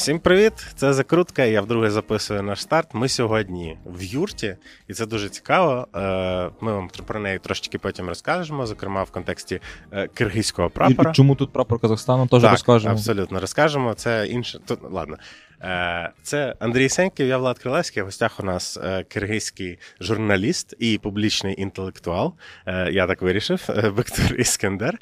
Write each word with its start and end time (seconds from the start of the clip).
Всім 0.00 0.18
привіт! 0.18 0.52
Це 0.74 0.92
закрутка. 0.92 1.44
Я 1.44 1.62
вдруге 1.62 1.90
записую 1.90 2.42
наш 2.42 2.62
старт. 2.62 2.88
Ми 2.92 3.08
сьогодні 3.08 3.78
в 3.86 4.02
юрті, 4.02 4.56
і 4.88 4.94
це 4.94 5.06
дуже 5.06 5.28
цікаво. 5.28 5.88
Е, 5.94 6.50
ми 6.60 6.72
вам 6.72 6.90
про 7.06 7.20
неї 7.20 7.38
трошечки 7.38 7.78
потім 7.78 8.08
розкажемо, 8.08 8.66
зокрема 8.66 9.02
в 9.02 9.10
контексті 9.10 9.60
е, 9.92 10.08
киргизького 10.08 10.70
прапора. 10.70 11.10
І 11.10 11.14
чому 11.14 11.34
тут 11.34 11.52
прапор 11.52 11.78
Казахстану 11.78 12.26
теж 12.26 12.42
так, 12.42 12.50
розкажемо? 12.50 12.94
Абсолютно 12.94 13.40
розкажемо. 13.40 13.94
Це 13.94 14.26
інше. 14.26 14.60
Тут 14.66 14.78
ладно. 14.90 15.16
Е, 15.62 16.10
це 16.22 16.54
Андрій 16.58 16.88
Сеньків, 16.88 17.26
я 17.26 17.38
Влад 17.38 17.58
Крилевський. 17.58 18.02
В 18.02 18.06
гостях 18.06 18.40
у 18.40 18.42
нас 18.42 18.78
е, 18.84 19.04
киргизький 19.08 19.78
журналіст 20.00 20.74
і 20.78 20.98
публічний 21.02 21.60
інтелектуал. 21.62 22.34
Е, 22.66 22.90
я 22.92 23.06
так 23.06 23.22
вирішив, 23.22 23.68
Бектур 23.96 24.40
Іскендер. 24.40 24.98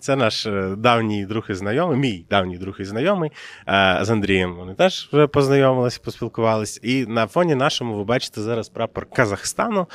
Це 0.00 0.16
наш 0.16 0.48
давній 0.76 1.26
друг 1.26 1.46
і 1.50 1.54
знайомий, 1.54 1.96
мій 1.98 2.24
давній 2.30 2.58
друг 2.58 2.76
і 2.80 2.84
знайомий. 2.84 3.30
З 4.00 4.10
Андрієм 4.10 4.54
вони 4.54 4.74
теж 4.74 5.08
вже 5.12 5.26
познайомилися, 5.26 6.00
поспілкувались. 6.04 6.80
І 6.82 7.06
на 7.06 7.26
фоні 7.26 7.54
нашому 7.54 7.96
ви 7.96 8.04
бачите 8.04 8.40
зараз 8.40 8.68
прапор 8.68 9.06
Казахстану. 9.06 9.86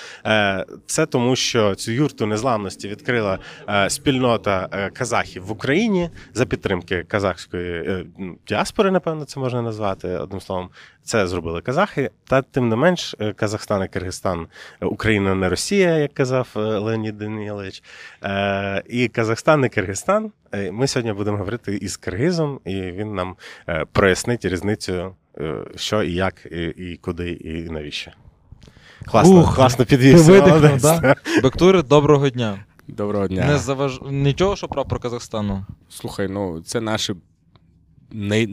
Це 0.86 1.06
тому, 1.06 1.36
що 1.36 1.76
цю 1.76 1.92
юрту 1.92 2.26
незламності 2.26 2.88
відкрила 2.88 3.40
спільнота 3.88 4.90
казахів 4.94 5.46
в 5.46 5.52
Україні 5.52 6.10
за 6.34 6.46
підтримки 6.46 7.04
казахської 7.04 8.06
діаспори, 8.48 8.92
напевно, 8.92 9.26
це 9.26 9.40
можна 9.40 9.62
назвати 9.62 9.75
назвати 9.76 10.10
одним 10.10 10.42
словом, 10.42 10.70
це 11.04 11.28
зробили 11.28 11.62
казахи. 11.62 12.10
Та 12.28 12.42
тим 12.42 12.70
не 12.70 12.76
менш, 12.76 13.16
е, 13.20 13.34
Казахстан 13.34 13.84
і 13.84 13.88
Киргизстан, 13.88 14.48
е, 14.82 14.86
Україна 14.86 15.36
не 15.36 15.50
Росія, 15.50 15.98
як 15.98 16.14
казав 16.14 16.48
е, 16.56 16.60
Леонід 16.60 17.18
Данілович. 17.18 17.84
І 18.90 19.08
Казахстан 19.08 19.66
і 19.66 19.70
Киргизстан. 19.70 20.32
Ми 20.72 20.88
сьогодні 20.88 21.14
будемо 21.14 21.38
говорити 21.38 21.76
із 21.76 21.98
Киргизом, 21.98 22.60
і 22.66 22.82
він 22.82 23.16
нам 23.16 23.36
прояснить 23.92 24.46
різницю, 24.46 25.16
що 25.76 26.04
і 26.04 26.14
як, 26.14 26.48
і, 26.52 26.64
і 26.64 26.98
куди, 27.02 27.32
і 27.32 27.70
навіщо. 27.70 28.12
Класно, 29.06 29.40
Ух, 29.40 29.56
класно 29.56 29.86
підвівся. 29.86 30.78
Да? 30.82 31.16
Бектури, 31.44 31.82
доброго 31.82 32.30
дня. 32.30 32.60
Доброго 32.88 33.28
дня. 33.28 33.46
Не 33.46 33.58
заваж... 33.58 34.00
Нічого, 34.12 34.56
що 34.56 34.68
прапор 34.68 35.00
Казахстану. 35.00 35.66
Слухай, 35.90 36.28
ну 36.28 36.62
це 36.62 36.82
наші 36.82 37.16
най, 38.12 38.48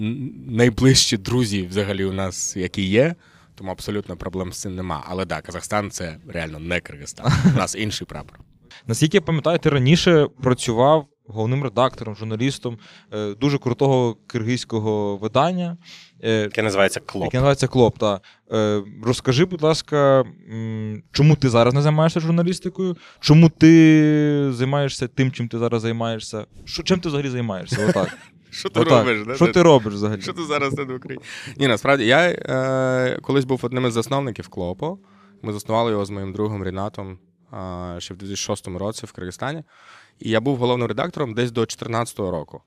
найближчі 0.49 1.17
друзі 1.17 1.67
взагалі 1.67 2.05
у 2.05 2.13
нас, 2.13 2.57
які 2.57 2.83
є. 2.83 3.15
Тому 3.55 3.71
абсолютно 3.71 4.17
проблем 4.17 4.53
з 4.53 4.61
цим 4.61 4.75
нема. 4.75 5.05
Але 5.09 5.27
так, 5.27 5.45
Казахстан 5.45 5.91
це 5.91 6.17
реально 6.29 6.59
не 6.59 6.81
Киргизстан. 6.81 7.33
У 7.55 7.59
нас 7.59 7.75
інший 7.79 8.07
прапор. 8.07 8.39
Наскільки 8.87 9.17
я 9.17 9.21
пам'ятаю, 9.21 9.59
ти 9.59 9.71
раніше 9.71 10.27
працював 10.43 11.07
головним 11.27 11.65
редактором, 11.65 12.17
журналістом 12.17 12.79
е, 13.15 13.35
дуже 13.35 13.59
крутого 13.59 14.17
киргизького 14.27 15.17
видання, 15.17 15.77
е, 16.23 16.41
яке 16.41 16.63
називається 16.63 17.01
Клоп. 17.01 17.25
Яке 17.25 17.37
називається 17.37 17.69
Клоп. 17.69 17.99
Та. 17.99 18.21
Е, 18.53 18.83
розкажи, 19.05 19.45
будь 19.45 19.63
ласка, 19.63 20.25
чому 21.13 21.37
ти 21.37 21.49
зараз 21.49 21.75
не 21.75 21.83
займаєшся 21.83 22.21
журналістикою? 22.21 22.97
Чому 23.21 23.49
ти 23.49 24.53
займаєшся 24.53 25.09
тим, 25.09 25.33
чим 25.33 25.49
ти 25.49 25.59
зараз 25.59 25.83
займаєшся? 25.83 26.47
Що, 26.65 26.83
Чим 26.83 27.01
ти 27.01 27.09
взагалі 27.09 27.29
займаєшся? 27.29 27.87
Отак. 27.89 28.19
Що 28.53 28.69
ти 28.69 28.81
Отак. 28.81 29.07
робиш? 29.07 29.37
Що 29.37 29.47
ти 29.47 29.63
робиш 29.63 29.95
взагалі? 29.95 30.21
Що 30.23 30.33
ти 30.33 30.43
зараз 30.45 30.73
не 30.73 30.85
в 30.85 30.95
Україні? 30.95 31.25
Ні, 31.57 31.67
насправді 31.67 32.07
я 32.07 32.19
е, 32.29 33.19
колись 33.23 33.45
був 33.45 33.61
одним 33.63 33.87
із 33.87 33.93
засновників 33.93 34.49
Клопо. 34.49 34.99
Ми 35.43 35.53
заснували 35.53 35.91
його 35.91 36.05
з 36.05 36.11
моїм 36.11 36.33
другом 36.33 36.65
Рінатом 36.65 37.19
е, 37.53 38.01
ще 38.01 38.15
в 38.15 38.17
2006 38.17 38.69
році 38.69 39.07
в 39.07 39.13
Киргизстані. 39.13 39.65
І 40.21 40.31
я 40.31 40.41
був 40.41 40.57
головним 40.57 40.89
редактором 40.89 41.35
десь 41.35 41.51
до 41.51 41.61
2014 41.61 42.19
року. 42.19 42.63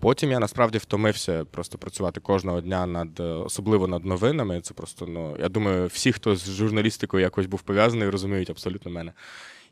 Потім 0.00 0.30
я 0.30 0.38
насправді 0.38 0.78
втомився 0.78 1.44
просто 1.44 1.78
працювати 1.78 2.20
кожного 2.20 2.60
дня 2.60 2.86
над 2.86 3.20
особливо 3.20 3.86
над 3.86 4.04
новинами. 4.04 4.60
Це 4.60 4.74
просто 4.74 5.06
ну 5.06 5.36
я 5.40 5.48
думаю, 5.48 5.86
всі, 5.86 6.12
хто 6.12 6.36
з 6.36 6.50
журналістикою 6.50 7.22
якось 7.22 7.46
був 7.46 7.62
пов'язаний, 7.62 8.08
розуміють 8.08 8.50
абсолютно 8.50 8.90
мене. 8.90 9.12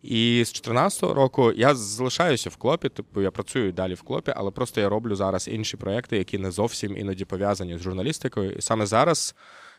І 0.05 0.45
з 0.45 0.53
2014 0.53 1.03
року 1.03 1.53
я 1.53 1.75
залишаюся 1.75 2.51
в 2.51 2.57
клопі, 2.57 2.89
типу 2.89 3.23
я 3.23 3.31
працюю 3.31 3.73
далі 3.73 3.95
в 3.95 4.03
клопі, 4.03 4.33
але 4.37 4.51
просто 4.51 4.81
я 4.81 4.89
роблю 4.89 5.15
зараз 5.15 5.49
інші 5.49 5.77
проекти, 5.77 6.19
які 6.19 6.39
не 6.39 6.51
зовсім 6.51 6.97
іноді 6.97 7.25
пов'язані 7.25 7.79
з 7.79 7.81
журналістикою. 7.81 8.53
І 8.53 8.63
саме 8.63 8.87
зараз 8.87 9.35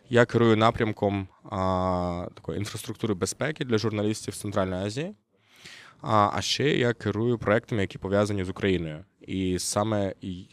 я 0.10 0.26
керую 0.26 0.58
напрямком 0.58 1.28
а, 1.44 2.28
такої 2.34 2.60
інфраструктури 2.60 3.14
безпеки 3.14 3.66
для 3.66 3.78
журналістів 3.78 4.36
Центральної 4.36 4.86
Азії. 4.86 5.14
А 6.02 6.30
а 6.34 6.42
ще 6.42 6.70
я 6.70 6.94
керую 6.94 7.38
проектами, 7.38 7.82
які 7.82 7.98
пов'язані 7.98 8.44
з 8.44 8.50
Україною. 8.50 9.04
І 9.22 9.60
саме 9.60 10.14
і, 10.22 10.46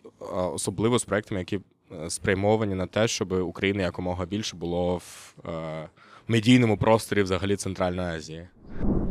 особливо 0.54 0.98
з 0.98 1.04
проектами, 1.04 1.40
які 1.40 1.60
е, 1.92 2.10
спрямовані 2.10 2.74
на 2.74 2.86
те, 2.86 3.08
щоб 3.08 3.32
Україна 3.32 3.82
якомога 3.82 4.26
більше 4.26 4.56
було 4.56 4.96
в 4.96 5.34
е, 5.48 5.88
медійному 6.28 6.76
просторі 6.76 7.22
взагалі 7.22 7.56
Центральної 7.56 8.16
Азії. 8.16 8.48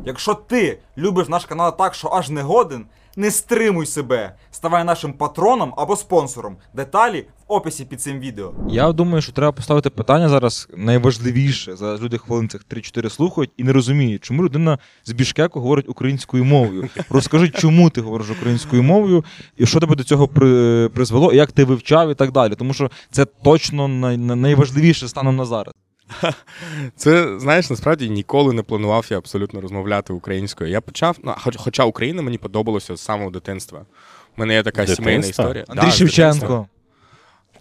Якщо 0.05 0.33
ти 0.33 0.79
любиш 0.97 1.29
наш 1.29 1.45
канал 1.45 1.77
так, 1.77 1.93
що 1.93 2.07
аж 2.07 2.29
не 2.29 2.41
годен, 2.41 2.85
не 3.15 3.31
стримуй 3.31 3.85
себе. 3.85 4.35
Ставай 4.51 4.83
нашим 4.83 5.13
патроном 5.13 5.73
або 5.77 5.95
спонсором. 5.95 6.57
Деталі 6.73 7.25
в 7.47 7.53
описі 7.53 7.85
під 7.85 8.01
цим 8.01 8.19
відео. 8.19 8.53
Я 8.69 8.91
думаю, 8.91 9.21
що 9.21 9.31
треба 9.31 9.51
поставити 9.51 9.89
питання 9.89 10.29
зараз 10.29 10.67
найважливіше. 10.77 11.75
Зараз 11.75 12.01
люди 12.01 12.17
хвилин 12.17 12.49
цих 12.49 12.65
3-4 12.71 13.09
слухають 13.09 13.51
і 13.57 13.63
не 13.63 13.73
розуміють, 13.73 14.23
чому 14.23 14.43
людина 14.43 14.77
з 15.03 15.11
Бішкеку 15.11 15.59
говорить 15.59 15.89
українською 15.89 16.43
мовою. 16.43 16.89
Розкажи, 17.09 17.49
чому 17.49 17.89
ти 17.89 18.01
говориш 18.01 18.29
українською 18.29 18.83
мовою, 18.83 19.23
і 19.57 19.65
що 19.65 19.79
тебе 19.79 19.95
до 19.95 20.03
цього 20.03 20.27
при... 20.27 20.89
призвело, 20.93 21.31
і 21.31 21.35
як 21.35 21.51
ти 21.51 21.63
вивчав, 21.65 22.11
і 22.11 22.15
так 22.15 22.31
далі. 22.31 22.55
Тому 22.55 22.73
що 22.73 22.91
це 23.11 23.25
точно 23.25 23.87
най... 23.87 24.17
найважливіше 24.17 25.07
станом 25.07 25.35
на 25.35 25.45
зараз. 25.45 25.73
Це, 26.95 27.39
знаєш, 27.39 27.69
насправді 27.69 28.09
ніколи 28.09 28.53
не 28.53 28.63
планував 28.63 29.07
я 29.09 29.17
абсолютно 29.17 29.61
розмовляти 29.61 30.13
українською. 30.13 30.69
Я 30.69 30.81
почав, 30.81 31.17
ну, 31.23 31.35
хоча 31.55 31.83
Україна 31.83 32.21
мені 32.21 32.37
подобалася 32.37 32.95
з 32.95 33.01
самого 33.01 33.29
дитинства. 33.29 33.85
У 34.37 34.39
мене 34.39 34.53
є 34.53 34.63
така 34.63 34.81
Дитинства? 34.81 35.03
сімейна 35.03 35.27
історія. 35.27 35.65
Андрій 35.67 35.85
да, 35.85 35.91
Шевченко. 35.91 36.67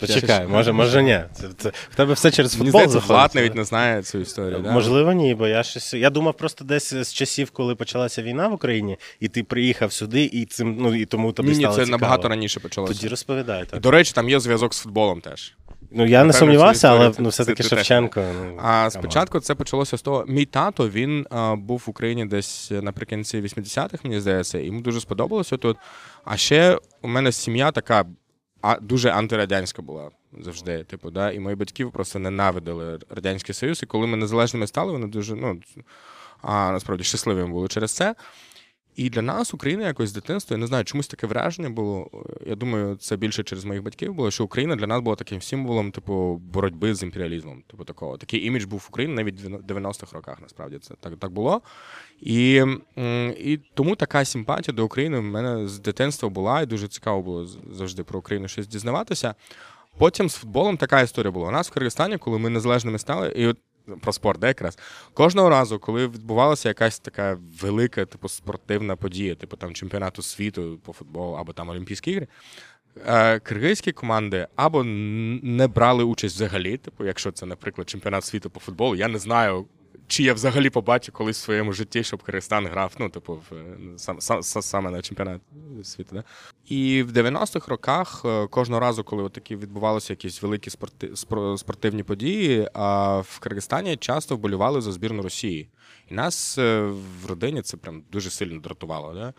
Почекай, 0.01 0.47
може, 0.47 0.73
може 0.73 1.03
ні. 1.03 1.21
Це, 1.35 1.49
це, 1.59 1.73
В 1.91 1.95
тебе 1.95 2.13
все 2.13 2.31
через 2.31 2.53
футбол 2.53 2.81
Мені 2.81 2.89
здається, 2.89 3.13
Влад 3.13 3.31
навіть 3.35 3.55
не 3.55 3.65
знає 3.65 4.03
цю 4.03 4.19
історію. 4.19 4.59
Да? 4.59 4.73
Можливо, 4.73 5.13
ні, 5.13 5.35
бо 5.35 5.47
я 5.47 5.63
щось. 5.63 5.95
Я 5.95 6.11
думав 6.11 6.35
просто 6.35 6.65
десь 6.65 6.95
з 6.95 7.13
часів, 7.13 7.51
коли 7.51 7.75
почалася 7.75 8.23
війна 8.23 8.49
в 8.49 8.53
Україні, 8.53 8.97
і 9.21 9.29
ти 9.29 9.43
приїхав 9.43 9.93
сюди, 9.93 10.25
і 10.25 10.45
цим 10.45 10.77
ну 10.81 10.95
і 10.95 11.05
тому 11.07 11.33
тобі 11.33 11.49
ні, 11.49 11.55
стало 11.55 11.69
Ні, 11.69 11.77
це 11.77 11.85
цікаво. 11.85 12.01
набагато 12.01 12.29
раніше 12.29 12.61
почалося. 12.61 12.95
Тоді 12.95 13.09
розповідай. 13.09 13.65
так. 13.65 13.77
І, 13.77 13.81
До 13.81 13.91
речі, 13.91 14.13
там 14.15 14.29
є 14.29 14.41
зв'язок 14.41 14.75
з 14.75 14.81
футболом 14.81 15.21
теж. 15.21 15.55
Ну 15.91 16.07
я 16.07 16.25
не 16.25 16.33
сумнівався, 16.33 16.89
але 16.89 17.13
ну 17.19 17.29
все-таки 17.29 17.63
Шевченко. 17.63 18.25
Ну, 18.35 18.59
а 18.63 18.91
спочатку 18.91 19.41
це 19.41 19.55
почалося 19.55 19.97
з 19.97 20.03
того. 20.03 20.25
Мій 20.29 20.45
тато 20.45 20.89
він 20.89 21.27
а, 21.31 21.57
був 21.57 21.83
в 21.87 21.91
Україні 21.91 22.27
десь 22.27 22.71
наприкінці 22.71 23.41
80-х, 23.43 23.99
мені 24.05 24.21
здається, 24.21 24.59
і 24.59 24.67
йому 24.67 24.81
дуже 24.81 25.01
сподобалося 25.01 25.57
тут. 25.57 25.77
А 26.25 26.37
ще 26.37 26.79
у 27.03 27.09
мене 27.09 27.33
сім'я 27.33 27.71
така 27.71 28.05
а, 28.63 28.77
дуже 28.81 29.11
антирадянська 29.11 29.83
була 29.83 30.11
завжди. 30.43 30.85
Типу, 30.85 31.11
да, 31.11 31.33
і 31.33 31.39
мої 31.39 31.57
батьки 31.57 31.87
просто 31.87 32.19
ненавидили 32.19 32.99
радянський 33.11 33.55
союз. 33.55 33.83
І 33.83 33.87
коли 33.87 34.07
ми 34.07 34.17
незалежними 34.17 34.67
стали, 34.67 34.93
вони 34.93 35.07
дуже 35.07 35.35
ну 35.35 35.61
а 36.43 36.71
насправді 36.71 37.05
щасливими 37.05 37.53
були 37.53 37.69
через 37.69 37.93
це. 37.93 38.15
І 38.97 39.11
для 39.11 39.23
нас 39.23 39.55
Україна 39.55 39.87
якось 39.87 40.09
з 40.09 40.13
дитинства, 40.13 40.55
я 40.55 40.59
не 40.59 40.67
знаю, 40.67 40.85
чомусь 40.85 41.09
таке 41.09 41.27
враження 41.27 41.71
було. 41.71 42.11
Я 42.47 42.55
думаю, 42.55 42.97
це 42.97 43.17
більше 43.17 43.43
через 43.43 43.65
моїх 43.65 43.83
батьків 43.83 44.15
було, 44.15 44.31
що 44.31 44.45
Україна 44.45 44.77
для 44.77 44.87
нас 44.87 45.01
була 45.01 45.17
таким 45.17 45.43
символом, 45.43 45.93
типу, 45.93 46.41
боротьби 46.53 46.95
з 46.95 47.03
імперіалізмом. 47.03 47.63
Типу 47.71 47.85
такого. 47.85 48.17
Такий 48.17 48.47
імідж 48.47 48.65
був 48.65 48.79
в 48.79 48.87
Україні 48.89 49.15
навіть 49.15 49.41
в 49.41 49.47
90-х 49.47 50.13
роках, 50.13 50.39
насправді 50.43 50.79
це 50.79 50.95
так 51.01 51.17
так 51.19 51.33
було. 51.33 51.61
І 52.21 52.65
і 53.39 53.61
тому 53.75 53.97
така 53.97 54.25
симпатія 54.25 54.75
до 54.75 54.85
України 54.85 55.19
в 55.19 55.23
мене 55.23 55.69
з 55.69 55.79
дитинства 55.79 56.29
була, 56.29 56.61
і 56.61 56.67
дуже 56.67 56.89
цікаво 56.89 57.23
було 57.23 57.47
завжди 57.73 58.05
про 58.05 58.19
Україну 58.19 58.49
щось 58.49 58.69
дізнаватися. 58.69 59.35
Потім 59.99 60.29
з 60.29 60.35
футболом 60.35 60.77
така 60.77 61.01
історія 61.01 61.31
була. 61.31 61.49
У 61.49 61.51
нас 61.51 61.71
в 61.71 61.73
Киргизстані, 61.73 62.19
коли 62.19 62.39
ми 62.39 62.51
незалежними 62.51 62.99
стали, 62.99 63.33
і 63.37 63.47
от 63.47 63.59
про 64.01 64.13
спорт, 64.13 64.41
де 64.41 64.47
якраз 64.47 64.79
кожного 65.15 65.49
разу, 65.49 65.79
коли 65.79 66.07
відбувалася 66.07 66.69
якась 66.69 66.99
така 66.99 67.39
велика, 67.61 68.05
типу, 68.05 68.29
спортивна 68.29 68.97
подія, 68.97 69.35
типу 69.35 69.57
там 69.57 69.75
чемпіонату 69.75 70.23
світу 70.23 70.79
по 70.85 70.93
футболу 70.93 71.35
або 71.35 71.53
там 71.53 71.69
Олімпійські 71.69 72.11
ігри. 72.11 72.27
Е, 73.07 73.39
киргизькі 73.39 73.93
команди 73.93 74.47
або 74.57 74.85
не 74.85 75.69
брали 75.69 76.05
участь 76.05 76.35
взагалі, 76.35 76.77
типу, 76.77 77.05
якщо 77.05 77.33
це, 77.33 77.47
наприклад, 77.47 77.89
чемпіонат 77.89 78.25
світу 78.25 78.51
по 78.51 78.61
футболу, 78.61 78.97
я 78.97 79.09
не 79.09 79.19
знаю, 79.19 79.67
чи 80.11 80.23
я 80.23 80.35
взагалі 80.35 80.71
побачив 80.71 81.15
колись 81.15 81.39
в 81.39 81.43
своєму 81.43 81.73
житті, 81.73 82.05
щоб 82.05 82.23
Киргизстан 82.23 82.67
грав, 82.67 82.93
ну, 82.99 83.09
типу, 83.09 83.43
в, 83.51 83.55
сам, 83.99 84.21
сам, 84.21 84.43
саме 84.43 84.91
на 84.91 85.03
чемпіонат 85.03 85.41
світу. 85.83 86.11
Да? 86.13 86.25
І 86.67 87.03
в 87.03 87.13
90-х 87.13 87.69
роках 87.69 88.23
е, 88.25 88.47
кожного 88.47 88.81
разу, 88.81 89.05
коли 89.05 89.29
такі 89.29 89.57
відбувалися 89.57 90.13
якісь 90.13 90.43
великі 90.43 90.71
спорти, 90.71 91.11
спортивні 91.57 92.03
події, 92.03 92.69
а 92.75 93.19
в 93.19 93.39
Киргизстані 93.39 93.97
часто 93.97 94.37
вболювали 94.37 94.81
за 94.81 94.93
збірну 94.93 95.23
Росії. 95.23 95.69
І 96.09 96.15
нас 96.15 96.59
е, 96.59 96.81
в 97.23 97.27
родині 97.27 97.63
це 97.63 97.77
прям 97.77 98.03
дуже 98.13 98.31
сильно 98.31 98.61
дратувало. 98.61 99.15
Да? 99.15 99.35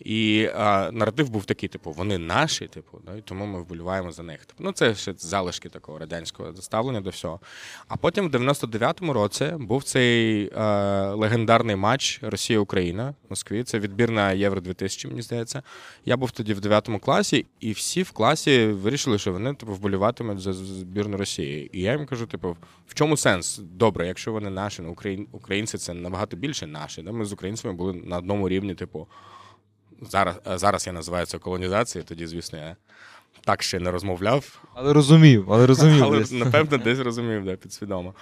І 0.00 0.50
а, 0.54 0.90
наратив 0.92 1.30
був 1.30 1.44
такий: 1.44 1.68
типу, 1.68 1.92
вони 1.92 2.18
наші, 2.18 2.66
типу, 2.66 3.00
да, 3.06 3.16
і 3.16 3.20
тому 3.20 3.46
ми 3.46 3.60
вболіваємо 3.60 4.12
за 4.12 4.22
них. 4.22 4.46
Типу, 4.46 4.64
ну 4.64 4.72
це 4.72 4.94
ще 4.94 5.14
залишки 5.18 5.68
такого 5.68 5.98
радянського 5.98 6.56
ставлення 6.56 7.00
до 7.00 7.10
всього. 7.10 7.40
А 7.88 7.96
потім, 7.96 8.28
в 8.28 8.34
99-му 8.34 9.12
році, 9.12 9.52
був 9.58 9.84
цей 9.84 10.46
е, 10.46 10.62
легендарний 11.08 11.76
матч 11.76 12.20
Росія-Україна 12.22 13.14
в 13.22 13.30
Москві. 13.30 13.62
Це 13.62 13.78
відбір 13.78 14.10
на 14.10 14.32
Євро 14.32 14.60
2000, 14.60 15.08
мені 15.08 15.22
здається. 15.22 15.62
Я 16.04 16.16
був 16.16 16.30
тоді 16.30 16.54
в 16.54 16.60
9 16.60 16.90
класі, 17.02 17.46
і 17.60 17.72
всі 17.72 18.02
в 18.02 18.10
класі 18.10 18.66
вирішили, 18.66 19.18
що 19.18 19.32
вони 19.32 19.54
типу 19.54 19.72
вболіватимуть 19.72 20.40
за 20.40 20.52
збірну 20.52 21.16
Росії. 21.16 21.70
І 21.72 21.80
я 21.80 21.92
їм 21.92 22.06
кажу: 22.06 22.26
типу, 22.26 22.56
в 22.86 22.94
чому 22.94 23.16
сенс? 23.16 23.58
Добре, 23.58 24.06
якщо 24.06 24.32
вони 24.32 24.50
наші, 24.50 24.82
ну 24.82 24.90
Україн, 24.90 25.26
українці 25.32 25.78
це 25.78 25.94
набагато 25.94 26.36
більше 26.36 26.66
наші. 26.66 27.02
Да? 27.02 27.12
Ми 27.12 27.24
з 27.24 27.32
українцями 27.32 27.74
були 27.74 27.92
на 27.92 28.18
одному 28.18 28.48
рівні, 28.48 28.74
типу. 28.74 29.08
Зараз, 30.08 30.36
е, 30.46 30.58
зараз 30.58 30.86
я 30.86 30.92
називаю 30.92 31.26
це 31.26 31.38
колонізацією, 31.38 32.06
тоді, 32.08 32.26
звісно, 32.26 32.58
я 32.58 32.76
так 33.44 33.62
ще 33.62 33.80
не 33.80 33.90
розмовляв. 33.90 34.62
Але 34.74 34.92
розумів, 34.92 35.52
але 35.52 35.66
розумів. 35.66 36.04
Але, 36.04 36.18
десь. 36.18 36.32
напевно, 36.32 36.78
десь 36.78 36.98
розумів, 36.98 37.44
да, 37.44 37.56
підсвідомо. 37.56 38.14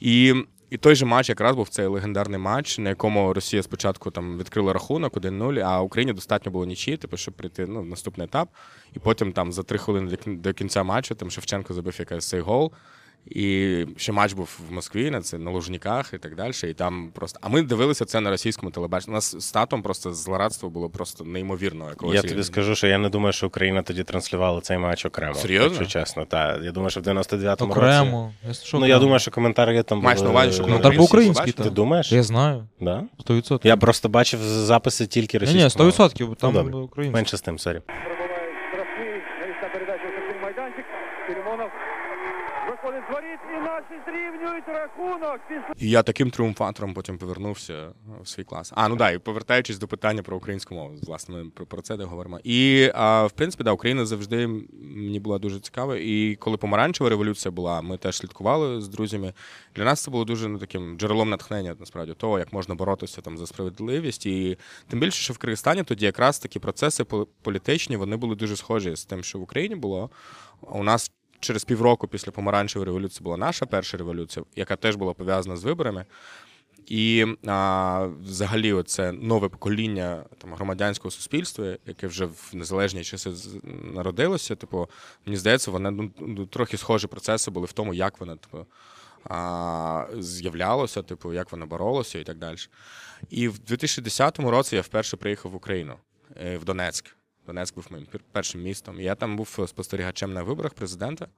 І, 0.00 0.34
і 0.70 0.76
той 0.76 0.94
же 0.94 1.06
матч 1.06 1.28
якраз 1.28 1.56
був 1.56 1.68
цей 1.68 1.86
легендарний 1.86 2.38
матч, 2.38 2.78
на 2.78 2.88
якому 2.88 3.34
Росія 3.34 3.62
спочатку 3.62 4.10
там 4.10 4.38
відкрила 4.38 4.72
рахунок 4.72 5.14
1-0, 5.14 5.58
а 5.58 5.80
Україні 5.80 6.12
достатньо 6.12 6.52
було 6.52 6.66
нічі, 6.66 6.96
типу, 6.96 7.16
щоб 7.16 7.34
прийти 7.34 7.66
ну, 7.66 7.82
в 7.82 7.86
наступний 7.86 8.24
етап. 8.26 8.48
І 8.94 8.98
потім 8.98 9.32
там 9.32 9.52
за 9.52 9.62
три 9.62 9.78
хвилини 9.78 10.18
до 10.26 10.32
до 10.34 10.52
кінця 10.52 10.82
матчу 10.82 11.14
там 11.14 11.30
Шевченко 11.30 11.74
забив 11.74 11.96
якийсь 11.98 12.28
цей 12.28 12.40
гол. 12.40 12.72
І 13.30 13.86
ще 13.96 14.12
матч 14.12 14.32
був 14.32 14.58
в 14.70 14.72
Москві, 14.72 15.10
на 15.10 15.20
це 15.20 15.38
на 15.38 15.50
Лужниках 15.50 16.10
і 16.14 16.18
так 16.18 16.34
далі. 16.36 16.52
І 16.64 16.72
там 16.72 17.10
просто. 17.14 17.38
А 17.42 17.48
ми 17.48 17.62
дивилися 17.62 18.04
це 18.04 18.20
на 18.20 18.30
російському 18.30 18.70
телебаченні. 18.72 19.12
У 19.12 19.14
нас 19.14 19.36
з 19.40 19.52
татом 19.52 19.82
просто 19.82 20.12
злорадство 20.12 20.70
було 20.70 20.88
просто 20.90 21.24
неймовірно. 21.24 21.88
Якогось 21.88 22.14
Я 22.14 22.22
тобі 22.22 22.42
скажу, 22.42 22.74
що 22.74 22.86
я 22.86 22.98
не 22.98 23.08
думаю, 23.08 23.32
що 23.32 23.46
Україна 23.46 23.82
тоді 23.82 24.02
транслювала 24.04 24.60
цей 24.60 24.78
матч 24.78 25.06
окремо. 25.06 25.34
Серйозно? 25.34 25.78
Якщо 25.78 26.00
чесно, 26.00 26.24
так. 26.24 26.60
Я 26.64 26.72
думаю, 26.72 26.90
що 26.90 27.00
в 27.00 27.04
99-му 27.04 27.74
році. 27.74 27.86
Окремо. 27.98 28.32
Що, 28.62 28.78
Ну, 28.78 28.86
я 28.86 28.98
думаю, 28.98 29.18
що 29.18 29.30
коментарі 29.30 29.82
там 29.82 29.98
Маєш 29.98 30.18
були... 30.20 30.32
на 30.32 30.38
увазі, 30.38 30.52
що 30.52 30.62
Ну, 30.62 30.66
коментарі 30.68 30.92
так 30.92 30.98
по-українськи. 30.98 31.52
Ти 31.52 31.70
думаєш? 31.70 32.12
Я 32.12 32.22
знаю. 32.22 32.64
Да? 32.80 33.04
100%. 33.28 33.60
Я 33.66 33.76
просто 33.76 34.08
бачив 34.08 34.40
записи 34.42 35.06
тільки 35.06 35.38
Ні, 35.38 35.46
ні, 35.54 35.62
російською. 35.64 35.90
100%, 35.90 36.26
бо 36.26 36.34
там 36.34 36.54
Ну, 36.54 36.62
добре. 36.62 36.78
українські. 36.78 37.16
Менше 37.16 37.36
з 37.36 37.40
тим, 37.40 37.58
sorry. 37.58 37.80
Наші 43.90 44.02
зрівнюють 44.06 44.68
рахунок 44.68 45.40
І 45.78 45.90
я 45.90 46.02
таким 46.02 46.30
тріумфатором 46.30 46.94
потім 46.94 47.18
повернувся 47.18 47.92
в 48.22 48.28
свій 48.28 48.44
клас. 48.44 48.72
А, 48.76 48.88
ну 48.88 48.96
да, 48.96 49.10
і 49.10 49.18
повертаючись 49.18 49.78
до 49.78 49.88
питання 49.88 50.22
про 50.22 50.36
українську 50.36 50.74
мову, 50.74 50.94
власне, 51.02 51.34
ми 51.36 51.50
про, 51.50 51.82
це 51.82 51.96
де 51.96 52.04
говоримо. 52.04 52.40
І 52.44 52.90
а, 52.94 53.26
в 53.26 53.32
принципі, 53.32 53.64
да, 53.64 53.72
Україна 53.72 54.06
завжди 54.06 54.46
мені 54.82 55.20
була 55.20 55.38
дуже 55.38 55.60
цікава. 55.60 55.96
І 55.96 56.36
коли 56.40 56.56
помаранчева 56.56 57.10
революція 57.10 57.52
була, 57.52 57.82
ми 57.82 57.98
теж 57.98 58.16
слідкували 58.16 58.80
з 58.80 58.88
друзями. 58.88 59.32
Для 59.74 59.84
нас 59.84 60.02
це 60.02 60.10
було 60.10 60.24
дуже 60.24 60.48
ну, 60.48 60.58
таким 60.58 60.98
джерелом 60.98 61.30
натхнення, 61.30 61.76
насправді, 61.80 62.14
того, 62.14 62.38
як 62.38 62.52
можна 62.52 62.74
боротися 62.74 63.20
там 63.20 63.38
за 63.38 63.46
справедливість. 63.46 64.26
І 64.26 64.58
тим 64.88 65.00
більше, 65.00 65.22
що 65.22 65.32
в 65.32 65.38
Киргизстані 65.38 65.82
тоді 65.82 66.04
якраз 66.04 66.38
такі 66.38 66.58
процеси 66.58 67.02
пол- 67.02 67.26
політичні 67.42 67.96
вони 67.96 68.16
були 68.16 68.34
дуже 68.34 68.56
схожі 68.56 68.96
з 68.96 69.04
тим, 69.04 69.22
що 69.24 69.38
в 69.38 69.42
Україні 69.42 69.74
було. 69.74 70.10
У 70.60 70.82
нас 70.82 71.12
через 71.40 71.64
півроку 71.64 72.08
після 72.08 72.32
помаранчевої 72.32 72.86
революції 72.86 73.24
була 73.24 73.36
наша 73.36 73.66
перша 73.66 73.96
революція, 73.96 74.44
яка 74.56 74.76
теж 74.76 74.96
була 74.96 75.12
пов'язана 75.12 75.56
з 75.56 75.64
виборами. 75.64 76.04
І 76.86 77.26
а, 77.46 78.08
взагалі, 78.22 78.72
оце 78.72 79.12
нове 79.12 79.48
покоління 79.48 80.24
там, 80.38 80.54
громадянського 80.54 81.10
суспільства, 81.10 81.76
яке 81.86 82.06
вже 82.06 82.24
в 82.24 82.50
незалежні 82.52 83.04
часи 83.04 83.30
народилося. 83.94 84.56
Типу, 84.56 84.88
мені 85.26 85.36
здається, 85.36 85.70
вони 85.70 85.90
ну, 85.90 86.10
ну, 86.20 86.46
трохи 86.46 86.76
схожі 86.76 87.06
процеси 87.06 87.50
були 87.50 87.66
в 87.66 87.72
тому, 87.72 87.94
як 87.94 88.20
воно 88.20 88.36
типу, 88.36 88.66
а, 89.24 90.06
з'являлося, 90.18 91.02
типу, 91.02 91.32
як 91.32 91.52
воно 91.52 91.66
боролося 91.66 92.18
і 92.18 92.24
так 92.24 92.38
далі. 92.38 92.56
І 93.30 93.48
в 93.48 93.58
2010 93.58 94.38
році 94.38 94.76
я 94.76 94.82
вперше 94.82 95.16
приїхав 95.16 95.52
в 95.52 95.54
Україну, 95.54 95.94
е, 96.42 96.58
в 96.58 96.64
Донецьк. 96.64 97.15
Донецьк 97.46 97.74
був 97.74 97.86
моїм 97.90 98.06
першим 98.32 98.62
містом. 98.62 99.00
Я 99.00 99.14
там 99.14 99.36
був 99.36 99.58
спостерігачем 99.66 100.32
на 100.32 100.42
виборах 100.42 100.74
президента. 100.74 101.28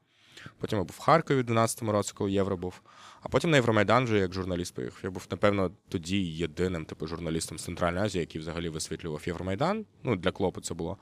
Потім 0.58 0.78
я 0.78 0.84
був 0.84 0.96
в 0.98 1.00
Харкові 1.00 1.38
в 1.38 1.44
2012 1.44 1.82
році, 1.82 2.12
коли 2.14 2.32
євро 2.32 2.56
був. 2.56 2.80
А 3.20 3.28
потім 3.28 3.50
на 3.50 3.56
Євромайдан 3.56 4.04
вже 4.04 4.18
як 4.18 4.34
журналіст 4.34 4.74
поїхав. 4.74 5.00
Я 5.02 5.10
був, 5.10 5.26
напевно, 5.30 5.70
тоді 5.88 6.18
єдиним 6.18 6.84
типу, 6.84 7.06
журналістом 7.06 7.58
Центральної 7.58 8.06
Азії, 8.06 8.20
який 8.20 8.40
взагалі 8.40 8.68
висвітлював 8.68 9.22
Євромайдан. 9.26 9.84
Ну, 10.02 10.16
для 10.16 10.30
клопу 10.30 10.60
це 10.60 10.74
було. 10.74 10.98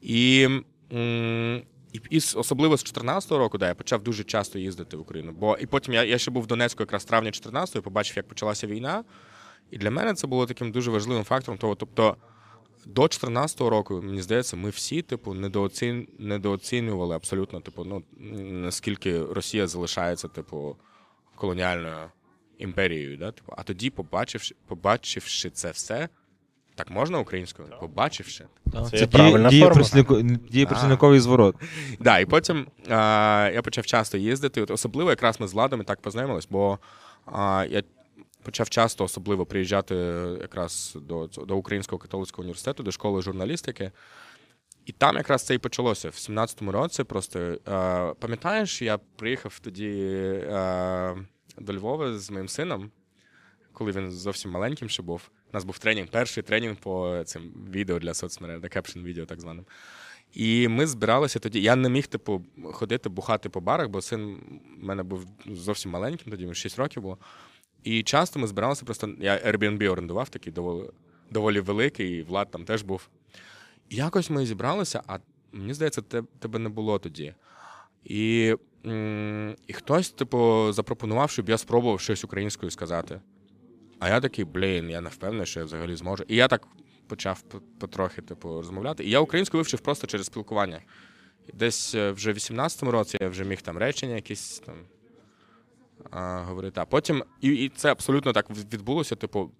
І, 0.00 0.48
і, 1.92 2.00
і 2.10 2.16
особливо 2.16 2.76
з 2.76 2.80
2014 2.80 3.30
року, 3.30 3.58
да, 3.58 3.68
я 3.68 3.74
почав 3.74 4.02
дуже 4.02 4.24
часто 4.24 4.58
їздити 4.58 4.96
в 4.96 5.00
Україну. 5.00 5.32
Бо 5.32 5.56
і 5.60 5.66
потім 5.66 5.94
я, 5.94 6.04
я 6.04 6.18
ще 6.18 6.30
був 6.30 6.42
в 6.42 6.46
Донецьку 6.46 6.82
якраз 6.82 7.02
в 7.02 7.06
травні 7.06 7.30
14-го, 7.30 7.78
і 7.78 7.82
побачив, 7.82 8.16
як 8.16 8.28
почалася 8.28 8.66
війна. 8.66 9.04
І 9.70 9.78
для 9.78 9.90
мене 9.90 10.14
це 10.14 10.26
було 10.26 10.46
таким 10.46 10.72
дуже 10.72 10.90
важливим 10.90 11.24
фактором. 11.24 11.58
Того, 11.58 11.74
тобто, 11.74 12.16
до 12.86 13.02
2014 13.02 13.60
року, 13.60 14.00
мені 14.02 14.22
здається, 14.22 14.56
ми 14.56 14.70
всі, 14.70 15.02
типу, 15.02 15.34
недооцін... 15.34 16.08
недооцінювали 16.18 17.16
абсолютно, 17.16 17.60
типу, 17.60 17.84
ну 17.84 18.02
наскільки 18.50 19.22
Росія 19.22 19.66
залишається, 19.66 20.28
типу, 20.28 20.76
колоніальною 21.34 21.96
імперією. 22.58 23.16
Да? 23.16 23.32
Типу, 23.32 23.52
а 23.56 23.62
тоді, 23.62 23.90
побачивши, 23.90 24.54
побачивши 24.66 25.50
це 25.50 25.70
все, 25.70 26.08
так 26.74 26.90
можна 26.90 27.18
українською? 27.18 27.68
Побачивши. 27.80 28.44
Так. 28.72 28.88
Це 28.88 28.96
є 28.96 29.06
правильна 29.06 29.48
діє, 29.48 29.70
форма. 29.70 30.38
діє 30.50 30.66
прислівниковий 30.66 31.20
зворот. 31.20 31.56
Да, 32.00 32.18
і 32.18 32.26
потім 32.26 32.66
а, 32.88 33.50
я 33.54 33.62
почав 33.62 33.86
часто 33.86 34.18
їздити. 34.18 34.62
Особливо 34.62 35.10
якраз 35.10 35.40
ми 35.40 35.48
з 35.48 35.52
Владом 35.52 35.80
і 35.80 35.84
так 35.84 36.00
познайомились, 36.00 36.48
бо 36.50 36.78
а, 37.26 37.66
я 37.70 37.82
почав 38.46 38.68
часто 38.68 39.04
особливо 39.04 39.46
приїжджати 39.46 39.94
якраз 40.40 40.96
до, 41.00 41.26
до 41.26 41.56
Українського 41.56 41.98
католицького 41.98 42.42
університету, 42.42 42.82
до 42.82 42.92
школи 42.92 43.22
журналістики. 43.22 43.92
І 44.84 44.92
там 44.92 45.16
якраз 45.16 45.42
це 45.46 45.54
і 45.54 45.58
почалося 45.58 46.08
в 46.08 46.12
17-му 46.12 46.72
році. 46.72 47.04
Просто 47.04 47.38
е, 47.38 47.58
пам'ятаєш, 48.20 48.82
я 48.82 48.98
приїхав 48.98 49.58
тоді 49.58 49.88
е, 49.88 51.16
до 51.58 51.72
Львова 51.72 52.18
з 52.18 52.30
моїм 52.30 52.48
сином, 52.48 52.90
коли 53.72 53.92
він 53.92 54.10
зовсім 54.10 54.50
маленьким 54.50 54.88
ще 54.88 55.02
був. 55.02 55.30
У 55.50 55.54
нас 55.56 55.64
був 55.64 55.78
тренінг, 55.78 56.08
перший 56.08 56.42
тренінг 56.42 56.76
по 56.76 57.22
цим 57.24 57.42
відео 57.70 57.98
для 57.98 58.14
соцмереж, 58.14 58.70
кепшн 58.70 59.00
відео 59.00 59.26
так 59.26 59.40
званим. 59.40 59.64
І 60.32 60.68
ми 60.68 60.86
збиралися 60.86 61.38
тоді. 61.38 61.60
Я 61.60 61.76
не 61.76 61.88
міг, 61.88 62.06
типу, 62.06 62.42
ходити, 62.72 63.08
бухати 63.08 63.48
по 63.48 63.60
барах, 63.60 63.88
бо 63.88 64.02
син 64.02 64.36
в 64.80 64.84
мене 64.84 65.02
був 65.02 65.26
зовсім 65.46 65.90
маленьким, 65.90 66.30
тоді 66.30 66.42
йому 66.42 66.54
6 66.54 66.78
років 66.78 67.02
було. 67.02 67.18
І 67.86 68.02
часто 68.02 68.38
ми 68.38 68.46
збиралися 68.46 68.84
просто. 68.84 69.14
Я 69.20 69.38
Airbnb 69.38 69.90
орендував, 69.90 70.28
такий 70.28 70.52
доволі, 70.52 70.90
доволі 71.30 71.60
великий, 71.60 72.18
і 72.18 72.22
Влад 72.22 72.50
там 72.50 72.64
теж 72.64 72.82
був. 72.82 73.08
І 73.88 73.96
якось 73.96 74.30
ми 74.30 74.46
зібралися, 74.46 75.02
а 75.06 75.18
мені 75.52 75.74
здається, 75.74 76.02
те- 76.02 76.22
тебе 76.38 76.58
не 76.58 76.68
було 76.68 76.98
тоді. 76.98 77.34
І, 78.04 78.54
і 79.66 79.72
хтось, 79.72 80.10
типу, 80.10 80.72
запропонував, 80.72 81.30
щоб 81.30 81.48
я 81.48 81.58
спробував 81.58 82.00
щось 82.00 82.24
українською 82.24 82.70
сказати. 82.70 83.20
А 83.98 84.08
я 84.08 84.20
такий, 84.20 84.44
блін, 84.44 84.90
я 84.90 85.00
не 85.00 85.08
впевнений, 85.08 85.46
що 85.46 85.60
я 85.60 85.66
взагалі 85.66 85.96
зможу. 85.96 86.24
І 86.28 86.36
я 86.36 86.48
так 86.48 86.66
почав 87.06 87.42
потрохи, 87.80 88.22
типу, 88.22 88.48
розмовляти. 88.48 89.04
І 89.04 89.10
я 89.10 89.20
українську 89.20 89.56
вивчив 89.56 89.80
просто 89.80 90.06
через 90.06 90.26
спілкування. 90.26 90.82
Десь 91.54 91.94
е, 91.94 92.10
вже 92.10 92.32
в 92.32 92.36
18-му 92.36 92.90
році 92.90 93.18
я 93.20 93.28
вже 93.28 93.44
міг 93.44 93.62
там 93.62 93.78
речення 93.78 94.14
якісь 94.14 94.58
там 94.58 94.74
говорити. 96.48 96.80
А 96.80 96.84
потім, 96.84 97.24
і, 97.40 97.48
і 97.48 97.68
це 97.68 97.92
абсолютно 97.92 98.32
так 98.32 98.50
відбулося. 98.50 99.16
Типу, 99.16 99.50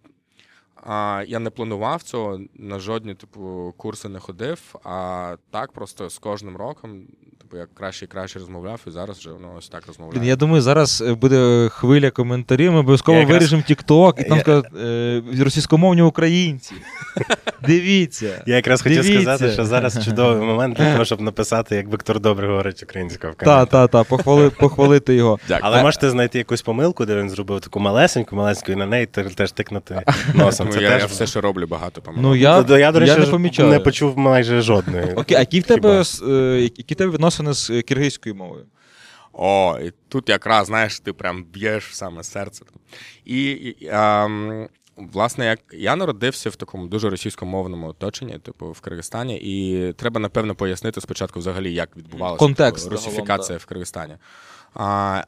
а, 0.86 1.22
я 1.28 1.38
не 1.38 1.50
планував 1.50 2.02
цього, 2.02 2.40
на 2.54 2.78
жодні 2.78 3.14
типу, 3.14 3.74
курси 3.76 4.08
не 4.08 4.18
ходив, 4.18 4.60
а 4.84 5.34
так 5.50 5.72
просто 5.72 6.10
з 6.10 6.18
кожним 6.18 6.56
роком, 6.56 7.00
типу, 7.40 7.56
я 7.56 7.66
краще 7.74 8.04
і 8.04 8.08
краще 8.08 8.38
розмовляв, 8.38 8.80
і 8.86 8.90
зараз 8.90 9.18
вже 9.18 9.30
ну, 9.42 9.48
ось 9.58 9.68
так 9.68 9.86
розмовляю. 9.86 10.20
Блін, 10.20 10.28
я 10.28 10.36
думаю, 10.36 10.62
зараз 10.62 11.02
е, 11.06 11.14
буде 11.14 11.68
хвиля 11.72 12.10
коментарів. 12.10 12.72
Ми 12.72 12.78
обов'язково 12.78 13.18
якраз- 13.18 13.32
виріжемо 13.38 13.62
TikTok, 13.68 14.20
і 14.20 14.24
там 14.24 14.36
Я- 14.38 14.42
скажуть 14.42 14.66
е, 14.80 15.22
російськомовні 15.44 16.02
українці. 16.02 16.74
Дивіться. 17.66 18.42
Я 18.46 18.56
якраз 18.56 18.82
хотів 18.82 19.02
Дивіться. 19.02 19.22
сказати, 19.22 19.52
що 19.52 19.64
зараз 19.64 20.04
чудовий 20.04 20.42
момент 20.46 20.76
для 20.76 20.92
того, 20.92 21.04
щоб 21.04 21.20
написати, 21.20 21.76
як 21.76 21.92
Віктор 21.92 22.20
добре 22.20 22.46
говорить 22.48 22.82
українською 22.82 23.32
в 23.32 23.36
Та, 23.36 23.44
коментарях. 23.44 23.70
та, 23.70 23.86
та, 23.88 24.04
похвали, 24.04 24.50
похвалити 24.50 25.14
його. 25.14 25.38
Дякую. 25.48 25.60
Але 25.72 25.82
можете 25.82 26.10
знайти 26.10 26.38
якусь 26.38 26.62
помилку, 26.62 27.06
де 27.06 27.16
він 27.16 27.30
зробив 27.30 27.60
таку 27.60 27.80
малесеньку, 27.80 28.36
малесеньку, 28.36 28.72
і 28.72 28.76
на 28.76 28.86
неї 28.86 29.06
те- 29.06 29.24
теж 29.24 29.52
тикнути 29.52 30.02
носом. 30.34 30.65
Тому 30.66 30.78
Це 30.78 30.82
я, 30.82 30.90
теж 30.90 31.00
я 31.02 31.06
все, 31.06 31.26
що 31.26 31.40
роблю, 31.40 31.66
багато 31.66 32.02
помилок. 32.02 32.22
Ну, 32.22 32.36
я, 32.36 32.58
Тобто 32.58 32.78
я, 32.78 32.92
до 32.92 33.00
речі, 33.00 33.12
я 33.12 33.18
не 33.18 33.26
помічаю. 33.26 33.68
не 33.68 33.80
почув 33.80 34.18
майже 34.18 34.60
жодної. 34.60 35.12
Окей, 35.16 35.36
а 35.36 35.40
які 35.40 35.60
в 35.60 35.62
тебе, 35.62 36.02
е, 36.28 36.60
які 36.76 36.94
в 36.94 36.96
тебе 36.96 37.12
відносини 37.12 37.52
з 37.52 37.70
е, 37.70 37.82
киргизькою 37.82 38.34
мовою? 38.34 38.66
О, 39.32 39.78
і 39.84 39.92
тут 40.08 40.28
якраз, 40.28 40.66
знаєш, 40.66 41.00
ти 41.00 41.12
прям 41.12 41.44
б'єш 41.44 41.88
в 41.88 41.94
саме 41.94 42.22
серце. 42.22 42.64
І, 43.24 43.50
і 43.50 43.88
ем, 43.90 44.68
власне, 44.96 45.46
як 45.46 45.60
я 45.72 45.96
народився 45.96 46.50
в 46.50 46.56
такому 46.56 46.86
дуже 46.86 47.10
російськомовному 47.10 47.88
оточенні, 47.88 48.38
типу 48.38 48.72
в 48.72 48.80
Киргизстані, 48.80 49.36
і 49.36 49.92
треба 49.92 50.20
напевно 50.20 50.54
пояснити 50.54 51.00
спочатку, 51.00 51.38
взагалі, 51.38 51.74
як 51.74 51.96
відбувалася 51.96 52.38
Контекст 52.38 52.84
типу, 52.84 52.96
загалом, 52.96 53.14
русифікація 53.14 53.58
в 53.58 53.66
Киргизстані. 53.66 54.14
А, 54.74 55.22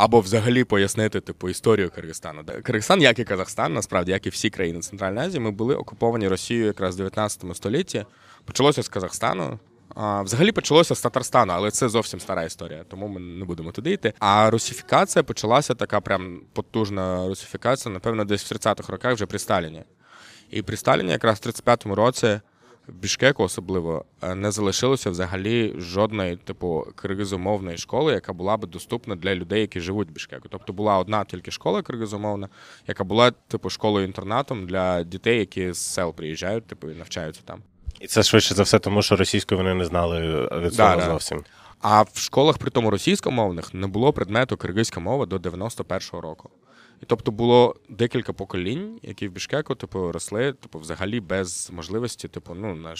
або 0.00 0.20
взагалі 0.20 0.64
пояснити 0.64 1.20
типу 1.20 1.48
історію 1.48 1.90
Киргизстану. 1.90 2.44
Киргизстан, 2.62 3.02
як 3.02 3.18
і 3.18 3.24
Казахстан, 3.24 3.72
насправді, 3.72 4.12
як 4.12 4.26
і 4.26 4.30
всі 4.30 4.50
країни 4.50 4.80
Центральної 4.80 5.26
Азії, 5.26 5.40
ми 5.40 5.50
були 5.50 5.74
окуповані 5.74 6.28
Росією 6.28 6.66
якраз 6.66 6.94
в 6.94 6.98
19 6.98 7.56
столітті. 7.56 8.04
Почалося 8.44 8.82
з 8.82 8.88
Казахстану. 8.88 9.58
А, 9.94 10.22
взагалі 10.22 10.52
почалося 10.52 10.94
з 10.94 11.00
Татарстану, 11.00 11.52
але 11.52 11.70
це 11.70 11.88
зовсім 11.88 12.20
стара 12.20 12.44
історія, 12.44 12.84
тому 12.88 13.08
ми 13.08 13.20
не 13.20 13.44
будемо 13.44 13.72
туди 13.72 13.92
йти. 13.92 14.12
А 14.18 14.50
русифікація 14.50 15.22
почалася 15.22 15.74
така 15.74 16.00
прям 16.00 16.40
потужна 16.52 17.28
русифікація, 17.28 17.92
напевно, 17.92 18.24
десь 18.24 18.52
в 18.52 18.54
30-х 18.54 18.92
роках 18.92 19.14
вже 19.14 19.26
при 19.26 19.38
Сталіні. 19.38 19.82
І 20.50 20.62
при 20.62 20.76
Сталіні, 20.76 21.10
якраз 21.10 21.38
в 21.38 21.48
35-му 21.48 21.94
році, 21.94 22.40
Бішкеку 22.90 23.42
особливо 23.42 24.04
е, 24.22 24.34
не 24.34 24.50
залишилося 24.50 25.10
взагалі 25.10 25.74
жодної, 25.78 26.36
типу, 26.36 26.86
киргизомовної 26.94 27.78
школи, 27.78 28.12
яка 28.12 28.32
була 28.32 28.56
би 28.56 28.66
доступна 28.68 29.16
для 29.16 29.34
людей, 29.34 29.60
які 29.60 29.80
живуть 29.80 30.08
в 30.08 30.12
Бішкеку. 30.12 30.48
Тобто 30.48 30.72
була 30.72 30.98
одна 30.98 31.24
тільки 31.24 31.50
школа 31.50 31.82
киргизомовна, 31.82 32.48
яка 32.86 33.04
була, 33.04 33.30
типу, 33.30 33.70
школою-інтернатом 33.70 34.66
для 34.66 35.02
дітей, 35.02 35.38
які 35.38 35.72
з 35.72 35.78
сел 35.78 36.14
приїжджають, 36.14 36.66
типу, 36.66 36.90
і 36.90 36.94
навчаються 36.94 37.40
там. 37.44 37.62
І 38.00 38.06
це 38.06 38.22
швидше 38.22 38.54
за 38.54 38.62
все, 38.62 38.78
тому 38.78 39.02
що 39.02 39.16
російською 39.16 39.58
вони 39.58 39.74
не 39.74 39.84
знали 39.84 40.20
від 40.60 40.72
Да, 40.76 40.96
да. 40.96 41.04
зовсім. 41.04 41.44
А 41.80 42.02
в 42.02 42.18
школах, 42.18 42.58
при 42.58 42.70
тому 42.70 42.90
російськомовних, 42.90 43.74
не 43.74 43.86
було 43.86 44.12
предмету 44.12 44.56
киргизька 44.56 45.00
мова 45.00 45.26
до 45.26 45.36
91-го 45.36 46.20
року. 46.20 46.50
І 47.02 47.06
тобто 47.06 47.30
було 47.30 47.76
декілька 47.88 48.32
поколінь, 48.32 48.98
які 49.02 49.28
в 49.28 49.32
Бішкеку, 49.32 49.74
типу, 49.74 50.12
росли, 50.12 50.52
типу, 50.52 50.78
взагалі 50.78 51.20
без 51.20 51.70
можливості, 51.72 52.28
типу, 52.28 52.54
ну, 52.54 52.74
на 52.74 52.94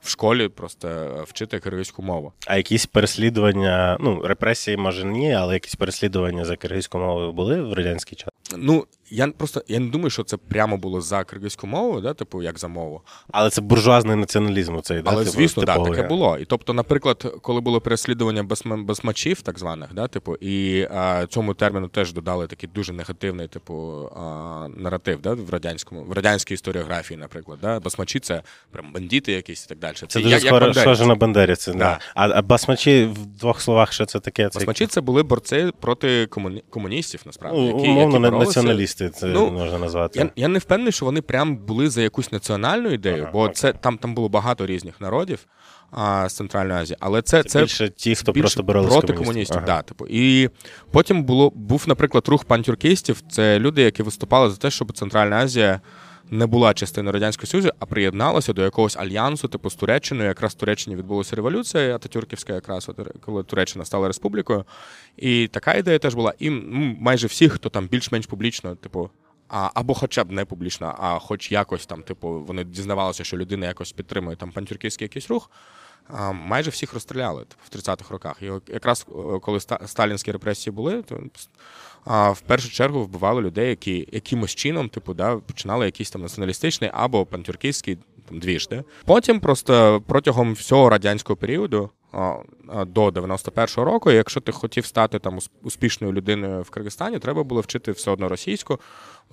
в 0.00 0.08
школі 0.08 0.48
просто 0.48 0.88
вчити 1.28 1.58
киргизьку 1.58 2.02
мову. 2.02 2.32
А 2.46 2.56
якісь 2.56 2.86
переслідування, 2.86 3.96
ну, 4.00 4.22
репресії, 4.22 4.76
може, 4.76 5.04
ні, 5.04 5.32
але 5.32 5.54
якісь 5.54 5.74
переслідування 5.74 6.44
за 6.44 6.56
киргизьку 6.56 6.98
мовою 6.98 7.32
були 7.32 7.62
в 7.62 7.72
радянський 7.72 8.16
час. 8.16 8.30
Ну, 8.56 8.86
я 9.10 9.28
просто 9.28 9.62
я 9.68 9.78
не 9.78 9.88
думаю, 9.88 10.10
що 10.10 10.24
це 10.24 10.36
прямо 10.36 10.76
було 10.76 11.00
за 11.00 11.24
киргизьку 11.24 11.66
мову, 11.66 12.00
да, 12.00 12.14
типу, 12.14 12.42
як 12.42 12.58
за 12.58 12.68
мову. 12.68 13.00
Але 13.32 13.50
це 13.50 13.60
буржуазний 13.60 14.16
націоналізм 14.16 14.80
цей, 14.80 15.02
да? 15.02 15.10
Але 15.10 15.24
типу, 15.24 15.36
звісно, 15.36 15.62
да, 15.62 15.72
типовий. 15.72 15.96
таке 15.96 16.08
було. 16.08 16.38
І 16.38 16.44
тобто, 16.44 16.72
наприклад, 16.72 17.34
коли 17.42 17.60
було 17.60 17.80
переслідування 17.80 18.46
басмачів, 18.66 19.42
так 19.42 19.58
званих, 19.58 19.94
да, 19.94 20.08
типу, 20.08 20.36
і 20.36 20.82
а, 20.90 21.26
цьому 21.26 21.54
терміну 21.54 21.88
теж 21.88 22.12
додали 22.12 22.46
такий 22.46 22.68
дуже 22.74 22.92
негативний, 22.92 23.48
типу, 23.48 24.08
а, 24.16 24.68
наратив, 24.76 25.20
да, 25.20 25.34
в 25.34 25.50
радянському, 25.50 26.04
в 26.04 26.12
радянській 26.12 26.54
історіографії, 26.54 27.20
наприклад, 27.20 27.58
да, 27.62 27.80
басмачі 27.80 28.20
це 28.20 28.42
прям 28.70 28.92
бандити 28.92 29.32
якісь 29.32 29.64
і 29.64 29.68
так 29.68 29.78
далі. 29.78 29.94
Це 30.08 30.20
дуже 30.20 30.40
схоже, 30.40 30.74
схоже 30.74 31.06
на 31.06 31.14
бандерівці. 31.14 31.72
Да. 31.72 31.78
Да. 31.78 31.98
А, 32.14 32.28
а 32.28 32.42
басмачі 32.42 33.04
в 33.04 33.26
двох 33.26 33.60
словах, 33.60 33.92
що 33.92 34.06
це 34.06 34.20
таке? 34.20 34.48
Це 34.48 34.58
Басмачі 34.58 34.86
це 34.86 35.00
були 35.00 35.22
борці 35.22 35.72
проти 35.80 36.26
комуні... 36.26 36.62
комуністів, 36.70 37.20
насправді. 37.26 37.60
ну, 37.60 37.66
які, 37.66 37.88
які 37.88 38.18
боролися. 38.40 38.60
націоналісти, 38.60 39.10
це 39.10 39.26
Ну, 39.26 39.50
можна 39.50 39.78
назвати. 39.78 40.18
Я, 40.18 40.30
я 40.36 40.48
не 40.48 40.58
впевнений, 40.58 40.92
що 40.92 41.04
вони 41.04 41.22
прям 41.22 41.56
були 41.56 41.90
за 41.90 42.02
якусь 42.02 42.32
національну 42.32 42.90
ідею, 42.90 43.22
Ага, 43.22 43.30
бо 43.32 43.42
окей. 43.42 43.54
це 43.54 43.72
там, 43.72 43.98
там 43.98 44.14
було 44.14 44.28
багато 44.28 44.66
різних 44.66 45.00
народів 45.00 45.38
а, 45.90 46.28
з 46.28 46.34
Центральної 46.36 46.80
Азії. 46.80 46.96
Але 47.00 47.22
це, 47.22 47.42
Це, 47.42 47.48
це 47.48 47.60
більше 47.60 47.88
ті, 47.88 48.14
хто 48.14 48.32
більше 48.32 48.42
просто 48.42 48.62
боролися 48.62 48.90
проти 48.90 49.06
комуністів. 49.06 49.26
комуністів. 49.26 49.56
Ага. 49.56 49.66
Да, 49.66 49.82
типу. 49.82 50.06
І 50.10 50.50
потім 50.90 51.24
було, 51.24 51.50
був, 51.54 51.84
наприклад, 51.86 52.28
рух 52.28 52.44
пантюркістів. 52.44 53.22
Це 53.30 53.58
люди, 53.58 53.82
які 53.82 54.02
виступали 54.02 54.50
за 54.50 54.56
те, 54.56 54.70
щоб 54.70 54.92
Центральна 54.92 55.36
Азія 55.36 55.80
не 56.30 56.46
була 56.46 56.74
частиною 56.74 57.12
Радянського 57.12 57.46
Союзу, 57.46 57.70
а 57.78 57.86
приєдналася 57.86 58.52
до 58.52 58.62
якогось 58.62 58.96
альянсу, 58.96 59.48
типу 59.48 59.70
з 59.70 59.74
Туреччиною. 59.74 60.28
Якраз 60.28 60.52
в 60.52 60.54
Туреччині 60.54 60.96
відбулася 60.96 61.36
революція 61.36 61.94
Ататюрківська, 61.94 62.52
якраз 62.52 62.90
коли 63.20 63.42
Туреччина 63.42 63.84
стала 63.84 64.06
республікою. 64.06 64.64
І 65.16 65.48
така 65.48 65.74
ідея 65.74 65.98
теж 65.98 66.14
була. 66.14 66.34
І 66.38 66.50
ну, 66.50 66.96
майже 67.00 67.26
всі, 67.26 67.48
хто 67.48 67.68
там 67.68 67.86
більш-менш 67.86 68.26
публічно, 68.26 68.74
типу. 68.74 69.10
А, 69.48 69.70
або 69.74 69.94
хоча 69.94 70.24
б 70.24 70.32
не 70.32 70.44
публічно, 70.44 70.94
а 70.98 71.18
хоч 71.18 71.52
якось 71.52 71.86
там, 71.86 72.02
типу, 72.02 72.28
вони 72.28 72.64
дізнавалися, 72.64 73.24
що 73.24 73.36
людина 73.36 73.66
якось 73.66 73.92
підтримує 73.92 74.36
там 74.36 74.52
пантюрківський 74.52 75.04
якийсь 75.04 75.30
рух. 75.30 75.50
Майже 76.32 76.70
всіх 76.70 76.94
розстріляли 76.94 77.44
типу, 77.44 77.62
в 77.70 77.76
30-х 77.76 78.10
роках. 78.10 78.36
І 78.42 78.72
якраз 78.72 79.06
е, 79.08 79.38
коли 79.38 79.60
сталінські 79.60 80.32
репресії 80.32 80.74
були, 80.74 81.02
то 81.02 81.20
в 82.32 82.40
першу 82.40 82.70
чергу 82.70 83.02
вбивали 83.02 83.42
людей, 83.42 83.68
які 83.68 84.08
якимось 84.12 84.54
чином, 84.54 84.88
типу, 84.88 85.14
да, 85.14 85.36
починали 85.36 85.86
якийсь 85.86 86.10
там 86.10 86.22
націоналістичний 86.22 86.90
або 86.94 87.26
пантюрківський 87.26 87.98
там 88.28 88.38
двіж. 88.38 88.68
Да? 88.68 88.84
Потім 89.04 89.40
просто 89.40 90.02
протягом 90.06 90.52
всього 90.52 90.88
радянського 90.88 91.36
періоду. 91.36 91.90
До 92.86 93.08
91-го 93.08 93.84
року, 93.84 94.10
якщо 94.10 94.40
ти 94.40 94.52
хотів 94.52 94.86
стати 94.86 95.18
там 95.18 95.38
успішною 95.62 96.12
людиною 96.12 96.62
в 96.62 96.70
Киргизстані, 96.70 97.18
треба 97.18 97.44
було 97.44 97.60
вчити 97.60 97.92
все 97.92 98.10
одно 98.10 98.28
російську, 98.28 98.80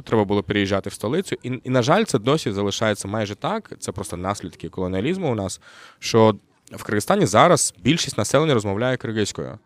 треба 0.03 0.25
було 0.25 0.43
переїжджати 0.43 0.89
в 0.89 0.93
столицю. 0.93 1.35
І, 1.43 1.61
і 1.63 1.69
на 1.69 1.81
жаль, 1.81 2.03
це 2.03 2.19
досі 2.19 2.51
залишається 2.51 3.07
майже 3.07 3.35
так. 3.35 3.73
Це 3.79 3.91
просто 3.91 4.17
наслідки 4.17 4.69
колоніалізму 4.69 5.31
у 5.31 5.35
нас. 5.35 5.61
Що 5.99 6.35
в 6.71 6.83
Киргизстані 6.83 7.25
зараз 7.25 7.73
більшість 7.79 8.17
населення 8.17 8.53
розмовляє 8.53 8.97
киргизькою. 8.97 9.59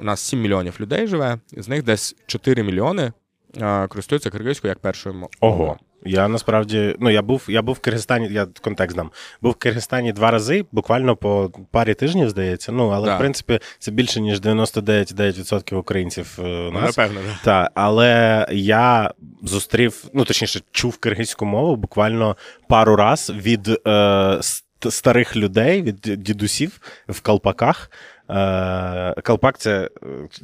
У 0.00 0.02
нас 0.02 0.20
7 0.20 0.40
мільйонів 0.40 0.76
людей 0.80 1.06
живе, 1.06 1.38
з 1.52 1.68
них 1.68 1.82
десь 1.82 2.16
4 2.26 2.62
мільйони 2.62 3.12
користуються 3.88 4.30
киргизькою 4.30 4.68
як 4.70 4.78
першою 4.78 5.14
мовою. 5.14 5.30
Ого. 5.40 5.76
Я 6.04 6.28
насправді, 6.28 6.96
ну 7.00 7.10
я 7.10 7.22
був, 7.22 7.44
я 7.48 7.62
був 7.62 7.74
в 7.74 7.78
Киргизстані, 7.78 8.28
я 8.30 8.46
контекст 8.60 8.96
дам. 8.96 9.10
Був 9.42 9.52
в 9.52 9.54
Киргизстані 9.54 10.12
два 10.12 10.30
рази, 10.30 10.64
буквально 10.72 11.16
по 11.16 11.50
парі 11.70 11.94
тижнів, 11.94 12.30
здається. 12.30 12.72
Ну, 12.72 12.88
але 12.88 13.06
Да. 13.06 13.16
в 13.16 13.18
принципі 13.18 13.60
це 13.78 13.90
більше, 13.90 14.20
ніж 14.20 14.40
99% 14.40 15.76
українців 15.76 16.38
е, 16.38 16.42
у 16.42 16.70
нас. 16.70 16.96
напевно, 16.96 17.20
да. 17.26 17.38
Так, 17.44 17.72
але 17.74 18.46
я 18.52 19.14
зустрів, 19.42 20.04
ну 20.14 20.24
точніше, 20.24 20.60
чув 20.70 20.96
киргизьку 20.98 21.44
мову 21.46 21.76
буквально 21.76 22.36
пару 22.68 22.96
раз 22.96 23.30
від 23.30 23.68
е, 23.86 24.38
старих 24.90 25.36
людей, 25.36 25.82
від 25.82 25.96
дідусів 26.00 26.80
в 27.08 27.20
колпаках. 27.20 27.90
Е, 28.30 29.14
колпак 29.24 29.58
це, 29.58 29.90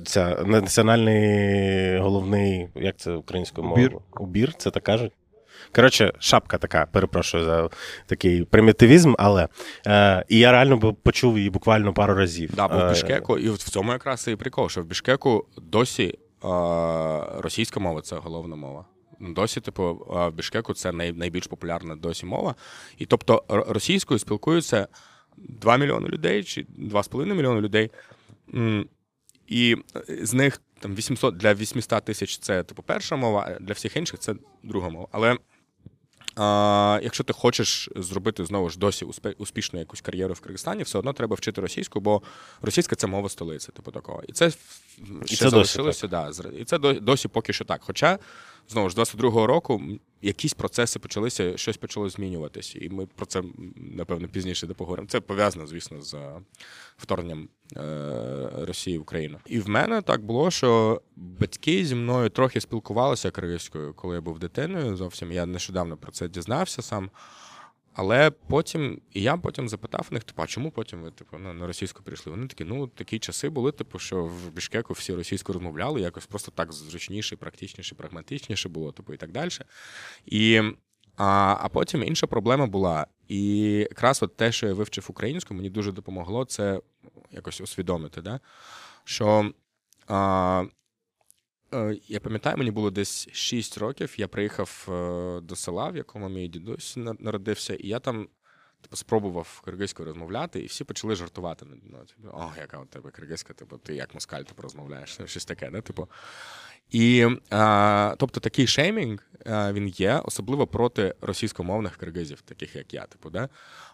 це 0.04 0.36
національний 0.44 1.98
головний, 1.98 2.68
як 2.74 2.96
це 2.96 3.12
українською 3.12 3.66
мовою? 3.66 3.86
Убір. 3.86 4.00
Убір, 4.20 4.54
це 4.54 4.70
так 4.70 4.82
кажуть. 4.82 5.12
Коротше, 5.74 6.12
шапка 6.18 6.58
така, 6.58 6.86
перепрошую 6.92 7.44
за 7.44 7.68
такий 8.06 8.44
примітивізм, 8.44 9.14
але 9.18 9.48
е, 9.86 10.24
і 10.28 10.38
я 10.38 10.52
реально 10.52 10.94
почув 10.94 11.38
її 11.38 11.50
буквально 11.50 11.92
пару 11.92 12.14
разів. 12.14 12.50
Да, 12.54 12.68
бо 12.68 12.74
в 12.74 12.80
Е, 12.80 12.90
Бішкеку, 12.90 13.38
і 13.38 13.50
в 13.50 13.58
цьому 13.58 13.92
якраз 13.92 14.28
і 14.28 14.36
прикол, 14.36 14.68
що 14.68 14.82
в 14.82 14.84
Бішкеку 14.84 15.46
досі 15.56 16.04
е, 16.04 16.48
російська 17.38 17.80
мова 17.80 18.00
це 18.00 18.16
головна 18.16 18.56
мова. 18.56 18.84
Досі, 19.20 19.60
типу, 19.60 20.06
в 20.08 20.30
Бішкеку 20.30 20.74
це 20.74 20.92
найбільш 20.92 21.46
популярна 21.46 21.96
досі 21.96 22.26
мова. 22.26 22.54
І 22.98 23.06
тобто 23.06 23.44
російською 23.48 24.18
спілкуються 24.18 24.88
2 25.36 25.76
мільйони 25.76 26.08
людей 26.08 26.44
чи 26.44 26.62
2,5 26.62 27.34
мільйони 27.34 27.60
людей. 27.60 27.90
І 29.46 29.76
з 30.22 30.34
них 30.34 30.62
там 30.80 30.94
800 30.94 31.36
для 31.36 31.54
800 31.54 32.04
тисяч 32.04 32.38
це 32.38 32.62
типу 32.62 32.82
перша 32.82 33.16
мова, 33.16 33.46
а 33.48 33.60
для 33.60 33.72
всіх 33.72 33.96
інших 33.96 34.20
це 34.20 34.34
друга 34.62 34.88
мова. 34.88 35.08
Але 35.12 35.36
а, 36.36 37.00
якщо 37.02 37.24
ти 37.24 37.32
хочеш 37.32 37.90
зробити 37.96 38.44
знову 38.44 38.70
ж 38.70 38.78
досі 38.78 39.06
успішну 39.38 39.78
якусь 39.78 40.00
кар'єру 40.00 40.34
в 40.34 40.40
Киргизстані, 40.40 40.82
все 40.82 40.98
одно 40.98 41.12
треба 41.12 41.36
вчити 41.36 41.60
російську, 41.60 42.00
бо 42.00 42.22
російська 42.62 42.96
це 42.96 43.06
мова 43.06 43.28
столиці, 43.28 43.72
типу 43.72 43.90
такого. 43.90 44.22
І 44.28 44.32
це, 44.32 44.46
і 44.46 44.50
це 44.50 45.36
це 45.36 45.44
досі 45.44 45.50
залишилося, 45.50 46.08
да, 46.08 46.30
і 46.58 46.64
це 46.64 46.78
досі 46.78 47.28
поки 47.28 47.52
що 47.52 47.64
так. 47.64 47.80
Хоча, 47.84 48.18
знову 48.68 48.90
ж, 48.90 48.96
22-го 48.96 49.46
року 49.46 49.82
якісь 50.22 50.54
процеси 50.54 50.98
почалися, 50.98 51.56
щось 51.56 51.76
почало 51.76 52.08
змінюватися. 52.08 52.78
І 52.78 52.88
ми 52.88 53.06
про 53.06 53.26
це, 53.26 53.42
напевно, 53.76 54.28
пізніше 54.28 54.66
поговоримо. 54.66 55.08
Це 55.08 55.20
пов'язано, 55.20 55.66
звісно, 55.66 56.02
з 56.02 56.14
е, 56.14 56.40
вторгненням 56.96 57.48
е, 57.76 58.50
Росії 58.58 58.98
в 58.98 59.02
Україну. 59.02 59.38
І 59.46 59.60
в 59.60 59.68
мене 59.68 60.02
так 60.02 60.24
було, 60.24 60.50
що 60.50 61.00
батьки 61.16 61.84
зі 61.84 61.94
мною 61.94 62.30
трохи 62.30 62.60
спілкувалися 62.60 63.30
кривською, 63.30 63.94
коли 63.94 64.14
я 64.14 64.20
був 64.20 64.38
дитиною. 64.38 64.96
Зовсім 64.96 65.32
я 65.32 65.46
нещодавно 65.46 65.96
про 65.96 66.12
це 66.12 66.28
дізнався 66.28 66.82
сам. 66.82 67.10
Але 67.94 68.30
потім, 68.30 69.00
і 69.12 69.22
я 69.22 69.36
потім 69.36 69.68
запитав 69.68 70.06
у 70.10 70.14
них, 70.14 70.24
типу, 70.24 70.42
а 70.42 70.46
чому 70.46 70.70
потім 70.70 71.02
ви 71.02 71.10
типу, 71.10 71.38
ну, 71.38 71.52
на 71.52 71.66
російську 71.66 72.02
прийшли? 72.02 72.32
Вони 72.32 72.46
такі, 72.46 72.64
ну 72.64 72.86
такі 72.86 73.18
часи 73.18 73.48
були, 73.48 73.72
типу, 73.72 73.98
що 73.98 74.24
в 74.24 74.50
Бішкеку 74.50 74.92
всі 74.92 75.14
російською 75.14 75.54
розмовляли, 75.54 76.00
якось 76.00 76.26
просто 76.26 76.50
так 76.50 76.72
зручніше, 76.72 77.36
практичніше, 77.36 77.94
прагматичніше 77.94 78.68
було, 78.68 78.92
типу, 78.92 79.14
і 79.14 79.16
так 79.16 79.32
далі. 79.32 79.50
І, 80.26 80.62
а, 81.16 81.56
а 81.60 81.68
потім 81.68 82.02
інша 82.02 82.26
проблема 82.26 82.66
була. 82.66 83.06
І 83.28 83.68
якраз 83.90 84.22
от 84.22 84.36
те, 84.36 84.52
що 84.52 84.66
я 84.66 84.74
вивчив 84.74 85.06
українську, 85.08 85.54
мені 85.54 85.70
дуже 85.70 85.92
допомогло 85.92 86.44
це 86.44 86.80
якось 87.30 87.60
усвідомити, 87.60 88.22
да? 88.22 88.40
що 89.04 89.52
а, 90.06 90.64
я 92.08 92.20
пам'ятаю, 92.20 92.56
мені 92.56 92.70
було 92.70 92.90
десь 92.90 93.28
6 93.32 93.78
років. 93.78 94.14
Я 94.16 94.28
приїхав 94.28 94.86
е, 94.88 95.40
до 95.40 95.56
села, 95.56 95.88
в 95.90 95.96
якому 95.96 96.28
мій 96.28 96.48
дідусь 96.48 96.94
народився, 96.96 97.74
і 97.74 97.88
я 97.88 97.98
там. 97.98 98.28
Типу, 98.80 98.96
спробував 98.96 99.62
киргизькою 99.64 100.06
розмовляти, 100.08 100.60
і 100.60 100.66
всі 100.66 100.84
почали 100.84 101.14
жартувати 101.14 101.64
наді 101.64 101.82
мною. 101.86 102.04
Типу, 102.04 102.28
О, 102.32 102.52
яка 102.60 102.78
у 102.78 102.84
тебе 102.84 103.10
киргизька, 103.10 103.52
типу, 103.54 103.78
ти 103.78 103.94
як 103.94 104.14
москаль 104.14 104.42
типу, 104.42 104.62
розмовляєш, 104.62 105.18
Ну, 105.18 105.26
щось 105.26 105.44
таке, 105.44 105.70
да? 105.70 105.80
типу. 105.80 106.08
І, 106.90 107.26
а, 107.50 108.14
тобто, 108.18 108.40
такий 108.40 108.66
шеймінг 108.66 109.18
а, 109.46 109.72
він 109.72 109.88
є, 109.88 110.20
особливо 110.24 110.66
проти 110.66 111.14
російськомовних 111.20 111.96
киргизів, 111.96 112.40
таких 112.40 112.76
як 112.76 112.94
я, 112.94 113.06
типу, 113.06 113.30
да? 113.30 113.48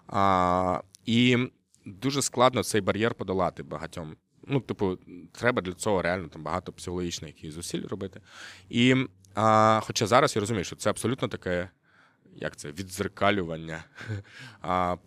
А, 0.06 0.80
і 1.06 1.50
дуже 1.86 2.22
складно 2.22 2.62
цей 2.62 2.80
бар'єр 2.80 3.14
подолати 3.14 3.62
багатьом. 3.62 4.16
Ну, 4.46 4.60
типу, 4.60 4.98
треба 5.32 5.62
для 5.62 5.72
цього 5.72 6.02
реально 6.02 6.28
там 6.28 6.42
багато 6.42 6.72
психологічних 6.72 7.28
якихось 7.28 7.54
зусиль 7.54 7.86
робити. 7.88 8.20
І 8.68 8.96
а, 9.34 9.80
хоча 9.84 10.06
зараз 10.06 10.36
я 10.36 10.40
розумію, 10.40 10.64
що 10.64 10.76
це 10.76 10.90
абсолютно 10.90 11.28
таке, 11.28 11.70
як 12.36 12.56
це, 12.56 12.72
відзеркалювання 12.72 13.84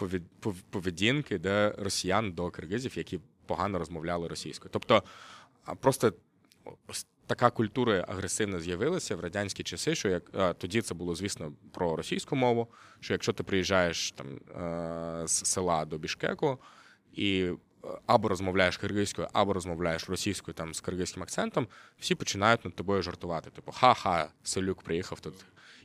поведінки 0.70 1.38
де 1.38 1.76
росіян 1.78 2.32
до 2.32 2.50
киргизів, 2.50 2.98
які 2.98 3.20
погано 3.46 3.80
розмовляли 3.80 4.28
російською. 4.28 4.70
Тобто, 4.74 5.04
просто 5.80 6.14
ось 6.88 7.08
така 7.28 7.50
культура 7.50 8.06
агресивно 8.08 8.60
з'явилася 8.60 9.16
в 9.16 9.20
радянські 9.20 9.64
часи, 9.64 9.96
що 9.96 10.10
як 10.10 10.56
тоді 10.58 10.82
це 10.82 10.94
було, 10.94 11.16
звісно, 11.16 11.54
про 11.72 11.96
російську 11.96 12.36
мову. 12.36 12.68
Що 13.00 13.14
якщо 13.14 13.34
ти 13.34 13.44
приїжджаєш 13.44 14.12
там 14.12 14.28
е, 14.28 15.28
з 15.28 15.32
села 15.32 15.86
до 15.86 15.98
Бішкеку 15.98 16.60
і 17.14 17.50
або 18.06 18.28
розмовляєш 18.28 18.78
киргизькою, 18.78 19.28
або 19.34 19.54
розмовляєш 19.54 20.10
російською 20.10 20.56
там 20.56 20.74
з 20.74 20.82
киргизьким 20.82 21.24
акцентом, 21.24 21.68
всі 22.00 22.16
починають 22.16 22.66
над 22.66 22.76
тобою 22.76 23.02
жартувати. 23.02 23.50
Типу, 23.50 23.72
ха-ха, 23.72 24.30
селюк 24.44 24.82
приїхав 24.82 25.20
тут. 25.20 25.34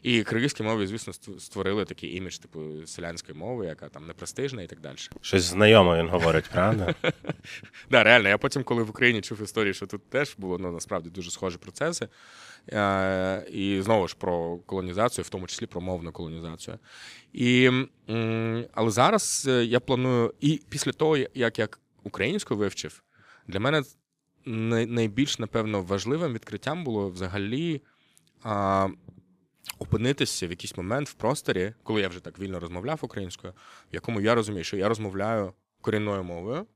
І 0.02 0.22
киргизькі 0.22 0.64
мови, 0.64 0.86
звісно, 0.86 1.12
створили 1.38 1.84
такий 1.84 2.16
імідж, 2.16 2.38
типу, 2.38 2.86
селянської 2.86 3.38
мови, 3.38 3.66
яка 3.66 3.88
там 3.88 4.06
непрестижна 4.06 4.62
і 4.62 4.66
так 4.66 4.80
далі. 4.80 4.96
Щось 5.20 5.42
знайоме 5.42 5.98
він 5.98 6.08
говорить, 6.08 6.44
правда? 6.52 6.94
Да, 7.90 8.02
реально. 8.02 8.28
Я 8.28 8.38
потім, 8.38 8.64
коли 8.64 8.82
в 8.82 8.90
Україні 8.90 9.20
чув 9.20 9.42
історії, 9.42 9.74
що 9.74 9.86
тут 9.86 10.10
теж 10.10 10.34
було 10.38 10.58
ну, 10.58 10.72
насправді 10.72 11.10
дуже 11.10 11.30
схожі 11.30 11.58
процеси. 11.58 12.08
Е, 12.72 13.46
і 13.50 13.80
знову 13.82 14.08
ж 14.08 14.16
про 14.18 14.56
колонізацію, 14.56 15.24
в 15.24 15.28
тому 15.28 15.46
числі 15.46 15.66
про 15.66 15.80
мовну 15.80 16.12
колонізацію. 16.12 16.78
І, 17.32 17.70
але 18.74 18.90
зараз 18.90 19.46
е, 19.48 19.64
я 19.64 19.80
планую, 19.80 20.34
і 20.40 20.60
після 20.68 20.92
того, 20.92 21.16
як 21.34 21.58
я 21.58 21.68
українську 22.02 22.56
вивчив, 22.56 23.02
для 23.46 23.60
мене 23.60 23.82
найбільш, 24.86 25.38
напевно, 25.38 25.82
важливим 25.82 26.32
відкриттям 26.32 26.84
було 26.84 27.10
взагалі. 27.10 27.82
А, 28.42 28.88
Опинитися 29.78 30.46
в 30.46 30.50
якийсь 30.50 30.76
момент 30.76 31.08
в 31.08 31.12
просторі, 31.12 31.74
коли 31.82 32.00
я 32.00 32.08
вже 32.08 32.20
так 32.20 32.38
вільно 32.38 32.60
розмовляв 32.60 32.98
українською, 33.02 33.52
в 33.92 33.94
якому 33.94 34.20
я 34.20 34.34
розумію, 34.34 34.64
що 34.64 34.76
я 34.76 34.88
розмовляю 34.88 35.52
корінною 35.80 36.24
мовою, 36.24 36.66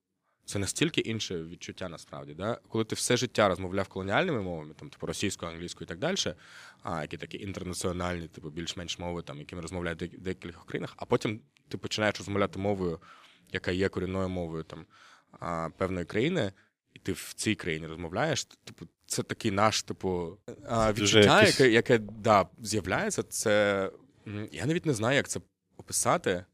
це 0.45 0.59
настільки 0.59 1.01
інше 1.01 1.43
відчуття 1.43 1.89
насправді. 1.89 2.35
Да? 2.35 2.59
Коли 2.69 2.85
ти 2.85 2.95
все 2.95 3.17
життя 3.17 3.49
розмовляв 3.49 3.89
колоніальними 3.89 4.43
мовами, 4.43 4.75
там, 4.75 4.91
типу 4.91 5.07
російською, 5.07 5.53
англійською 5.53 5.87
і 5.87 5.89
так 5.89 5.99
далі, 5.99 6.35
а 6.83 7.03
які 7.03 7.17
такі 7.17 7.39
інтернаціональні, 7.39 8.29
типу, 8.29 8.51
більш-менш 8.51 8.99
мови, 8.99 9.23
там, 9.23 9.39
якими 9.39 9.63
розмовляють 9.63 10.03
в 10.03 10.21
декількох 10.21 10.67
країнах, 10.67 10.95
а 10.97 11.05
потім 11.05 11.41
ти 11.69 11.79
починаєш 11.79 12.19
розмовляти 12.19 12.59
мовою, 12.59 13.01
яка 13.53 13.71
є 13.71 13.89
корінною 13.89 14.29
мовою 14.29 14.63
там, 14.63 14.87
а, 15.41 15.69
певної 15.79 16.07
країни, 16.07 16.53
і 16.95 16.99
ти 16.99 17.13
в 17.13 17.33
цій 17.37 17.55
країні 17.55 17.87
розмовляєш. 17.87 18.45
Типу, 18.45 18.87
це 19.07 19.23
такий 19.23 19.51
наш, 19.51 19.83
типу, 19.83 20.39
а, 20.69 20.93
відчуття, 20.93 21.43
яке, 21.43 21.71
яке 21.71 21.99
да, 21.99 22.47
з'являється. 22.63 23.23
Це 23.23 23.91
я 24.53 24.67
навіть 24.67 24.87
не 24.87 24.95
знаю, 24.95 25.17
як 25.17 25.29
це 25.29 25.41
описати. 25.77 26.45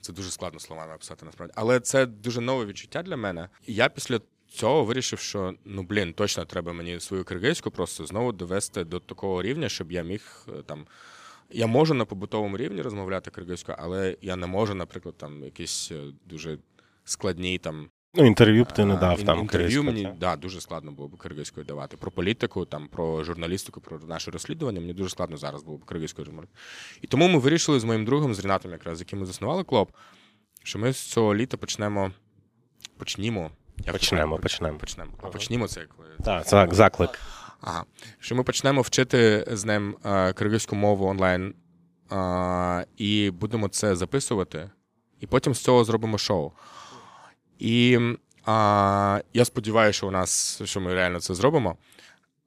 Це 0.00 0.12
дуже 0.12 0.30
складно 0.30 0.60
словами 0.60 0.94
описати 0.94 1.26
насправді. 1.26 1.54
Але 1.56 1.80
це 1.80 2.06
дуже 2.06 2.40
нове 2.40 2.66
відчуття 2.66 3.02
для 3.02 3.16
мене. 3.16 3.48
І 3.66 3.74
я 3.74 3.88
після 3.88 4.20
цього 4.48 4.84
вирішив, 4.84 5.18
що 5.18 5.54
ну 5.64 5.82
блін, 5.82 6.12
точно 6.12 6.44
треба 6.44 6.72
мені 6.72 7.00
свою 7.00 7.24
киргизьку 7.24 7.70
просто 7.70 8.06
знову 8.06 8.32
довести 8.32 8.84
до 8.84 9.00
такого 9.00 9.42
рівня, 9.42 9.68
щоб 9.68 9.92
я 9.92 10.02
міг 10.02 10.46
е, 10.48 10.62
там. 10.62 10.86
Я 11.52 11.66
можу 11.66 11.94
на 11.94 12.04
побутовому 12.04 12.56
рівні 12.56 12.82
розмовляти 12.82 13.30
киргизькою, 13.30 13.78
але 13.80 14.16
я 14.20 14.36
не 14.36 14.46
можу, 14.46 14.74
наприклад, 14.74 15.14
там 15.16 15.44
якісь 15.44 15.92
е, 15.92 16.12
дуже 16.26 16.58
складні 17.04 17.58
там 17.58 17.90
Ну, 18.14 18.26
інтерв'ю 18.26 18.64
б 18.64 18.72
ти 18.72 18.84
не 18.84 18.96
дав 18.96 19.20
ін- 19.20 19.26
там. 19.26 19.38
інтерв'ю 19.38 19.82
мені 19.82 20.02
так. 20.02 20.18
да, 20.18 20.36
дуже 20.36 20.60
складно 20.60 20.92
було 20.92 21.08
б 21.08 21.18
киргизькою 21.18 21.66
давати. 21.66 21.96
Про 21.96 22.10
політику, 22.10 22.64
там, 22.64 22.88
про 22.88 23.24
журналістику, 23.24 23.80
про 23.80 23.98
наше 23.98 24.30
розслідування. 24.30 24.80
Мені 24.80 24.92
дуже 24.92 25.10
складно 25.10 25.36
зараз 25.36 25.62
було 25.62 25.78
б 25.78 25.84
киргизькою 25.84 26.24
розмовляти. 26.24 26.52
І 27.02 27.06
тому 27.06 27.28
ми 27.28 27.38
вирішили 27.38 27.80
з 27.80 27.84
моїм 27.84 28.04
другом, 28.04 28.34
з 28.34 28.40
Рінатом, 28.40 28.72
якраз, 28.72 28.98
з 28.98 29.00
яким 29.00 29.18
ми 29.18 29.26
заснували 29.26 29.64
клуб, 29.64 29.92
що 30.62 30.78
ми 30.78 30.92
з 30.92 30.98
цього 30.98 31.34
літа 31.34 31.56
почнемо. 31.56 32.10
Почнімо. 32.98 33.50
Як 33.84 33.92
Почнемо, 33.92 34.38
почнемо. 34.38 34.78
Почнемо. 34.78 35.10
А 35.22 35.26
почнімо 35.26 35.68
це 35.68 35.86
коли. 35.96 36.08
Так, 36.24 36.46
це 36.46 36.68
заклик. 36.70 37.18
Ага. 37.60 37.84
Що 38.18 38.34
ми 38.34 38.42
почнемо 38.42 38.82
вчити 38.82 39.44
з 39.50 39.64
ним 39.64 39.96
е, 40.04 40.32
киргизьку 40.32 40.76
мову 40.76 41.06
онлайн 41.06 41.54
е, 42.12 42.86
і 42.96 43.30
будемо 43.30 43.68
це 43.68 43.96
записувати, 43.96 44.70
і 45.20 45.26
потім 45.26 45.54
з 45.54 45.60
цього 45.60 45.84
зробимо 45.84 46.18
шоу. 46.18 46.52
І 47.60 47.98
а, 48.46 49.20
я 49.34 49.44
сподіваюся, 49.44 49.96
що 49.96 50.08
у 50.08 50.10
нас 50.10 50.62
що 50.64 50.80
ми 50.80 50.94
реально 50.94 51.20
це 51.20 51.34
зробимо. 51.34 51.76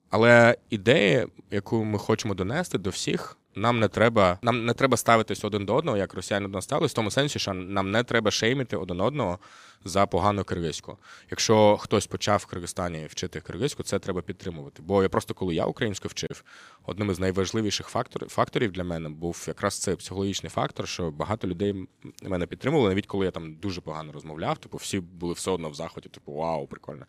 Але 0.10 0.58
ідея, 0.69 1.28
яку 1.52 1.84
ми 1.84 1.99
хочемо 1.99 2.34
донести 2.34 2.78
до 2.78 2.89
всіх, 2.89 3.38
нам 3.55 3.79
не 3.79 3.87
треба, 3.87 4.39
нам 4.41 4.65
не 4.65 4.73
треба 4.73 4.97
ставитись 4.97 5.43
один 5.43 5.65
до 5.65 5.75
одного, 5.75 5.97
як 5.97 6.13
росіяни 6.13 6.47
до 6.47 6.53
нас 6.53 6.63
ставились, 6.63 6.91
в 6.91 6.95
тому 6.95 7.11
сенсі, 7.11 7.39
що 7.39 7.53
нам 7.53 7.91
не 7.91 8.03
треба 8.03 8.31
шеймити 8.31 8.77
один 8.77 9.01
одного 9.01 9.39
за 9.85 10.05
погану 10.05 10.43
киргизьку. 10.43 10.97
Якщо 11.31 11.77
хтось 11.77 12.07
почав 12.07 12.37
в 12.37 12.45
Киргизстані 12.45 13.07
вчити 13.09 13.41
киргизьку, 13.41 13.83
це 13.83 13.99
треба 13.99 14.21
підтримувати. 14.21 14.81
Бо 14.81 15.03
я 15.03 15.09
просто 15.09 15.33
коли 15.33 15.55
я 15.55 15.65
українську 15.65 16.07
вчив, 16.07 16.43
одним 16.85 17.11
із 17.11 17.19
найважливіших 17.19 17.87
факторів, 17.87 18.29
факторів 18.29 18.71
для 18.71 18.83
мене 18.83 19.09
був 19.09 19.43
якраз 19.47 19.79
цей 19.79 19.95
психологічний 19.95 20.49
фактор, 20.49 20.87
що 20.87 21.11
багато 21.11 21.47
людей 21.47 21.87
мене 22.23 22.45
підтримували, 22.45 22.89
навіть 22.89 23.07
коли 23.07 23.25
я 23.25 23.31
там 23.31 23.55
дуже 23.55 23.81
погано 23.81 24.11
розмовляв. 24.11 24.57
Типу, 24.57 24.77
всі 24.77 24.99
були 24.99 25.33
все 25.33 25.51
одно 25.51 25.69
в 25.69 25.75
захваті, 25.75 26.09
типу, 26.09 26.33
вау, 26.33 26.67
прикольно. 26.67 27.05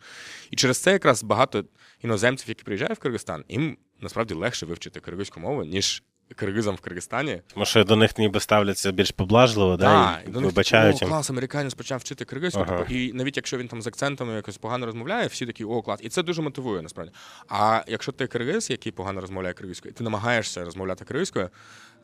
І 0.51 0.55
через 0.55 0.77
це 0.77 0.91
якраз 0.91 1.23
багато 1.23 1.65
іноземців, 2.03 2.49
які 2.49 2.63
приїжджають 2.63 2.97
в 2.97 3.01
Киргизстан, 3.01 3.43
їм 3.49 3.77
насправді 4.01 4.33
легше 4.33 4.65
вивчити 4.65 4.99
киргизьку 4.99 5.39
мову, 5.39 5.63
ніж 5.63 6.03
киргизам 6.35 6.75
в 6.75 6.79
Киргизстані. 6.79 7.41
Тому 7.53 7.65
що 7.65 7.83
до 7.83 7.95
них 7.95 8.17
ніби 8.17 8.39
ставляться 8.39 8.91
більш 8.91 9.11
поблажливо, 9.11 9.77
да, 9.77 10.19
і 10.27 10.29
до 10.29 10.41
них 10.41 10.49
вибачають 10.49 11.03
о, 11.03 11.05
клас, 11.05 11.29
американець 11.29 11.73
почав 11.73 11.99
вчити 11.99 12.25
киргизьку. 12.25 12.59
Ага. 12.59 12.77
Типу, 12.77 12.93
і 12.93 13.13
навіть 13.13 13.37
якщо 13.37 13.57
він 13.57 13.67
там 13.67 13.81
з 13.81 13.87
акцентами 13.87 14.33
якось 14.33 14.57
погано 14.57 14.85
розмовляє, 14.85 15.27
всі 15.27 15.45
такі, 15.45 15.63
о, 15.63 15.81
клас. 15.81 15.99
І 16.03 16.09
це 16.09 16.23
дуже 16.23 16.41
мотивує 16.41 16.81
насправді. 16.81 17.13
А 17.49 17.81
якщо 17.87 18.11
ти 18.11 18.27
киргиз, 18.27 18.69
який 18.69 18.91
погано 18.91 19.21
розмовляє 19.21 19.53
киргизькою, 19.53 19.91
і 19.91 19.97
ти 19.97 20.03
намагаєшся 20.03 20.65
розмовляти 20.65 21.05
киргизькою, 21.05 21.49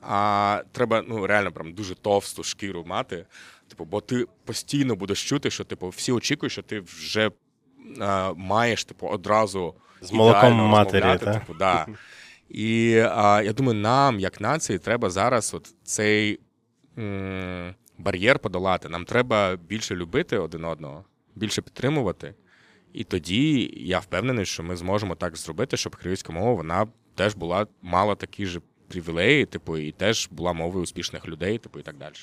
а 0.01 0.61
треба 0.71 1.03
ну 1.07 1.27
реально 1.27 1.51
прям 1.51 1.73
дуже 1.73 1.95
товсту 1.95 2.43
шкіру 2.43 2.83
мати. 2.87 3.25
Типу, 3.67 3.85
бо 3.85 4.01
ти 4.01 4.25
постійно 4.45 4.95
будеш 4.95 5.29
чути, 5.29 5.49
що 5.49 5.63
типу 5.63 5.89
всі 5.89 6.11
очікують, 6.11 6.51
що 6.51 6.61
ти 6.61 6.79
вже 6.79 7.31
а, 7.99 8.33
маєш 8.37 8.83
типу 8.85 9.07
одразу 9.07 9.73
З 10.01 10.11
молоком 10.11 10.53
матері, 10.53 11.19
та? 11.19 11.33
Типу, 11.33 11.53
да. 11.53 11.87
І 12.53 12.97
а, 13.11 13.41
я 13.45 13.53
думаю, 13.53 13.79
нам, 13.79 14.19
як 14.19 14.41
нації, 14.41 14.79
треба 14.79 15.09
зараз 15.09 15.53
от 15.53 15.73
цей 15.83 16.39
м, 16.97 17.75
бар'єр 17.97 18.39
подолати. 18.39 18.89
Нам 18.89 19.05
треба 19.05 19.55
більше 19.55 19.95
любити 19.95 20.37
один 20.37 20.65
одного, 20.65 21.05
більше 21.35 21.61
підтримувати. 21.61 22.33
І 22.93 23.03
тоді 23.03 23.73
я 23.77 23.99
впевнений, 23.99 24.45
що 24.45 24.63
ми 24.63 24.75
зможемо 24.75 25.15
так 25.15 25.37
зробити, 25.37 25.77
щоб 25.77 25.95
киргизька 25.95 26.33
мова 26.33 26.53
вона 26.53 26.87
теж 27.15 27.35
була 27.35 27.67
мала 27.81 28.15
такі 28.15 28.45
ж 28.45 28.59
привілеї, 28.87 29.45
типу, 29.45 29.77
і 29.77 29.91
теж 29.91 30.27
була 30.31 30.53
мовою 30.53 30.83
успішних 30.83 31.27
людей, 31.27 31.57
типу, 31.57 31.79
і 31.79 31.83
так 31.83 31.97
далі. 31.97 32.13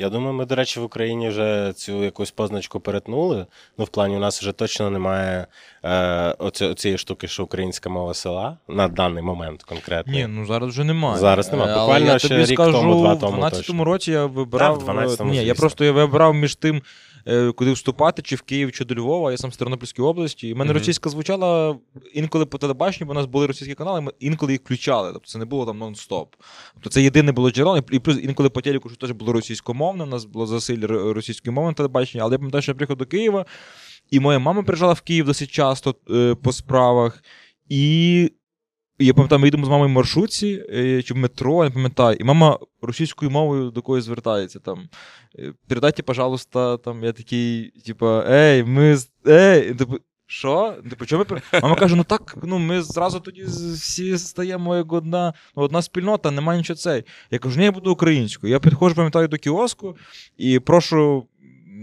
Я 0.00 0.08
думаю, 0.08 0.32
ми, 0.32 0.44
до 0.46 0.54
речі, 0.54 0.80
в 0.80 0.82
Україні 0.82 1.28
вже 1.28 1.72
цю 1.76 2.04
якусь 2.04 2.30
позначку 2.30 2.80
перетнули. 2.80 3.46
Ну, 3.78 3.84
в 3.84 3.88
плані, 3.88 4.16
у 4.16 4.18
нас 4.18 4.40
вже 4.40 4.52
точно 4.52 4.90
немає 4.90 5.46
е, 5.84 6.34
оці, 6.38 6.64
оцієї 6.64 6.98
штуки, 6.98 7.28
що 7.28 7.44
українська 7.44 7.90
мова 7.90 8.14
села 8.14 8.56
на 8.68 8.88
даний 8.88 9.22
момент 9.22 9.62
конкретно. 9.62 10.12
Ні, 10.12 10.26
ну 10.26 10.46
зараз 10.46 10.68
вже 10.68 10.84
немає. 10.84 11.18
Зараз 11.18 11.52
немає. 11.52 11.70
Е, 11.70 11.74
але 11.74 11.82
Буквально 11.82 12.12
я 12.12 12.18
ще 12.18 12.28
тобі 12.28 12.44
рік 12.44 12.54
скажу, 12.60 12.72
тому, 12.72 12.94
два 13.00 13.16
тому 13.16 13.36
в 13.36 13.44
12-му 13.44 13.50
точно. 13.50 13.84
році 13.84 14.12
я 14.12 14.26
вибирав. 14.26 14.78
Так, 14.78 14.96
в 14.96 14.98
12-му, 14.98 15.30
Ні, 15.30 15.36
я 15.36 15.42
звісно. 15.42 15.60
просто 15.60 15.84
я 15.84 15.92
вибирав 15.92 16.34
між 16.34 16.54
тим, 16.54 16.76
е, 16.76 16.80
куди 17.56 17.72
вступати, 17.72 18.22
чи 18.22 18.36
в 18.36 18.42
Київ, 18.42 18.72
чи 18.72 18.84
до 18.84 18.94
Львова. 18.94 19.30
Я 19.30 19.36
сам 19.36 19.52
з 19.52 19.56
Тернопільської 19.56 20.08
області. 20.08 20.48
І 20.48 20.54
в 20.54 20.56
мене 20.56 20.70
Мгм. 20.70 20.78
російська 20.78 21.10
звучала 21.10 21.78
інколи 22.14 22.46
по 22.46 22.58
телебаченню, 22.58 23.06
бо 23.06 23.12
у 23.12 23.14
нас 23.14 23.26
були 23.26 23.46
російські 23.46 23.74
канали, 23.74 24.00
ми 24.00 24.12
інколи 24.20 24.52
їх 24.52 24.60
включали. 24.60 25.12
Тобто 25.12 25.28
це 25.28 25.38
не 25.38 25.44
було 25.44 25.66
там 25.66 25.82
нон-стоп. 25.82 26.26
Тобто 26.74 26.90
це 26.90 27.02
єдине 27.02 27.32
було 27.32 27.50
джерело. 27.50 27.78
І 27.90 27.98
плюс 27.98 28.18
інколи 28.22 28.50
по 28.50 28.60
телеку, 28.60 28.88
що 28.88 28.98
теж 28.98 29.10
було 29.10 29.32
російськомовне, 29.32 30.02
у 30.04 30.06
нас 30.06 30.24
було 30.24 30.46
засилля 30.46 30.84
р- 30.84 31.12
російської 31.12 31.54
мови 31.54 31.68
на 31.68 31.74
телебаченні, 31.74 32.22
але 32.22 32.32
я 32.34 32.38
пам'ятаю, 32.38 32.62
що 32.62 32.72
я 32.72 32.76
приїхав 32.76 32.96
до 32.96 33.06
Києва, 33.06 33.46
і 34.10 34.20
моя 34.20 34.38
мама 34.38 34.62
приїжджала 34.62 34.92
в 34.92 35.00
Київ 35.00 35.26
досить 35.26 35.50
часто 35.50 35.94
е, 36.10 36.34
по 36.34 36.52
справах. 36.52 37.22
І 37.68 38.32
я 38.98 39.14
пам'ятаю, 39.14 39.38
ми 39.40 39.46
їдемо 39.46 39.66
з 39.66 39.68
мамою 39.68 39.88
в 39.90 39.92
маршрутці 39.92 40.64
е, 40.70 41.02
чи 41.02 41.14
в 41.14 41.16
метро, 41.16 41.64
я 41.64 41.68
не 41.70 41.74
пам'ятаю, 41.74 42.16
і 42.20 42.24
мама 42.24 42.58
російською 42.82 43.30
мовою 43.30 43.70
до 43.70 43.82
когось 43.82 44.04
звертається 44.04 44.58
там. 44.58 44.88
е, 45.38 45.52
Передайте, 45.68 46.02
пожалуйста, 46.02 46.76
там 46.76 47.04
я 47.04 47.12
такий, 47.12 47.72
типа, 47.86 48.24
ей, 48.30 48.64
ми 48.64 48.96
ей, 49.26 49.74
типу, 49.74 49.96
що? 50.26 50.74
Типу, 50.90 51.06
чому 51.06 51.24
ми 51.30 51.40
Мама 51.62 51.74
каже: 51.76 51.96
ну 51.96 52.04
так, 52.04 52.36
ну 52.42 52.58
ми 52.58 52.82
зразу 52.82 53.20
тоді 53.20 53.42
всі 53.44 54.18
стаємо 54.18 54.76
як 54.76 54.92
одна, 54.92 55.34
ну, 55.56 55.62
одна 55.62 55.82
спільнота, 55.82 56.30
немає 56.30 56.58
нічого 56.58 56.76
цей. 56.76 57.04
Я 57.30 57.38
кажу, 57.38 57.58
ні, 57.58 57.64
я 57.64 57.72
буду 57.72 57.92
українською. 57.92 58.52
Я 58.52 58.60
підходжу, 58.60 58.94
пам'ятаю, 58.94 59.28
до 59.28 59.36
кіоску 59.36 59.96
і 60.36 60.58
прошу. 60.58 61.26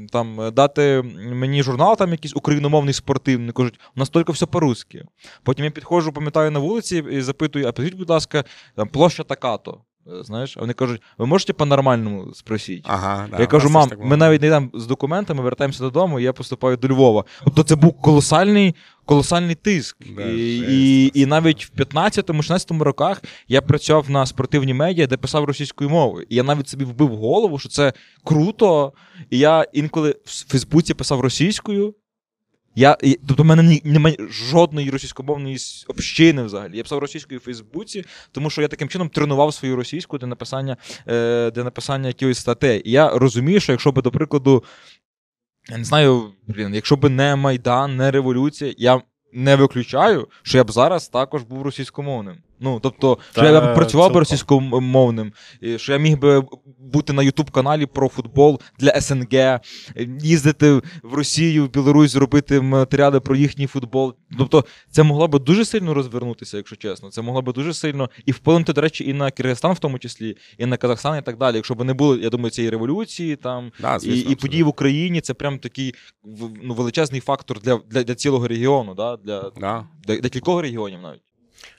Там 0.08 0.42
е, 0.42 0.52
дати 0.52 1.02
мені 1.18 1.64
журнал, 1.64 1.98
там 1.98 2.12
якийсь 2.12 2.36
україномовний 2.36 2.94
спортивний. 2.94 3.52
Кажуть, 3.52 3.80
у 3.96 4.00
нас 4.00 4.10
тільки 4.10 4.32
все 4.32 4.46
по-русски. 4.46 5.06
Потім 5.44 5.66
я 5.66 5.72
підходжу, 5.72 6.12
пам'ятаю, 6.12 6.52
на 6.52 6.60
вулиці 6.60 7.04
і 7.12 7.22
запитую: 7.22 7.68
а 7.68 7.72
підіть, 7.72 7.96
будь 7.96 8.10
ласка, 8.10 8.44
там 8.76 8.88
площа 8.88 9.24
така-то. 9.24 9.82
Е, 10.08 10.24
Знаєш, 10.24 10.58
а 10.58 10.60
вони 10.60 10.74
кажуть, 10.74 11.02
ви 11.18 11.26
можете 11.26 11.54
по-нормальному 11.54 12.34
спросити? 12.34 12.82
Ага, 12.84 13.28
да, 13.32 13.40
я 13.40 13.48
кажу, 13.48 13.70
мам, 13.70 13.90
ми 14.00 14.18
навіть 14.18 14.42
не 14.42 14.48
йдемо 14.48 14.70
з 14.74 14.88
документами, 14.88 15.44
вертаємося 15.44 15.84
додому, 15.84 16.20
і 16.20 16.24
я 16.24 16.34
поступаю 16.34 16.78
до 16.78 16.88
Львова. 16.88 17.24
Тобто 17.44 17.64
це 17.64 17.76
був 17.76 18.02
колосальний, 18.02 18.76
колосальний 19.06 19.56
тиск. 19.56 19.98
Да, 20.16 20.22
і, 20.24 20.58
жесть 20.58 20.70
і, 20.70 21.12
і 21.14 21.26
навіть 21.26 21.66
в 21.66 21.82
15-16 21.82 22.80
роках 22.84 23.22
я 23.48 23.62
працював 23.62 24.10
на 24.10 24.26
спортивній 24.26 24.74
медіа, 24.74 25.08
де 25.08 25.18
писав 25.18 25.44
російською 25.44 25.90
мовою. 25.90 26.26
І 26.30 26.36
я 26.36 26.44
навіть 26.44 26.70
собі 26.70 26.86
вбив 26.86 27.16
голову, 27.16 27.60
що 27.60 27.70
це 27.70 27.94
круто. 28.24 28.94
І 29.30 29.38
я 29.38 29.66
інколи 29.74 30.16
в 30.26 30.50
Фейсбуці 30.50 30.94
писав 30.94 31.20
російською. 31.20 31.94
Я, 32.76 32.98
і, 33.04 33.20
тобто, 33.28 33.44
в 33.44 33.46
мене 33.46 33.80
немає 33.84 34.18
жодної 34.30 34.90
російськомовної 34.90 35.58
общини 35.88 36.44
взагалі. 36.44 36.78
Я 36.78 36.84
писав 36.84 37.00
російською 37.00 37.40
в 37.40 37.44
Фейсбуці, 37.44 38.06
тому 38.32 38.50
що 38.50 38.62
я 38.62 38.68
таким 38.68 38.90
чином 38.90 39.10
тренував 39.10 39.54
свою 39.54 39.76
російську 39.76 40.18
для 40.18 40.28
написання, 40.28 40.78
е, 41.08 41.52
для 41.52 41.64
написання 41.64 42.08
якихось 42.08 42.38
статей. 42.38 42.82
І 42.86 42.92
я 42.92 43.10
розумію, 43.10 43.60
що 43.60 43.72
якщо 43.72 43.92
би, 43.92 44.02
до 44.02 44.12
прикладу, 44.12 44.64
я 45.70 45.78
не 45.78 45.84
знаю, 45.84 46.34
блін, 46.48 46.76
якщо 46.76 46.96
би 46.96 47.10
не 47.10 47.36
Майдан, 47.36 47.98
не 47.98 48.12
революція, 48.12 48.74
я 48.78 49.02
не 49.34 49.56
виключаю, 49.56 50.28
що 50.44 50.58
я 50.58 50.64
б 50.64 50.72
зараз 50.72 51.08
також 51.08 51.44
був 51.44 51.62
російськомовним. 51.62 52.38
Ну, 52.60 52.80
тобто, 52.84 53.18
що 53.32 53.46
я 53.46 53.62
б 53.62 53.76
працював 53.76 54.14
би 54.14 54.20
російськомовним, 54.20 55.34
що 55.78 55.92
я 55.94 55.98
міг 55.98 56.20
би 56.20 56.44
бути 56.80 57.14
на 57.14 57.24
Ютуб-каналі 57.24 57.86
про 57.86 58.10
футбол 58.10 58.62
для 58.80 59.02
СНГ, 59.02 59.60
їздити 60.20 60.72
в 61.04 61.14
Росію, 61.14 61.66
в 61.66 61.70
Білорусь, 61.70 62.12
зробити 62.12 62.62
матеріали 62.62 63.20
про 63.20 63.36
їхній 63.36 63.68
футбол. 63.68 64.14
Тобто, 64.38 64.66
це 64.92 65.04
могло 65.04 65.28
би 65.28 65.40
дуже 65.40 65.66
сильно 65.66 65.94
розвернутися, 65.94 66.58
якщо 66.58 66.76
чесно. 66.76 67.10
Це 67.10 67.22
могло 67.22 67.42
би 67.42 67.54
дуже 67.54 67.74
сильно 67.74 68.10
і 68.26 68.32
вплинути, 68.32 68.74
до 68.74 68.82
речі, 68.82 69.10
і 69.10 69.14
на 69.14 69.32
Киргизстан, 69.32 69.74
в 69.74 69.80
тому 69.80 70.00
числі, 70.00 70.38
і 70.58 70.66
на 70.66 70.78
Казахстан, 70.78 71.20
і 71.20 71.22
так 71.22 71.38
далі. 71.38 71.56
Якщо 71.56 71.76
б 71.76 71.84
не 71.84 71.94
було, 71.94 72.16
я 72.16 72.30
думаю, 72.30 72.50
цієї 72.50 72.70
революції 72.72 73.36
там. 73.36 73.72
Да, 73.82 73.96
І, 73.96 74.00
звісно, 74.00 74.32
і 74.32 74.36
події 74.36 74.64
в 74.64 74.68
Україні 74.68 75.22
це 75.22 75.34
прям 75.34 75.60
такий 75.60 75.94
ну, 76.64 76.74
величезний 76.74 77.22
фактор 77.22 77.60
для, 77.60 77.80
для, 77.90 78.04
для 78.04 78.16
цілого 78.16 78.48
регіону, 78.48 78.94
да? 78.94 79.18
для, 79.18 79.52
Да. 79.60 79.86
для, 80.08 80.18
для 80.18 80.30
кількох 80.30 80.62
регіонів 80.62 81.00
навіть. 81.02 81.22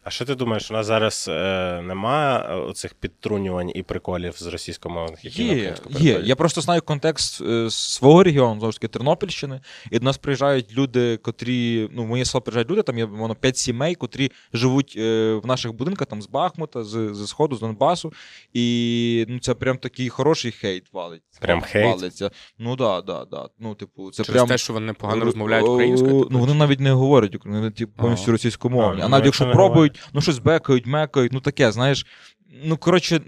А 0.07 0.11
що 0.11 0.25
ти 0.25 0.35
думаєш, 0.35 0.71
у 0.71 0.75
нас 0.75 0.87
зараз 0.87 1.27
е, 1.29 1.83
нема 1.83 2.39
оцих 2.69 2.95
підтрунювань 2.95 3.71
і 3.75 3.83
приколів 3.83 4.35
з 4.37 4.47
російськомовних, 4.47 5.25
які 5.25 5.45
на 5.45 5.49
Є, 5.49 5.55
українську 5.55 5.91
є. 6.05 6.21
Я 6.25 6.37
просто 6.37 6.61
знаю 6.61 6.83
контекст 6.83 7.41
е, 7.41 7.71
свого 7.71 8.23
регіону, 8.23 8.59
знову 8.59 8.73
ж 8.73 8.81
таки, 8.81 8.89
Тернопільщини, 8.89 9.61
і 9.91 9.99
до 9.99 10.05
нас 10.05 10.19
приїжджають 10.19 10.73
люди, 10.77 11.17
котрі, 11.17 11.89
ну, 11.93 12.05
в 12.05 12.07
моє 12.07 12.25
село 12.25 12.43
приїжджають 12.43 12.71
люди, 12.71 12.83
там 12.83 12.99
є 12.99 13.05
воно 13.05 13.35
5 13.35 13.57
сімей, 13.57 13.95
котрі 13.95 14.33
живуть 14.53 14.95
е, 14.97 15.35
в 15.43 15.47
наших 15.47 15.73
будинках 15.73 16.09
там 16.09 16.23
з 16.23 16.29
Бахмута, 16.29 16.85
з, 16.85 17.15
з 17.15 17.27
Сходу, 17.27 17.57
з 17.57 17.61
Донбасу. 17.61 18.13
І 18.53 19.27
ну, 19.29 19.39
це 19.39 19.55
прям 19.55 19.79
такий 19.79 20.09
хороший 20.09 20.51
хейт 20.53 20.93
валить. 20.93 21.23
Прям 21.41 21.61
хейт? 21.61 21.97
Валиться. 21.97 22.31
Ну 22.59 22.77
так, 22.77 23.05
да, 23.05 23.13
да, 23.13 23.25
да. 23.31 23.49
Ну, 23.59 23.75
типу, 23.75 24.11
це 24.11 24.25
Через 24.25 24.37
прям. 24.37 24.49
те, 24.49 24.59
що 24.59 24.73
вони 24.73 24.93
погано 24.93 25.23
Е, 25.23 25.25
розмовляють 25.25 25.67
е, 25.67 25.71
українською. 25.71 26.13
типу, 26.19 26.29
Ну, 26.31 26.39
вони 26.39 26.55
навіть 26.55 26.81
не 26.81 26.93
говорять 26.93 27.37
вони 27.45 27.71
типу, 27.71 27.93
повністю 27.97 28.33
російськомовні. 28.33 29.03
А, 29.03 29.09
навіть 29.09 29.25
якщо 29.25 29.51
пробують, 29.51 29.96
ну 30.13 30.21
щось 30.21 30.39
бекають, 30.39 30.87
мекають, 30.87 31.33
ну 31.33 31.41
таке, 31.41 31.73
знаєш. 31.73 32.07
Ну, 32.65 32.77
коротше, 32.77 33.21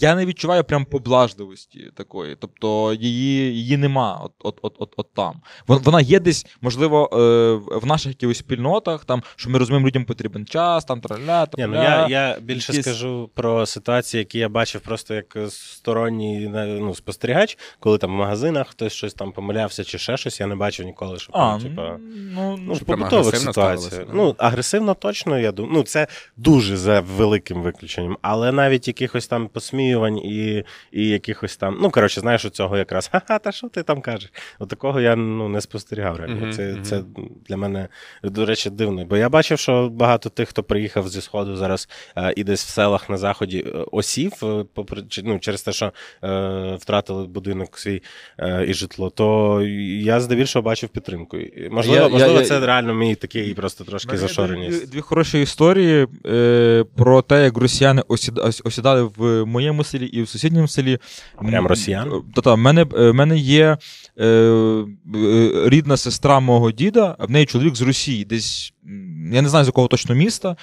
я 0.00 0.14
не 0.14 0.26
відчуваю 0.26 0.64
прям 0.64 0.84
поблажливості 0.84 1.90
такої. 1.94 2.36
Тобто 2.40 2.94
її, 2.94 3.54
її 3.54 3.76
нема 3.76 4.20
от, 4.24 4.32
от, 4.38 4.58
от, 4.62 4.74
от, 4.78 4.94
от 4.96 5.14
там. 5.14 5.40
Вона 5.66 6.00
є 6.00 6.20
десь, 6.20 6.46
можливо, 6.60 7.10
е, 7.12 7.76
в 7.78 7.86
наших 7.86 8.08
якихось 8.12 8.38
спільнотах, 8.38 9.04
там, 9.04 9.22
що 9.36 9.50
ми 9.50 9.58
розуміємо, 9.58 9.86
людям 9.86 10.04
потрібен 10.04 10.46
час, 10.46 10.84
там 10.84 11.00
траля, 11.00 11.46
Ні, 11.58 11.66
ну 11.66 11.74
я, 11.74 12.06
я 12.08 12.38
більше 12.40 12.72
якісь- 12.72 12.86
скажу 12.86 13.30
про 13.34 13.66
ситуації, 13.66 14.18
які 14.18 14.38
я 14.38 14.48
бачив 14.48 14.80
просто 14.80 15.14
як 15.14 15.36
сторонній 15.48 16.48
ну, 16.80 16.94
спостерігач, 16.94 17.58
коли 17.80 17.98
там 17.98 18.10
в 18.10 18.14
магазинах 18.18 18.68
хтось 18.68 18.92
щось 18.92 19.14
там 19.14 19.32
помилявся 19.32 19.84
чи 19.84 19.98
ще 19.98 20.16
щось, 20.16 20.40
я 20.40 20.46
не 20.46 20.56
бачив 20.56 20.86
ніколи, 20.86 21.18
що 21.18 21.32
там, 21.32 21.60
типа. 21.60 21.96
ну, 22.34 22.56
Ну, 22.60 22.76
побутових 22.86 23.36
ситуаціях. 23.36 24.06
Ну, 24.12 24.34
агресивно 24.38 24.94
точно, 24.94 25.38
я 25.38 25.52
думаю. 25.52 25.74
Ну, 25.74 25.82
це 25.82 26.06
дуже 26.36 26.76
за 26.76 27.00
великим 27.00 27.62
виключенням. 27.62 28.18
Але 28.22 28.52
навіть 28.58 28.88
якихось 28.88 29.26
там 29.26 29.48
посміювань 29.48 30.18
і, 30.18 30.64
і 30.92 31.08
якихось 31.08 31.56
там. 31.56 31.78
Ну, 31.82 31.90
коротше, 31.90 32.20
знаєш, 32.20 32.44
у 32.44 32.50
цього 32.50 32.76
якраз 32.78 33.08
ха-ха, 33.12 33.38
та 33.38 33.52
що 33.52 33.68
ти 33.68 33.82
там 33.82 34.00
кажеш? 34.00 34.32
От 34.58 34.68
такого 34.68 35.00
я 35.00 35.16
ну, 35.16 35.48
не 35.48 35.60
спостерігав 35.60 36.16
реально. 36.16 36.52
Це, 36.52 36.76
це 36.82 37.02
для 37.48 37.56
мене, 37.56 37.88
до 38.22 38.46
речі, 38.46 38.70
дивно. 38.70 39.04
Бо 39.04 39.16
я 39.16 39.28
бачив, 39.28 39.58
що 39.58 39.88
багато 39.88 40.28
тих, 40.28 40.48
хто 40.48 40.62
приїхав 40.62 41.08
зі 41.08 41.20
Сходу 41.20 41.56
зараз 41.56 41.88
е, 42.16 42.32
і 42.36 42.44
десь 42.44 42.64
в 42.64 42.68
селах 42.68 43.10
на 43.10 43.16
заході 43.18 43.64
е, 43.66 43.70
осів, 43.92 44.32
е, 44.42 44.64
попри, 44.74 45.02
ну, 45.24 45.38
через 45.38 45.62
те, 45.62 45.72
що 45.72 45.92
е, 46.24 46.74
втратили 46.80 47.26
будинок 47.26 47.78
свій 47.78 48.02
е, 48.38 48.64
і 48.68 48.74
житло, 48.74 49.10
то 49.10 49.60
я 50.02 50.20
здебільшого 50.20 50.62
бачив 50.62 50.88
підтримку. 50.88 51.36
Можливо, 51.70 51.96
Я- 51.96 52.02
я- 52.02 52.08
можливо 52.08 52.38
я- 52.40 52.44
це 52.46 52.60
реально 52.66 52.94
мій 52.94 53.14
такий 53.14 53.54
просто 53.54 53.84
трошки 53.84 54.16
зашореність. 54.16 54.80
Дві, 54.82 54.90
дві 54.92 55.00
хороші 55.00 55.42
історії 55.42 56.06
е, 56.26 56.84
про 56.96 57.22
те, 57.22 57.44
як 57.44 57.56
росіяни 57.58 58.02
осіда- 58.08 58.40
ос- 58.46 58.47
осідали 58.64 59.10
в 59.16 59.44
моєму 59.44 59.84
селі 59.84 60.06
і 60.06 60.22
в 60.22 60.28
сусідньому 60.28 60.68
селі. 60.68 60.98
Прям 61.38 61.66
росіян? 61.66 62.22
Та-та, 62.34 62.54
в 62.54 62.58
мене, 62.58 62.86
е, 62.98 63.10
в 63.10 63.14
мене 63.14 63.38
є 63.38 63.76
е, 64.16 64.26
е, 64.26 64.86
рідна 65.66 65.96
сестра 65.96 66.40
мого 66.40 66.72
діда, 66.72 67.16
в 67.18 67.30
неї 67.30 67.46
чоловік 67.46 67.76
з 67.76 67.82
Росії, 67.82 68.24
десь, 68.24 68.72
я 69.32 69.42
не 69.42 69.48
знаю 69.48 69.64
з 69.64 69.68
якого 69.68 69.88
точно 69.88 70.14
міста. 70.14 70.56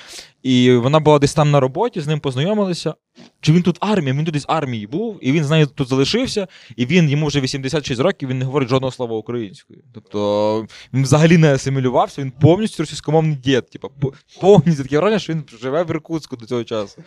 І 0.44 0.72
вона 0.72 1.00
була 1.00 1.20
десь 1.20 1.34
там 1.34 1.52
на 1.52 1.60
роботі, 1.60 2.02
з 2.02 2.08
ним 2.08 2.20
познайомилися. 2.20 2.94
Чи 3.42 3.54
він 3.54 3.62
тут 3.62 3.78
армія? 3.80 4.14
Він 4.14 4.26
тут 4.26 4.34
десь 4.34 4.46
армії 4.48 4.88
був, 4.88 5.18
і 5.22 5.32
він 5.32 5.44
з 5.44 5.50
нею 5.50 5.68
тут 5.68 5.88
залишився, 5.88 6.48
і 6.76 6.86
він 6.86 7.10
йому 7.10 7.28
вже 7.28 7.42
86 7.42 8.02
років, 8.02 8.30
він 8.30 8.40
не 8.40 8.46
говорить 8.46 8.70
жодного 8.70 8.92
слова 8.92 9.18
українською. 9.18 9.80
Тобто 9.94 10.68
він 10.94 11.04
взагалі 11.04 11.38
не 11.38 11.54
асимілювався, 11.54 12.22
він 12.22 12.32
повністю 12.32 12.84
російськомовний 12.84 13.36
дід. 13.36 13.70
Типу, 13.70 13.92
повністю 14.42 14.84
таке 14.84 15.00
враження, 15.00 15.20
що 15.20 15.34
він 15.34 15.44
живе 15.62 15.84
в 15.84 15.90
Іркутську 15.90 16.36
до 16.36 16.46
цього 16.46 16.64
часу. 16.64 17.04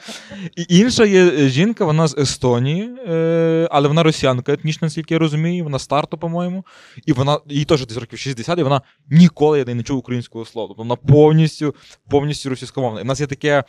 І 0.57 0.79
інша 0.79 1.05
є 1.05 1.27
е, 1.27 1.49
жінка, 1.49 1.85
вона 1.85 2.09
з 2.09 2.19
Естонії, 2.19 2.91
е, 3.09 3.69
але 3.71 3.89
вона 3.89 4.03
росіянка 4.03 4.53
етнічна, 4.53 4.87
наскільки 4.87 5.15
я 5.15 5.19
розумію, 5.19 5.65
вона 5.65 5.79
старту, 5.79 6.19
по-моєму. 6.19 6.65
І 7.07 7.13
вона 7.13 7.41
їй 7.47 7.65
теж 7.65 7.87
десь 7.87 7.97
років 7.97 8.19
60, 8.19 8.59
і 8.59 8.63
вона 8.63 8.83
ніколи 9.11 9.59
я 9.59 9.75
не 9.75 9.83
чув 9.83 9.99
українського 9.99 10.45
слова. 10.45 10.69
Тобто 10.69 10.83
вона 10.83 10.97
повністю, 11.09 11.75
повністю 12.11 12.51
російськомовна. 12.51 13.01
І 13.01 13.03
в 13.03 13.07
нас 13.07 13.21
є 13.21 13.27
таке. 13.27 13.64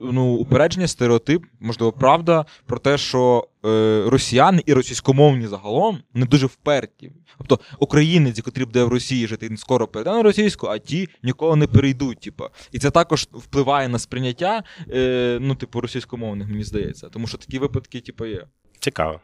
Ну, 0.00 0.34
упередження, 0.34 0.88
стереотип, 0.88 1.44
можливо, 1.60 1.92
правда, 1.92 2.44
про 2.66 2.78
те, 2.78 2.98
що 2.98 3.48
е, 3.64 4.02
росіяни 4.06 4.62
і 4.66 4.72
російськомовні 4.72 5.46
загалом 5.46 5.98
не 6.14 6.26
дуже 6.26 6.46
вперті. 6.46 7.12
Тобто 7.38 7.60
українець, 7.78 8.36
який 8.46 8.64
буде 8.64 8.84
в 8.84 8.88
Росії 8.88 9.26
жити, 9.26 9.48
він 9.48 9.56
скоро 9.56 9.88
перейде 9.88 10.10
на 10.10 10.22
російську, 10.22 10.66
а 10.66 10.78
ті 10.78 11.08
ніколи 11.22 11.56
не 11.56 11.66
перейдуть. 11.66 12.20
Типу. 12.20 12.44
І 12.72 12.78
це 12.78 12.90
також 12.90 13.28
впливає 13.32 13.88
на 13.88 13.98
сприйняття 13.98 14.62
е, 14.90 15.38
ну, 15.40 15.54
типу, 15.54 15.80
російськомовних, 15.80 16.48
мені 16.48 16.64
здається. 16.64 17.08
Тому 17.08 17.26
що 17.26 17.38
такі 17.38 17.58
випадки, 17.58 18.00
типу, 18.00 18.26
є. 18.26 18.46
Цікаво. 18.78 19.20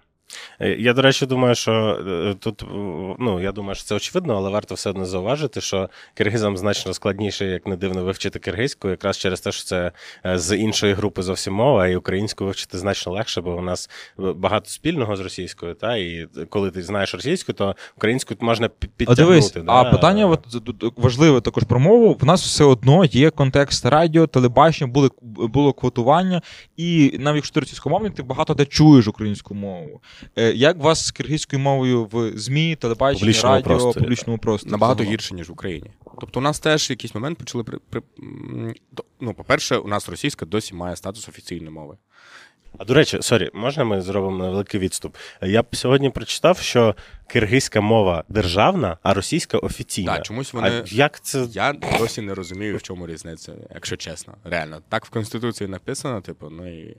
Е, 0.61 0.69
Я, 0.79 0.93
до 0.93 1.03
речі, 1.03 1.27
думаю, 1.27 1.55
що 1.55 1.73
е, 1.73 2.35
тут, 2.41 2.63
е, 2.63 2.67
ну, 3.19 3.41
я 3.43 3.53
думаю, 3.53 3.75
що 3.75 3.85
це 3.85 3.95
очевидно, 3.95 4.37
але 4.37 4.51
варто 4.51 4.75
все 4.75 4.91
одно 4.91 5.05
зауважити, 5.05 5.61
що 5.61 5.91
киргизам 6.15 6.57
значно 6.57 6.95
складніше, 6.95 7.47
як 7.47 7.67
не 7.67 7.77
дивно, 7.77 8.05
вивчити 8.05 8.39
киргизьку, 8.39 8.89
якраз 8.89 9.19
через 9.19 9.41
те, 9.41 9.53
що 9.53 9.65
це 9.65 9.93
з 10.25 10.57
іншої 10.57 10.93
групи 10.95 11.23
зовсім 11.23 11.55
мова, 11.55 11.89
і 11.89 11.97
українську 11.97 12.45
вивчити 12.45 12.79
значно 12.79 13.13
легше, 13.13 13.41
бо 13.41 13.57
у 13.57 13.63
нас 13.63 13.91
багато 14.19 14.71
спільного 14.71 15.17
з 15.17 15.21
російською, 15.21 15.75
та, 15.75 15.97
і 15.97 16.29
коли 16.51 16.71
ти 16.71 16.83
знаєш 16.83 17.15
російську, 17.15 17.53
то 17.53 17.77
українську 17.97 18.35
можна 18.41 18.69
пі- 18.69 19.05
А 19.09 19.15
дивись, 19.15 19.53
да. 19.53 19.63
а 19.67 19.91
питання 19.91 20.27
от, 20.27 20.41
важливе 20.97 21.41
також 21.41 21.65
про 21.65 21.81
мову. 21.81 22.17
В 22.21 22.25
нас 22.25 22.43
все 22.43 22.65
одно 22.65 23.05
є 23.05 23.31
контекст 23.31 23.87
радіо, 23.87 24.27
телебачення, 24.27 24.93
були, 24.93 25.11
було 25.23 25.73
квотування, 25.73 26.43
і 26.77 27.17
навіть 27.19 27.37
якщо 27.37 27.55
ти 27.55 27.61
російськомовний, 27.61 28.11
ти 28.11 28.23
багато 28.23 28.55
де 28.55 28.65
чуєш 28.65 29.09
українську 29.09 29.55
мову. 29.55 30.01
Е, 30.39 30.53
Як 30.53 30.77
у 30.77 30.81
вас 30.81 31.07
з 31.07 31.11
киргизькою 31.11 31.61
мовою 31.61 32.05
в 32.05 32.39
ЗМІ, 32.39 32.77
телебаченні, 32.77 33.21
Публічному 33.21 33.55
радіо, 33.55 33.65
просторі, 33.65 34.03
публічному 34.03 34.39
просторі? 34.39 34.71
Набагато 34.71 34.99
загалом? 34.99 35.13
гірше, 35.13 35.35
ніж 35.35 35.49
в 35.49 35.53
Україні. 35.53 35.91
Тобто, 36.21 36.41
у 36.41 36.43
нас 36.43 36.61
теж 36.61 36.89
в 36.89 36.91
якийсь 36.91 37.15
момент 37.15 37.39
почали 37.39 37.65
при, 37.65 37.79
при 37.91 38.03
ну, 39.21 39.35
по-перше, 39.35 39.77
у 39.77 39.89
нас 39.89 40.09
російська 40.09 40.47
досі 40.47 40.75
має 40.75 40.97
статус 40.97 41.29
офіційної 41.29 41.71
мови. 41.71 41.97
А 42.79 42.85
до 42.85 42.95
речі, 42.95 43.19
sorry, 43.21 43.51
можна 43.55 43.85
ми 43.85 44.01
зробимо 44.03 44.45
невеликий 44.45 44.81
відступ? 44.81 45.17
Я 45.43 45.63
б 45.63 45.67
сьогодні 45.77 46.11
прочитав, 46.11 46.59
що 46.59 46.95
киргизька 47.27 47.81
мова 47.81 48.25
державна, 48.29 48.99
а 49.03 49.15
російська 49.15 49.59
офіційна. 49.59 50.15
Так, 50.17 50.25
чомусь 50.25 50.53
вони- 50.53 50.69
А 50.69 50.83
як 50.87 51.21
це 51.21 51.47
Я 51.53 51.73
досі 51.99 52.21
не 52.21 52.35
розумію, 52.35 52.77
в 52.77 52.83
чому 52.83 53.07
різниця, 53.07 53.53
якщо 53.75 53.97
чесно. 53.97 54.35
Реально, 54.45 54.81
так 54.89 55.07
в 55.07 55.11
Конституції 55.11 55.69
написано, 55.71 56.21
типу, 56.21 56.51
ну 56.51 56.81
і, 56.81 56.97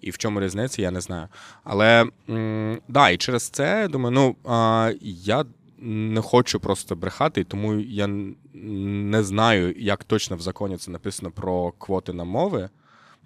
і 0.00 0.10
в 0.10 0.18
чому 0.18 0.40
різниця, 0.40 0.82
я 0.82 0.90
не 0.90 1.00
знаю. 1.00 1.28
Але 1.64 2.06
м, 2.30 2.80
да, 2.88 3.10
і 3.10 3.16
через 3.16 3.48
це 3.48 3.88
думаю, 3.88 4.10
ну 4.14 4.36
а, 4.52 4.92
я 5.02 5.44
не 5.78 6.20
хочу 6.20 6.60
просто 6.60 6.96
брехати, 6.96 7.44
тому 7.44 7.74
я 7.74 8.08
не 8.54 9.22
знаю, 9.22 9.74
як 9.78 10.04
точно 10.04 10.36
в 10.36 10.40
законі 10.40 10.76
це 10.76 10.90
написано 10.90 11.30
про 11.30 11.72
квоти 11.72 12.12
на 12.12 12.24
мови. 12.24 12.68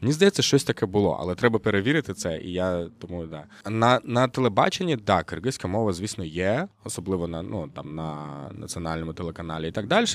Мені 0.00 0.12
здається, 0.12 0.42
щось 0.42 0.64
таке 0.64 0.86
було, 0.86 1.18
але 1.20 1.34
треба 1.34 1.58
перевірити 1.58 2.14
це, 2.14 2.38
і 2.38 2.52
я 2.52 2.86
думаю, 3.00 3.26
да. 3.26 3.70
На, 3.70 4.00
на 4.04 4.28
телебаченні, 4.28 4.96
да, 4.96 5.22
киргизька 5.22 5.68
мова, 5.68 5.92
звісно, 5.92 6.24
є, 6.24 6.68
особливо 6.84 7.28
на, 7.28 7.42
ну, 7.42 7.68
там, 7.74 7.94
на 7.94 8.16
національному 8.52 9.12
телеканалі 9.12 9.68
і 9.68 9.72
так 9.72 9.86
далі. 9.86 10.06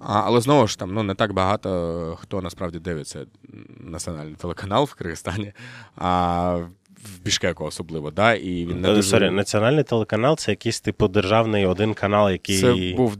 А, 0.00 0.22
але 0.24 0.40
знову 0.40 0.66
ж 0.66 0.78
там 0.78 0.94
ну, 0.94 1.02
не 1.02 1.14
так 1.14 1.32
багато 1.32 2.18
хто 2.20 2.42
насправді 2.42 2.78
дивиться 2.78 3.26
національний 3.80 4.34
телеканал 4.34 4.84
в 4.84 4.94
Киргизстані, 4.94 5.52
а 5.96 6.56
в 7.04 7.24
Бішкеку 7.24 7.64
особливо, 7.64 8.10
да, 8.10 8.34
і 8.34 8.66
він 8.66 8.80
не 8.80 8.90
Е, 8.90 8.94
дуже... 8.94 9.30
Національний 9.30 9.84
телеканал 9.84 10.36
це 10.36 10.52
якийсь 10.52 10.80
типу 10.80 11.08
державний 11.08 11.66
один 11.66 11.94
канал, 11.94 12.30
який. 12.30 12.60
Це 12.60 12.94
був. 12.96 13.16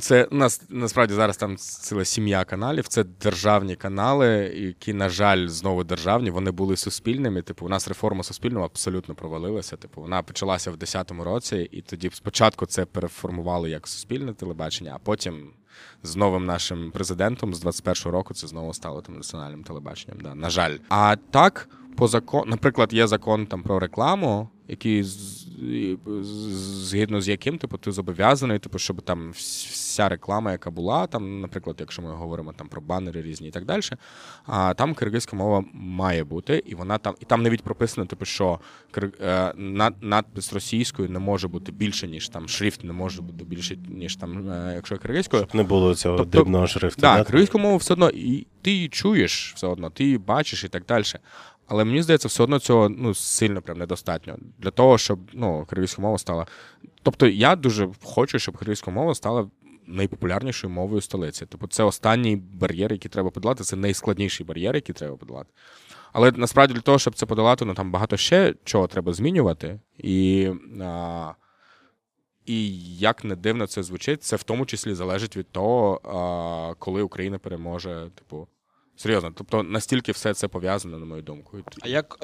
Це 0.00 0.28
нас 0.30 0.62
насправді 0.68 1.14
зараз 1.14 1.36
там 1.36 1.56
ціла 1.56 2.04
сім'я 2.04 2.44
каналів. 2.44 2.88
Це 2.88 3.04
державні 3.04 3.76
канали, 3.76 4.28
які, 4.56 4.92
на 4.92 5.08
жаль, 5.08 5.46
знову 5.46 5.84
державні. 5.84 6.30
Вони 6.30 6.50
були 6.50 6.76
суспільними. 6.76 7.42
Типу, 7.42 7.66
у 7.66 7.68
нас 7.68 7.88
реформа 7.88 8.22
суспільного 8.22 8.64
абсолютно 8.64 9.14
провалилася. 9.14 9.76
Типу, 9.76 10.00
вона 10.00 10.22
почалася 10.22 10.70
в 10.70 10.74
10-му 10.74 11.24
році, 11.24 11.68
і 11.72 11.82
тоді 11.82 12.10
спочатку 12.12 12.66
це 12.66 12.84
переформували 12.84 13.70
як 13.70 13.88
суспільне 13.88 14.34
телебачення, 14.34 14.92
а 14.94 14.98
потім 14.98 15.50
з 16.02 16.16
новим 16.16 16.46
нашим 16.46 16.90
президентом 16.90 17.54
з 17.54 17.64
21-го 17.64 18.10
року 18.10 18.34
це 18.34 18.46
знову 18.46 18.74
стало 18.74 19.00
там 19.00 19.14
національним 19.14 19.64
телебаченням. 19.64 20.20
Да, 20.20 20.34
на 20.34 20.50
жаль. 20.50 20.76
А 20.88 21.16
так, 21.30 21.68
по 21.96 22.08
закон, 22.08 22.48
наприклад, 22.48 22.92
є 22.92 23.06
закон 23.06 23.46
там 23.46 23.62
про 23.62 23.78
рекламу, 23.78 24.48
який 24.70 25.02
згідно 26.22 27.20
з 27.20 27.28
яким, 27.28 27.58
типу, 27.58 27.78
ти 27.78 27.92
зобов'язаний, 27.92 28.58
типу, 28.58 28.78
щоб 28.78 29.02
там 29.02 29.30
вся 29.30 30.08
реклама, 30.08 30.52
яка 30.52 30.70
була, 30.70 31.06
там, 31.06 31.40
наприклад, 31.40 31.76
якщо 31.80 32.02
ми 32.02 32.10
говоримо 32.12 32.52
там 32.52 32.68
про 32.68 32.80
банери 32.80 33.22
різні 33.22 33.48
і 33.48 33.50
так 33.50 33.64
далі, 33.64 33.80
а 34.46 34.74
там 34.74 34.94
киргизька 34.94 35.36
мова 35.36 35.64
має 35.72 36.24
бути, 36.24 36.62
і 36.66 36.74
вона 36.74 36.98
там, 36.98 37.14
і 37.20 37.24
там 37.24 37.42
навіть 37.42 37.62
прописано, 37.62 38.06
типу, 38.06 38.24
що 38.24 38.60
кир- 38.92 39.24
е, 39.24 39.52
над, 39.56 39.94
надпис 40.00 40.52
російською 40.52 41.08
не 41.08 41.18
може 41.18 41.48
бути 41.48 41.72
більше, 41.72 42.08
ніж 42.08 42.28
там 42.28 42.48
шрифт 42.48 42.84
не 42.84 42.92
може 42.92 43.22
бути 43.22 43.44
більше, 43.44 43.76
ніж 43.88 44.16
там, 44.16 44.50
е, 44.50 44.72
якщо 44.74 44.98
киргизькою. 44.98 45.46
Не 45.52 45.62
було 45.62 45.94
цього 45.94 46.16
Тобто- 46.16 46.38
дрібного 46.38 46.66
шрифту. 46.66 47.00
Так, 47.00 47.18
да? 47.18 47.24
киргизьку 47.24 47.58
мову 47.58 47.76
все 47.76 47.92
одно 47.92 48.10
і 48.10 48.46
ти 48.62 48.70
її 48.70 48.88
чуєш 48.88 49.52
все 49.56 49.66
одно, 49.66 49.90
ти 49.90 50.04
її 50.04 50.18
бачиш 50.18 50.64
і 50.64 50.68
так 50.68 50.84
далі. 50.88 51.04
Але 51.70 51.84
мені 51.84 52.02
здається, 52.02 52.28
все 52.28 52.42
одно 52.42 52.58
цього 52.58 52.88
ну, 52.88 53.14
сильно 53.14 53.62
прям 53.62 53.78
недостатньо 53.78 54.36
для 54.58 54.70
того, 54.70 54.98
щоб 54.98 55.18
ну, 55.32 55.64
киргизька 55.64 56.02
мова 56.02 56.18
стала. 56.18 56.46
Тобто 57.02 57.26
я 57.26 57.56
дуже 57.56 57.88
хочу, 58.02 58.38
щоб 58.38 58.56
киргизька 58.56 58.90
мова 58.90 59.14
стала 59.14 59.50
найпопулярнішою 59.86 60.72
мовою 60.72 61.00
столиці. 61.00 61.46
Тобто 61.48 61.66
це 61.66 61.82
останній 61.84 62.36
бар'єр, 62.36 62.92
який 62.92 63.10
треба 63.10 63.30
подолати, 63.30 63.64
це 63.64 63.76
найскладніший 63.76 64.46
бар'єр, 64.46 64.74
який 64.74 64.94
треба 64.94 65.16
подолати. 65.16 65.50
Але 66.12 66.32
насправді 66.32 66.74
для 66.74 66.80
того, 66.80 66.98
щоб 66.98 67.14
це 67.14 67.26
подолати, 67.26 67.64
ну 67.64 67.74
там 67.74 67.90
багато 67.90 68.16
ще 68.16 68.54
чого 68.64 68.86
треба 68.86 69.12
змінювати. 69.12 69.80
І, 69.98 70.50
а, 70.82 71.32
і 72.46 72.84
як 72.96 73.24
не 73.24 73.36
дивно 73.36 73.66
це 73.66 73.82
звучить, 73.82 74.22
це 74.22 74.36
в 74.36 74.42
тому 74.42 74.66
числі 74.66 74.94
залежить 74.94 75.36
від 75.36 75.50
того, 75.50 76.00
а, 76.04 76.74
коли 76.78 77.02
Україна 77.02 77.38
переможе, 77.38 78.10
типу. 78.14 78.48
Серйозно, 79.00 79.32
тобто 79.34 79.62
настільки 79.62 80.12
все 80.12 80.34
це 80.34 80.48
пов'язано, 80.48 80.98
на 80.98 81.06
мою 81.06 81.22
думку. 81.22 81.58
А 81.80 81.88
як 81.88 82.18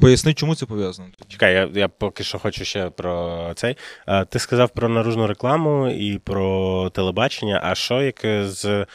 поясни, 0.00 0.34
чому 0.34 0.54
це 0.54 0.66
пов'язано? 0.66 1.08
Чекай, 1.28 1.54
я, 1.54 1.70
я 1.74 1.88
поки 1.88 2.24
що 2.24 2.38
хочу 2.38 2.64
ще 2.64 2.90
про 2.90 3.52
цей. 3.56 3.76
Е, 4.06 4.24
Ти 4.24 4.38
сказав 4.38 4.70
про 4.70 4.88
наружну 4.88 5.26
рекламу 5.26 5.88
і 5.88 6.18
про 6.18 6.90
телебачення. 6.90 7.60
А 7.64 7.74
що 7.74 8.02
яке 8.02 8.48
з 8.48 8.64
е, 8.64 8.86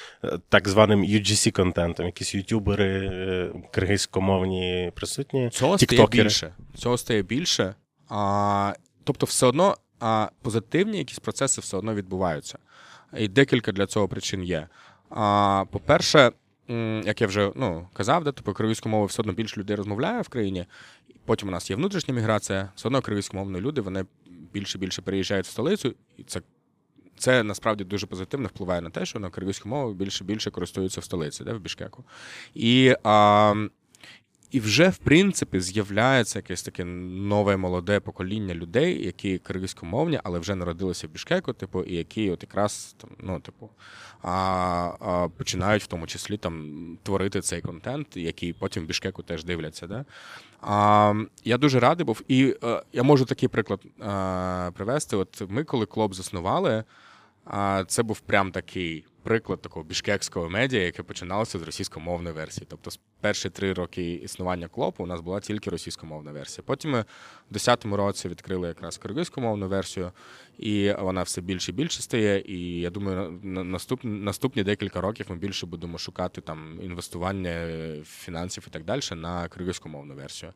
так 0.49 0.67
званим 0.67 1.03
UGC-контентом? 1.03 2.05
Якісь 2.05 2.36
ютубери 2.36 3.12
е, 3.13 3.51
киргизькомовні 3.71 4.91
присутні? 4.95 5.49
Цього 5.49 5.77
стає 5.77 6.07
більше. 6.07 6.53
Цього 6.75 6.97
стає 6.97 7.21
більше. 7.21 7.75
А, 8.09 8.73
тобто, 9.03 9.25
все 9.25 9.45
одно 9.45 9.75
а, 9.99 10.29
позитивні 10.41 10.97
якісь 10.97 11.19
процеси 11.19 11.62
все 11.62 11.77
одно 11.77 11.93
відбуваються. 11.93 12.57
І 13.17 13.27
декілька 13.27 13.71
для 13.71 13.86
цього 13.86 14.07
причин 14.07 14.43
є. 14.43 14.67
А, 15.09 15.65
по-перше, 15.71 16.31
як 17.06 17.21
я 17.21 17.28
вже 17.28 17.52
ну, 17.56 17.88
казав, 17.93 18.23
да, 18.23 18.32
типу, 18.32 18.54
кривійську 18.54 18.89
мову 18.89 19.06
все 19.06 19.21
одно 19.21 19.34
більше 19.34 19.60
людей 19.60 19.76
розмовляє 19.76 20.21
в 20.21 20.30
країні. 20.30 20.65
Потім 21.26 21.47
у 21.47 21.52
нас 21.52 21.69
є 21.69 21.76
внутрішня 21.76 22.13
міграція, 22.13 22.71
все 22.76 22.88
одно 22.88 23.02
кривійськомовні 23.02 23.60
люди 23.60 23.82
вони 23.82 24.06
більше 24.54 24.78
більше 24.78 25.02
переїжджають 25.02 25.45
в 25.45 25.49
столицю, 25.49 25.93
і 26.17 26.23
це. 26.23 26.41
Це 27.17 27.43
насправді 27.43 27.84
дуже 27.84 28.08
позитивно 28.08 28.47
впливає 28.47 28.82
на 28.82 28.89
те, 28.89 29.06
що 29.06 29.19
на 29.19 29.30
кривійську 29.30 29.69
мову 29.69 29.93
більше 29.93 30.23
більше 30.23 30.52
користуються 30.52 31.02
в 31.02 31.04
столиці, 31.04 31.43
де 31.43 31.54
в 31.54 31.60
Бішкеку. 31.60 32.04
І 32.54 32.95
а, 33.04 33.54
і 34.54 34.60
вже, 34.60 34.89
в 34.89 34.98
принципі, 34.98 35.60
з'являється 35.60 36.39
якесь 36.39 36.63
таке 36.63 36.86
нове 36.86 37.58
молоде 37.58 38.00
покоління 38.00 38.56
людей, 38.56 39.06
які 39.06 39.38
киргизькомовні, 39.38 40.20
але 40.24 40.39
вже 40.39 40.56
народилися 40.56 41.08
в 41.08 41.10
Бішкеку, 41.10 41.54
типу, 41.54 41.84
і 41.84 41.96
які 41.96 42.32
от 42.32 42.44
якраз 42.44 42.96
там, 42.98 43.10
ну, 43.20 43.39
типу, 43.39 43.70
а, 44.22 44.32
а, 45.00 45.28
починають 45.38 45.84
в 45.84 45.88
тому 45.88 46.08
числі 46.08 46.38
там 46.38 46.98
творити 47.04 47.42
цей 47.42 47.62
контент, 47.62 48.18
який 48.18 48.54
потім 48.54 48.84
в 48.84 48.86
Бішкеку 48.86 49.24
теж 49.24 49.44
дивляться. 49.44 49.88
Да? 49.88 50.06
А, 50.62 51.13
я 51.44 51.58
дуже 51.58 51.80
радий 51.80 52.06
був. 52.06 52.22
І 52.28 52.56
е, 52.63 52.84
я 52.94 53.04
можу 53.04 53.26
такий 53.26 53.50
приклад 53.50 53.80
е, 53.86 54.72
привести. 54.72 55.16
От 55.16 55.44
ми, 55.50 55.63
коли 55.63 55.86
клуб 55.86 56.16
заснували, 56.16 56.84
а 57.46 57.84
це 57.88 58.04
був 58.04 58.20
прям 58.20 58.52
такий 58.52 59.06
приклад 59.23 59.62
такого 59.62 59.86
бішкекського 59.86 60.49
медіа, 60.49 60.81
яке 60.81 61.03
починалося 61.03 61.59
з 61.59 61.62
російськомовної 61.62 62.36
версії. 62.36 62.67
Тобто, 62.69 62.91
з 62.91 62.99
перші 63.21 63.49
три 63.49 63.73
роки 63.73 64.13
існування 64.13 64.67
клопу 64.67 65.03
у 65.03 65.07
нас 65.07 65.21
була 65.21 65.39
тільки 65.39 65.69
російськомовна 65.69 66.31
версія. 66.31 66.63
Потім 66.67 66.91
ми 66.91 67.05
в 67.51 67.55
10-му 67.55 67.97
році 67.97 68.29
відкрили 68.29 68.67
якраз 68.67 68.97
киргизькомовну 68.97 69.67
версію, 69.67 70.12
і 70.57 70.93
вона 70.99 71.23
все 71.23 71.41
більше 71.41 71.71
і 71.71 71.75
більше 71.75 72.01
стає. 72.01 72.43
І 72.47 72.79
я 72.79 72.89
думаю, 72.89 73.39
наступні, 73.43 74.12
наступні 74.12 74.63
декілька 74.63 75.01
років 75.01 75.25
ми 75.29 75.36
більше 75.36 75.65
будемо 75.65 75.97
шукати 75.97 76.41
там 76.41 76.79
інвестування 76.81 77.49
е, 77.49 78.01
фінансів 78.05 78.63
і 78.67 78.71
так 78.71 78.83
далі 78.83 79.01
на 79.15 79.47
киргизькомовну 79.47 80.15
версію. 80.15 80.53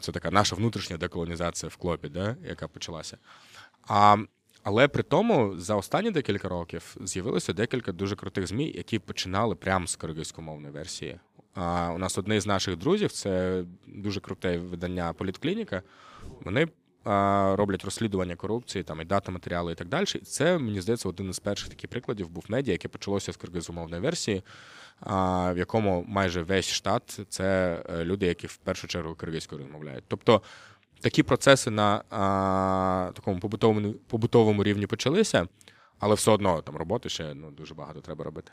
Це 0.00 0.12
така 0.12 0.30
наша 0.30 0.56
внутрішня 0.56 0.96
деколонізація 0.96 1.70
в 1.70 1.76
клопі, 1.76 2.08
да, 2.08 2.36
яка 2.44 2.68
почалася. 2.68 3.18
А, 3.88 4.16
але 4.62 4.88
при 4.88 5.02
тому 5.02 5.58
за 5.58 5.74
останні 5.74 6.10
декілька 6.10 6.48
років 6.48 6.96
з'явилося 7.00 7.52
декілька 7.52 7.92
дуже 7.92 8.16
крутих 8.16 8.46
ЗМІ, 8.46 8.72
які 8.76 8.98
починали 8.98 9.54
прямо 9.54 9.86
з 9.86 9.96
киргизькомовної 9.96 10.72
версії. 10.72 11.18
А, 11.54 11.92
у 11.94 11.98
нас 11.98 12.18
одне 12.18 12.40
з 12.40 12.46
наших 12.46 12.76
друзів, 12.76 13.12
це 13.12 13.64
дуже 13.86 14.20
круте 14.20 14.58
видання 14.58 15.12
Політклініка. 15.12 15.82
Вони 16.44 16.68
а, 17.04 17.54
роблять 17.56 17.84
розслідування 17.84 18.36
корупції, 18.36 18.84
там 18.84 19.00
і 19.00 19.04
дата 19.04 19.32
матеріали 19.32 19.72
і 19.72 19.74
так 19.74 19.88
далі. 19.88 20.04
І 20.14 20.18
це, 20.18 20.58
мені 20.58 20.80
здається, 20.80 21.08
один 21.08 21.30
із 21.30 21.38
перших 21.38 21.68
таких 21.68 21.90
прикладів 21.90 22.28
був 22.28 22.44
медіа, 22.48 22.72
яке 22.72 22.88
почалося 22.88 23.32
з 23.32 23.36
киргизомовної 23.36 24.02
версії, 24.02 24.42
а, 25.00 25.52
в 25.52 25.58
якому 25.58 26.04
майже 26.08 26.42
весь 26.42 26.68
штат 26.68 27.20
це 27.28 27.78
е, 27.90 28.04
люди, 28.04 28.26
які 28.26 28.46
в 28.46 28.56
першу 28.56 28.86
чергу 28.88 29.14
киргизькою 29.14 29.62
розмовляють. 29.62 30.04
Тобто 30.08 30.42
такі 31.00 31.22
процеси 31.22 31.70
на 31.70 32.02
а, 32.10 33.10
такому 33.14 33.40
побутовому, 33.40 33.92
побутовому 33.92 34.64
рівні 34.64 34.86
почалися, 34.86 35.48
але 35.98 36.14
все 36.14 36.30
одно 36.30 36.62
там 36.62 36.76
роботи 36.76 37.08
ще 37.08 37.34
ну, 37.34 37.50
дуже 37.50 37.74
багато 37.74 38.00
треба 38.00 38.24
робити. 38.24 38.52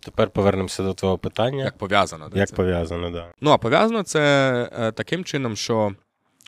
Тепер 0.00 0.30
повернемося 0.30 0.82
до 0.82 0.94
твого 0.94 1.18
питання. 1.18 1.64
Як 1.64 1.78
пов'язано 1.78 2.28
да, 2.28 2.38
Як 2.38 2.48
це? 2.48 2.56
пов'язано, 2.56 3.10
да. 3.10 3.32
Ну, 3.40 3.50
а 3.50 3.58
пов'язано 3.58 4.02
це 4.02 4.20
е, 4.78 4.92
таким 4.92 5.24
чином, 5.24 5.56
що 5.56 5.94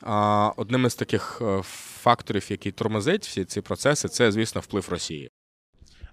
а, 0.03 0.51
одним 0.57 0.87
із 0.87 0.95
таких 0.95 1.39
е, 1.43 1.63
факторів, 2.03 2.47
який 2.51 2.73
тормозить 2.73 3.27
всі 3.27 3.45
ці 3.45 3.61
процеси, 3.61 4.09
це, 4.09 4.33
звісно, 4.33 4.61
вплив 4.61 4.89
Росії. 4.91 5.31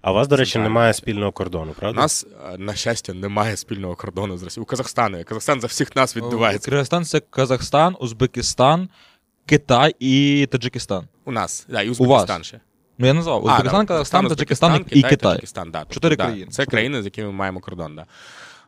А 0.02 0.10
у 0.10 0.14
вас, 0.14 0.28
до 0.28 0.36
речі, 0.36 0.58
немає 0.58 0.94
спільного 0.94 1.32
кордону, 1.32 1.72
правда? 1.72 2.00
У 2.00 2.02
нас, 2.02 2.26
е, 2.54 2.58
на 2.58 2.74
щастя, 2.74 3.14
немає 3.14 3.56
спільного 3.56 3.94
кордону 3.94 4.38
з 4.38 4.42
Росією. 4.42 4.62
У 4.62 4.66
Казахстану. 4.66 5.24
Казахстан 5.24 5.60
за 5.60 5.66
всіх 5.66 5.96
нас 5.96 6.16
відбувається. 6.16 6.70
Киргизстан 6.70 7.04
це 7.04 7.20
Казахстан, 7.20 7.96
Узбекистан, 8.00 8.88
Китай 9.46 9.94
і 9.98 10.46
Таджикистан. 10.50 11.08
У 11.24 11.32
нас, 11.32 11.66
да, 11.68 11.82
і 11.82 11.86
У 11.86 11.90
вас. 11.90 12.00
Узбекистан 12.00 12.44
ще. 12.44 12.60
Ну 12.98 13.06
я 13.06 13.14
назвав 13.14 13.44
Узбекистан, 13.44 13.86
Казахстан, 13.86 14.28
Таджикистан 14.28 14.84
і 14.90 15.02
Китай. 15.02 15.16
Таджикистан, 15.16 15.70
да, 15.70 15.78
тобто, 15.78 15.94
Чотири 15.94 16.16
да, 16.16 16.24
країни. 16.24 16.46
Це 16.50 16.66
країни, 16.66 17.02
з 17.02 17.04
якими 17.04 17.28
ми 17.28 17.34
маємо 17.34 17.60
кордон. 17.60 17.96
Да. 17.96 18.06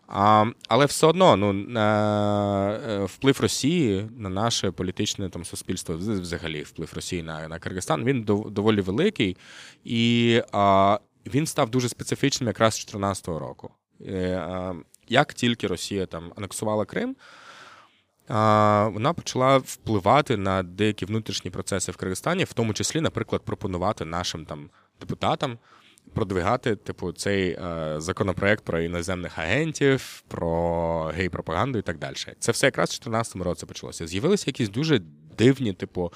А, 0.09 0.45
але 0.69 0.87
все 0.87 1.07
одно 1.07 1.37
ну, 1.37 1.81
е, 1.81 1.81
е, 1.81 3.05
вплив 3.05 3.41
Росії 3.41 4.09
на 4.19 4.29
наше 4.29 4.71
політичне 4.71 5.29
там, 5.29 5.45
суспільство, 5.45 5.97
взагалі 5.97 6.63
вплив 6.63 6.93
Росії 6.95 7.23
на, 7.23 7.49
на 7.49 7.59
Киргизстан, 7.59 8.05
він 8.05 8.25
дов- 8.25 8.51
доволі 8.51 8.81
великий. 8.81 9.37
І 9.85 10.43
а, 10.53 10.99
він 11.27 11.47
став 11.47 11.71
дуже 11.71 11.89
специфічним 11.89 12.49
якраз 12.49 12.75
з 12.75 12.77
2014 12.77 13.29
року. 13.29 13.71
Е, 14.01 14.75
як 15.09 15.35
тільки 15.35 15.67
Росія 15.67 16.07
там 16.07 16.33
анексувала 16.37 16.85
Крим, 16.85 17.17
вона 18.93 19.13
почала 19.17 19.59
впливати 19.59 20.37
на 20.37 20.63
деякі 20.63 21.07
внутрішні 21.07 21.51
процеси 21.51 21.93
в 21.93 21.97
Киргизстані, 21.97 22.45
в 22.45 22.53
тому 22.53 22.75
числі, 22.75 23.01
наприклад, 23.01 23.43
пропонувати 23.45 24.05
нашим 24.05 24.45
там 24.45 24.71
депутатам 25.01 25.59
продвигати, 26.15 26.77
типу, 26.77 27.13
цей 27.13 27.51
е, 27.51 27.95
законопроект 27.99 28.65
про 28.65 28.81
іноземних 28.81 29.39
агентів, 29.39 30.23
про 30.29 31.13
гей-пропаганду 31.17 31.79
і 31.79 31.83
так 31.83 31.99
далі. 31.99 32.15
Це 32.39 32.53
все 32.53 32.67
якраз 32.67 32.89
в 32.89 32.93
2014 32.93 33.37
році 33.37 33.67
почалося. 33.67 34.07
З'явилися 34.07 34.45
якісь 34.47 34.69
дуже 34.69 35.01
дивні, 35.39 35.73
типу. 35.73 36.13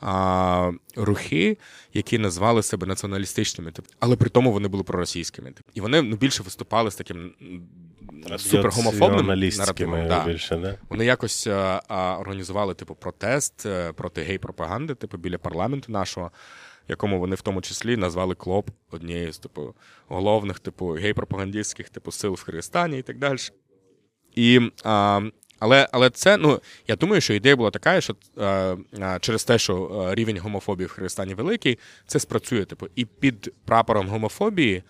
А, 0.00 0.72
рухи, 0.96 1.58
які 1.94 2.18
назвали 2.18 2.62
себе 2.62 2.86
націоналістичними, 2.86 3.72
типу, 3.72 3.88
але 4.00 4.16
при 4.16 4.30
тому 4.30 4.52
вони 4.52 4.68
були 4.68 4.82
проросійськими. 4.82 5.52
І 5.74 5.80
вони 5.80 6.02
ну, 6.02 6.16
більше 6.16 6.42
виступали 6.42 6.90
з 6.90 6.96
таким 6.96 7.32
супергомофобним 8.36 9.26
наративом. 9.58 10.08
Да. 10.08 10.24
більше, 10.24 10.56
да? 10.56 10.74
Вони 10.88 11.04
якось 11.04 11.46
а, 11.46 11.82
а, 11.88 12.18
організували 12.18 12.74
типу 12.74 12.94
протест 12.94 13.66
е, 13.66 13.92
проти 13.92 14.22
гей-пропаганди, 14.22 14.94
типу 14.94 15.18
біля 15.18 15.38
парламенту 15.38 15.92
нашого, 15.92 16.30
якому 16.88 17.20
вони 17.20 17.36
в 17.36 17.40
тому 17.40 17.62
числі 17.62 17.96
назвали 17.96 18.34
КЛОП 18.34 18.70
однією 18.90 19.32
з 19.32 19.38
типу 19.38 19.74
головних, 20.08 20.58
типу 20.58 20.86
гей-пропагандистських 20.86 21.88
типу 21.88 22.12
сил 22.12 22.34
в 22.34 22.44
Киргизстані 22.44 22.98
і 22.98 23.02
так 23.02 23.18
далі. 23.18 23.38
І, 24.34 24.60
а, 24.84 25.20
але, 25.58 25.88
але 25.92 26.10
це, 26.10 26.36
ну, 26.36 26.60
я 26.88 26.96
думаю, 26.96 27.20
що 27.20 27.34
ідея 27.34 27.56
була 27.56 27.70
така, 27.70 28.00
що 28.00 28.16
е, 28.38 28.44
е, 28.98 29.18
через 29.20 29.44
те, 29.44 29.58
що 29.58 30.06
е, 30.10 30.14
рівень 30.14 30.38
гомофобії 30.38 30.86
в 30.86 30.94
Киргизстані 30.94 31.34
великий, 31.34 31.78
це 32.06 32.18
спрацює. 32.18 32.64
Типу, 32.64 32.86
і 32.96 33.04
під 33.04 33.52
прапором 33.64 34.08
гомофобії 34.08 34.82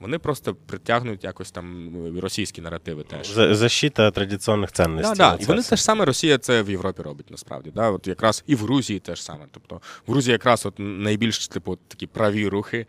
вони 0.00 0.18
просто 0.18 0.54
притягнуть 0.54 1.24
якось 1.24 1.50
там 1.50 1.96
е, 2.16 2.20
російські 2.20 2.60
наративи 2.60 3.02
теж. 3.02 3.30
За- 3.30 3.54
Защита 3.54 4.10
традиційних 4.10 4.72
цінностей. 4.72 5.16
Да, 5.16 5.36
да. 5.36 5.42
І 5.42 5.44
вони 5.44 5.62
те 5.62 5.76
ж 5.76 5.84
саме 5.84 6.04
Росія 6.04 6.38
це 6.38 6.62
в 6.62 6.70
Європі 6.70 7.02
робить 7.02 7.30
насправді. 7.30 7.70
Да? 7.74 7.90
От 7.90 8.06
якраз 8.06 8.44
і 8.46 8.54
в 8.54 8.58
Грузії 8.58 9.00
теж 9.00 9.22
саме. 9.22 9.44
Тобто 9.50 9.80
в 10.06 10.10
Грузії 10.12 10.32
якраз 10.32 10.66
от 10.66 10.74
найбільш 10.78 11.48
типу, 11.48 11.78
такі 11.88 12.06
праві 12.06 12.48
рухи, 12.48 12.86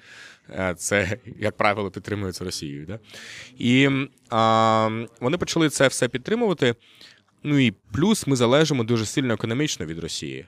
це, 0.78 1.18
як 1.40 1.58
правило, 1.58 1.92
підтримуються 1.92 2.44
Росією. 2.46 2.86
Да? 2.86 3.00
І 3.58 3.90
а, 4.30 5.06
вони 5.20 5.38
почали 5.38 5.70
це 5.70 5.88
все 5.88 6.08
підтримувати. 6.08 6.76
Ну 7.44 7.60
і 7.60 7.72
плюс 7.72 8.28
ми 8.28 8.36
залежимо 8.36 8.84
дуже 8.84 9.06
сильно 9.06 9.34
економічно 9.34 9.86
від 9.86 10.00
Росії 10.00 10.46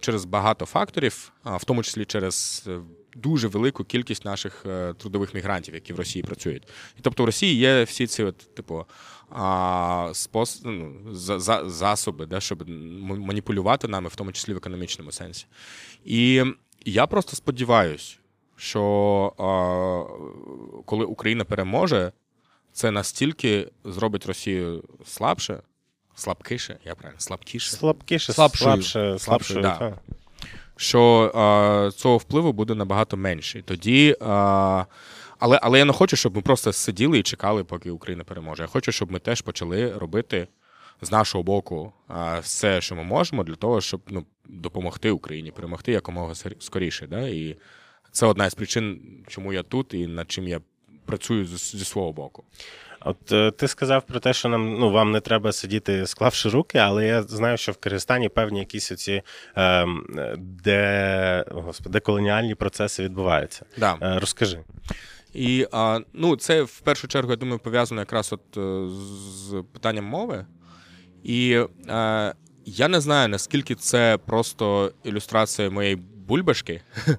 через 0.00 0.24
багато 0.24 0.66
факторів, 0.66 1.32
в 1.44 1.64
тому 1.64 1.82
числі 1.82 2.04
через 2.04 2.64
е, 2.68 2.80
дуже 3.16 3.48
велику 3.48 3.84
кількість 3.84 4.24
наших 4.24 4.66
е, 4.66 4.94
трудових 4.94 5.34
мігрантів, 5.34 5.74
які 5.74 5.92
в 5.92 5.96
Росії 5.96 6.22
працюють. 6.22 6.62
І 6.98 7.00
тобто 7.02 7.22
в 7.22 7.26
Росії 7.26 7.54
є 7.54 7.84
всі 7.84 8.06
ці, 8.06 8.22
от, 8.24 8.54
типу, 8.54 8.84
спос... 10.12 10.62
ну, 10.64 10.94
за, 11.10 11.38
за, 11.38 11.68
засоби, 11.68 12.26
да, 12.26 12.40
щоб 12.40 12.68
маніпулювати 13.00 13.88
нами, 13.88 14.08
в 14.08 14.16
тому 14.16 14.32
числі 14.32 14.54
в 14.54 14.56
економічному 14.56 15.12
сенсі. 15.12 15.46
І 16.04 16.44
я 16.84 17.06
просто 17.06 17.36
сподіваюся, 17.36 18.16
що 18.56 18.82
а, 19.38 20.82
коли 20.84 21.04
Україна 21.04 21.44
переможе, 21.44 22.12
це 22.72 22.90
настільки 22.90 23.70
зробить 23.84 24.26
Росію 24.26 24.84
слабше, 25.04 25.62
слабкіше, 26.14 26.78
я 26.84 26.94
правильно, 26.94 27.20
слабкіше, 27.20 27.70
Слабкіше, 27.76 28.32
Слабшою. 28.32 28.70
слабше, 28.82 29.18
слабшою. 29.18 29.60
да. 29.62 29.98
що 30.76 31.32
а, 31.34 31.90
цього 31.96 32.16
впливу 32.16 32.52
буде 32.52 32.74
набагато 32.74 33.16
менше. 33.16 33.62
Тоді. 33.62 34.16
А, 34.20 34.84
але, 35.38 35.58
але 35.62 35.78
я 35.78 35.84
не 35.84 35.92
хочу, 35.92 36.16
щоб 36.16 36.36
ми 36.36 36.42
просто 36.42 36.72
сиділи 36.72 37.18
і 37.18 37.22
чекали, 37.22 37.64
поки 37.64 37.90
Україна 37.90 38.24
переможе. 38.24 38.62
Я 38.62 38.66
хочу, 38.66 38.92
щоб 38.92 39.12
ми 39.12 39.18
теж 39.18 39.40
почали 39.40 39.92
робити 39.92 40.48
з 41.02 41.10
нашого 41.12 41.44
боку 41.44 41.92
а, 42.08 42.38
все, 42.38 42.80
що 42.80 42.94
ми 42.94 43.02
можемо, 43.04 43.44
для 43.44 43.54
того, 43.54 43.80
щоб 43.80 44.00
ну, 44.08 44.24
допомогти 44.48 45.10
Україні, 45.10 45.50
перемогти 45.50 45.92
якомога 45.92 46.34
скоріше. 46.58 47.06
Да? 47.06 47.28
І 47.28 47.56
це 48.12 48.26
одна 48.26 48.46
із 48.46 48.54
причин, 48.54 49.00
чому 49.28 49.52
я 49.52 49.62
тут 49.62 49.94
і 49.94 50.06
над 50.06 50.30
чим 50.30 50.48
я 50.48 50.60
працюю 51.06 51.46
з- 51.46 51.76
зі 51.76 51.84
свого 51.84 52.12
боку. 52.12 52.44
От 53.04 53.32
е, 53.32 53.50
ти 53.50 53.68
сказав 53.68 54.06
про 54.06 54.20
те, 54.20 54.32
що 54.32 54.48
нам 54.48 54.78
ну 54.78 54.90
вам 54.90 55.12
не 55.12 55.20
треба 55.20 55.52
сидіти, 55.52 56.06
склавши 56.06 56.48
руки, 56.48 56.78
але 56.78 57.06
я 57.06 57.22
знаю, 57.22 57.56
що 57.56 57.72
в 57.72 57.76
Киргизстані 57.76 58.28
певні 58.28 58.58
якісь 58.58 58.92
оці 58.92 59.22
ем, 59.56 60.06
де 60.38 61.44
господи, 61.50 61.92
деколоніальні 61.92 62.54
процеси 62.54 63.02
відбуваються. 63.02 63.64
Да. 63.76 63.98
Е, 64.02 64.18
розкажи. 64.18 64.60
І 65.34 65.66
а, 65.72 66.00
ну, 66.12 66.36
це 66.36 66.62
в 66.62 66.80
першу 66.80 67.08
чергу, 67.08 67.30
я 67.30 67.36
думаю, 67.36 67.58
пов'язано 67.58 68.00
якраз 68.00 68.32
от 68.32 68.56
е, 68.56 68.88
з 68.90 69.64
питанням 69.72 70.04
мови. 70.04 70.46
І 71.22 71.64
е, 71.88 72.34
я 72.66 72.88
не 72.88 73.00
знаю, 73.00 73.28
наскільки 73.28 73.74
це 73.74 74.18
просто 74.26 74.92
ілюстрація 75.04 75.70
моєї 75.70 75.96
бульбашки, 75.96 76.80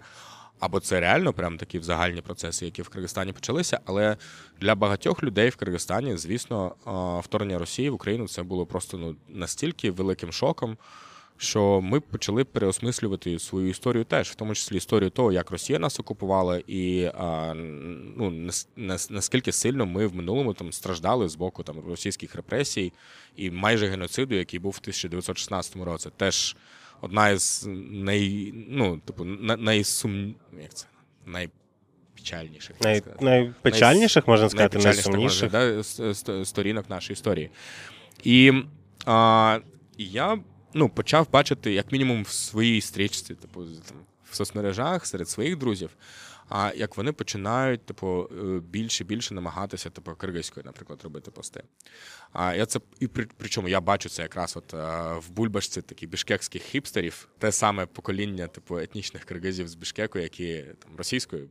або 0.59 0.79
це 0.79 0.99
реально 0.99 1.33
прям 1.33 1.57
такі 1.57 1.79
загальні 1.79 2.21
процеси, 2.21 2.65
які 2.65 2.81
в 2.81 2.89
Киргизстані 2.89 3.33
почалися. 3.33 3.79
Але 3.85 4.17
для 4.61 4.75
багатьох 4.75 5.23
людей 5.23 5.49
в 5.49 5.55
Киргизстані, 5.55 6.17
звісно, 6.17 6.75
вторгнення 7.23 7.59
Росії 7.59 7.89
в 7.89 7.93
Україну 7.93 8.27
це 8.27 8.43
було 8.43 8.65
просто 8.65 8.97
ну, 8.97 9.15
настільки 9.29 9.91
великим 9.91 10.31
шоком. 10.31 10.77
Що 11.37 11.81
ми 11.81 11.99
почали 11.99 12.43
переосмислювати 12.43 13.39
свою 13.39 13.69
історію 13.69 14.03
теж, 14.03 14.29
в 14.29 14.35
тому 14.35 14.55
числі 14.55 14.77
історію 14.77 15.09
того, 15.09 15.31
як 15.31 15.51
Росія 15.51 15.79
нас 15.79 15.99
окупувала, 15.99 16.61
і 16.67 17.11
а, 17.17 17.53
ну, 18.17 18.29
нас- 18.31 18.67
нас- 18.75 19.09
наскільки 19.09 19.51
сильно 19.51 19.85
ми 19.85 20.07
в 20.07 20.15
минулому 20.15 20.53
там 20.53 20.71
страждали 20.71 21.29
з 21.29 21.35
боку 21.35 21.63
там 21.63 21.79
російських 21.87 22.35
репресій 22.35 22.93
і 23.35 23.51
майже 23.51 23.87
геноциду, 23.87 24.35
який 24.35 24.59
був 24.59 24.71
в 24.71 24.79
1916 24.81 25.75
році. 25.85 26.09
Теж 26.17 26.55
одна 27.01 27.29
із 27.29 27.65
най, 27.91 28.53
ну, 28.69 28.97
типу, 28.97 29.25
найсум... 29.25 30.35
як 30.61 30.73
це? 30.73 30.85
найпечальніших. 31.25 32.75
Печальніших, 32.77 33.21
Най, 33.21 33.41
найпечальніших, 33.41 34.27
можна 34.27 34.49
сказати, 34.49 34.77
найсумніших. 34.77 35.51
да, 35.51 35.83
сторінок 36.45 36.89
нашої 36.89 37.13
історії. 37.13 37.49
І 38.23 38.53
а, 39.05 39.59
я 39.97 40.39
ну, 40.73 40.89
почав 40.89 41.31
бачити, 41.31 41.73
як 41.73 41.91
мінімум, 41.91 42.23
в 42.23 42.29
своїй 42.29 42.81
стрічці, 42.81 43.35
типу, 43.35 43.63
в 44.31 44.35
соцмережах 44.35 45.05
серед 45.05 45.29
своїх 45.29 45.57
друзів. 45.57 45.89
А 46.49 46.71
як 46.75 46.97
вони 46.97 47.11
починають, 47.11 47.85
типу, 47.85 48.29
е, 48.31 48.59
більше 48.59 49.03
і 49.03 49.07
більше 49.07 49.33
намагатися, 49.33 49.89
типу, 49.89 50.15
киргизькою, 50.15 50.65
наприклад, 50.65 50.99
робити 51.03 51.31
пости. 51.31 51.63
А 52.31 52.55
я 52.55 52.65
це 52.65 52.79
і 52.99 53.07
при, 53.07 53.27
причому 53.37 53.67
я 53.69 53.81
бачу 53.81 54.09
це 54.09 54.21
якраз 54.21 54.57
от 54.57 54.73
е, 54.73 54.77
в 55.13 55.29
бульбашці 55.29 55.81
таких 55.81 56.09
бішкекських 56.09 56.61
хіпстерів, 56.61 57.27
те 57.37 57.51
саме 57.51 57.85
покоління, 57.85 58.47
типу, 58.47 58.77
етнічних 58.79 59.23
киргизів 59.23 59.67
з 59.67 59.75
Бішкеку, 59.75 60.19
які 60.19 60.65
там 60.79 60.95
російською 60.97 61.49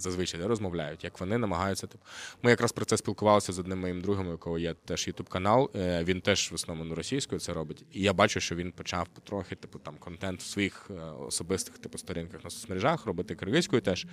зазвичай 0.00 0.40
да, 0.40 0.48
розмовляють, 0.48 1.04
як 1.04 1.20
вони 1.20 1.38
намагаються. 1.38 1.86
Типу. 1.86 2.04
Ми 2.42 2.50
якраз 2.50 2.72
про 2.72 2.84
це 2.84 2.96
спілкувалися 2.96 3.52
з 3.52 3.58
одним 3.58 3.80
моїм 3.80 4.00
другом, 4.00 4.28
у 4.28 4.30
якого 4.30 4.58
є 4.58 4.74
теж 4.74 5.08
ютуб 5.08 5.28
канал. 5.28 5.70
Е, 5.76 6.04
Він 6.04 6.20
теж 6.20 6.50
в 6.52 6.54
основному 6.54 6.94
російською 6.94 7.40
це 7.40 7.52
робить. 7.52 7.84
І 7.92 8.02
я 8.02 8.12
бачу, 8.12 8.40
що 8.40 8.54
він 8.54 8.72
почав 8.72 9.08
потрохи, 9.08 9.54
типу, 9.54 9.78
там 9.78 9.94
контент 9.98 10.40
в 10.40 10.46
своїх 10.46 10.90
е, 10.90 10.94
особистих 11.26 11.78
типу 11.78 11.98
сторінках 11.98 12.44
на 12.44 12.50
соцмережах 12.50 13.06
робити 13.06 13.34
киргизькою 13.34 13.82
теж. 13.82 14.06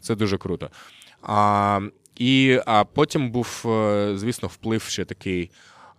Це 0.00 0.14
дуже 0.14 0.38
круто. 0.38 0.70
А, 1.22 1.80
і 2.16 2.60
а 2.66 2.84
потім 2.84 3.30
був, 3.30 3.62
е, 3.66 4.12
звісно, 4.16 4.48
вплив 4.48 4.82
ще 4.82 5.04
такий. 5.04 5.50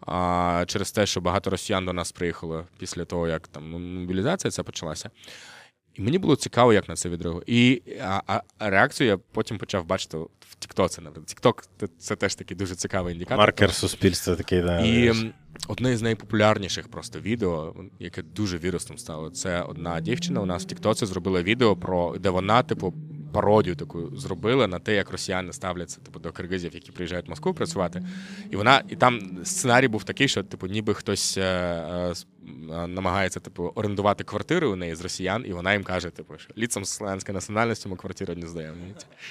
А, 0.06 0.64
через 0.68 0.92
те, 0.92 1.06
що 1.06 1.22
багато 1.22 1.50
росіян 1.50 1.86
до 1.86 1.94
нас 1.94 2.12
приїхало 2.12 2.66
після 2.78 3.06
того, 3.06 3.28
як 3.28 3.48
там 3.48 3.72
мобілізація 3.72 4.52
ця 4.52 4.64
почалася. 4.64 5.10
І 5.96 6.02
мені 6.02 6.18
було 6.18 6.36
цікаво, 6.36 6.74
як 6.74 6.90
на 6.90 6.96
це 6.96 7.10
відреагує. 7.10 7.44
І 7.48 7.82
а, 8.02 8.42
а 8.58 8.70
реакцію 8.70 9.08
я 9.08 9.18
потім 9.18 9.58
почав 9.58 9.86
бачити 9.86 10.18
в 10.18 10.56
Тіктоці. 10.60 11.02
Тікток 11.26 11.64
це 11.98 12.16
теж 12.16 12.36
такий 12.36 12.58
дуже 12.58 12.76
цікавий 12.76 13.14
індикатор. 13.14 13.38
Маркер 13.38 13.74
суспільства 13.74 14.36
такий, 14.36 14.62
да. 14.62 14.80
І 14.80 15.14
одне 15.68 15.92
із 15.94 16.02
найпопулярніших 16.02 16.88
просто 16.88 17.20
відео, 17.20 17.76
яке 18.00 18.22
дуже 18.22 18.58
вірусним 18.58 18.98
стало. 18.98 19.30
Це 19.30 19.62
одна 19.62 20.02
дівчина 20.02 20.42
у 20.42 20.46
нас 20.46 20.64
в 20.64 20.66
Тіктоці 20.66 21.06
зробила 21.06 21.44
відео 21.44 21.76
про 21.76 22.18
де 22.18 22.30
вона, 22.30 22.64
типу, 22.64 22.94
пародію 23.36 23.76
таку 23.76 24.18
зробила 24.18 24.68
на 24.68 24.80
те, 24.80 24.96
як 24.96 25.12
росіяни 25.12 25.54
ставляться 25.54 26.02
типу, 26.02 26.20
до 26.20 26.32
киргизів, 26.32 26.74
які 26.74 26.92
приїжджають 26.92 27.28
в 27.28 27.30
Москву 27.30 27.54
працювати. 27.54 28.06
І 28.50 28.56
вона, 28.56 28.84
і 28.90 28.96
там 28.96 29.40
сценарій 29.44 29.88
був 29.88 30.04
такий, 30.04 30.28
що 30.28 30.44
типу, 30.44 30.68
ніби 30.68 30.94
хтось 30.94 31.38
е, 31.38 31.42
е, 31.42 32.14
намагається 32.88 33.40
типу 33.40 33.72
орендувати 33.76 34.24
квартиру 34.24 34.72
у 34.72 34.76
неї 34.76 34.96
з 34.96 35.02
росіян, 35.02 35.44
і 35.48 35.54
вона 35.54 35.74
їм 35.74 35.84
каже: 35.84 36.10
типу, 36.10 36.34
що 36.38 36.54
ліцом 36.58 36.86
слов'янської 36.86 37.34
національності 37.34 37.90
ми 37.90 37.96
квартиру 37.96 38.34
не 38.36 38.48
здаємо. 38.48 38.76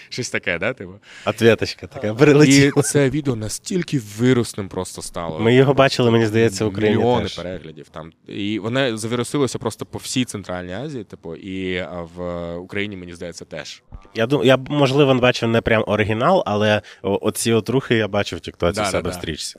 Щось 0.08 0.30
таке, 0.30 0.58
да? 0.58 0.72
Типу. 0.72 0.92
Ответочка 1.26 1.86
така 1.86 2.06
І 2.44 2.82
це 2.82 3.10
відео 3.10 3.36
настільки 3.36 3.98
вирусним 4.18 4.68
просто 4.68 5.02
стало. 5.02 5.38
Ми 5.38 5.54
його 5.54 5.74
бачили, 5.74 6.10
мені 6.10 6.26
здається, 6.26 6.64
в 6.64 6.68
Україні 6.68 6.96
Мільйони 6.98 7.22
теж. 7.22 7.36
переглядів 7.36 7.88
там. 7.88 8.12
І 8.26 8.58
воно 8.58 8.96
завірусилося 8.96 9.58
просто 9.58 9.86
по 9.86 9.98
всій 9.98 10.24
Центральній 10.24 10.72
Азії, 10.74 11.04
типу, 11.04 11.36
і 11.36 11.86
в 12.16 12.54
Україні, 12.56 12.96
мені 12.96 13.14
здається, 13.14 13.44
теж. 13.44 13.82
Я 14.14 14.26
думаю, 14.26 14.48
я 14.48 14.56
можливо 14.56 15.14
бачив 15.14 15.48
не 15.48 15.60
прям 15.60 15.84
оригінал, 15.86 16.42
але 16.46 16.82
оці 17.02 17.52
от 17.52 17.68
рухи 17.68 17.94
я 17.94 18.08
бачив 18.08 18.38
в 18.38 18.42
Тіктоці 18.42 18.80
в 18.80 18.84
Да, 18.84 18.90
себе 18.90 19.02
да, 19.02 19.08
в 19.08 19.12
да. 19.12 19.18
стрічці 19.18 19.56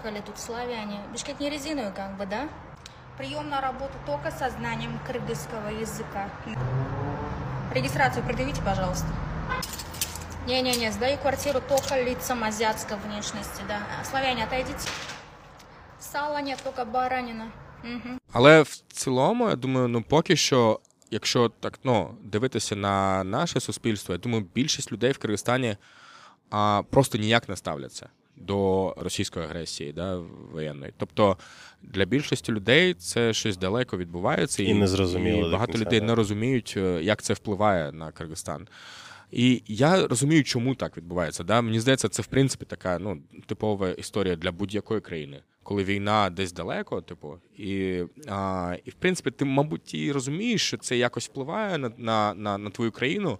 Понаехали 0.00 0.22
тут 0.24 0.38
славяне. 0.38 1.00
Бишкек 1.12 1.40
не 1.40 1.50
резиновый 1.50 1.92
как 1.92 2.16
бы, 2.16 2.26
да? 2.26 2.48
Прием 3.18 3.48
на 3.48 3.60
работу 3.60 3.92
только 4.06 4.30
со 4.30 4.50
знанием 4.50 4.98
кыргызского 5.06 5.68
языка. 5.68 6.30
Регистрацию 7.74 8.24
предъявите, 8.24 8.62
пожалуйста. 8.62 9.06
Не-не-не, 10.46 10.92
сдаю 10.92 11.18
квартиру 11.18 11.60
только 11.68 12.02
лицам 12.02 12.44
азиатской 12.44 12.96
внешности, 12.98 13.62
да. 13.68 13.80
А, 14.00 14.04
Славяне, 14.04 14.44
отойдите. 14.44 14.88
Сала 15.98 16.40
нет, 16.40 16.60
только 16.62 16.84
баранина. 16.84 17.50
Мгм. 17.84 18.18
Але 18.32 18.62
в 18.62 18.68
цілому, 18.92 19.48
я 19.48 19.56
думаю, 19.56 19.88
ну 19.88 20.02
поки 20.02 20.36
що, 20.36 20.80
якщо 21.10 21.48
так 21.48 21.78
ну, 21.84 22.14
дивитися 22.22 22.76
на 22.76 23.24
наше 23.24 23.60
суспільство, 23.60 24.14
я 24.14 24.18
думаю, 24.18 24.46
більшість 24.54 24.92
людей 24.92 25.12
в 25.12 25.18
Киргизстані 25.18 25.76
а, 26.50 26.82
просто 26.90 27.18
ніяк 27.18 27.48
не 27.48 27.56
ставляться 27.56 28.08
до 28.45 28.93
російської 28.97 29.45
агресії 29.45 29.93
да, 29.93 30.17
воєнної. 30.51 30.93
Тобто 30.97 31.37
для 31.81 32.05
більшості 32.05 32.51
людей 32.51 32.93
це 32.93 33.33
щось 33.33 33.57
далеко 33.57 33.97
відбувається, 33.97 34.63
І 34.63 34.73
незрозуміло 34.73 35.47
і 35.47 35.51
багато 35.51 35.71
кінця, 35.71 35.85
людей 35.85 35.99
да. 35.99 36.05
не 36.05 36.15
розуміють, 36.15 36.73
е, 36.77 36.99
як 37.03 37.21
це 37.21 37.33
впливає 37.33 37.91
на 37.91 38.11
Киргизстан. 38.11 38.67
І 39.31 39.63
я 39.67 40.07
розумію, 40.07 40.43
чому 40.43 40.75
так 40.75 40.97
відбувається. 40.97 41.43
Да? 41.43 41.61
Мені 41.61 41.79
здається, 41.79 42.09
це 42.09 42.21
в 42.21 42.27
принципі 42.27 42.65
така 42.65 42.99
ну, 42.99 43.21
типова 43.45 43.89
історія 43.89 44.35
для 44.35 44.51
будь-якої 44.51 45.01
країни, 45.01 45.41
коли 45.63 45.83
війна 45.83 46.29
десь 46.29 46.53
далеко, 46.53 47.01
типу, 47.01 47.37
і, 47.57 48.03
а, 48.27 48.75
і 48.85 48.89
в 48.89 48.93
принципі, 48.93 49.31
ти, 49.31 49.45
мабуть, 49.45 49.93
і 49.93 50.11
розумієш, 50.11 50.67
що 50.67 50.77
це 50.77 50.97
якось 50.97 51.29
впливає 51.29 51.77
на, 51.77 51.91
на, 51.97 52.33
на, 52.33 52.57
на 52.57 52.69
твою 52.69 52.91
країну. 52.91 53.37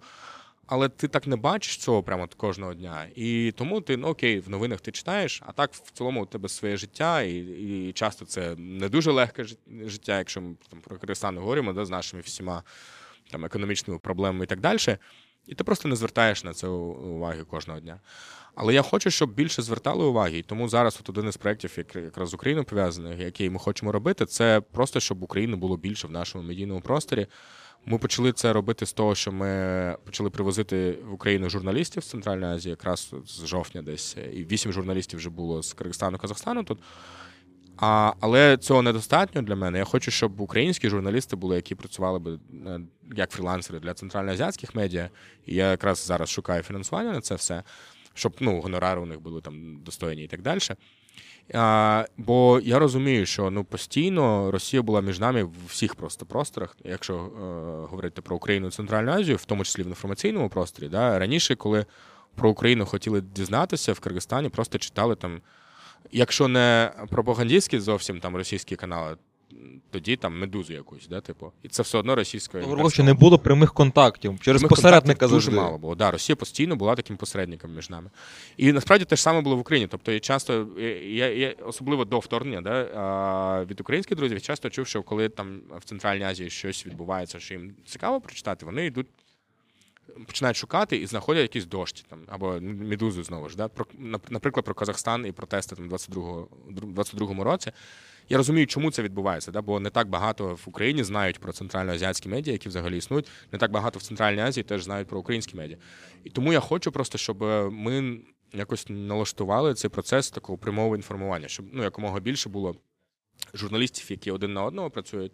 Але 0.72 0.90
ти 0.90 1.08
так 1.08 1.28
не 1.28 1.36
бачиш 1.36 1.78
цього 1.78 2.04
прямо 2.04 2.28
кожного 2.38 2.74
дня. 2.74 3.08
І 3.16 3.54
тому 3.58 3.82
ти, 3.82 3.98
ну 3.98 4.08
окей, 4.08 4.40
в 4.40 4.50
новинах 4.50 4.82
ти 4.82 4.92
читаєш, 4.92 5.42
а 5.46 5.52
так 5.52 5.74
в 5.74 5.92
цілому 5.92 6.24
у 6.24 6.26
тебе 6.26 6.50
своє 6.50 6.78
життя, 6.78 7.22
і, 7.22 7.36
і 7.38 7.94
часто 7.94 8.26
це 8.26 8.56
не 8.56 8.90
дуже 8.90 9.12
легке 9.12 9.46
життя, 9.86 10.18
якщо 10.18 10.42
ми 10.42 10.56
там 10.70 10.82
про 10.82 10.98
Киргизстан 10.98 11.38
говоримо, 11.38 11.74
да, 11.74 11.86
з 11.86 11.90
нашими 11.90 12.22
всіма 12.22 12.64
там 13.32 13.46
економічними 13.46 14.00
проблемами 14.00 14.44
і 14.44 14.48
так 14.48 14.60
далі. 14.60 14.98
І 15.48 15.56
ти 15.56 15.64
просто 15.64 15.90
не 15.90 15.96
звертаєш 15.96 16.44
на 16.44 16.54
це 16.54 16.68
уваги 16.68 17.44
кожного 17.44 17.80
дня. 17.80 18.00
Але 18.56 18.74
я 18.74 18.82
хочу, 18.82 19.12
щоб 19.12 19.34
більше 19.34 19.62
звертали 19.62 20.06
уваги. 20.06 20.38
І 20.38 20.44
тому 20.44 20.70
зараз 20.70 20.98
от 21.02 21.10
один 21.10 21.30
із 21.30 21.38
проєктів, 21.38 21.74
як- 21.78 21.96
якраз 21.96 22.30
з 22.30 22.34
Україною 22.34 22.66
пов'язаних, 22.66 23.20
який 23.20 23.50
ми 23.50 23.60
хочемо 23.60 23.92
робити, 23.92 24.26
це 24.26 24.62
просто 24.62 25.00
щоб 25.00 25.24
України 25.24 25.56
було 25.56 25.78
більше 25.78 26.08
в 26.08 26.12
нашому 26.12 26.44
медійному 26.44 26.82
просторі. 26.82 27.28
Ми 27.86 27.98
почали 27.98 28.32
це 28.32 28.54
робити 28.54 28.86
з 28.86 28.94
того, 28.94 29.16
що 29.16 29.32
ми 29.32 29.96
почали 30.06 30.30
привозити 30.30 30.98
в 31.06 31.14
Україну 31.14 31.50
журналістів 31.50 32.04
з 32.04 32.08
Центральної 32.08 32.54
Азії, 32.54 32.70
якраз 32.70 33.14
з 33.26 33.46
жовтня 33.46 33.82
десь. 33.82 34.18
І 34.34 34.46
вісім 34.52 34.74
журналістів 34.74 35.20
вже 35.20 35.30
було 35.30 35.64
з 35.64 35.74
Киргизстану, 35.74 36.18
Казахстану 36.18 36.64
тут. 36.64 36.80
А, 37.78 38.14
але 38.20 38.58
цього 38.58 38.82
недостатньо 38.82 39.42
для 39.42 39.56
мене. 39.56 39.78
Я 39.78 39.84
хочу, 39.84 40.12
щоб 40.12 40.42
українські 40.42 40.90
журналісти 40.90 41.36
були, 41.36 41.56
які 41.56 41.76
працювали 41.76 42.20
би 42.20 42.40
е, 42.68 42.80
як 43.16 43.32
фрілансери 43.32 43.80
для 43.80 43.94
центральноазіатських 43.94 44.76
медіа. 44.76 45.10
І 45.46 45.56
я 45.56 45.72
якраз 45.72 46.06
зараз 46.06 46.30
шукаю 46.30 46.64
фінансування 46.64 47.12
на 47.12 47.22
це 47.22 47.36
все, 47.36 47.64
щоб 48.14 48.36
ну, 48.40 48.62
гонорари 48.62 49.02
у 49.02 49.06
них 49.06 49.20
були 49.20 49.42
там 49.42 49.84
достойні 49.84 50.24
і 50.24 50.28
так 50.28 50.42
далі. 50.42 50.60
А, 51.54 52.06
бо 52.18 52.60
я 52.64 52.80
розумію, 52.80 53.26
що 53.26 53.52
ну 53.52 53.64
постійно 53.64 54.52
Росія 54.52 54.82
була 54.82 55.02
між 55.02 55.20
нами 55.20 55.44
в 55.44 55.54
всіх 55.68 55.96
просто 55.96 56.26
просторах. 56.26 56.78
Якщо 56.84 57.16
е, 57.16 57.30
говорити 57.88 58.22
про 58.22 58.36
Україну 58.36 58.68
і 58.68 58.72
Центральну 58.72 59.12
Азію, 59.12 59.38
в 59.38 59.46
тому 59.46 59.64
числі 59.64 59.84
в 59.84 59.88
інформаційному 59.88 60.50
просторі, 60.50 60.88
да, 60.90 61.20
раніше, 61.20 61.56
коли 61.56 61.86
про 62.36 62.50
Україну 62.50 62.86
хотіли 62.86 63.22
дізнатися 63.22 63.94
в 63.94 64.00
Киргизстані, 64.00 64.50
просто 64.50 64.78
читали 64.78 65.16
там, 65.16 65.42
якщо 66.12 66.48
не 66.48 66.92
пропагандистські 67.10 67.80
зовсім 67.80 68.20
там 68.20 68.36
російські 68.36 68.76
канали, 68.76 69.18
тоді 69.92 70.16
там 70.16 70.40
медузу 70.40 70.74
якусь, 70.74 71.08
да, 71.08 71.22
типу. 71.22 71.52
І 71.64 71.68
це 71.68 71.84
все 71.84 71.98
одно 71.98 72.16
російською. 72.16 72.66
Тобто, 72.70 73.04
не 73.04 73.14
було 73.14 73.40
прямих 73.40 73.74
контактів 73.74 74.40
через 74.40 74.62
Прямих 74.62 74.70
посередника 74.70 75.02
контактів 75.20 75.30
завжди. 75.30 75.52
дуже 75.52 75.62
мало 75.62 75.78
було. 75.78 75.96
Да, 75.96 76.12
Росія 76.12 76.36
постійно 76.36 76.76
була 76.76 76.96
таким 76.96 77.18
посередником 77.18 77.76
між 77.76 77.90
нами. 77.90 78.10
І 78.58 78.72
насправді 78.72 79.06
те 79.06 79.16
ж 79.16 79.22
саме 79.22 79.42
було 79.42 79.56
в 79.56 79.60
Україні. 79.60 79.88
Тобто, 79.92 80.12
я 80.12 80.20
часто, 80.20 80.68
я, 81.06 81.34
я 81.34 81.56
особливо 81.66 82.06
до 82.06 82.20
вторгнення, 82.20 82.62
да, 82.62 83.66
від 83.70 83.82
українських 83.82 84.18
друзів, 84.18 84.42
часто 84.42 84.70
чув, 84.70 84.88
що 84.88 85.04
коли 85.04 85.30
там 85.30 85.62
в 85.80 85.84
Центральній 85.84 86.24
Азії 86.24 86.50
щось 86.50 86.86
відбувається, 86.86 87.40
що 87.40 87.54
їм 87.54 87.76
цікаво 87.86 88.22
прочитати, 88.22 88.66
вони 88.66 88.86
йдуть. 88.86 89.08
Починають 90.28 90.58
шукати 90.58 90.98
і 90.98 91.06
знаходять 91.06 91.42
якісь 91.42 91.66
дощі 91.66 92.04
там 92.10 92.20
або 92.28 92.60
медузу 92.62 93.24
знову 93.24 93.50
ж. 93.50 93.58
Да? 93.58 93.68
Про, 93.68 93.86
наприклад, 94.30 94.66
про 94.66 94.74
Казахстан 94.74 95.26
і 95.26 95.32
протести 95.32 95.76
там 95.76 95.90
22-го 95.90 96.48
22-му 96.72 97.44
році. 97.44 97.72
Я 98.30 98.38
розумію, 98.38 98.68
чому 98.68 98.92
це 98.92 99.02
відбувається, 99.02 99.52
да? 99.52 99.62
бо 99.62 99.80
не 99.80 99.90
так 99.90 100.10
багато 100.10 100.56
в 100.56 100.64
Україні 100.66 101.04
знають 101.04 101.40
про 101.40 101.54
центральноазіатські 101.54 102.30
медіа, 102.30 102.54
які 102.54 102.70
взагалі 102.70 102.98
існують. 102.98 103.28
Не 103.52 103.60
так 103.60 103.72
багато 103.72 104.00
в 104.00 104.02
Центральній 104.02 104.42
Азії 104.42 104.64
теж 104.64 104.84
знають 104.84 105.08
про 105.08 105.20
українські 105.20 105.58
медіа. 105.58 105.78
І 106.24 106.30
тому 106.30 106.54
я 106.54 106.60
хочу 106.60 106.92
просто, 106.92 107.18
щоб 107.18 107.44
е, 107.44 107.70
ми 107.70 108.20
якось 108.54 108.86
налаштували 108.90 109.74
цей 109.74 109.90
процес 109.90 110.30
такого 110.32 110.58
прямого 110.58 110.96
інформування, 110.96 111.48
щоб 111.48 111.66
ну, 111.74 111.84
якомога 111.84 112.20
більше 112.20 112.50
було 112.50 112.76
журналістів, 113.54 114.12
які 114.12 114.32
один 114.32 114.54
на 114.54 114.64
одного 114.64 114.90
працюють, 114.90 115.32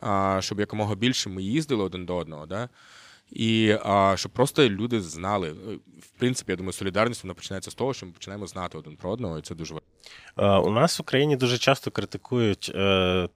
а, 0.00 0.38
щоб 0.42 0.60
якомога 0.60 0.94
більше 0.94 1.28
ми 1.28 1.42
їздили 1.42 1.84
один 1.84 2.06
до 2.06 2.16
одного. 2.16 2.46
Да? 2.46 2.68
І 3.32 3.76
а, 3.84 4.14
щоб 4.16 4.32
просто 4.32 4.68
люди 4.68 5.00
знали. 5.00 5.50
В 5.98 6.18
принципі, 6.18 6.52
я 6.52 6.56
думаю, 6.56 6.72
солідарність 6.72 7.24
вона 7.24 7.34
починається 7.34 7.70
з 7.70 7.74
того, 7.74 7.94
що 7.94 8.06
ми 8.06 8.12
починаємо 8.12 8.46
знати 8.46 8.78
один 8.78 8.96
про 8.96 9.10
одного, 9.10 9.38
і 9.38 9.42
це 9.42 9.54
дуже 9.54 9.74
важливо. 9.74 10.56
Е, 10.64 10.68
У 10.68 10.70
нас 10.70 10.98
в 10.98 11.02
Україні 11.02 11.36
дуже 11.36 11.58
часто 11.58 11.90
критикують. 11.90 12.72
е, 12.74 13.28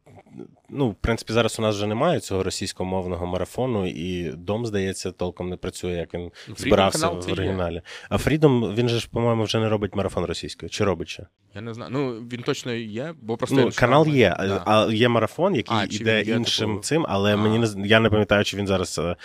Ну, 0.68 0.88
в 0.90 0.94
принципі, 0.94 1.32
зараз 1.32 1.58
у 1.58 1.62
нас 1.62 1.74
вже 1.76 1.86
немає 1.86 2.20
цього 2.20 2.42
російськомовного 2.42 3.26
марафону, 3.26 3.86
і 3.86 4.32
дом, 4.32 4.66
здається, 4.66 5.12
толком 5.12 5.48
не 5.48 5.56
працює, 5.56 5.92
як 5.92 6.14
він 6.14 6.20
Freedom 6.20 6.58
збирався 6.58 7.08
в 7.08 7.26
є. 7.26 7.32
оригіналі. 7.32 7.82
А 8.08 8.16
Freedom, 8.16 8.74
він 8.74 8.88
же 8.88 8.98
ж, 8.98 9.08
по-моєму, 9.12 9.44
вже 9.44 9.58
не 9.60 9.68
робить 9.68 9.94
марафон 9.96 10.24
російською. 10.24 10.70
Чи 10.70 10.84
робить 10.84 11.08
ще? 11.08 11.26
Я 11.54 11.60
не 11.60 11.74
знаю. 11.74 11.90
Ну 11.94 12.10
він 12.14 12.42
точно 12.42 12.72
є, 12.72 13.14
бо 13.22 13.36
просто 13.36 13.56
Ну, 13.56 13.70
канал 13.74 14.04
формат. 14.04 14.18
є, 14.18 14.36
Да. 14.38 14.62
а 14.66 14.92
є 14.92 15.08
марафон, 15.08 15.54
який 15.54 15.76
А, 15.76 15.84
йде 15.84 16.20
він 16.22 16.28
є, 16.28 16.34
іншим 16.34 16.70
типу, 16.70 16.82
цим, 16.82 17.06
але 17.08 17.34
а. 17.34 17.36
мені 17.36 17.58
не 17.58 17.88
я 17.88 18.00
не 18.00 18.10
пам'ятаю, 18.10 18.44
чи 18.44 18.56
він 18.56 18.66
зараз 18.66 18.98
е, 18.98 19.16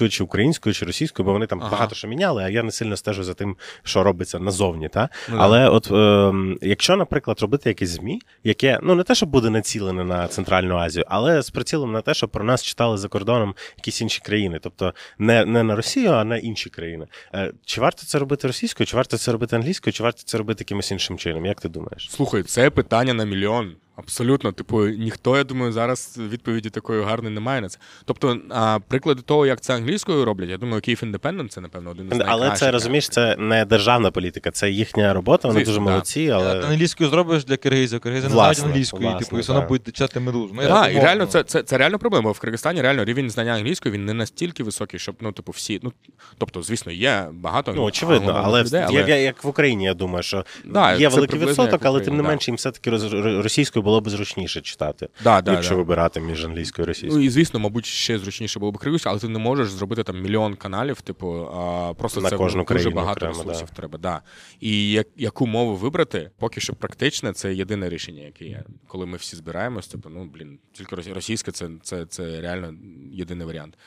англійською, 0.00 0.10
чи 0.10 0.24
українською, 0.24 0.74
чи 0.74 0.84
російською, 0.84 1.26
бо 1.26 1.32
вони 1.32 1.46
там 1.46 1.60
Ага. 1.60 1.70
багато 1.70 1.94
що 1.94 2.08
міняли, 2.08 2.42
а 2.42 2.48
я 2.48 2.62
не 2.62 2.70
сильно 2.70 2.96
стежу 2.96 3.24
за 3.24 3.34
тим, 3.34 3.56
що 3.82 4.02
робиться 4.02 4.38
назовні. 4.38 4.88
Та? 4.88 5.08
Ну, 5.28 5.36
да. 5.36 5.42
але 5.42 5.68
от 5.68 5.90
е, 5.90 6.32
якщо, 6.62 6.96
наприклад, 6.96 7.40
робити 7.40 7.70
якесь 7.70 7.90
ЗМІ, 7.90 8.20
яке 8.44 8.78
ну 8.82 8.94
не 8.94 9.02
те, 9.02 9.14
що 9.14 9.26
буде 9.26 9.50
націлене 9.50 10.04
на 10.04 10.28
Центральну 10.28 10.76
Азію, 10.76 11.04
але 11.08 11.42
з 11.42 11.50
прицілом 11.50 11.92
на 11.92 12.00
те, 12.00 12.14
щоб 12.14 12.30
про 12.30 12.44
нас 12.44 12.62
читали 12.62 12.98
за 12.98 13.08
кордоном 13.08 13.54
якісь 13.76 14.00
інші 14.00 14.20
країни, 14.20 14.58
тобто 14.62 14.94
не, 15.18 15.44
не 15.44 15.62
на 15.62 15.76
Росію, 15.76 16.10
а 16.10 16.24
на 16.24 16.36
інші 16.36 16.70
країни. 16.70 17.06
Е, 17.34 17.52
чи 17.64 17.80
варто 17.80 18.06
це 18.06 18.18
робити 18.18 18.46
російською, 18.46 18.86
чи 18.86 18.96
варто 18.96 19.18
це 19.18 19.32
робити 19.32 19.56
англійською, 19.56 19.92
чи 19.92 20.02
варто 20.02 20.22
це 20.24 20.38
робити 20.38 20.62
якимось 20.62 20.90
іншим 20.90 21.18
чином? 21.18 21.46
Як 21.46 21.60
ти 21.60 21.68
думаєш? 21.68 22.08
Слухай, 22.10 22.42
це 22.42 22.70
питання 22.70 23.14
на 23.14 23.24
мільйон. 23.24 23.72
Абсолютно, 24.00 24.52
типу, 24.52 24.86
ніхто, 24.86 25.36
я 25.36 25.44
думаю, 25.44 25.72
зараз 25.72 26.18
відповіді 26.18 26.70
такої 26.70 27.02
гарної 27.02 27.34
немає 27.34 27.60
на 27.60 27.68
це. 27.68 27.78
Тобто, 28.04 28.38
а, 28.50 28.78
приклади 28.88 29.22
того, 29.22 29.46
як 29.46 29.60
це 29.60 29.74
англійською 29.74 30.24
роблять, 30.24 30.48
я 30.50 30.56
думаю, 30.56 30.82
Київ 30.82 31.02
Independent 31.02 31.48
це, 31.48 31.60
напевно, 31.60 31.90
один 31.90 32.06
із 32.12 32.20
Але 32.26 32.50
це 32.50 32.70
розумієш, 32.70 33.08
це 33.08 33.36
не 33.38 33.64
державна 33.64 34.10
політика, 34.10 34.50
це 34.50 34.70
їхня 34.70 35.14
робота. 35.14 35.48
Вони 35.48 35.60
Звісно, 35.60 35.72
дуже 35.72 35.84
да. 35.84 35.90
молодці, 35.90 36.26
Ти 36.26 36.30
але 36.30 36.60
англійською 36.60 37.10
зробиш 37.10 37.44
для 37.44 37.56
киргизів, 37.56 38.00
киргизи 38.00 38.26
не 38.26 38.32
знають 38.32 38.64
англійської, 38.64 39.02
власне, 39.02 39.20
типу, 39.20 39.38
і 39.38 39.40
все 39.40 39.52
одно 39.52 39.60
так. 39.60 39.68
будуть 39.68 39.96
читати 39.96 40.20
медузу. 40.20 40.50
Ну, 40.54 40.62
Так, 40.62 40.94
і 40.94 40.98
реально 40.98 41.26
це, 41.26 41.42
це, 41.42 41.62
це 41.62 41.78
реально 41.78 41.98
проблема. 41.98 42.22
бо 42.22 42.32
В 42.32 42.38
Киргизстані 42.40 42.82
реально 42.82 43.04
рівень 43.04 43.30
знання 43.30 43.52
англійської 43.52 43.94
він 43.94 44.04
не 44.04 44.14
настільки 44.14 44.62
високий, 44.62 45.00
щоб 45.00 45.14
ну, 45.20 45.32
типу, 45.32 45.52
всі. 45.52 45.80
Ну, 45.82 45.92
тобто, 46.38 46.62
звісно, 46.62 46.92
є 46.92 47.26
багато 47.32 47.72
ну 47.76 47.82
очевидно, 47.82 48.42
але, 48.44 48.64
людей, 48.64 48.86
як, 48.90 49.08
як 49.08 49.44
в 49.44 49.48
Україні, 49.48 49.84
я 49.84 49.94
думаю, 49.94 50.22
що 50.22 50.44
Да, 50.64 50.94
є 50.94 51.08
великий 51.08 51.38
відсоток, 51.38 51.80
але 51.84 52.00
тим 52.00 52.16
не 52.16 52.22
менше 52.22 52.50
їм 52.50 52.56
все-таки 52.56 52.90
роз- 52.90 53.42
російською 53.42 53.82
було 53.90 54.00
б 54.00 54.10
зручніше 54.10 54.60
читати, 54.60 55.08
Да, 55.24 55.42
да, 55.42 55.52
якщо 55.52 55.74
да. 55.74 55.76
вибирати 55.78 56.20
між 56.20 56.44
англійською 56.44 56.84
і 56.84 56.88
російською. 56.88 57.18
Ну 57.18 57.24
і 57.24 57.28
звісно, 57.28 57.60
мабуть, 57.60 57.86
ще 57.86 58.18
зручніше 58.18 58.58
було 58.58 58.72
б 58.72 58.78
киргизькою, 58.78 59.10
але 59.10 59.20
ти 59.20 59.28
не 59.28 59.38
можеш 59.38 59.70
зробити 59.70 60.02
там 60.02 60.20
мільйон 60.20 60.54
каналів, 60.54 61.00
типу, 61.00 61.48
а, 61.54 61.94
просто 61.94 62.20
На 62.20 62.30
це 62.30 62.36
кожну 62.36 62.64
дуже 62.64 62.90
багато 62.90 63.26
окремо, 63.26 63.34
ресурсів 63.38 63.66
да. 63.66 63.76
треба. 63.76 63.98
Да. 63.98 64.22
І 64.60 64.90
як, 64.90 65.06
яку 65.16 65.46
мову 65.46 65.76
вибрати, 65.76 66.30
поки 66.38 66.60
що 66.60 66.74
практичне, 66.74 67.32
це 67.32 67.54
єдине 67.54 67.88
рішення, 67.88 68.22
яке 68.22 68.44
є. 68.44 68.64
Коли 68.86 69.06
ми 69.06 69.16
всі 69.16 69.36
збираємось, 69.36 69.88
типу, 69.88 70.08
ну 70.08 70.24
блін, 70.24 70.58
тільки 70.72 70.96
росі- 70.96 71.14
російська 71.14 71.52
це, 71.52 71.68
це, 71.82 72.06
це 72.06 72.40
реально 72.40 72.74
єдиний 73.12 73.46
варіант. 73.46 73.78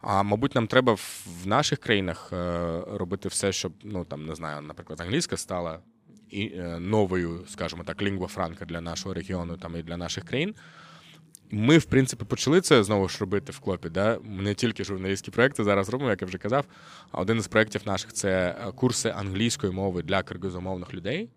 А 0.00 0.22
мабуть, 0.22 0.54
нам 0.54 0.66
треба 0.66 0.92
в, 0.92 1.46
наших 1.46 1.78
країнах 1.78 2.30
е, 2.32 2.36
робити 2.92 3.28
все, 3.28 3.52
щоб 3.52 3.72
ну 3.84 4.04
там 4.04 4.26
не 4.26 4.34
знаю, 4.34 4.62
наприклад, 4.62 5.00
англійська 5.00 5.36
стала 5.36 5.78
новою, 6.80 7.44
скажімо 7.48 7.82
так, 7.86 8.02
лінгва 8.02 8.26
франка 8.26 8.64
для 8.64 8.80
нашого 8.80 9.14
регіону 9.14 9.56
там 9.56 9.76
і 9.76 9.82
для 9.82 9.96
наших 9.96 10.24
країн. 10.24 10.54
Ми, 11.50 11.78
в 11.78 11.84
принципі, 11.84 12.24
почали 12.24 12.60
це 12.60 12.84
знову 12.84 13.08
ж 13.08 13.18
робити 13.20 13.52
в 13.52 13.58
клопі. 13.58 13.88
Да? 13.88 14.18
Не 14.24 14.54
тільки 14.54 14.84
журналістські 14.84 15.30
проекти 15.30 15.64
зараз 15.64 15.88
робимо, 15.88 16.10
як 16.10 16.22
я 16.22 16.26
вже 16.26 16.38
казав. 16.38 16.64
А 17.10 17.20
один 17.20 17.38
із 17.38 17.48
проєктів 17.48 17.82
наших 17.86 18.12
це 18.12 18.56
е, 18.68 18.72
курси 18.72 19.08
англійської 19.08 19.72
мови 19.72 20.02
для 20.02 20.22
киргизомовних 20.22 20.94
людей. 20.94 21.28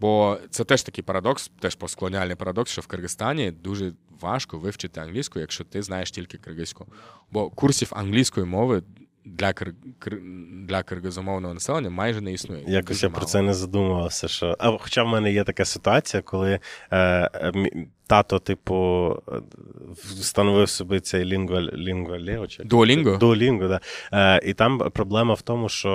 Бо 0.00 0.38
це 0.50 0.64
теж 0.64 0.82
такий 0.82 1.04
парадокс, 1.04 1.50
теж 1.60 1.74
постколоніальний 1.74 2.36
парадокс, 2.36 2.72
що 2.72 2.82
в 2.82 2.86
Киргизстані 2.86 3.50
дуже 3.50 3.92
важко 4.20 4.58
вивчити 4.58 5.00
англійську, 5.00 5.40
якщо 5.40 5.64
ти 5.64 5.82
знаєш 5.82 6.10
тільки 6.10 6.38
киргизьку. 6.38 6.86
Бо 7.30 7.50
курсів 7.50 7.92
англійської 7.92 8.46
мови 8.46 8.82
для, 9.24 9.52
кир... 9.52 9.74
кир- 10.00 10.20
для 10.66 10.82
киргизомовного 10.82 11.54
населення 11.54 11.90
майже 11.90 12.20
не 12.20 12.32
існує. 12.32 12.64
Якось 12.66 12.96
Дуже 12.96 13.06
я 13.06 13.12
про 13.12 13.26
це 13.26 13.42
не 13.42 13.54
задумувався. 13.54 14.28
Що... 14.28 14.56
А, 14.58 14.78
хоча 14.78 15.02
в 15.02 15.08
мене 15.08 15.32
є 15.32 15.44
така 15.44 15.64
ситуація, 15.64 16.22
коли 16.22 16.52
е, 16.52 16.60
е, 16.90 17.30
мі- 17.54 17.86
тато, 18.08 18.38
типу, 18.38 19.16
встановив 19.94 20.68
собі 20.68 21.00
цей 21.00 21.24
лінгва, 21.24 21.60
лінгва? 21.60 22.16
Duolingo? 22.64 23.18
Duolingo, 23.18 23.68
да. 23.68 23.80
Е, 24.12 24.40
і 24.48 24.54
там 24.54 24.78
проблема 24.78 25.34
в 25.34 25.42
тому, 25.42 25.68
що 25.68 25.90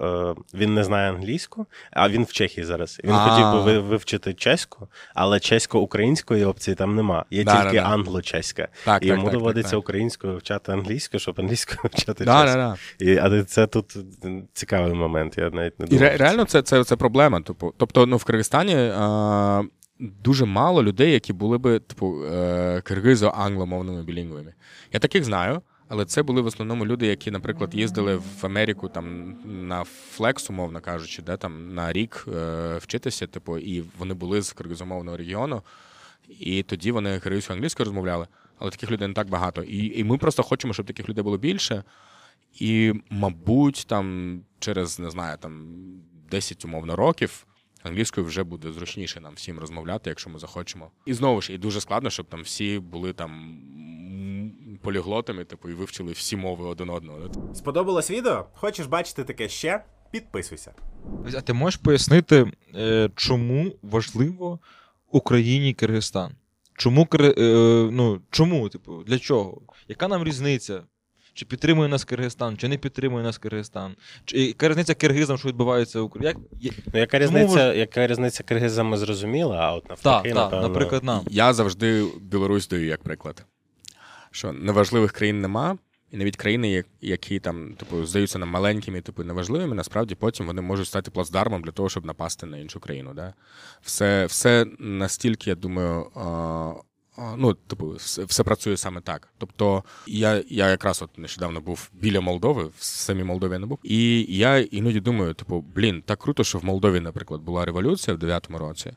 е, 0.00 0.42
він 0.58 0.74
не 0.74 0.84
знає 0.84 1.10
англійську, 1.10 1.66
а 1.90 2.08
він 2.08 2.24
в 2.24 2.32
Чехії 2.32 2.64
зараз. 2.64 3.00
Він 3.04 3.12
А. 3.12 3.28
хотів 3.28 3.52
би 3.52 3.72
ви- 3.72 3.88
вивчити 3.88 4.34
чеську, 4.34 4.88
але 5.14 5.40
чесько-української 5.40 6.44
опції 6.44 6.74
там 6.74 6.96
нема. 6.96 7.24
Є 7.30 7.44
Да, 7.44 7.62
тільки 7.62 7.76
да, 7.76 7.88
англо-чеська. 7.96 8.68
Так, 8.84 9.02
і 9.02 9.06
так, 9.06 9.16
йому 9.16 9.24
так, 9.24 9.32
доводиться 9.32 9.76
українською 9.76 10.32
вивчати 10.32 10.72
англійську, 10.72 11.18
щоб 11.18 11.40
англійською 11.40 11.78
вивчати 11.82 12.24
чеську. 12.44 12.73
І, 12.98 13.16
але 13.16 13.44
це 13.44 13.66
тут 13.66 13.96
цікавий 14.52 14.94
момент. 14.94 15.38
Я 15.38 15.50
навіть 15.50 15.80
не 15.80 15.86
І 15.86 15.88
думав. 15.88 16.04
ре- 16.04 16.16
реально 16.16 16.44
це, 16.44 16.62
це, 16.62 16.84
це 16.84 16.96
проблема. 16.96 17.40
Типу, 17.40 17.74
тобто, 17.76 18.06
ну, 18.06 18.16
в 18.16 18.24
Киргизстані 18.24 18.74
а, 18.76 19.62
дуже 20.00 20.44
мало 20.44 20.82
людей, 20.82 21.12
які 21.12 21.32
були 21.32 21.58
би, 21.58 21.78
типу, 21.78 22.24
е, 22.24 22.82
киргизо-англомовними 22.84 24.04
білінгвами. 24.04 24.54
Я 24.92 25.00
таких 25.00 25.24
знаю, 25.24 25.60
але 25.88 26.04
це 26.04 26.22
були 26.22 26.40
в 26.40 26.46
основному 26.46 26.86
люди, 26.86 27.06
які, 27.06 27.30
наприклад, 27.30 27.74
їздили 27.74 28.16
в 28.16 28.46
Америку 28.46 28.88
там 28.88 29.34
на 29.44 29.84
флекс, 29.84 30.50
умовно 30.50 30.80
кажучи, 30.80 31.22
де 31.22 31.36
там 31.36 31.74
на 31.74 31.92
рік 31.92 32.26
е, 32.36 32.78
вчитися, 32.78 33.26
типу, 33.26 33.58
і 33.58 33.84
вони 33.98 34.14
були 34.14 34.42
з 34.42 34.52
киргизомовного 34.52 35.16
регіону, 35.16 35.62
і 36.40 36.62
тоді 36.62 36.92
вони 36.92 37.20
киргизькою 37.20 37.56
англійською 37.56 37.84
розмовляли. 37.84 38.26
Але 38.58 38.70
таких 38.70 38.90
людей 38.90 39.08
не 39.08 39.14
так 39.14 39.28
багато. 39.28 39.62
І, 39.62 40.00
і 40.00 40.04
ми 40.04 40.18
просто 40.18 40.42
хочемо, 40.42 40.74
щоб 40.74 40.86
таких 40.86 41.08
людей 41.08 41.24
було 41.24 41.38
більше. 41.38 41.84
І, 42.60 42.92
мабуть, 43.10 43.84
там 43.88 44.40
через 44.58 44.98
не 44.98 45.10
знаю, 45.10 45.38
там 45.40 45.66
10 46.30 46.64
умовно 46.64 46.96
років 46.96 47.46
англійською 47.84 48.26
вже 48.26 48.44
буде 48.44 48.72
зручніше 48.72 49.20
нам 49.20 49.34
всім 49.34 49.58
розмовляти, 49.58 50.10
якщо 50.10 50.30
ми 50.30 50.38
захочемо. 50.38 50.90
І 51.06 51.14
знову 51.14 51.42
ж 51.42 51.52
і 51.52 51.58
дуже 51.58 51.80
складно, 51.80 52.10
щоб 52.10 52.26
там 52.26 52.42
всі 52.42 52.78
були 52.78 53.12
там 53.12 53.58
поліглотами, 54.82 55.44
типу, 55.44 55.68
і 55.70 55.74
вивчили 55.74 56.12
всі 56.12 56.36
мови 56.36 56.66
один 56.66 56.90
одного. 56.90 57.18
Сподобалось 57.54 58.10
відео? 58.10 58.46
Хочеш 58.54 58.86
бачити 58.86 59.24
таке 59.24 59.48
ще? 59.48 59.84
Підписуйся. 60.10 60.74
А 61.36 61.40
ти 61.40 61.52
можеш 61.52 61.80
пояснити, 61.80 62.52
е, 62.74 63.10
чому 63.16 63.72
важливо 63.82 64.58
Україні 65.10 65.74
Киргизстан? 65.74 66.32
Чому 66.76 67.04
Кир- 67.04 67.40
е, 67.40 67.90
ну, 67.92 68.20
чому, 68.30 68.68
типу, 68.68 69.02
для 69.04 69.18
чого? 69.18 69.62
Яка 69.88 70.08
нам 70.08 70.24
різниця? 70.24 70.82
Чи 71.34 71.44
підтримує 71.44 71.88
нас 71.88 72.04
Киргизстан, 72.04 72.56
чи 72.56 72.68
не 72.68 72.76
підтримує 72.78 73.24
нас 73.24 73.38
Киргизстан? 73.38 73.96
Чи 74.24 74.38
яка 74.40 74.68
різниця 74.68 74.94
киргизам, 74.94 75.38
що 75.38 75.48
відбувається 75.48 76.00
в 76.00 76.04
Україні? 76.04 76.34
Як... 76.60 76.72
Ну, 76.94 77.00
яка 77.00 77.18
різниця, 77.18 77.68
ви- 77.70 77.76
яка 77.76 78.06
різниця 78.06 78.42
киргизами 78.42 78.96
зрозуміла, 78.96 79.56
а 79.56 79.72
от 79.74 79.88
навпаки, 79.88 80.28
так, 80.28 80.36
напевно, 80.36 80.68
наприклад, 80.68 81.04
нам. 81.04 81.24
Я 81.30 81.52
завжди 81.52 82.04
Білорусь 82.20 82.68
даю 82.68 82.86
як 82.86 83.02
приклад. 83.02 83.44
Що 84.30 84.52
неважливих 84.52 85.12
країн 85.12 85.40
нема, 85.40 85.78
і 86.10 86.16
навіть 86.16 86.36
країни, 86.36 86.84
які 87.00 87.38
там, 87.40 87.74
типу, 87.74 88.06
здаються 88.06 88.38
нам 88.38 88.48
маленькими, 88.48 89.00
типу, 89.00 89.24
неважливими, 89.24 89.74
насправді 89.74 90.14
потім 90.14 90.46
вони 90.46 90.62
можуть 90.62 90.86
стати 90.86 91.10
плацдармом 91.10 91.62
для 91.62 91.70
того, 91.70 91.88
щоб 91.88 92.06
напасти 92.06 92.46
на 92.46 92.58
іншу 92.58 92.80
країну. 92.80 93.12
Да? 93.14 93.34
Все, 93.82 94.26
все 94.26 94.66
настільки, 94.78 95.50
я 95.50 95.56
думаю. 95.56 96.06
Ну, 97.36 97.54
типу, 97.54 97.94
все, 98.26 98.42
працює 98.44 98.76
саме 98.76 99.00
так. 99.00 99.28
Тобто, 99.38 99.84
я, 100.06 100.42
я 100.48 100.70
якраз 100.70 101.02
от 101.02 101.18
нещодавно 101.18 101.60
був 101.60 101.90
біля 101.92 102.20
Молдови, 102.20 102.64
в 102.78 102.84
самій 102.84 103.24
Молдові 103.24 103.52
я 103.52 103.58
не 103.58 103.66
був. 103.66 103.78
І 103.82 104.26
я 104.28 104.58
іноді 104.58 105.00
думаю, 105.00 105.34
типу, 105.34 105.64
блін, 105.74 106.02
так 106.06 106.18
круто, 106.18 106.44
що 106.44 106.58
в 106.58 106.64
Молдові, 106.64 107.00
наприклад, 107.00 107.40
була 107.40 107.64
революція 107.64 108.16
в 108.16 108.20
9-му 108.20 108.58
році 108.58 108.92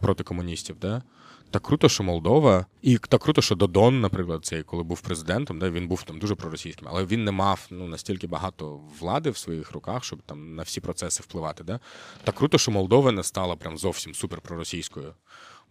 проти 0.00 0.24
комуністів, 0.24 0.76
да? 0.80 1.02
Так 1.50 1.62
круто, 1.62 1.88
що 1.88 2.02
Молдова, 2.04 2.66
і 2.82 2.98
так 2.98 3.22
круто, 3.22 3.42
що 3.42 3.54
Додон, 3.54 4.00
наприклад, 4.00 4.44
цей, 4.44 4.62
коли 4.62 4.82
був 4.82 5.00
президентом, 5.00 5.58
да, 5.58 5.70
він 5.70 5.88
був 5.88 6.02
там 6.02 6.18
дуже 6.18 6.34
проросійським, 6.34 6.88
але 6.90 7.04
він 7.04 7.24
не 7.24 7.32
мав 7.32 7.66
ну, 7.70 7.88
настільки 7.88 8.26
багато 8.26 8.80
влади 9.00 9.30
в 9.30 9.36
своїх 9.36 9.72
руках, 9.72 10.04
щоб 10.04 10.22
там 10.22 10.54
на 10.54 10.62
всі 10.62 10.80
процеси 10.80 11.22
впливати. 11.22 11.64
Да? 11.64 11.80
Так 12.24 12.34
круто, 12.34 12.58
що 12.58 12.70
Молдова 12.70 13.12
не 13.12 13.22
стала 13.22 13.56
прям 13.56 13.78
зовсім 13.78 14.14
супер 14.14 14.40
проросійською. 14.40 15.14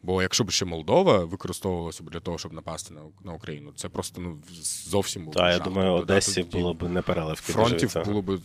Бо 0.04 0.22
якщо 0.22 0.44
б 0.44 0.52
ще 0.52 0.66
Молдова 0.66 1.26
використовувалася 1.26 2.04
б 2.04 2.10
для 2.10 2.20
того, 2.20 2.38
щоб 2.38 2.54
напасти 2.54 2.94
на, 2.94 3.02
на 3.24 3.34
Україну, 3.34 3.72
це 3.76 3.90
просто 3.90 4.22
ну 4.22 4.42
зовсім 4.90 5.24
було. 5.24 5.34
Та, 5.34 5.52
я 5.52 5.60
думаю, 5.60 5.98
Тобто, 5.98 6.14
Одесі 6.14 6.44
тоді- 6.44 6.58
було 6.58 6.74
б 6.74 6.84
непереливки. 6.84 7.54
фронтів 7.54 7.94
дуже 7.94 8.06
було 8.06 8.22
б 8.22 8.40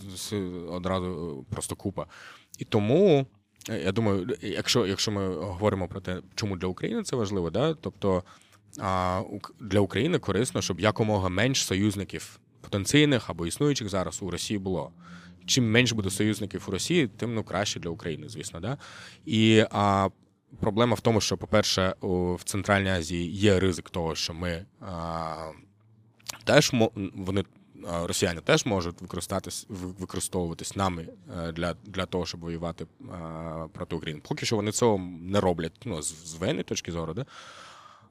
одразу 0.68 1.44
просто 1.50 1.76
купа. 1.76 2.07
І 2.59 2.64
тому, 2.64 3.26
е, 3.70 3.78
я 3.84 3.92
думаю, 3.92 4.36
якщо, 4.42 4.86
якщо 4.86 5.11
ми 5.11 5.34
говоримо 5.34 5.88
про 5.88 6.00
те, 6.00 6.22
чому 6.34 6.57
для 6.57 6.66
України 6.68 7.02
це 7.02 7.16
важливо, 7.16 7.50
да? 7.50 7.74
тобто 7.74 8.22
а, 8.80 9.22
для 9.61 9.80
України 9.80 10.18
корисно, 10.18 10.62
щоб 10.62 10.80
якомога 10.80 11.28
менш 11.28 11.64
союзників 11.64 12.40
потенційних 12.61 13.30
або 13.30 13.46
існуючих 13.46 13.88
зараз 13.88 14.22
у 14.22 14.30
Росії 14.30 14.59
було. 14.59 14.90
Чим 15.46 15.70
менше 15.70 15.94
буде 15.94 16.11
союзників 16.11 16.64
у 16.68 16.70
Росії, 16.70 17.09
тим 17.09 17.34
ну 17.34 17.44
краще 17.44 17.80
для 17.80 17.90
України, 17.90 18.28
звісно. 18.28 18.61
Да? 18.61 18.78
І 19.26 19.64
а, 19.70 20.09
проблема 20.61 20.94
в 20.94 21.00
тому, 21.00 21.20
що, 21.20 21.36
по-перше, 21.36 21.94
в 22.00 22.44
Центральній 22.44 22.90
Азії 22.90 23.30
є 23.30 23.61
ризик 23.61 23.90
того, 23.90 24.14
що 24.14 24.34
ми 24.34 24.64
а, 24.80 25.50
теж 26.44 26.72
вони. 27.14 27.44
Росіяни 28.02 28.40
теж 28.40 28.66
можуть 28.66 29.00
використатись, 29.00 29.66
використовуватись 29.68 30.76
нами 30.76 31.09
е, 31.38 31.52
для, 31.52 31.74
для 31.84 32.07
того, 32.07 32.26
щоб 32.26 32.40
воювати 32.40 32.84
е, 32.84 33.07
проти 33.72 33.96
України. 33.96 34.22
Поки 34.28 34.46
що 34.46 34.57
вони 34.57 34.72
цього 34.72 34.98
не 35.20 35.40
роблять 35.40 35.72
ну, 35.84 36.02
з 36.02 36.34
воєнної 36.34 36.64
точки 36.64 36.92
зору, 36.92 37.14
да? 37.14 37.26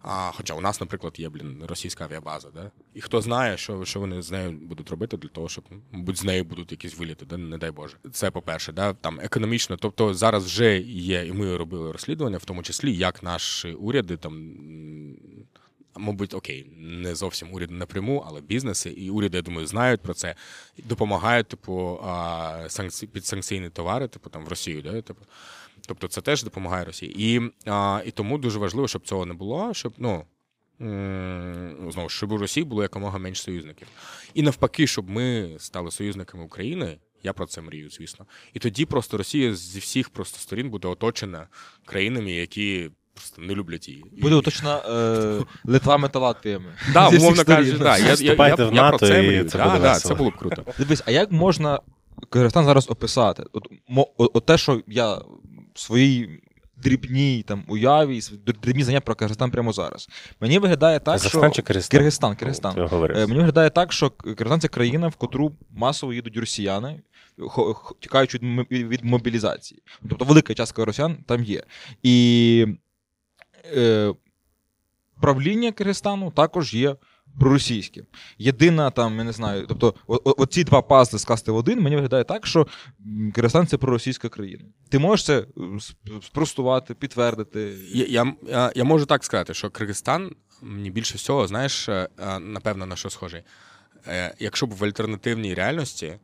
А, 0.03 0.31
хоча 0.31 0.53
у 0.53 0.61
нас, 0.61 0.81
наприклад, 0.81 1.13
є 1.17 1.29
блін, 1.29 1.63
російська 1.67 2.03
авіабаза, 2.03 2.49
да? 2.53 2.71
і 2.93 3.01
хто 3.01 3.21
знає, 3.21 3.57
що, 3.57 3.85
що 3.85 3.99
вони 3.99 4.21
з 4.21 4.31
нею 4.31 4.51
будуть 4.51 4.89
робити 4.89 5.17
для 5.17 5.29
того, 5.29 5.49
щоб, 5.49 5.63
мабуть, 5.91 6.17
з 6.17 6.23
нею 6.23 6.43
будуть 6.43 6.71
якісь 6.71 6.97
виліти, 6.97 7.25
да? 7.25 7.37
не 7.37 7.57
дай 7.57 7.71
Боже. 7.71 7.97
Це 8.11 8.31
по-перше, 8.31 8.71
да? 8.71 8.93
там 8.93 9.19
економічно. 9.19 9.77
Тобто 9.77 10.13
зараз 10.13 10.45
вже 10.45 10.79
є, 10.79 11.25
і 11.25 11.31
ми 11.31 11.57
робили 11.57 11.91
розслідування, 11.91 12.37
в 12.37 12.45
тому 12.45 12.63
числі, 12.63 12.95
як 12.95 13.23
наші 13.23 13.73
уряди 13.73 14.17
там. 14.17 14.55
Мабуть, 15.97 16.33
окей, 16.33 16.71
не 16.77 17.15
зовсім 17.15 17.53
уряди 17.53 17.73
напряму, 17.73 18.23
але 18.27 18.41
бізнеси 18.41 18.89
і 18.89 19.09
уряди, 19.09 19.37
я 19.37 19.41
думаю, 19.41 19.67
знають 19.67 20.01
про 20.01 20.13
це, 20.13 20.35
допомагають, 20.77 21.47
типу, 21.47 21.99
санкці... 22.67 23.07
підсанкційні 23.07 23.69
товари, 23.69 24.07
типу 24.07 24.29
там 24.29 24.45
в 24.45 24.47
Росію, 24.47 24.81
да? 24.81 25.01
типу. 25.01 25.21
Тобто 25.88 26.07
це 26.07 26.21
теж 26.21 26.43
допомагає 26.43 26.86
Росії. 26.86 27.15
І, 27.17 27.41
а, 27.65 28.01
і 28.05 28.11
тому 28.11 28.38
дуже 28.38 28.59
важливо, 28.59 28.88
щоб 28.88 29.07
цього 29.07 29.25
не 29.25 29.34
було, 29.34 29.73
щоб 29.73 29.93
ну. 29.97 30.23
Знову 31.89 32.09
ж, 32.09 32.17
щоб 32.17 32.31
у 32.31 32.38
Росії 32.38 32.63
було 32.63 32.81
якомога 32.81 33.17
менше 33.17 33.43
союзників. 33.43 33.88
І 34.34 34.41
навпаки, 34.41 34.88
щоб 34.88 35.09
ми 35.09 35.55
стали 35.59 35.91
союзниками 35.91 36.43
України. 36.43 36.97
Я 37.23 37.34
про 37.34 37.45
це 37.45 37.61
мрію, 37.61 37.89
звісно. 37.89 38.25
І 38.53 38.59
тоді 38.59 38.86
просто 38.86 39.17
Росія 39.17 39.55
зі 39.55 39.79
всіх 39.79 40.09
просто 40.09 40.39
сторін 40.39 40.69
буде 40.69 40.88
оточена 40.88 41.47
країнами, 41.86 42.31
які 42.31 42.89
просто 43.13 43.41
не 43.41 43.55
люблять 43.55 43.89
її. 43.89 44.05
Буде 44.21 44.36
уточна 44.36 44.77
е, 44.77 45.45
Литвами 45.63 46.09
та 46.09 46.19
Латвіями. 46.19 46.73
Да, 46.93 47.09
умовно 47.09 47.45
кажучи, 47.45 47.77
да. 47.77 47.97
Я, 47.97 48.05
я, 48.05 48.13
я, 48.13 48.47
я, 48.47 48.71
я 48.73 48.89
про 48.89 48.99
це 48.99 49.21
мрію. 49.21 49.49
це 49.49 49.57
да, 49.57 49.79
да, 49.79 49.95
це 49.95 50.15
було 50.15 50.29
б 50.29 50.38
круто. 50.38 50.65
Дивись, 50.77 51.03
а 51.05 51.11
як 51.11 51.31
можна 51.31 51.79
Киргизстан 52.29 52.65
зараз 52.65 52.89
описати? 52.89 53.43
От, 53.53 53.67
мо, 53.88 54.07
от, 54.17 54.31
от 54.34 54.45
те, 54.45 54.57
що 54.57 54.81
я 54.88 55.21
своїй 55.76 56.41
дрібній 56.78 57.43
там 57.47 57.63
уяві, 57.67 58.21
дрібні 58.63 58.84
знання 58.84 59.01
про 59.01 59.15
Киргизстан 59.15 59.51
прямо 59.51 59.74
зараз. 59.74 60.09
Мені 60.39 60.59
виглядає 60.59 60.99
так, 60.99 61.13
Казахстан 61.13 61.51
що 61.51 61.55
чи 61.55 61.61
Киргизстан? 61.61 61.97
Киргизстан, 61.97 62.36
Киргизстан. 62.36 62.89
Е, 63.15 63.28
Мені 63.28 63.39
виглядає 63.39 63.69
так, 63.69 63.93
що 63.93 64.09
Киргизстан 64.09 64.61
це 64.61 64.67
країна, 64.67 65.07
в 65.07 65.15
котру 65.15 65.51
масово 65.69 66.13
їдуть 66.13 66.38
росіяни, 66.38 67.01
тікаючи 67.99 68.38
від 68.71 68.88
від 68.88 69.05
мобілізації. 69.05 69.82
Тобто 70.09 70.26
велика 70.26 70.53
частка 70.53 70.86
росіян 70.86 71.17
там 71.28 71.43
є. 71.43 71.63
І 72.03 72.67
е, 73.76 74.13
правління 75.21 75.71
Киргизстану 75.71 76.32
також 76.32 76.74
є 76.74 76.95
проросійським. 77.39 78.05
Єдина 78.38 78.91
там, 78.91 79.17
я 79.17 79.23
не 79.23 79.31
знаю, 79.31 79.65
тобто, 79.67 79.95
оці 80.23 80.63
два 80.63 80.81
пазли 80.81 81.19
скласти 81.19 81.51
в 81.51 81.55
один, 81.55 81.81
мені 81.81 81.95
виглядає 81.95 82.23
так, 82.23 82.47
що 82.47 82.67
Киргизстан 83.34 83.67
це 83.67 83.77
проросійська 83.77 84.29
країна. 84.29 84.63
Ти 84.89 84.99
можеш 84.99 85.25
це 85.25 85.39
е, 85.39 85.45
спростувати, 86.21 86.93
підтвердити. 86.93 87.75
Я, 87.91 88.05
я, 88.05 88.34
я, 88.47 88.71
я 88.75 88.84
можу 88.84 89.05
так 89.05 89.23
сказати, 89.23 89.53
що 89.53 89.69
Киргизстан 89.69 90.36
мені 90.61 90.91
більше 90.91 91.17
всього, 91.17 91.47
знаєш, 91.47 91.89
е, 91.89 92.09
е, 92.19 92.39
напевно, 92.39 92.86
на 92.86 92.95
що 92.95 93.09
схожий. 93.09 93.43
Якщо 94.39 94.65
б 94.65 94.71
в 94.71 94.84
альтернативній 94.84 95.53
реальності 95.53 96.17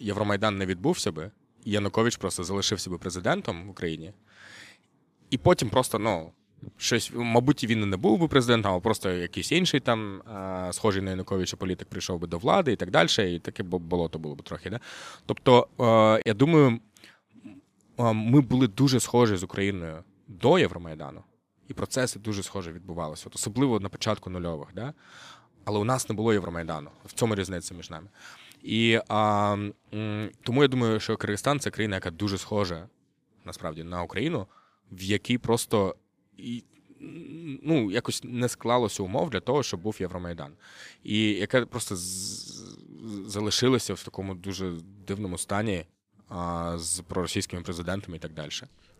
Євромайдан 0.00 0.58
не 0.58 0.66
відбувся 0.66 1.12
би, 1.12 1.30
Янукович 1.64 2.16
просто 2.16 2.44
залишився 2.44 2.90
би 2.90 2.98
президентом 2.98 3.66
в 3.66 3.70
Україні, 3.70 4.12
і 5.30 5.38
потім 5.38 5.70
просто, 5.70 5.98
ну. 5.98 6.32
Щось, 6.76 7.12
мабуть, 7.14 7.64
він 7.64 7.90
не 7.90 7.96
був 7.96 8.18
би 8.18 8.28
президентом, 8.28 8.74
а 8.74 8.80
просто 8.80 9.10
якийсь 9.10 9.52
інший 9.52 9.80
там, 9.80 10.22
схожий 10.72 11.02
на 11.02 11.10
Януковича 11.10 11.56
політик 11.56 11.88
прийшов 11.88 12.18
би 12.18 12.26
до 12.26 12.38
влади 12.38 12.72
і 12.72 12.76
так 12.76 12.90
далі, 12.90 13.34
і 13.34 13.38
таке 13.38 13.62
болото 13.62 14.18
було 14.18 14.34
б 14.34 14.42
трохи. 14.42 14.70
Да? 14.70 14.80
Тобто, 15.26 15.68
е, 15.80 16.22
я 16.26 16.34
думаю, 16.34 16.80
ми 17.98 18.40
були 18.40 18.68
дуже 18.68 19.00
схожі 19.00 19.36
з 19.36 19.42
Україною 19.42 20.04
до 20.28 20.58
Євромайдану, 20.58 21.22
і 21.68 21.74
процеси 21.74 22.18
дуже 22.18 22.42
схожі 22.42 22.70
відбувалися, 22.70 23.24
от 23.26 23.34
особливо 23.34 23.80
на 23.80 23.88
початку 23.88 24.30
нульових. 24.30 24.68
Да? 24.74 24.94
Але 25.64 25.78
у 25.78 25.84
нас 25.84 26.08
не 26.08 26.14
було 26.14 26.32
Євромайдану. 26.32 26.90
В 27.04 27.12
цьому 27.12 27.34
різниця 27.34 27.74
між 27.74 27.90
нами. 27.90 28.08
І 28.62 29.00
а, 29.08 29.56
тому 30.42 30.62
я 30.62 30.68
думаю, 30.68 31.00
що 31.00 31.16
Киргизстан 31.16 31.60
це 31.60 31.70
країна, 31.70 31.96
яка 31.96 32.10
дуже 32.10 32.38
схожа 32.38 32.88
насправді 33.44 33.84
на 33.84 34.02
Україну, 34.02 34.46
в 34.92 35.02
якій 35.02 35.38
просто 35.38 35.96
ну, 37.62 37.90
якось 37.90 38.20
не 38.24 38.48
склалося 38.48 39.02
умов 39.02 39.30
для 39.30 39.40
того, 39.40 39.62
щоб 39.62 39.80
був 39.80 39.96
Євромайдан. 40.00 40.52
І 41.04 41.18
яке 41.30 41.64
просто 41.64 41.96
з- 41.96 42.00
з- 42.00 42.78
залишилася 43.26 43.94
в 43.94 44.02
такому 44.04 44.34
дуже 44.34 44.72
дивному 45.06 45.38
стані 45.38 45.86
з 46.76 47.00
проросійськими 47.00 47.62
президентами 47.62 48.16
і 48.16 48.20
так 48.20 48.32
далі. 48.34 48.48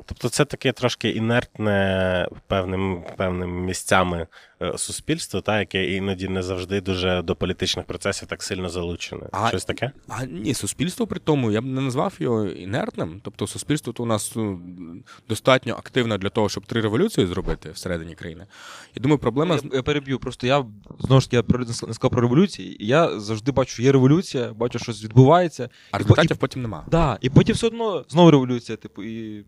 Тобто 0.06 0.28
це 0.28 0.44
таке 0.44 0.72
трошки 0.72 1.10
інертне 1.10 2.28
певним, 2.46 3.02
певними 3.16 3.60
місцями 3.60 4.26
е, 4.62 4.78
суспільство, 4.78 5.40
та, 5.40 5.60
яке 5.60 5.90
іноді 5.90 6.28
не 6.28 6.42
завжди 6.42 6.80
дуже 6.80 7.22
до 7.22 7.36
політичних 7.36 7.86
процесів 7.86 8.28
так 8.28 8.42
сильно 8.42 8.68
залучене. 8.68 9.22
А- 9.32 9.48
Щось 9.48 9.64
таке? 9.64 9.90
А 10.08 10.24
ні, 10.24 10.54
суспільство 10.54 11.06
при 11.06 11.20
тому, 11.20 11.50
я 11.50 11.60
б 11.60 11.64
не 11.64 11.80
назвав 11.80 12.14
його 12.18 12.46
інертним. 12.46 13.20
Тобто, 13.24 13.46
суспільство 13.46 13.92
то 13.92 14.02
у 14.02 14.06
нас 14.06 14.32
ну, 14.36 14.60
достатньо 15.28 15.74
активне 15.74 16.18
для 16.18 16.28
того, 16.28 16.48
щоб 16.48 16.66
три 16.66 16.80
революції 16.80 17.26
зробити 17.26 17.70
всередині 17.70 18.14
країни. 18.14 18.46
Я 18.94 19.02
думаю, 19.02 19.18
проблема 19.18 19.58
з 19.58 19.64
Я, 19.64 19.70
я 19.74 19.82
переб'ю. 19.82 20.18
Просто 20.18 20.46
я 20.46 20.64
знову 21.00 21.20
ж 21.20 21.26
таки 21.26 21.36
я 21.36 21.42
про- 21.42 21.64
не 21.64 21.72
сказав 21.74 22.10
про 22.10 22.20
революції. 22.20 22.76
Я 22.80 23.20
завжди 23.20 23.52
бачу, 23.52 23.72
що 23.72 23.82
є 23.82 23.92
революція, 23.92 24.52
бачу, 24.52 24.78
що 24.78 24.92
щось 24.92 25.04
відбувається. 25.04 25.68
а 25.90 26.00
І 26.00 26.04
потім 26.36 26.62
нема. 26.62 26.84
Да, 26.90 27.18
і 27.20 27.30
потім 27.30 27.54
все 27.54 27.66
одно 27.66 28.04
знову 28.08 28.30
революція, 28.30 28.76
типу, 28.76 29.02
і 29.02 29.44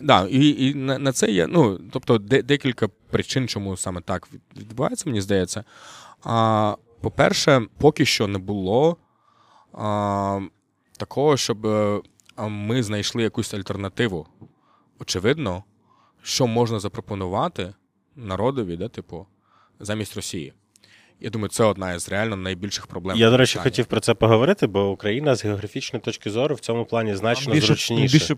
да, 0.00 0.26
і, 0.30 0.68
і 0.68 0.74
на, 0.74 0.98
на 0.98 1.12
це 1.12 1.30
є 1.30 1.46
ну, 1.46 1.80
тобто, 1.90 2.18
де, 2.18 2.42
декілька 2.42 2.88
причин, 2.88 3.48
чому 3.48 3.76
саме 3.76 4.00
так 4.00 4.28
відбувається, 4.56 5.04
мені 5.06 5.20
здається. 5.20 5.64
А, 6.22 6.76
по-перше, 7.00 7.66
поки 7.78 8.04
що 8.04 8.26
не 8.26 8.38
було 8.38 8.96
а, 9.72 10.40
такого, 10.98 11.36
щоб 11.36 11.66
е, 11.66 12.00
ми 12.48 12.82
знайшли 12.82 13.22
якусь 13.22 13.54
альтернативу. 13.54 14.26
Очевидно, 14.98 15.64
що 16.22 16.46
можна 16.46 16.80
запропонувати 16.80 17.74
народові, 18.16 18.76
да, 18.76 18.88
типу, 18.88 19.26
замість 19.80 20.16
Росії. 20.16 20.52
Я 21.20 21.30
думаю, 21.30 21.48
це 21.48 21.64
одна 21.64 21.94
із 21.94 22.08
реально 22.08 22.36
найбільших 22.36 22.86
проблем. 22.86 23.16
Я, 23.16 23.30
до 23.30 23.36
речі, 23.36 23.58
хотів 23.58 23.86
про 23.86 24.00
це 24.00 24.14
поговорити, 24.14 24.66
бо 24.66 24.90
Україна 24.90 25.34
з 25.34 25.44
географічної 25.44 26.02
точки 26.02 26.30
зору 26.30 26.54
в 26.54 26.60
цьому 26.60 26.84
плані 26.84 27.14
значно 27.14 27.52
більше, 27.52 27.66
зручніше. 27.66 28.18
більше 28.18 28.36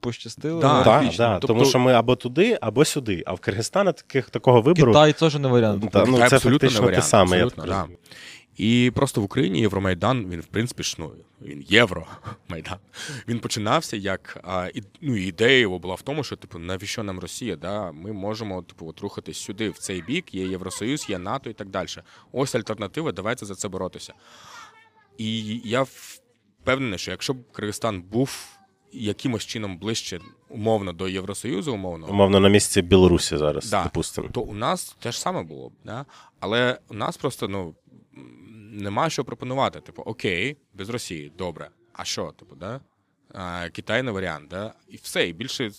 пощастило. 0.00 0.60
Да, 0.60 0.82
да, 0.84 1.10
да, 1.16 1.32
Тобто- 1.32 1.46
тому 1.46 1.64
що 1.64 1.78
ми 1.78 1.92
або 1.92 2.16
туди, 2.16 2.58
або 2.60 2.84
сюди. 2.84 3.22
А 3.26 3.32
в 3.34 3.40
Киргизстана 3.40 3.92
таких 3.92 4.30
такого 4.30 4.60
вибору. 4.60 4.92
Китай 4.92 5.12
теж 5.12 5.34
не 5.34 5.48
варіант. 5.48 5.84
Та, 5.92 6.04
ну, 6.04 6.12
Китай 6.14 6.28
це 6.28 6.36
абсолютно 6.36 6.68
фактично 6.68 6.86
не 6.90 6.96
те 6.96 7.00
варіант, 7.00 7.14
Абсолютно, 7.14 7.36
Я 7.36 7.42
абсолютно, 7.42 7.74
так 7.74 7.88
да. 7.88 7.96
І 8.56 8.92
просто 8.94 9.20
в 9.20 9.24
Україні 9.24 9.60
Євромайдан, 9.60 10.26
він, 10.30 10.40
в 10.40 10.46
принципі, 10.46 10.82
ж, 10.82 10.96
ну, 10.98 11.10
він 11.44 11.64
Євромайдан. 11.68 12.78
Він 13.28 13.40
починався 13.40 13.96
як 13.96 14.40
а, 14.44 14.70
і, 14.74 14.82
ну, 15.00 15.16
ідея 15.16 15.58
його 15.58 15.78
була 15.78 15.94
в 15.94 16.02
тому, 16.02 16.24
що 16.24 16.36
типу, 16.36 16.58
навіщо 16.58 17.02
нам 17.02 17.18
Росія? 17.18 17.56
Да? 17.56 17.92
Ми 17.92 18.12
можемо 18.12 18.62
типу, 18.62 18.88
от, 18.88 19.00
рухатись 19.00 19.38
сюди, 19.38 19.70
в 19.70 19.78
цей 19.78 20.02
бік, 20.02 20.34
є 20.34 20.46
Євросоюз, 20.46 21.06
є 21.08 21.18
НАТО 21.18 21.50
і 21.50 21.52
так 21.52 21.68
далі. 21.68 21.88
Ось 22.32 22.54
альтернатива, 22.54 23.12
давайте 23.12 23.46
за 23.46 23.54
це 23.54 23.68
боротися. 23.68 24.14
І 25.18 25.60
я 25.64 25.82
впевнений, 25.82 26.98
що 26.98 27.10
якщо 27.10 27.34
б 27.34 27.52
Киргизстан 27.52 28.02
був 28.02 28.58
якимось 28.92 29.46
чином 29.46 29.78
ближче, 29.78 30.20
умовно, 30.48 30.92
до 30.92 31.08
Євросоюзу, 31.08 31.74
умовно, 31.74 32.06
Умовно, 32.06 32.40
на 32.40 32.48
місці 32.48 32.82
Білорусі 32.82 33.36
зараз, 33.36 33.70
Да. 33.70 33.82
допустимо. 33.84 34.28
то 34.32 34.40
у 34.40 34.54
нас 34.54 34.96
те 35.00 35.12
ж 35.12 35.20
саме 35.20 35.42
було 35.42 35.68
б. 35.68 35.72
Да? 35.84 36.04
Але 36.40 36.78
у 36.88 36.94
нас 36.94 37.16
просто 37.16 37.48
ну, 37.48 37.74
нема 38.74 39.10
що 39.10 39.24
пропонувати. 39.24 39.80
Типу, 39.80 40.02
окей, 40.02 40.56
без 40.74 40.88
Росії, 40.88 41.32
добре. 41.38 41.68
А 41.92 42.04
що, 42.04 42.32
типу, 42.38 42.56
да? 42.56 42.80
Китай 43.72 44.02
не 44.02 44.10
варіант, 44.10 44.48
да? 44.50 44.74
і 44.88 44.96
все, 44.96 45.28
і 45.28 45.32
більше 45.32 45.70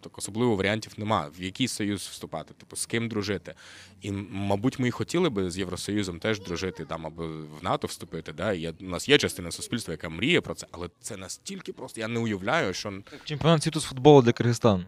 так 0.00 0.18
особливо 0.18 0.56
варіантів 0.56 0.92
нема. 0.96 1.30
В 1.38 1.42
який 1.42 1.68
союз 1.68 2.00
вступати, 2.00 2.54
типу, 2.54 2.76
з 2.76 2.86
ким 2.86 3.08
дружити. 3.08 3.54
І, 4.00 4.12
мабуть, 4.30 4.78
ми 4.78 4.88
і 4.88 4.90
хотіли 4.90 5.30
би 5.30 5.50
з 5.50 5.58
Євросоюзом 5.58 6.18
теж 6.18 6.40
дружити, 6.40 6.84
там, 6.84 7.06
або 7.06 7.26
в 7.26 7.64
НАТО 7.64 7.86
вступити. 7.86 8.32
Да? 8.32 8.52
І 8.52 8.68
у 8.68 8.74
нас 8.84 9.08
є 9.08 9.18
частина 9.18 9.50
суспільства, 9.50 9.92
яка 9.92 10.08
мріє 10.08 10.40
про 10.40 10.54
це, 10.54 10.66
але 10.70 10.88
це 11.00 11.16
настільки 11.16 11.72
просто. 11.72 12.00
Я 12.00 12.08
не 12.08 12.20
уявляю, 12.20 12.74
що 12.74 13.02
Чемпіонат 13.24 13.62
світу 13.62 13.80
з 13.80 13.84
футболу 13.84 14.22
для 14.22 14.32
Киргизстану. 14.32 14.84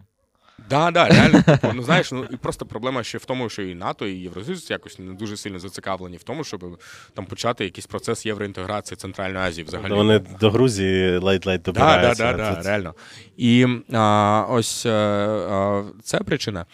Да, 0.69 0.91
да, 0.91 1.07
реально. 1.07 1.41
Типу, 1.41 1.67
ну 1.73 1.83
знаєш, 1.83 2.11
ну 2.11 2.25
і 2.29 2.37
просто 2.37 2.65
проблема 2.65 3.03
ще 3.03 3.17
в 3.17 3.25
тому, 3.25 3.49
що 3.49 3.61
і 3.61 3.75
НАТО, 3.75 4.07
і 4.07 4.13
Євросоюз 4.13 4.71
якось 4.71 4.99
не 4.99 5.13
дуже 5.13 5.37
сильно 5.37 5.59
зацікавлені 5.59 6.17
в 6.17 6.23
тому, 6.23 6.43
щоб 6.43 6.79
там 7.13 7.25
почати 7.25 7.63
якийсь 7.63 7.85
процес 7.85 8.25
євроінтеграції 8.25 8.97
Центральної 8.97 9.45
Азії 9.45 9.65
взагалі. 9.65 9.93
Вони 9.93 10.19
до 10.39 10.51
Грузії 10.51 11.17
ледь-ледь 11.17 11.61
Да, 11.63 11.71
да, 11.71 11.79
добираються. 11.79 12.23
да, 12.23 12.29
а 12.29 12.55
да, 12.55 12.61
реально. 12.61 12.95
І 13.37 13.67
а, 13.93 14.45
ось 14.49 14.85
а, 14.85 14.89
а, 14.91 15.83
це 16.03 16.19
причина. 16.19 16.65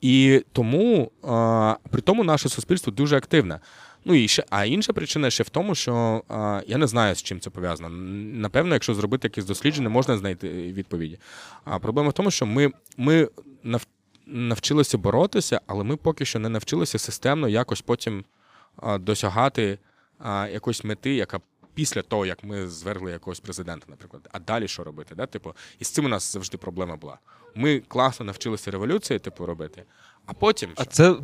І 0.00 0.44
тому 0.52 1.12
а, 1.28 1.74
при 1.90 2.00
тому 2.00 2.24
наше 2.24 2.48
суспільство 2.48 2.92
дуже 2.92 3.16
активне. 3.16 3.60
Ну 4.08 4.14
і 4.14 4.28
ще, 4.28 4.44
а 4.50 4.64
інша 4.64 4.92
причина 4.92 5.30
ще 5.30 5.42
в 5.42 5.48
тому, 5.48 5.74
що 5.74 6.22
а, 6.28 6.62
я 6.66 6.78
не 6.78 6.86
знаю, 6.86 7.14
з 7.14 7.22
чим 7.22 7.40
це 7.40 7.50
пов'язано. 7.50 7.88
Напевно, 8.38 8.74
якщо 8.74 8.94
зробити 8.94 9.28
якесь 9.28 9.44
дослідження, 9.44 9.88
можна 9.88 10.18
знайти 10.18 10.48
відповіді. 10.72 11.18
А 11.64 11.78
проблема 11.78 12.08
в 12.08 12.12
тому, 12.12 12.30
що 12.30 12.46
ми, 12.46 12.72
ми 12.96 13.28
нав, 13.62 13.86
навчилися 14.26 14.98
боротися, 14.98 15.60
але 15.66 15.84
ми 15.84 15.96
поки 15.96 16.24
що 16.24 16.38
не 16.38 16.48
навчилися 16.48 16.98
системно 16.98 17.48
якось 17.48 17.80
потім 17.80 18.24
а, 18.76 18.98
досягати 18.98 19.78
а, 20.18 20.48
якоїсь 20.52 20.84
мети, 20.84 21.14
яка 21.14 21.40
після 21.74 22.02
того, 22.02 22.26
як 22.26 22.44
ми 22.44 22.68
звергли 22.68 23.10
якогось 23.12 23.40
президента, 23.40 23.86
наприклад. 23.88 24.28
А 24.32 24.38
далі 24.38 24.68
що 24.68 24.84
робити? 24.84 25.14
Да? 25.14 25.26
Типу, 25.26 25.54
і 25.78 25.84
з 25.84 25.90
цим 25.90 26.04
у 26.04 26.08
нас 26.08 26.32
завжди 26.32 26.56
проблема 26.56 26.96
була. 26.96 27.18
Ми 27.54 27.80
класно 27.80 28.26
навчилися 28.26 28.70
революції, 28.70 29.18
типу, 29.18 29.46
робити, 29.46 29.84
а 30.30 30.32
потім 30.32 30.68
А 30.76 30.84
це, 30.84 31.14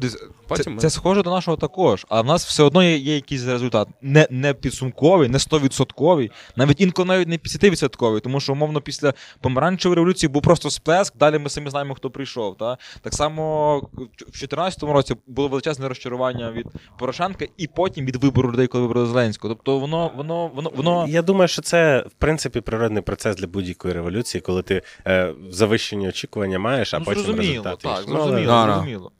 Потім 0.48 0.64
це, 0.64 0.70
ми- 0.70 0.76
це 0.78 0.90
схоже 0.90 1.22
до 1.22 1.30
нашого 1.30 1.56
також, 1.56 2.06
а 2.08 2.20
в 2.20 2.26
нас 2.26 2.46
все 2.46 2.62
одно 2.62 2.82
є, 2.82 2.96
є 2.96 3.14
якийсь 3.14 3.44
результат. 3.46 3.88
Не, 4.02 4.26
не 4.30 4.54
підсумковий, 4.54 5.28
не 5.28 5.38
100%, 5.38 6.30
навіть 6.56 6.80
інколи 6.80 7.08
навіть 7.08 7.28
не 7.28 7.36
50%, 7.38 8.20
тому 8.20 8.40
що, 8.40 8.52
умовно, 8.52 8.80
після 8.80 9.14
помаранчевої 9.40 9.96
революції 9.96 10.30
був 10.30 10.42
просто 10.42 10.70
сплеск, 10.70 11.16
далі 11.16 11.38
ми 11.38 11.50
самі 11.50 11.70
знаємо, 11.70 11.94
хто 11.94 12.10
прийшов. 12.10 12.56
Та? 12.56 12.78
Так 13.02 13.14
само 13.14 13.78
в 13.78 13.96
2014 13.96 14.82
році 14.82 15.14
було 15.26 15.48
величезне 15.48 15.88
розчарування 15.88 16.50
від 16.52 16.66
Порошенка 16.98 17.46
і 17.56 17.66
потім 17.66 18.06
від 18.06 18.16
вибору 18.16 18.52
людей, 18.52 18.66
коли 18.66 18.86
вибрали 18.86 19.06
Зеленського. 19.06 19.54
Тобто 19.54 19.78
воно, 19.78 20.10
воно, 20.16 20.50
воно, 20.54 20.70
воно... 20.76 21.06
Я 21.08 21.22
думаю, 21.22 21.48
що 21.48 21.62
це 21.62 22.04
в 22.08 22.12
принципі 22.18 22.60
природний 22.60 23.02
процес 23.02 23.36
для 23.36 23.46
будь-якої 23.46 23.94
революції, 23.94 24.40
коли 24.40 24.62
ти 24.62 24.82
е, 25.06 25.34
завищені 25.50 26.08
очікування 26.08 26.58
маєш, 26.58 26.94
а 26.94 26.98
Ну, 26.98 27.04
потім 27.04 27.22
зрозуміло, 27.22 27.48
результати. 27.50 27.82
так. 27.82 28.04
Ну, 28.08 28.14
але- 28.14 28.22
зрозуміло, 28.24 28.52
Да, 28.52 28.66
да. 28.66 28.93
Зрозуміло. 28.98 29.12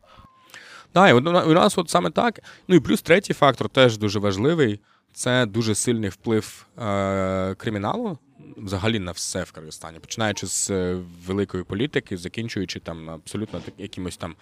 Так, 0.93 1.17
у 1.47 1.53
нас 1.53 1.79
от 1.79 1.91
саме 1.91 2.11
так. 2.11 2.41
Ну 2.69 2.77
і 2.77 2.81
плюс 2.81 3.03
третій 3.03 3.35
фактор 3.35 3.69
теж 3.69 3.99
дуже 3.99 4.19
важливий. 4.19 4.81
Це 5.13 5.47
дуже 5.47 5.75
сильний 5.75 6.11
вплив 6.11 6.67
е, 6.79 7.55
криміналу 7.55 8.19
взагалі 8.57 8.99
на 8.99 9.13
все 9.13 9.43
в 9.43 9.53
Киргизстані, 9.53 9.99
починаючи 9.99 10.47
з 10.47 10.71
е, 10.71 10.99
великої 11.27 11.65
політики, 11.65 12.17
закінчуючи 12.17 12.81
там 12.81 13.11
абсолютно 13.11 13.61
якимось 13.79 14.17
там 14.17 14.35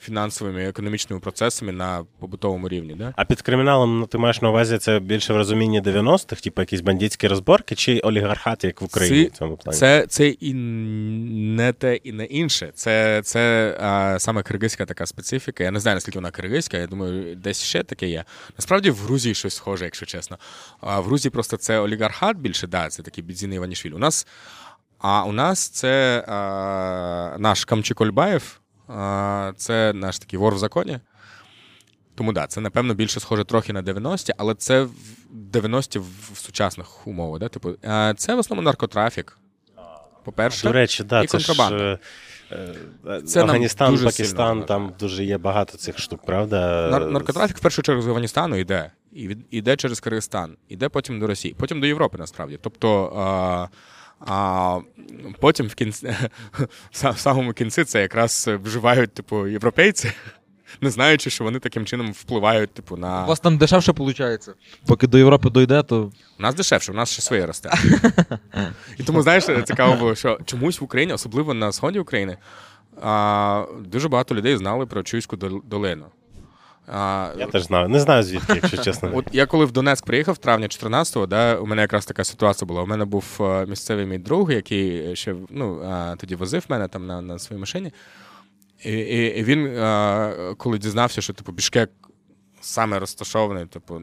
фінансовими 0.00 0.64
економічними 0.64 1.20
процесами 1.20 1.72
на 1.72 2.04
побутовому 2.18 2.68
рівні. 2.68 2.94
Да? 2.94 3.12
А 3.16 3.24
під 3.24 3.42
криміналом 3.42 4.00
ну, 4.00 4.06
ти 4.06 4.18
маєш 4.18 4.42
на 4.42 4.50
увазі 4.50 4.78
це 4.78 5.00
більше 5.00 5.32
в 5.32 5.36
розумінні 5.36 5.80
90-х, 5.82 6.40
типу 6.40 6.62
якісь 6.62 6.80
бандитські 6.80 7.28
розборки, 7.28 7.74
чи 7.74 7.98
олігархат, 7.98 8.64
як 8.64 8.80
в 8.80 8.84
Україні 8.84 9.24
в 9.24 9.30
цьому 9.30 9.56
плані? 9.56 9.78
Це, 9.78 10.06
це 10.08 10.28
і 10.28 10.54
не 10.54 11.72
те, 11.72 11.96
і 11.96 12.12
не 12.12 12.24
інше. 12.24 12.70
Це, 12.74 13.22
це 13.24 13.76
а, 13.80 14.18
саме 14.18 14.42
киргизька 14.42 14.86
така 14.86 15.06
специфіка. 15.06 15.64
Я 15.64 15.70
не 15.70 15.80
знаю, 15.80 15.96
наскільки 15.96 16.18
вона 16.18 16.30
киргизька, 16.30 16.76
я 16.76 16.86
думаю, 16.86 17.36
десь 17.36 17.62
ще 17.62 17.82
таке 17.82 18.08
є. 18.08 18.24
Насправді 18.58 18.90
в 18.90 18.96
Грузії 18.96 19.34
щось 19.34 19.54
схоже, 19.54 19.84
якщо 19.84 20.06
чесно. 20.06 20.38
А 20.80 21.00
в 21.00 21.04
Грузії 21.04 21.30
просто 21.30 21.56
це 21.56 21.78
олігархат 21.78 22.36
більше, 22.36 22.66
да, 22.66 22.88
це 22.88 23.02
такий 23.02 23.24
бідзіний 23.24 23.56
Іванішвіль. 23.56 23.92
У 23.92 23.98
нас, 23.98 24.26
а 24.98 25.24
у 25.24 25.32
нас 25.32 25.68
це 25.68 26.24
а, 26.28 27.36
наш 27.38 27.64
Камчик 27.64 28.00
Ольбаєв, 28.00 28.59
це 29.56 29.92
наш 29.94 30.18
такий 30.18 30.38
вор 30.38 30.54
в 30.54 30.58
законі. 30.58 30.98
Тому 32.14 32.32
да, 32.32 32.46
це, 32.46 32.60
напевно, 32.60 32.94
більше 32.94 33.20
схоже 33.20 33.44
трохи 33.44 33.72
на 33.72 33.82
90-ті, 33.82 34.32
але 34.38 34.54
це 34.54 34.82
в 34.82 34.90
90-ті 35.52 35.98
в 35.98 36.06
в 36.32 36.38
сучасних 36.38 37.06
умовах. 37.06 37.40
Да? 37.40 37.48
Типу, 37.48 37.72
це 38.16 38.34
в 38.34 38.38
основному 38.38 38.64
наркотрафік. 38.64 39.38
По-перше, 40.24 40.66
До 40.66 40.72
речі, 40.72 41.04
да, 41.04 41.22
і 41.22 41.26
це 41.26 41.38
ж 41.38 41.46
контрабанда. 41.46 41.98
е, 42.52 42.74
е, 43.06 43.22
Це 43.22 43.40
Афганістан, 43.42 43.90
дуже 43.90 44.04
Пакистан, 44.04 44.54
сильно 44.54 44.66
там 44.66 44.92
дуже 45.00 45.24
є 45.24 45.38
багато 45.38 45.78
цих 45.78 45.98
штук, 45.98 46.20
правда? 46.26 46.88
Нар- 46.90 47.10
наркотрафік 47.10 47.56
в 47.56 47.60
першу 47.60 47.82
чергу 47.82 48.02
з 48.02 48.08
Афганістану 48.08 48.56
йде. 48.56 48.92
І 49.12 49.28
від, 49.28 49.38
іде 49.50 49.76
через 49.76 50.00
Киргизстан, 50.00 50.56
іде 50.68 50.88
потім 50.88 51.20
до 51.20 51.26
Росії, 51.26 51.54
потім 51.58 51.80
до 51.80 51.86
Європи, 51.86 52.18
насправді. 52.18 52.58
Тобто. 52.62 53.12
А, 53.16 53.66
а 54.20 54.78
потім 55.40 55.66
в 55.66 55.74
кінці 55.74 56.16
в 56.92 57.18
самому 57.18 57.52
кінці 57.52 57.84
це 57.84 58.00
якраз 58.00 58.50
вживають, 58.64 59.14
типу, 59.14 59.46
європейці, 59.46 60.12
не 60.80 60.90
знаючи, 60.90 61.30
що 61.30 61.44
вони 61.44 61.58
таким 61.58 61.86
чином 61.86 62.12
впливають, 62.12 62.74
типу, 62.74 62.96
на 62.96 63.24
У 63.24 63.28
вас 63.28 63.40
там 63.40 63.58
дешевше 63.58 63.92
виходить. 63.92 64.48
Поки 64.86 65.06
до 65.06 65.18
Європи 65.18 65.50
дойде, 65.50 65.82
то 65.82 66.12
У 66.38 66.42
нас 66.42 66.54
дешевше, 66.54 66.92
у 66.92 66.94
нас 66.94 67.10
ще 67.10 67.22
своє 67.22 67.46
росте. 67.46 67.70
І 68.98 69.02
тому, 69.02 69.22
знаєш, 69.22 69.44
цікаво 69.64 69.96
було, 69.96 70.14
що 70.14 70.38
чомусь 70.44 70.80
в 70.80 70.84
Україні, 70.84 71.12
особливо 71.12 71.54
на 71.54 71.72
сході 71.72 71.98
України, 71.98 72.36
дуже 73.84 74.08
багато 74.08 74.34
людей 74.34 74.56
знали 74.56 74.86
про 74.86 75.02
Чуйську 75.02 75.36
долину. 75.64 76.06
А, 76.92 77.32
Я 77.38 77.46
теж 77.46 77.62
знаю. 77.62 77.88
Не 77.88 78.00
знаю 78.00 78.22
звідки, 78.22 78.52
якщо 78.54 78.76
чесно. 78.76 79.10
От 79.14 79.24
я 79.32 79.46
коли 79.46 79.64
в 79.64 79.72
Донецьк 79.72 80.06
приїхав 80.06 80.34
в 80.34 80.38
травні 80.38 80.66
14-го, 80.66 81.26
да, 81.26 81.56
у 81.56 81.66
мене 81.66 81.82
якраз 81.82 82.06
така 82.06 82.24
ситуація 82.24 82.66
була. 82.66 82.82
У 82.82 82.86
мене 82.86 83.04
був 83.04 83.24
е, 83.40 83.66
місцевий 83.66 84.06
мій 84.06 84.18
друг, 84.18 84.52
який 84.52 85.16
ще 85.16 85.34
ну, 85.50 85.82
е, 85.82 86.16
тоді 86.18 86.34
возив 86.34 86.64
мене 86.68 86.88
там 86.88 87.06
на, 87.06 87.20
на 87.20 87.38
своїй 87.38 87.60
машині. 87.60 87.92
І, 88.84 88.92
і, 88.92 89.38
і 89.38 89.44
він, 89.44 89.66
е, 89.66 90.54
коли 90.56 90.78
дізнався, 90.78 91.20
що 91.20 91.32
типу, 91.32 91.52
Бішкек 91.52 91.90
саме 92.60 92.98
розташований, 92.98 93.66
типу, 93.66 94.02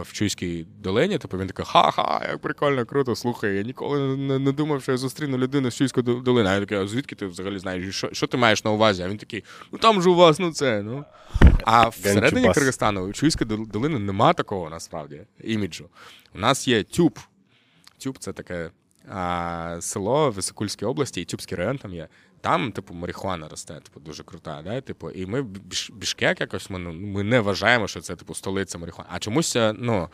в 0.00 0.12
Чуйській 0.12 0.66
долині, 0.78 1.18
типу, 1.18 1.38
він 1.38 1.46
такий, 1.46 1.64
ха-ха, 1.64 2.26
як 2.28 2.38
прикольно, 2.38 2.86
круто, 2.86 3.16
слухай, 3.16 3.56
я 3.56 3.62
ніколи 3.62 4.16
не, 4.16 4.38
не 4.38 4.52
думав, 4.52 4.82
що 4.82 4.92
я 4.92 4.98
зустріну 4.98 5.38
людину 5.38 5.70
з 5.70 5.76
Чуйської 5.76 6.20
долини. 6.20 6.50
А 6.50 6.54
я 6.54 6.60
такий, 6.60 6.78
а 6.78 6.86
звідки 6.86 7.14
ти 7.14 7.26
взагалі 7.26 7.58
знаєш? 7.58 7.96
Що, 7.96 8.08
що 8.12 8.26
ти 8.26 8.36
маєш 8.36 8.64
на 8.64 8.70
увазі? 8.70 9.02
А 9.02 9.08
він 9.08 9.16
такий, 9.16 9.44
ну 9.72 9.78
там 9.78 10.02
же 10.02 10.10
у 10.10 10.14
вас, 10.14 10.38
ну 10.38 10.52
це, 10.52 10.82
ну. 10.82 11.04
А 11.64 11.88
всередині. 11.88 12.52
Киргизстану 12.52 13.00
у 13.00 13.12
Чуйської 13.12 13.66
долини 13.66 13.98
нема 13.98 14.32
такого 14.32 14.70
насправді 14.70 15.20
іміджу. 15.44 15.88
У 16.34 16.38
нас 16.38 16.68
є 16.68 16.82
Тюб. 16.82 17.18
Тюб 17.98 18.18
це 18.18 18.32
таке 18.32 18.70
а, 19.08 19.76
село 19.80 20.30
в 20.30 20.34
Високульській 20.34 20.84
області, 20.84 21.20
і 21.20 21.24
Тюбський 21.24 21.58
район 21.58 21.78
там 21.78 21.94
є. 21.94 22.08
Там, 22.40 22.72
типу, 22.72 22.94
марихуана 22.94 23.48
росте, 23.48 23.74
типу, 23.74 24.00
дуже 24.00 24.22
крута. 24.22 24.62
Да? 24.64 24.80
Типу, 24.80 25.10
і 25.10 25.26
ми 25.26 25.42
Біш- 25.42 25.92
Бішкек 25.92 26.40
якось 26.40 26.70
ми, 26.70 26.78
ну, 26.78 26.92
ми 26.92 27.22
не 27.22 27.40
вважаємо, 27.40 27.88
що 27.88 28.00
це 28.00 28.16
типу 28.16 28.34
столиця 28.34 28.78
марихуани. 28.78 29.10
А 29.12 29.18
чомусь, 29.18 29.56
е, 29.56 29.74
ну, 29.78 30.08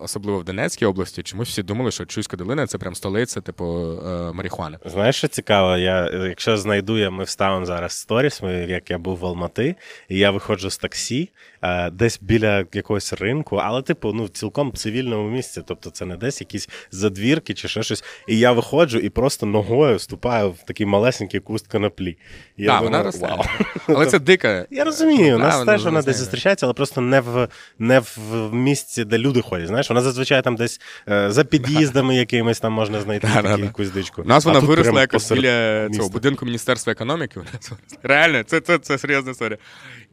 особливо 0.00 0.38
в 0.38 0.44
Донецькій 0.44 0.86
області, 0.86 1.22
чомусь 1.22 1.48
всі 1.48 1.62
думали, 1.62 1.90
що 1.90 2.06
Чуйська 2.06 2.36
долина 2.36 2.66
це 2.66 2.78
прям 2.78 2.94
столиця, 2.94 3.40
типу, 3.40 3.64
е, 3.64 4.32
марихуани. 4.32 4.78
Знаєш, 4.84 5.16
що 5.16 5.28
цікаво? 5.28 5.76
Я, 5.76 6.10
якщо 6.10 6.56
знайду 6.56 6.98
я, 6.98 7.10
ми 7.10 7.24
вставимо 7.24 7.66
зараз 7.66 7.92
сторіс, 7.92 8.42
ми, 8.42 8.52
як 8.52 8.90
я 8.90 8.98
був 8.98 9.18
в 9.18 9.26
Алмати, 9.26 9.74
і 10.08 10.18
я 10.18 10.30
виходжу 10.30 10.70
з 10.70 10.78
таксі, 10.78 11.30
е, 11.62 11.90
десь 11.90 12.18
біля 12.22 12.64
якогось 12.72 13.12
ринку, 13.12 13.56
але, 13.56 13.82
типу, 13.82 14.12
ну, 14.12 14.24
в 14.24 14.28
цілком 14.28 14.72
цивільному 14.72 15.30
місці. 15.30 15.62
Тобто 15.66 15.90
це 15.90 16.04
не 16.04 16.16
десь 16.16 16.40
якісь 16.40 16.68
задвірки 16.90 17.54
чи 17.54 17.68
ще 17.68 17.82
щось. 17.82 18.04
І 18.28 18.38
я 18.38 18.52
виходжу 18.52 18.98
і 18.98 19.08
просто 19.08 19.46
ногою 19.46 19.96
вступаю 19.96 20.50
в 20.50 20.58
такий 20.66 20.86
малесенький 20.86 21.40
куст 21.40 21.66
коноплі. 21.66 22.16
Я 22.56 22.66
Так, 22.66 22.82
думаю, 22.82 22.92
вона 22.92 23.04
росте. 23.04 23.26
«Вау». 23.26 23.44
Але 23.86 24.06
це 24.06 24.18
дика. 24.18 24.66
Я 24.70 24.84
розумію, 24.84 25.36
у 25.36 25.38
нас 25.38 25.64
теж 25.64 25.84
вона 25.84 26.02
десь 26.02 26.16
зустрічається, 26.16 26.66
але 26.66 26.72
просто 26.72 27.00
не 27.00 27.20
в 27.20 27.48
не 27.78 28.00
в 28.00 28.54
місці, 28.54 29.04
де 29.04 29.18
люди 29.18 29.29
ходять. 29.42 29.66
Знаєш, 29.68 29.88
вона 29.90 30.00
зазвичай 30.02 30.42
там 30.42 30.56
десь 30.56 30.80
е, 31.08 31.30
за 31.30 31.44
під'їздами 31.44 32.16
якимись 32.16 32.60
там 32.60 32.72
можна 32.72 33.00
знайти 33.00 33.26
Да, 33.34 33.42
да, 33.42 33.48
таку 33.48 33.58
да. 33.60 33.64
якусь 33.64 33.90
дичку. 33.90 34.22
У 34.22 34.24
нас 34.24 34.46
А 34.46 34.48
вона 34.52 34.66
виросла 34.66 35.00
якось 35.00 35.32
біля 35.32 35.82
міста. 35.88 35.96
цього 35.96 36.08
будинку 36.08 36.44
Міністерства 36.46 36.92
економіки. 36.92 37.32
Вона 37.36 37.50
виросла. 37.52 37.76
Реально, 38.02 38.42
це, 38.42 38.60
це, 38.60 38.78
це 38.78 38.98
серйозна 38.98 39.30
історія. 39.30 39.58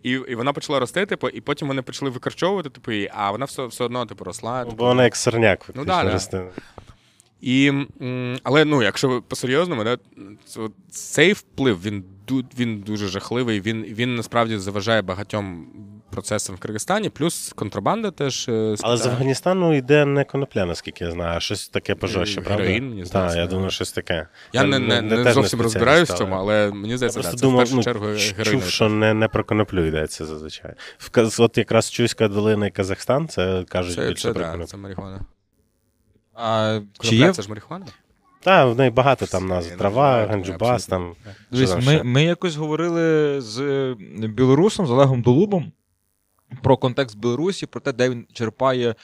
І, 0.03 0.11
і 0.11 0.35
вона 0.35 0.53
почала 0.53 0.79
рости, 0.79 1.05
типу, 1.05 1.29
і 1.29 1.41
потім 1.41 1.67
вони 1.67 1.81
почали 1.81 2.11
викорчовувати, 2.11 2.69
типу, 2.69 2.91
її, 2.91 3.11
а 3.13 3.31
вона 3.31 3.45
все, 3.45 3.65
все 3.65 3.83
одно 3.83 4.05
типу, 4.05 4.23
росла. 4.23 4.59
Ну, 4.59 4.65
Типу, 4.65 4.77
Бо 4.77 4.85
вона 4.85 5.03
як 5.03 5.15
сорняк, 5.15 5.59
фактично, 5.59 5.85
да, 5.85 6.03
да. 6.03 6.11
росте. 6.13 6.43
І, 7.41 7.67
м, 8.01 8.37
але 8.43 8.65
ну, 8.65 8.83
якщо 8.83 9.21
по-серйозному, 9.27 9.83
да, 9.83 9.97
то 10.55 10.71
цей 10.89 11.33
вплив 11.33 11.81
він, 11.83 12.03
ду- 12.27 12.45
він 12.59 12.79
дуже 12.79 13.07
жахливий. 13.07 13.61
Він, 13.61 13.83
він 13.83 14.15
насправді 14.15 14.57
заважає 14.57 15.01
багатьом 15.01 15.67
процесам 16.09 16.55
в 16.55 16.59
Киргизстані, 16.59 17.09
плюс 17.09 17.53
контрабанда 17.55 18.11
теж. 18.11 18.45
е, 18.49 18.75
Але 18.81 18.97
з 18.97 19.05
Афганістану 19.05 19.75
йде 19.77 20.05
не 20.05 20.23
конопля, 20.23 20.65
наскільки 20.65 21.03
я 21.03 21.11
знаю, 21.11 21.37
а 21.37 21.39
щось 21.39 21.69
таке 21.69 21.95
пожорстче, 21.95 22.41
Е, 22.41 22.43
правда? 22.43 22.63
героїн, 22.63 22.89
мені 22.89 23.05
здається, 23.05 23.35
Так, 23.35 23.45
я 23.45 23.47
думаю, 23.51 23.69
щось 23.71 23.91
таке. 23.91 24.27
Я 24.53 24.63
не, 24.63 24.79
не, 24.79 25.01
не, 25.01 25.23
теж 25.23 25.33
зовсім 25.33 25.61
розбираюсь 25.61 26.09
в 26.09 26.17
цьому, 26.17 26.35
але 26.35 26.71
мені 26.71 26.97
здається, 26.97 27.19
просто 27.19 27.31
да, 27.31 27.37
це 27.37 27.41
думав, 27.41 27.57
в 27.57 27.61
першу 27.61 27.75
ну, 27.75 27.83
чергу 27.83 28.05
героїн. 28.05 28.43
чув, 28.61 28.63
що 28.63 28.89
не, 28.89 29.13
не 29.13 29.27
про 29.27 29.43
коноплю 29.43 29.85
йдеться 29.85 30.25
зазвичай. 30.25 30.73
В, 30.99 31.41
от 31.41 31.57
якраз 31.57 31.91
Чуйська 31.91 32.27
долина 32.27 32.67
і 32.67 32.71
Казахстан, 32.71 33.27
це 33.27 33.65
кажуть 33.69 33.95
Це, 33.95 34.07
більше 34.07 34.21
це, 34.21 34.33
про 34.33 34.41
да, 34.41 34.47
коноплю. 34.51 34.67
це 34.67 34.77
марихуана. 34.77 35.19
а, 36.33 36.79
чи 36.99 37.09
Конопля 37.09 37.25
є 37.27 37.33
це 37.33 37.41
ж 37.41 37.49
марихуана? 37.49 37.85
Так, 38.41 38.73
в 38.75 38.77
неї 38.77 38.89
багато 38.91 39.25
там 39.25 39.47
назв. 39.47 39.77
Трава, 39.77 40.25
ганджубас, 40.25 40.85
там. 40.85 41.13
Дивись, 41.51 41.85
ми, 41.87 42.03
ми 42.03 42.23
якось 42.23 42.55
говорили 42.55 43.41
з 43.41 43.59
е, 43.59 43.95
білорусом, 44.27 44.87
з 44.87 44.91
Олегом 44.91 45.21
Долубом 45.21 45.71
про 46.63 46.77
контекст 46.77 47.17
Білорусі, 47.17 47.65
про 47.65 47.81
те, 47.81 47.93
де 47.93 48.09
він 48.09 48.27
черпає 48.33 48.95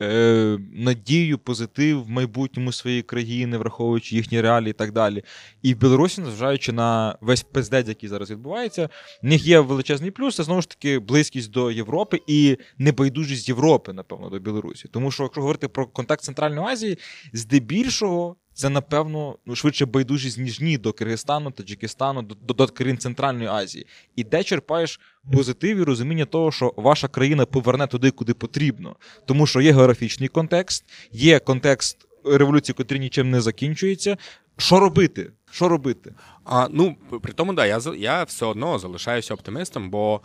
е, 0.00 0.58
надію, 0.72 1.38
позитив 1.38 2.04
в 2.04 2.08
майбутньому 2.08 2.72
своєї 2.72 3.02
країни, 3.02 3.58
враховуючи 3.58 4.16
їхні 4.16 4.40
реалії 4.40 4.70
і 4.70 4.72
так 4.72 4.92
далі. 4.92 5.24
І 5.62 5.74
в 5.74 5.78
Білорусі, 5.78 6.20
незважаючи 6.20 6.72
на 6.72 7.18
весь 7.20 7.42
пиздець, 7.42 7.88
який 7.88 8.08
зараз 8.08 8.30
відбувається, 8.30 8.88
в 9.22 9.26
них 9.26 9.46
є 9.46 9.60
величезний 9.60 10.10
плюс, 10.10 10.36
це 10.36 10.42
знову 10.42 10.62
ж 10.62 10.68
таки 10.68 10.98
близькість 10.98 11.50
до 11.50 11.70
Європи 11.70 12.20
і 12.26 12.56
небайдужість 12.78 13.48
Європи, 13.48 13.92
напевно, 13.92 14.30
до 14.30 14.38
Білорусі. 14.38 14.88
Тому 14.88 15.10
що, 15.10 15.22
якщо 15.22 15.40
говорити 15.40 15.68
про 15.68 15.86
контекст 15.86 16.24
Центральної 16.24 16.66
Азії, 16.66 16.98
здебільшого. 17.32 18.36
Це, 18.54 18.68
напевно, 18.68 19.36
ну, 19.46 19.56
швидше 19.56 19.86
байдужість, 19.86 20.38
ніж 20.38 20.60
ні 20.60 20.78
до 20.78 20.92
Киргизстану, 20.92 21.50
Таджикистану, 21.50 22.22
до, 22.22 22.54
до, 22.54 22.66
країн 22.66 22.98
Центральної 22.98 23.48
Азії. 23.48 23.86
І 24.16 24.24
де 24.24 24.42
черпаєш 24.42 25.00
позитив 25.32 25.76
і 25.78 25.82
розуміння 25.82 26.24
того, 26.24 26.52
що 26.52 26.74
ваша 26.76 27.08
країна 27.08 27.46
поверне 27.46 27.86
туди, 27.86 28.10
куди 28.10 28.34
потрібно. 28.34 28.96
Тому 29.26 29.46
що 29.46 29.60
є 29.60 29.72
географічний 29.72 30.28
контекст, 30.28 30.84
є 31.12 31.38
контекст 31.38 31.96
революції, 32.24 32.74
котрий 32.74 33.00
нічим 33.00 33.30
не 33.30 33.40
закінчується. 33.40 34.16
Що 34.56 34.80
робити? 34.80 35.32
Що 35.50 35.68
робити? 35.68 36.14
А, 36.44 36.68
ну, 36.70 36.96
при 37.22 37.32
тому, 37.32 37.52
да, 37.52 37.66
я, 37.66 37.80
я 37.96 38.22
все 38.22 38.46
одно 38.46 38.78
залишаюся 38.78 39.34
оптимістом, 39.34 39.90
бо 39.90 40.20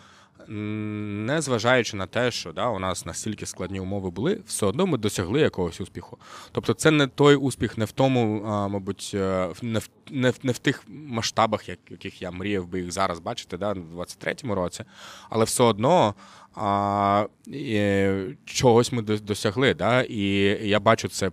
незважаючи 0.48 1.98
на 1.98 2.06
те, 2.06 2.32
що 2.32 2.52
да, 2.52 2.68
у 2.68 2.80
нас 2.80 3.06
настільки 3.06 3.46
складні 3.46 3.80
умови 3.80 4.10
були, 4.10 4.42
все 4.46 4.66
одно 4.66 4.88
ми 4.88 4.98
досягли 4.98 5.42
якогось 5.42 5.82
успіху. 5.82 6.18
Тобто, 6.52 6.74
це 6.74 6.92
не 6.92 7.08
той 7.08 7.36
успіх, 7.36 7.78
не 7.78 7.86
в 7.86 7.92
тому, 7.92 8.44
а, 8.46 8.68
мабуть, 8.68 9.12
е, 9.14 9.50
не 9.62 9.80
в, 9.80 9.90
не, 10.10 10.30
в, 10.30 10.40
не 10.44 10.52
в 10.52 10.58
тих 10.58 10.84
масштабах, 10.88 11.70
як, 11.70 11.80
яких 11.90 12.22
я 12.22 12.32
мріяв 12.32 12.68
би 12.68 12.80
їх 12.80 12.92
зараз 12.92 13.20
бачити, 13.20 13.58
да, 13.58 13.74
в 13.74 14.00
23-му 14.00 14.56
році, 14.56 14.84
але 15.30 15.46
все 15.46 15.64
одно. 15.64 16.16
А, 16.56 17.26
е, 17.54 18.36
чогось 18.46 18.92
ми 18.92 19.02
досягли, 19.02 19.74
да? 19.74 20.02
і 20.02 20.22
я 20.70 20.80
бачу 20.80 21.08
це 21.08 21.32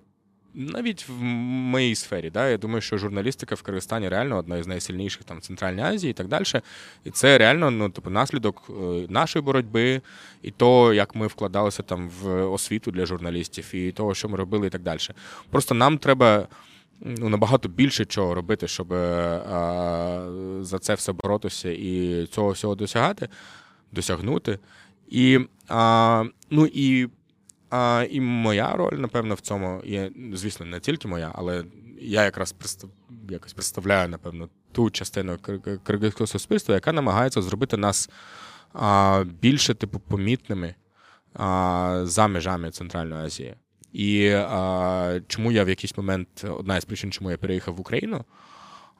навіть 0.56 1.08
в 1.08 1.22
моїй 1.22 1.94
сфері, 1.94 2.30
да, 2.30 2.48
я 2.48 2.58
думаю, 2.58 2.80
що 2.80 2.98
журналістика 2.98 3.54
в 3.54 3.62
Киргизстані 3.62 4.08
реально 4.08 4.36
одна 4.36 4.56
із 4.56 4.66
найсильніших 4.66 5.24
там 5.24 5.38
в 5.38 5.40
Центральній 5.40 5.82
Азії 5.82 6.10
і 6.10 6.14
так 6.14 6.28
далі. 6.28 6.44
І 7.04 7.10
це 7.10 7.38
реально 7.38 7.70
ну, 7.70 7.90
типу, 7.90 8.10
наслідок 8.10 8.70
е, 8.70 8.72
нашої 9.08 9.42
боротьби, 9.42 10.00
і 10.42 10.50
того, 10.50 10.92
як 10.92 11.14
ми 11.14 11.26
вкладалися 11.26 11.82
там 11.82 12.08
в 12.08 12.44
освіту 12.44 12.90
для 12.90 13.06
журналістів, 13.06 13.74
і 13.74 13.92
того, 13.92 14.14
що 14.14 14.28
ми 14.28 14.36
робили, 14.36 14.66
і 14.66 14.70
так 14.70 14.82
далі. 14.82 14.98
Просто 15.50 15.74
нам 15.74 15.98
треба. 15.98 16.48
Ну, 17.00 17.28
набагато 17.28 17.68
більше 17.68 18.04
чого 18.04 18.34
робити, 18.34 18.68
щоб 18.68 18.92
а, 18.92 20.26
за 20.60 20.78
це 20.78 20.94
все 20.94 21.12
боротися 21.12 21.70
і 21.70 22.26
цього 22.30 22.50
всього 22.50 22.74
досягати, 22.74 23.28
досягнути. 23.92 24.58
І, 25.08 25.40
а, 25.68 26.24
ну, 26.50 26.66
і, 26.72 27.08
а, 27.76 28.06
і 28.10 28.20
моя 28.20 28.72
роль, 28.72 28.94
напевно, 28.94 29.34
в 29.34 29.40
цьому 29.40 29.82
є, 29.84 30.10
звісно, 30.32 30.66
не 30.66 30.80
тільки 30.80 31.08
моя, 31.08 31.32
але 31.34 31.64
я 32.00 32.24
якраз 32.24 32.52
представ, 32.52 32.90
якось 33.28 33.52
представляю, 33.52 34.08
напевно, 34.08 34.48
ту 34.72 34.90
частину 34.90 35.32
кир- 35.32 35.78
киргизького 35.78 36.26
суспільства, 36.26 36.74
яка 36.74 36.92
намагається 36.92 37.42
зробити 37.42 37.76
нас 37.76 38.10
а, 38.72 39.24
більше 39.42 39.74
типу 39.74 39.98
помітними 39.98 40.74
а, 41.34 42.00
за 42.04 42.28
межами 42.28 42.70
Центральної 42.70 43.26
Азії. 43.26 43.54
І 43.92 44.28
а, 44.28 45.20
чому 45.28 45.52
я 45.52 45.64
в 45.64 45.68
якийсь 45.68 45.96
момент, 45.96 46.28
одна 46.50 46.76
із 46.76 46.84
причин, 46.84 47.12
чому 47.12 47.30
я 47.30 47.36
переїхав 47.36 47.74
в 47.74 47.80
Україну, 47.80 48.24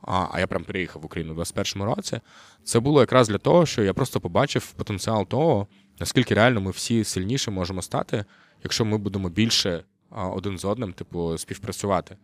а, 0.03 0.41
я 0.41 0.47
прям 0.47 0.65
переїхав 0.65 1.03
в 1.03 1.05
Україну 1.05 1.35
у 1.35 1.37
21-му 1.37 1.85
році, 1.85 2.21
це 2.65 2.81
було 2.81 3.01
якраз 3.01 3.29
для 3.29 3.39
того, 3.39 3.67
що 3.67 3.83
я 3.83 3.95
просто 3.95 4.21
побачив 4.21 4.73
потенціал 4.73 5.27
того, 5.27 5.67
наскільки 6.01 6.35
реально 6.35 6.61
ми 6.61 6.71
всі 6.71 7.05
сильніше 7.05 7.51
можемо 7.51 7.83
стати, 7.83 8.25
якщо 8.65 8.85
ми 8.85 8.99
будемо 8.99 9.29
більше 9.29 9.85
один 10.11 10.59
з 10.59 10.65
одним, 10.65 10.93
типу, 10.93 11.39
співпрацювати. 11.39 12.17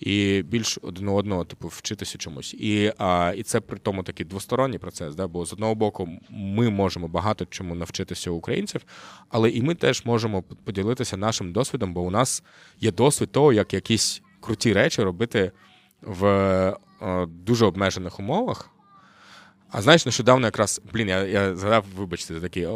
І 0.00 0.42
більш 0.42 0.78
один 0.82 1.08
одного, 1.08 1.44
типу, 1.44 1.68
вчитися 1.68 2.18
чомусь. 2.18 2.54
І, 2.54 2.92
а, 2.98 3.34
і 3.36 3.42
це 3.42 3.60
при 3.60 3.78
тому 3.78 4.02
такий 4.02 4.26
двосторонній 4.26 4.78
процес, 4.78 5.14
да? 5.14 5.26
бо 5.26 5.46
з 5.46 5.52
одного 5.52 5.74
боку 5.74 6.08
ми 6.30 6.70
можемо 6.70 7.08
багато 7.08 7.46
чому 7.46 7.74
навчитися 7.74 8.30
у 8.30 8.34
українців, 8.34 8.84
але 9.28 9.50
і 9.50 9.62
ми 9.62 9.74
теж 9.74 10.04
можемо 10.04 10.42
поділитися 10.42 11.16
нашим 11.16 11.52
досвідом, 11.52 11.92
бо 11.94 12.00
у 12.00 12.10
нас 12.10 12.42
є 12.80 12.92
досвід 12.92 13.32
того, 13.32 13.52
як 13.52 13.74
якісь 13.74 14.22
круті 14.40 14.72
речі 14.72 15.02
робити 15.02 15.52
в 16.02 16.26
е, 17.02 17.26
дуже 17.26 17.66
обмежених 17.66 18.20
умовах. 18.20 18.70
А 19.76 19.82
знаєш, 19.82 20.06
нещодавно 20.06 20.46
якраз, 20.46 20.80
блін, 20.92 21.08
я, 21.08 21.24
я 21.24 21.56
згадав, 21.56 21.84
вибачте, 21.96 22.34
за 22.34 22.40
такий 22.40 22.68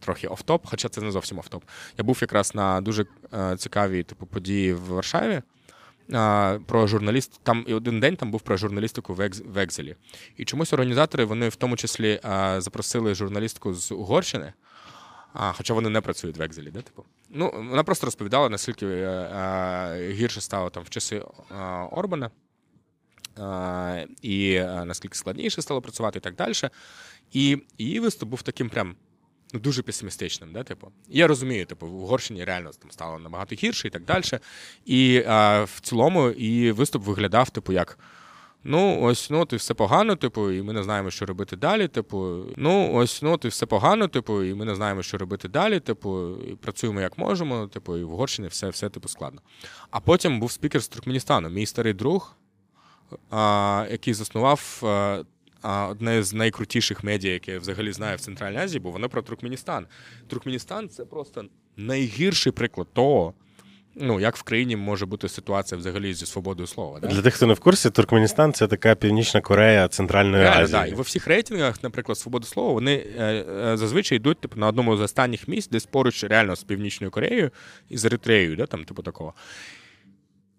трохи 0.00 0.26
офтоп, 0.26 0.66
хоча 0.66 0.88
це 0.88 1.00
не 1.00 1.10
зовсім 1.10 1.38
офтоп. 1.38 1.64
Я 1.98 2.04
був 2.04 2.18
якраз 2.20 2.54
на 2.54 2.80
дуже 2.80 3.06
е, 3.34 3.56
цікавій 3.56 4.02
типу, 4.02 4.26
події 4.26 4.72
в 4.72 4.84
Варшаві. 4.84 5.42
Про 6.66 6.86
журналіст, 6.86 7.40
там 7.42 7.64
і 7.68 7.74
один 7.74 8.00
день 8.00 8.16
там 8.16 8.30
був 8.30 8.40
про 8.40 8.56
журналістику 8.56 9.14
в, 9.14 9.20
екз, 9.20 9.42
в 9.46 9.58
Екзелі. 9.58 9.96
І 10.36 10.44
чомусь 10.44 10.72
організатори 10.72 11.24
вони 11.24 11.48
в 11.48 11.56
тому 11.56 11.76
числі 11.76 12.20
е, 12.24 12.60
запросили 12.60 13.14
журналістку 13.14 13.74
з 13.74 13.92
Угорщини, 13.92 14.52
хоча 15.34 15.74
вони 15.74 15.88
не 15.88 16.00
працюють 16.00 16.36
в 16.36 16.42
Екзелі, 16.42 16.70
да, 16.70 16.80
типу. 16.80 17.04
Ну, 17.30 17.52
вона 17.70 17.82
просто 17.82 18.06
розповідала, 18.06 18.48
наскільки 18.48 18.86
е, 18.86 20.12
гірше 20.12 20.40
стало 20.40 20.70
там 20.70 20.82
в 20.82 20.90
часи 20.90 21.22
Орбана. 21.90 22.30
І 24.22 24.54
е, 24.54 24.84
наскільки 24.84 25.14
складніше 25.14 25.62
стало 25.62 25.82
працювати 25.82 26.18
і 26.18 26.22
так 26.22 26.34
далі. 26.34 26.54
І 27.32 27.58
її 27.78 28.00
виступ 28.00 28.28
був 28.28 28.42
таким 28.42 28.68
прям 28.68 28.96
ну, 29.52 29.60
дуже 29.60 29.82
песимістичним. 29.82 30.52
Да, 30.52 30.62
типу. 30.62 30.88
Я 31.08 31.26
розумію, 31.26 31.66
типу, 31.66 31.86
в 31.86 32.02
Угорщині 32.02 32.44
реально 32.44 32.70
там 32.70 32.90
стало 32.90 33.18
набагато 33.18 33.54
гірше 33.54 33.88
і 33.88 33.90
так 33.90 34.04
далі. 34.04 34.24
І 34.84 35.24
а, 35.26 35.62
в 35.62 35.80
цілому 35.80 36.28
і 36.28 36.72
виступ 36.72 37.04
виглядав, 37.04 37.50
типу, 37.50 37.72
як. 37.72 37.98
Ну, 38.64 39.00
ось, 39.02 39.30
ну, 39.30 39.44
ти 39.44 39.56
все 39.56 39.74
погано, 39.74 40.16
типу, 40.16 40.50
і 40.50 40.62
ми 40.62 40.72
не 40.72 40.82
знаємо, 40.82 41.10
що 41.10 41.26
робити 41.26 41.56
далі. 41.56 41.88
Типу, 41.88 42.44
ну, 42.56 42.92
ось, 42.94 43.22
ну, 43.22 43.36
ти 43.36 43.48
все 43.48 43.66
погано, 43.66 44.08
типу, 44.08 44.42
і 44.42 44.54
ми 44.54 44.64
не 44.64 44.74
знаємо, 44.74 45.02
що 45.02 45.18
робити 45.18 45.48
далі. 45.48 45.80
Типу, 45.80 46.36
і 46.36 46.54
працюємо 46.54 47.00
як 47.00 47.18
можемо, 47.18 47.66
типу, 47.66 47.96
і 47.96 48.04
в 48.04 48.12
Угорщині 48.12 48.48
все, 48.48 48.68
все 48.68 48.88
типу, 48.88 49.08
складно. 49.08 49.40
А 49.90 50.00
потім 50.00 50.40
був 50.40 50.52
спікер 50.52 50.82
з 50.82 50.88
Туркменістану, 50.88 51.48
мій 51.48 51.66
старий 51.66 51.92
друг, 51.92 52.36
який 53.90 54.14
заснував 54.14 54.80
а, 55.62 55.86
одне 55.86 56.22
з 56.22 56.34
найкрутіших 56.34 57.04
медіа, 57.04 57.32
яке 57.32 57.52
я 57.52 57.58
взагалі 57.58 57.92
знаю 57.92 58.16
в 58.16 58.20
Центральній 58.20 58.58
Азії, 58.58 58.80
бо 58.80 58.90
воно 58.90 59.08
про 59.08 59.22
Туркменістан. 59.22 59.86
Туркменістан 60.28 60.88
це 60.88 61.04
просто 61.04 61.44
найгірший 61.76 62.52
приклад 62.52 62.86
того, 62.92 63.34
ну, 63.94 64.20
як 64.20 64.36
в 64.36 64.42
країні 64.42 64.76
може 64.76 65.06
бути 65.06 65.28
ситуація 65.28 65.78
взагалі 65.78 66.14
зі 66.14 66.26
свободою 66.26 66.66
слова. 66.66 67.00
Да? 67.00 67.08
Для 67.08 67.22
тих, 67.22 67.34
хто 67.34 67.46
не 67.46 67.54
в 67.54 67.60
курсі, 67.60 67.90
Туркменістан 67.90 68.52
це 68.52 68.66
така 68.66 68.94
Північна 68.94 69.40
Корея 69.40 69.88
Центральної 69.88 70.42
Реально, 70.42 70.62
Азії. 70.62 70.80
да. 70.80 70.86
І 70.86 70.94
во 70.94 71.02
всіх 71.02 71.26
рейтингах, 71.26 71.82
наприклад, 71.82 72.18
свободи 72.18 72.46
слова, 72.46 72.72
вони 72.72 73.06
е, 73.18 73.24
е, 73.24 73.76
зазвичай 73.76 74.16
йдуть 74.16 74.40
типу, 74.40 74.60
на 74.60 74.66
одному 74.66 74.96
з 74.96 75.00
останніх 75.00 75.48
місць, 75.48 75.68
десь 75.68 75.86
поруч 75.86 76.24
реально 76.24 76.56
з 76.56 76.64
Північною 76.64 77.10
Кореєю 77.10 77.50
і 77.88 77.96
з 77.96 78.04
Еритреєю, 78.04 78.56
да, 78.56 78.66
там, 78.66 78.84
типу 78.84 79.02
такого. 79.02 79.34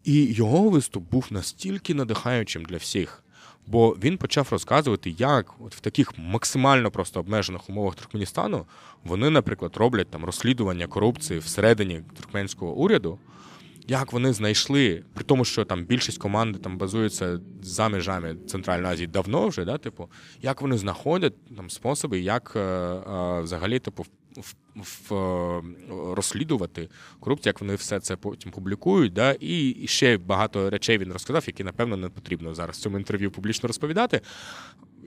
І 0.04 0.24
його 0.34 0.70
виступ 0.70 1.12
був 1.12 1.28
настільки 1.30 1.94
надихаючим 1.94 2.66
для 2.66 2.78
всіх. 2.78 3.24
Бо 3.68 3.98
він 4.04 4.18
почав 4.18 4.48
розказувати, 4.52 5.16
як 5.18 5.54
от 5.60 5.76
в 5.76 5.80
таких 5.80 6.18
максимально 6.18 6.92
просто 6.92 7.20
обмежених 7.20 7.70
умовах 7.70 7.96
Туркменістану 7.96 8.66
вони, 9.04 9.30
наприклад, 9.30 9.78
роблять 9.78 10.10
там 10.10 10.26
розслідування 10.26 10.88
корупції 10.88 11.40
всередині 11.40 12.02
туркменського 12.16 12.74
уряду, 12.74 13.20
як 13.88 14.14
вони 14.14 14.34
знайшли, 14.34 15.04
при 15.14 15.24
тому, 15.24 15.46
що 15.46 15.66
там 15.66 15.86
більшість 15.86 16.18
команди 16.18 16.60
там 16.60 16.78
базується 16.78 17.40
за 17.62 17.90
межами 17.90 18.36
Центральної 18.48 18.94
Азії 18.94 19.08
давно 19.08 19.48
вже, 19.48 19.66
да, 19.66 19.78
типу, 19.78 20.10
як 20.42 20.62
вони 20.62 20.78
знаходять 20.78 21.56
там 21.56 21.70
способи, 21.70 22.20
як 22.20 22.54
е, 22.56 22.60
е, 22.60 23.42
взагалі 23.42 23.80
типу, 23.80 24.06
в, 24.38 24.56
в, 24.76 25.14
е, 25.14 25.62
розслідувати 26.16 26.90
корупцію, 27.20 27.50
як 27.50 27.62
вони 27.62 27.76
все 27.76 28.00
це 28.00 28.16
потім 28.16 28.52
публікують. 28.52 29.14
Да, 29.14 29.36
і, 29.40 29.88
ще 29.88 30.18
багато 30.18 30.70
речей 30.70 30.98
він 30.98 31.14
розказав, 31.14 31.44
які, 31.48 31.64
напевно, 31.64 31.98
не 31.98 32.10
потрібно 32.10 32.54
зараз 32.54 32.78
в 32.78 32.80
цьому 32.80 32.98
інтерв'ю 32.98 33.32
публічно 33.32 33.68
розповідати. 33.68 34.22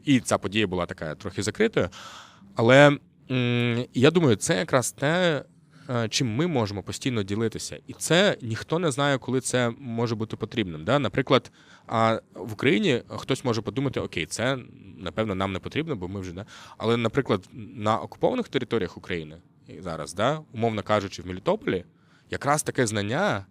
І 0.04 0.20
ця 0.20 0.38
подія 0.38 0.66
була 0.66 0.86
така 0.86 1.14
трохи 1.14 1.42
закритою. 1.42 1.88
Але 2.54 2.98
я 3.94 4.10
думаю, 4.10 4.36
це 4.36 4.56
якраз 4.56 4.92
те, 4.92 5.44
чим 6.09 6.34
ми 6.34 6.47
можемо 6.47 6.82
постійно 6.82 7.22
ділитися. 7.22 7.78
І 7.87 7.93
це 7.93 8.37
ніхто 8.43 8.78
не 8.78 8.91
знає, 8.91 9.18
коли 9.18 9.41
це 9.41 9.72
може 9.78 10.14
бути 10.14 10.37
потрібним. 10.37 10.84
Да? 10.84 10.99
Наприклад, 10.99 11.53
а 11.87 12.20
в 12.34 12.53
Україні 12.53 13.03
хтось 13.09 13.45
може 13.45 13.62
подумати, 13.62 14.01
окей, 14.01 14.26
це 14.26 14.59
напевно 14.99 15.34
нам 15.34 15.53
не 15.53 15.59
потрібно, 15.59 15.97
бо 15.97 16.09
ми 16.09 16.20
вже 16.20 16.32
да. 16.32 16.47
Але, 16.78 16.97
наприклад, 16.97 17.49
на 17.74 17.99
окупованих 17.99 18.49
територіях 18.49 18.97
України 18.97 19.39
зараз, 19.80 20.14
да, 20.14 20.41
умовно 20.53 20.82
кажучи, 20.82 21.22
в 21.22 21.26
Мелітополі, 21.26 21.84
якраз 22.30 22.62
таке 22.62 22.87
знання, 22.87 23.47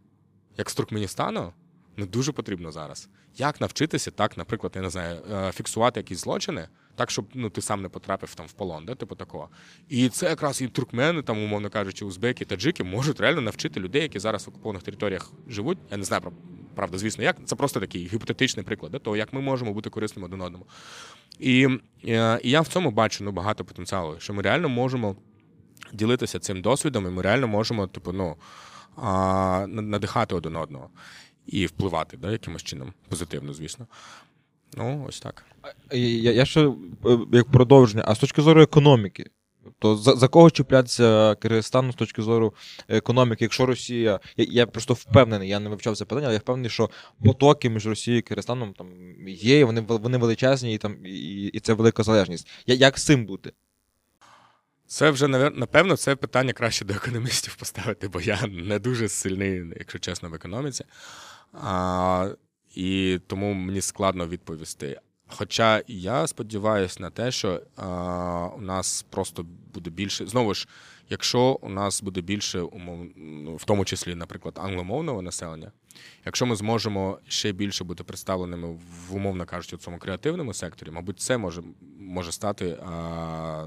як 0.57 0.69
з 0.69 0.75
Туркменістану, 0.75 1.53
не 1.97 2.05
дуже 2.05 2.31
потрібно 2.31 2.71
зараз. 2.71 3.09
Як 3.37 3.61
навчитися 3.61 4.11
так, 4.11 4.37
наприклад, 4.37 4.73
я 4.75 4.81
не 4.81 4.89
знаю, 4.89 5.21
е, 5.31 5.51
фіксувати 5.51 5.99
якісь 5.99 6.19
злочини, 6.19 6.67
так, 6.95 7.11
щоб 7.11 7.25
ну, 7.33 7.49
ти 7.49 7.61
сам 7.61 7.81
не 7.81 7.89
потрапив 7.89 8.35
там 8.35 8.47
в 8.47 8.51
полон, 8.51 8.85
да, 8.85 8.95
типу 8.95 9.15
такого. 9.15 9.49
І 9.89 10.09
це 10.09 10.29
якраз 10.29 10.61
і 10.61 10.67
туркмени, 10.67 11.21
там, 11.21 11.43
умовно 11.43 11.69
кажучи, 11.69 12.05
узбеки, 12.05 12.45
таджики 12.45 12.83
можуть 12.83 13.19
реально 13.19 13.41
навчити 13.41 13.79
людей, 13.79 14.01
які 14.01 14.19
зараз 14.19 14.45
в 14.45 14.49
окупованих 14.49 14.83
територіях 14.83 15.31
живуть. 15.47 15.77
Я 15.91 15.97
не 15.97 16.03
знаю, 16.03 16.23
правда, 16.75 16.97
звісно, 16.97 17.23
як. 17.23 17.37
Це 17.45 17.55
просто 17.55 17.79
такий 17.79 18.07
гіпотетичний 18.07 18.65
приклад, 18.65 18.91
да, 18.91 18.99
того, 18.99 19.17
як 19.17 19.33
ми 19.33 19.41
можемо 19.41 19.73
бути 19.73 19.89
корисними 19.89 20.27
один 20.27 20.41
одному. 20.41 20.65
І, 21.39 21.69
е, 22.05 22.39
і 22.43 22.49
я 22.49 22.61
в 22.61 22.67
цьому 22.67 22.91
бачу 22.91 23.23
ну, 23.23 23.31
багато 23.31 23.65
потенціалу, 23.65 24.19
що 24.19 24.33
ми 24.33 24.41
реально 24.41 24.69
можемо 24.69 25.15
ділитися 25.93 26.39
цим 26.39 26.61
досвідом, 26.61 27.05
і 27.05 27.09
ми 27.09 27.21
реально 27.21 27.47
можемо, 27.47 27.87
типу, 27.87 28.11
ну, 28.11 28.35
надихати 29.67 30.35
один 30.35 30.55
одного 30.55 30.89
і 31.45 31.65
впливати 31.65 32.17
да, 32.17 32.31
якимось 32.31 32.63
чином 32.63 32.93
позитивно, 33.09 33.53
звісно. 33.53 33.87
Ну, 34.77 35.05
ось 35.09 35.19
так. 35.19 35.45
Я, 35.91 36.31
я 36.31 36.45
ще 36.45 36.67
е, 36.67 36.73
як 37.31 37.51
продовження, 37.51 38.03
а 38.07 38.15
з 38.15 38.19
точки 38.19 38.41
зору 38.41 38.61
економіки. 38.61 39.25
То 39.79 39.95
за, 39.95 40.15
за 40.15 40.27
кого 40.27 40.51
чіплятися 40.51 41.35
Киргизстану 41.35 41.91
з 41.91 41.95
точки 41.95 42.21
зору 42.21 42.53
економіки, 42.87 43.45
якщо 43.45 43.65
Росія. 43.65 44.19
Я, 44.37 44.45
я 44.49 44.65
просто 44.65 44.93
впевнений, 44.93 45.49
я 45.49 45.59
не 45.59 45.69
вивчав 45.69 45.97
це 45.97 46.05
питання, 46.05 46.27
але 46.27 46.33
я 46.33 46.39
впевнений, 46.39 46.69
що 46.69 46.89
потоки 47.25 47.69
між 47.69 47.87
Росією 47.87 48.19
і 48.19 48.21
Киргизстаном 48.21 48.73
там 48.73 48.87
є, 49.27 49.59
і 49.59 49.63
вони 49.63 49.81
вони 49.81 50.17
величезні, 50.17 50.73
і 50.73 50.77
там 50.77 51.05
і, 51.05 51.45
і 51.45 51.59
це 51.59 51.73
велика 51.73 52.03
залежність. 52.03 52.47
Я, 52.65 52.75
Як 52.75 52.99
з 52.99 53.05
цим 53.05 53.25
бути? 53.25 53.51
Це 54.87 55.09
вже 55.09 55.27
напевно 55.27 55.97
це 55.97 56.15
питання 56.15 56.53
краще 56.53 56.85
до 56.85 56.93
економістів 56.93 57.55
поставити, 57.55 58.07
бо 58.07 58.21
я 58.21 58.47
не 58.47 58.79
дуже 58.79 59.09
сильний, 59.09 59.63
якщо 59.77 59.99
чесно, 59.99 60.29
в 60.29 60.33
економіці. 60.33 60.85
А, 61.53 62.29
І 62.75 63.19
тому 63.27 63.53
мені 63.53 63.81
складно 63.81 64.27
відповісти. 64.27 64.99
Хоча 65.27 65.83
я 65.87 66.27
сподіваюся 66.27 66.97
на 66.99 67.09
те, 67.09 67.31
що 67.31 67.61
а, 67.75 68.47
у 68.57 68.61
нас 68.61 69.05
просто 69.09 69.45
буде 69.73 69.89
більше. 69.89 70.27
Знову 70.27 70.53
ж, 70.53 70.67
якщо 71.09 71.41
у 71.61 71.69
нас 71.69 72.01
буде 72.03 72.21
більше 72.21 72.61
умов, 72.61 73.05
ну, 73.15 73.55
в 73.55 73.63
тому 73.63 73.85
числі, 73.85 74.15
наприклад, 74.15 74.59
англомовного 74.63 75.21
населення, 75.21 75.71
якщо 76.25 76.45
ми 76.45 76.55
зможемо 76.55 77.19
ще 77.27 77.51
більше 77.51 77.83
бути 77.83 78.03
представленими 78.03 78.67
в 79.07 79.15
умовно 79.15 79.45
кажучи, 79.45 79.75
в 79.75 79.79
цьому 79.79 79.97
креативному 79.97 80.53
секторі, 80.53 80.91
мабуть, 80.91 81.19
це 81.19 81.37
може, 81.37 81.61
може 81.99 82.31
стати 82.31 82.77
а, 82.85 83.65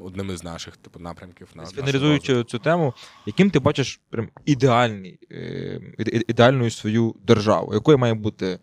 одним 0.00 0.30
із 0.30 0.44
наших 0.44 0.76
типу 0.76 1.00
напрямків 1.00 1.48
на 1.54 1.62
Фіналізуючи 1.66 2.44
цю 2.44 2.58
тему, 2.58 2.94
яким 3.26 3.50
ти 3.50 3.58
бачиш 3.58 4.00
прям 4.10 4.28
ідеальний, 4.44 5.18
е, 5.32 5.80
іде- 5.98 6.22
ідеальною 6.28 6.70
свою 6.70 7.14
державу, 7.22 7.74
якою 7.74 7.98
має 7.98 8.14
бути 8.14 8.58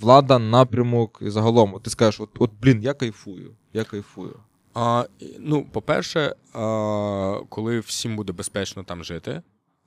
влада, 0.00 0.38
напрямок 0.38 1.18
і 1.22 1.30
загалом. 1.30 1.80
Ти 1.82 1.90
скажеш, 1.90 2.20
от, 2.20 2.30
от 2.38 2.50
блін, 2.62 2.82
я 2.82 2.94
кайфую, 2.94 3.56
я 3.72 3.84
кайфую. 3.84 4.40
А, 4.74 5.04
ну, 5.38 5.64
по-перше, 5.64 6.34
а, 6.52 7.40
коли 7.48 7.80
всім 7.80 8.16
буде 8.16 8.32
безпечно 8.32 8.84
там 8.84 9.04
жити, 9.04 9.42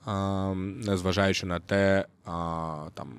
а, 0.05 0.53
незважаючи 0.55 1.45
на 1.45 1.59
те, 1.59 2.05
а, 2.25 2.89
там, 2.93 3.13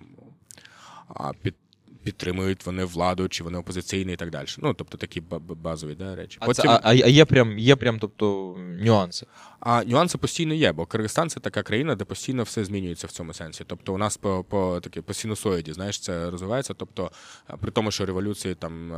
під, 1.42 1.54
підтримують 2.02 2.66
вони 2.66 2.84
владу, 2.84 3.28
чи 3.28 3.44
вони 3.44 3.58
опозиційні 3.58 4.12
і 4.12 4.16
так 4.16 4.30
далі. 4.30 4.46
Ну, 4.58 4.74
тобто 4.74 4.98
такі 4.98 5.20
ба- 5.20 5.38
ба- 5.38 5.54
базові 5.54 5.94
да, 5.94 6.16
речі. 6.16 6.38
А, 6.40 6.54
це, 6.54 6.68
а, 6.68 6.80
а 6.84 6.92
є 6.92 7.24
прям, 7.24 7.58
є 7.58 7.76
прям 7.76 7.98
тобто, 7.98 8.56
нюанси. 8.58 9.26
А 9.60 9.84
нюанси 9.84 10.18
постійно 10.18 10.54
є, 10.54 10.72
бо 10.72 10.86
Киргизстан 10.86 11.30
це 11.30 11.40
така 11.40 11.62
країна, 11.62 11.94
де 11.94 12.04
постійно 12.04 12.42
все 12.42 12.64
змінюється 12.64 13.06
в 13.06 13.10
цьому 13.10 13.34
сенсі. 13.34 13.64
Тобто, 13.66 13.94
у 13.94 13.98
нас 13.98 14.16
по, 14.16 14.44
по 14.48 14.80
такі 14.80 15.00
по 15.00 15.14
синусоїді, 15.14 15.72
знаєш, 15.72 16.00
це 16.00 16.30
розвивається. 16.30 16.74
Тобто, 16.74 17.10
при 17.60 17.70
тому, 17.70 17.90
що 17.90 18.06
революції 18.06 18.54
там 18.54 18.92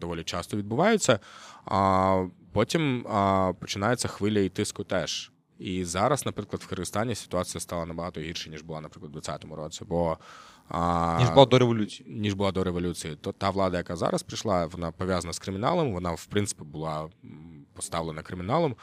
доволі 0.00 0.22
часто 0.22 0.56
відбуваються, 0.56 1.18
а 1.64 2.24
потім 2.52 3.06
а, 3.08 3.52
починається 3.60 4.08
хвиля 4.08 4.40
і 4.40 4.48
тиску 4.48 4.84
теж. 4.84 5.32
І 5.58 5.84
зараз, 5.84 6.26
наприклад, 6.26 6.62
в 6.62 6.66
Киргизстані 6.66 7.14
ситуація 7.14 7.60
стала 7.60 7.86
набагато 7.86 8.20
гірше, 8.20 8.50
ніж 8.50 8.62
була, 8.62 8.80
наприклад, 8.80 9.10
у 9.10 9.20
2020 9.20 9.56
році. 9.56 9.84
Бо 9.88 10.18
а, 10.68 11.16
Ніж 11.20 11.30
була 11.30 11.46
до 11.46 11.58
революції. 11.58 12.08
ніж 12.08 12.34
була 12.34 12.52
до 12.52 12.64
революції. 12.64 13.16
То 13.20 13.32
та 13.32 13.50
влада, 13.50 13.76
яка 13.76 13.96
зараз 13.96 14.22
прийшла, 14.22 14.66
вона 14.66 14.90
пов'язана 14.90 15.32
з 15.32 15.38
криміналом. 15.38 15.92
Вона, 15.92 16.10
в 16.10 16.26
принципі, 16.26 16.62
була 16.64 17.08
поставлена 17.74 18.22
криміналом, 18.22 18.76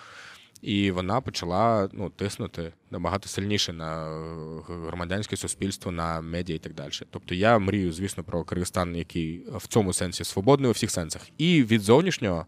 і 0.61 0.91
вона 0.91 1.21
почала 1.21 1.89
ну, 1.93 2.09
тиснути 2.09 2.73
набагато 2.91 3.29
сильніше 3.29 3.73
на 3.73 4.07
е, 4.07 4.61
громадянське 4.67 5.38
суспільство, 5.38 5.91
на 5.91 6.21
медіа 6.21 6.55
і 6.55 6.59
так 6.59 6.73
далі. 6.73 6.91
Тобто 7.11 7.36
я 7.36 7.59
мрію, 7.59 7.93
звісно, 7.93 8.23
про 8.23 8.43
Киргизстан, 8.43 8.95
який 8.95 9.43
в 9.55 9.67
цьому 9.67 9.93
сенсі 9.93 10.23
свободний 10.23 10.69
у 10.69 10.73
всіх 10.73 10.91
сенсах, 10.91 11.21
і 11.38 11.63
від 11.63 11.81
зовнішнього. 11.81 12.45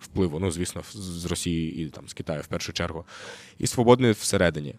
Впливу, 0.00 0.38
ну 0.38 0.50
звісно, 0.50 0.82
з 0.92 1.24
Росії 1.24 1.82
і 1.86 1.90
там 1.90 2.08
з 2.08 2.12
Китаю 2.12 2.42
в 2.42 2.46
першу 2.46 2.72
чергу, 2.72 3.04
і 3.58 3.66
свободний 3.66 4.12
всередині. 4.12 4.74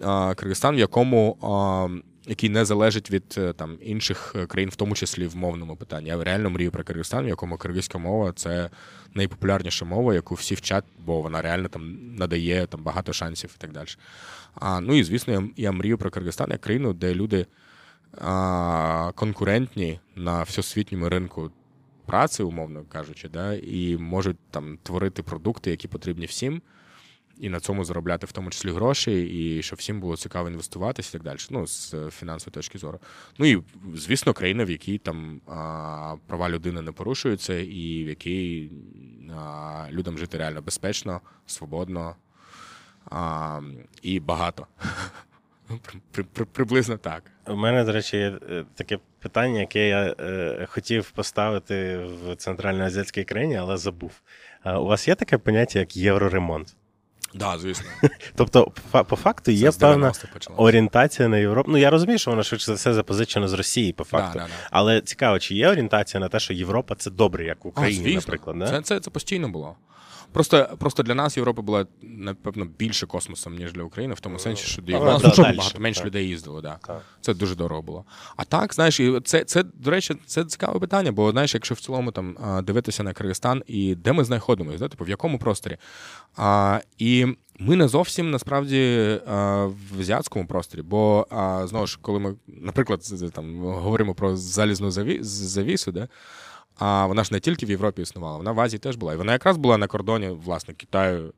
А, 0.00 0.34
Киргизстан, 0.34 0.76
в 0.76 0.78
якому 0.78 1.38
який 2.26 2.48
не 2.50 2.64
залежить 2.64 3.10
від 3.10 3.34
е, 3.38 3.52
там 3.52 3.78
інших 3.82 4.32
е, 4.36 4.46
країн, 4.46 4.70
в 4.70 4.76
тому 4.76 4.94
числі 4.94 5.26
в 5.26 5.36
мовному 5.36 5.76
питанні. 5.76 6.08
Я 6.08 6.24
реально 6.24 6.50
мрію 6.50 6.70
про 6.70 6.84
Киргизстан, 6.84 7.24
в 7.24 7.28
якому 7.28 7.56
киргизька 7.56 7.98
мова 7.98 8.32
це 8.36 8.70
найпопулярніша 9.14 9.84
мова, 9.84 10.14
яку 10.14 10.34
всі 10.34 10.54
вчать, 10.54 10.84
бо 10.98 11.20
вона 11.20 11.42
реально 11.42 11.68
там 11.68 12.14
надає 12.16 12.66
там 12.66 12.82
багато 12.82 13.12
шансів 13.12 13.54
і 13.56 13.60
так 13.60 13.72
далі. 13.72 13.88
А, 14.54 14.80
ну 14.80 14.94
і 14.94 15.04
звісно, 15.04 15.32
я, 15.32 15.48
я 15.56 15.72
мрію 15.72 15.98
про 15.98 16.10
Киргизстан 16.10 16.50
як 16.50 16.60
країну, 16.60 16.92
де 16.92 17.14
люди 17.14 17.46
а, 18.18 19.12
конкурентні 19.14 20.00
на 20.16 20.42
всесвітньому 20.42 21.08
ринку 21.08 21.50
праці, 22.06 22.42
умовно 22.42 22.84
кажучи, 22.88 23.28
да, 23.28 23.54
і 23.54 23.96
можуть 23.96 24.36
там 24.50 24.78
творити 24.82 25.22
продукти, 25.22 25.70
які 25.70 25.88
потрібні 25.88 26.26
всім 26.26 26.62
і 27.38 27.48
на 27.48 27.60
цьому 27.60 27.84
заробляти 27.84 28.26
в 28.26 28.32
тому 28.32 28.50
числі 28.50 28.70
гроші, 28.70 29.22
і 29.22 29.62
щоб 29.62 29.78
всім 29.78 30.00
було 30.00 30.16
цікаво 30.16 30.48
інвестуватися 30.48 31.08
і 31.08 31.12
так 31.12 31.22
далі. 31.22 31.38
Ну, 31.50 31.66
з 31.66 31.94
е, 31.94 32.10
фінансової 32.10 32.52
точки 32.54 32.78
зору. 32.78 32.98
Ну 33.38 33.46
і 33.46 33.62
звісно, 33.94 34.32
країна, 34.32 34.64
в 34.64 34.70
якій 34.70 34.98
там 34.98 35.40
права 36.26 36.48
людини 36.48 36.82
не 36.82 36.92
порушуються, 36.92 37.54
і 37.58 38.04
в 38.04 38.08
якій 38.08 38.70
людям 39.90 40.18
жити 40.18 40.38
реально 40.38 40.62
безпечно, 40.62 41.20
свободно 41.46 42.16
а, 43.10 43.60
і 44.02 44.20
багато. 44.20 44.66
При- 45.66 46.00
при- 46.10 46.24
при- 46.24 46.44
Приблизно 46.44 46.96
так. 46.96 47.22
У 47.46 47.56
мене, 47.56 47.84
до 47.84 47.92
речі, 47.92 48.16
є 48.16 48.38
е, 48.50 48.64
таке 48.74 48.98
питання, 49.18 49.60
яке 49.60 49.88
я 49.88 50.14
е, 50.20 50.66
хотів 50.70 51.10
поставити 51.10 51.96
в 51.98 52.36
центральноазіатській 52.36 53.24
країні, 53.24 53.56
але 53.56 53.76
забув. 53.76 54.22
У 54.66 54.84
вас 54.84 55.08
є 55.08 55.14
таке 55.14 55.38
поняття, 55.38 55.78
як 55.78 55.96
євроремонт? 55.96 56.76
Да, 57.34 57.58
звісно. 57.58 57.86
Тобто, 58.34 58.72
по, 58.90 59.16
факту 59.16 59.50
є 59.50 59.72
Це 59.72 59.78
певна 59.78 60.12
орієнтація 60.56 61.28
на 61.28 61.38
Європу. 61.38 61.70
Ну 61.70 61.78
я 61.78 61.90
розумію, 61.90 62.18
що 62.18 62.30
воно 62.30 62.42
швидше 62.42 62.66
за 62.66 62.74
все 62.74 62.94
запозичено 62.94 63.48
з 63.48 63.52
Росії, 63.52 63.92
по 63.92 64.04
факту. 64.04 64.38
Да, 64.38 64.44
да, 64.44 64.46
да. 64.46 64.68
Але 64.70 65.00
цікаво, 65.00 65.38
чи 65.38 65.54
є 65.54 65.68
орієнтація 65.68 66.20
на 66.20 66.28
те, 66.28 66.40
що 66.40 66.54
Європа 66.54 66.94
це 66.94 67.10
добре, 67.10 67.44
як 67.44 67.64
в 67.64 67.68
Україні, 67.68 68.12
а, 68.12 68.14
наприклад. 68.14 68.58
Да? 68.58 68.66
Це, 68.66 68.82
це, 68.82 69.00
це 69.00 69.10
постійно 69.10 69.48
було. 69.48 69.76
Просто, 70.34 70.68
просто 70.78 71.02
для 71.02 71.14
нас 71.14 71.36
Європа 71.36 71.62
була, 71.62 71.86
напевно, 72.02 72.64
більше 72.64 73.06
космосом, 73.06 73.56
ніж 73.56 73.72
для 73.72 73.82
України, 73.82 74.14
в 74.14 74.20
тому 74.20 74.38
сенсі, 74.38 74.64
що 74.66 74.82
до 74.82 74.92
Ну, 74.92 74.98
Європи 74.98 75.42
багато 75.56 75.80
менше 75.80 76.04
людей 76.04 76.28
їздило. 76.28 76.60
Да. 76.60 76.78
Це 77.20 77.34
дуже 77.34 77.54
дорого 77.54 77.82
було. 77.82 78.04
А 78.36 78.44
так, 78.44 78.74
знаєш, 78.74 79.00
і 79.00 79.20
це, 79.24 79.44
це, 79.44 79.62
до 79.62 79.90
речі, 79.90 80.16
це 80.26 80.44
цікаве 80.44 80.80
питання, 80.80 81.12
бо 81.12 81.30
знаєш, 81.30 81.54
якщо 81.54 81.74
в 81.74 81.80
цілому 81.80 82.12
там 82.12 82.36
дивитися 82.62 83.02
на 83.02 83.12
Киргизстан 83.12 83.62
і 83.66 83.94
де 83.94 84.12
ми 84.12 84.24
знаходимося, 84.24 84.78
да? 84.78 84.88
типу, 84.88 85.04
в 85.04 85.08
якому 85.08 85.38
просторі. 85.38 85.76
А, 86.36 86.80
і 86.98 87.26
ми 87.58 87.76
не 87.76 87.88
зовсім 87.88 88.30
насправді 88.30 88.76
в 89.26 90.00
азіатському 90.00 90.46
просторі, 90.46 90.82
бо 90.82 91.26
знову 91.64 91.86
ж, 91.86 91.98
коли 92.02 92.18
ми, 92.18 92.34
наприклад, 92.46 93.00
там 93.32 93.60
говоримо 93.60 94.14
про 94.14 94.36
залізну 94.36 94.90
завісу, 95.20 95.92
да? 95.92 96.08
А 96.78 97.06
вона 97.06 97.24
ж 97.24 97.34
не 97.34 97.40
тільки 97.40 97.66
в 97.66 97.70
Європі 97.70 98.02
існувала, 98.02 98.36
вона 98.36 98.52
в 98.52 98.60
Азії 98.60 98.78
теж 98.78 98.96
була. 98.96 99.14
І 99.14 99.16
вона 99.16 99.32
якраз 99.32 99.56
була 99.56 99.78
на 99.78 99.86
кордоні, 99.86 100.28
власне, 100.28 100.74
Китаю, 100.74 101.32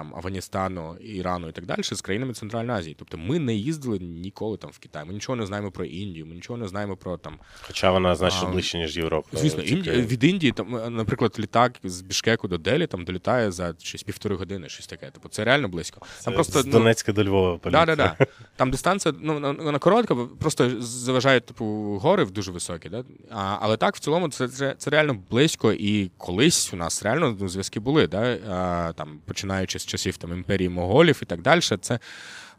там, 0.00 0.14
Афганістану, 0.14 0.96
Ірану 0.96 1.48
і 1.48 1.52
так 1.52 1.66
далі 1.66 1.82
з 1.82 2.00
країнами 2.00 2.32
Центральної 2.32 2.78
Азії. 2.78 2.96
Тобто 2.98 3.18
ми 3.18 3.38
не 3.38 3.54
їздили 3.54 3.98
ніколи 3.98 4.56
там 4.56 4.70
в 4.70 4.78
Китай. 4.78 5.04
Ми 5.04 5.12
нічого 5.12 5.36
не 5.36 5.46
знаємо 5.46 5.70
про 5.70 5.84
Індію, 5.84 6.26
ми 6.26 6.34
нічого 6.34 6.56
не 6.56 6.68
знаємо 6.68 6.96
про 6.96 7.16
там. 7.16 7.38
Хоча 7.62 7.90
вона 7.90 8.14
значно 8.14 8.48
А, 8.48 8.50
ближче, 8.50 8.78
ніж 8.78 8.96
Європа. 8.96 9.28
Звісно, 9.32 9.62
Ці 9.62 9.74
від 9.76 10.24
Індії, 10.24 10.52
там, 10.52 10.76
е, 10.76 10.90
наприклад, 10.90 11.36
літак 11.38 11.72
з 11.84 12.00
Бішкеку 12.00 12.48
до 12.48 12.58
Делі 12.58 12.86
там 12.86 13.04
долітає 13.04 13.52
за 13.52 13.74
щось 13.78 14.02
півтори 14.02 14.36
години, 14.36 14.68
щось 14.68 14.86
таке. 14.86 15.10
Тобто 15.12 15.28
це 15.28 15.44
реально 15.44 15.68
близько. 15.68 16.00
Там 16.00 16.08
Це 16.18 16.30
просто 16.30 16.62
з 16.62 16.66
ну, 16.66 16.72
Донецька 16.72 17.12
до 17.12 17.24
Львова. 17.24 17.60
Да, 17.64 17.86
да, 17.86 17.96
да. 17.96 18.16
Там 18.56 18.70
дистанція, 18.70 19.14
ну, 19.20 19.56
вона 19.58 19.78
коротка, 19.78 20.14
просто 20.14 20.82
заважають, 20.82 21.46
типу, 21.46 21.64
гори 22.02 22.24
дуже 22.24 22.52
високі, 22.52 22.88
да? 22.88 23.04
а, 23.30 23.58
але 23.60 23.76
так, 23.76 23.96
в 23.96 23.98
цілому, 23.98 24.28
це, 24.28 24.48
це, 24.48 24.74
це 24.78 24.90
реально 24.90 25.16
близько, 25.30 25.72
і 25.72 26.10
колись 26.18 26.74
у 26.74 26.76
нас 26.76 27.02
реально 27.02 27.36
ну, 27.40 27.48
зв'язки 27.48 27.80
були, 27.80 28.06
да? 28.06 28.38
а, 28.48 28.92
там, 28.92 29.20
починаючи 29.26 29.78
з 29.78 29.86
часів 29.90 30.16
там, 30.16 30.32
імперії 30.32 30.68
моголів 30.68 31.18
і 31.22 31.24
так 31.24 31.42
далі. 31.42 31.60
Це, 31.60 31.98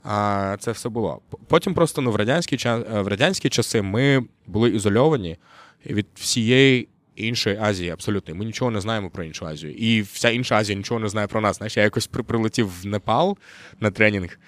а, 0.04 0.56
це 0.60 0.72
все 0.72 0.90
було. 0.90 1.22
Потім 1.48 1.74
просто 1.74 2.02
ну, 2.02 2.12
в, 2.12 2.16
радянські, 2.16 2.56
в 2.90 3.08
радянські 3.08 3.50
часи 3.50 3.82
ми 3.82 4.24
були 4.48 4.70
ізольовані 4.70 5.38
від 5.86 6.08
всієї. 6.16 6.88
Іншої 7.16 7.58
Азії 7.62 7.90
абсолютно. 7.90 8.36
Ми 8.36 8.46
нічого 8.46 8.72
не 8.72 8.82
знаємо 8.82 9.10
про 9.10 9.24
іншу 9.24 9.48
Азію. 9.48 9.74
І 9.74 10.02
вся 10.02 10.30
інша 10.30 10.56
Азія 10.56 10.78
нічого 10.78 11.00
не 11.00 11.10
знає 11.10 11.28
про 11.28 11.42
нас. 11.42 11.58
Знаєш, 11.58 11.78
я 11.78 11.84
якось 11.84 12.08
при- 12.08 12.24
прилетів 12.24 12.82
в 12.82 12.86
Непал 12.86 13.38
на 13.80 13.92
тренінг, 13.92 14.40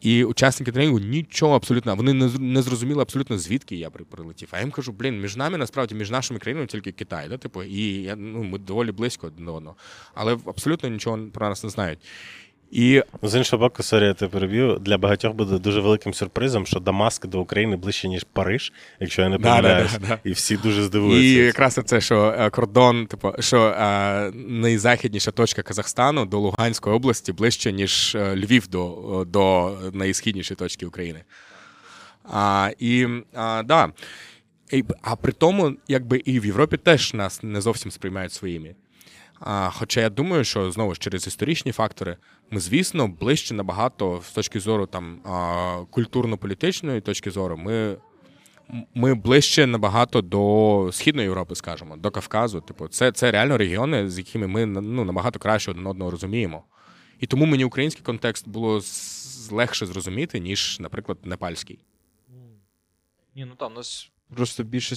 і 0.00 0.24
учасники 0.24 0.72
тренінгу 0.72 0.98
нічого 0.98 1.56
абсолютно, 1.56 1.96
вони 1.96 2.12
не, 2.12 2.30
не 2.38 2.62
зрозуміли 2.62 3.02
абсолютно 3.02 3.38
звідки 3.38 3.76
я 3.76 3.90
прилетів. 3.90 4.48
А 4.52 4.56
я 4.56 4.62
їм 4.62 4.70
кажу, 4.70 4.92
блін, 4.92 5.20
між 5.20 5.36
нами 5.36 5.58
насправді 5.58 5.94
між 5.94 6.10
нашими 6.10 6.40
країнами 6.40 6.66
тільки 6.66 6.92
Китай, 6.92 7.28
да? 7.28 7.38
типу, 7.38 7.62
і 7.62 7.82
я, 8.02 8.16
ну, 8.16 8.42
ми 8.42 8.58
доволі 8.58 8.92
близько 8.92 9.30
до 9.30 9.54
одного. 9.54 9.76
Але 10.14 10.32
абсолютно 10.32 10.88
нічого 10.88 11.18
про 11.32 11.48
нас 11.48 11.64
не 11.64 11.70
знають. 11.70 11.98
І 12.70 13.02
З 13.22 13.38
іншого 13.38 13.60
боку, 13.60 13.82
sorry, 13.82 14.04
я 14.04 14.14
тебе 14.14 14.32
переб'ю. 14.32 14.78
Для 14.78 14.98
багатьох 14.98 15.34
буде 15.34 15.58
дуже 15.58 15.80
великим 15.80 16.14
сюрпризом, 16.14 16.66
що 16.66 16.80
Дамаск 16.80 17.26
до 17.26 17.40
України 17.40 17.76
ближче, 17.76 18.08
ніж 18.08 18.24
Париж, 18.32 18.72
якщо 19.00 19.22
я 19.22 19.28
не 19.28 19.38
Да, 19.38 19.62
да, 19.62 19.88
да, 19.92 20.06
да. 20.08 20.18
І 20.24 20.32
всі 20.32 20.56
дуже 20.56 20.82
здивуються. 20.82 21.22
І 21.22 21.32
якраз 21.32 21.80
це, 21.84 22.00
що 22.00 22.34
е, 22.38 22.50
кордон, 22.50 23.06
типу, 23.06 23.32
що 23.38 23.62
е, 23.62 24.30
найзахідніша 24.34 25.30
точка 25.30 25.62
Казахстану 25.62 26.26
до 26.26 26.38
Луганської 26.38 26.96
області 26.96 27.32
ближче, 27.32 27.72
ніж 27.72 28.14
е, 28.14 28.36
Львів 28.36 28.68
до, 28.68 29.24
до 29.28 29.76
найсхіднішої 29.92 30.56
точки 30.56 30.86
України. 30.86 31.20
А, 32.32 32.70
і 32.78 33.06
а, 33.34 33.62
да. 33.62 33.92
І, 34.72 34.84
а 35.02 35.16
при 35.16 35.32
тому, 35.32 35.72
якби 35.88 36.18
і 36.24 36.40
в 36.40 36.46
Європі 36.46 36.76
теж 36.76 37.14
нас 37.14 37.42
не 37.42 37.60
зовсім 37.60 37.90
сприймають 37.90 38.32
своїми. 38.32 38.74
А, 39.40 39.70
хоча 39.70 40.00
я 40.00 40.10
думаю, 40.10 40.44
що 40.44 40.70
знову 40.70 40.94
ж 40.94 41.00
через 41.00 41.26
історичні 41.26 41.72
фактори 41.72 42.16
ми, 42.50 42.60
звісно, 42.60 43.08
ближче 43.08 43.54
набагато 43.54 44.20
з 44.24 44.32
точки 44.32 44.60
зору 44.60 44.86
там 44.86 45.20
а, 45.24 45.84
культурно-політичної 45.90 47.00
точки 47.00 47.30
зору, 47.30 47.56
ми 47.56 47.96
ми 48.94 49.14
ближче 49.14 49.66
набагато 49.66 50.22
до 50.22 50.90
Східної 50.92 51.26
Європи, 51.26 51.54
скажімо, 51.54 51.96
до 51.96 52.10
Кавказу. 52.10 52.60
Типу, 52.60 52.88
це, 52.88 53.12
це 53.12 53.30
реально 53.30 53.58
регіони, 53.58 54.10
з 54.10 54.18
якими 54.18 54.46
ми 54.46 54.66
ну, 54.66 55.04
набагато 55.04 55.38
краще 55.38 55.70
один 55.70 55.86
одного 55.86 56.10
розуміємо. 56.10 56.64
І 57.20 57.26
тому 57.26 57.46
мені 57.46 57.64
український 57.64 58.04
контекст 58.04 58.48
було 58.48 58.80
легше 59.50 59.86
зрозуміти, 59.86 60.40
ніж, 60.40 60.76
наприклад, 60.80 61.18
непальський. 61.24 61.78
Ні, 63.34 63.44
ну 63.44 63.54
там 63.54 63.72
у 63.72 63.74
нас 63.74 64.10
просто 64.34 64.62
більше. 64.62 64.96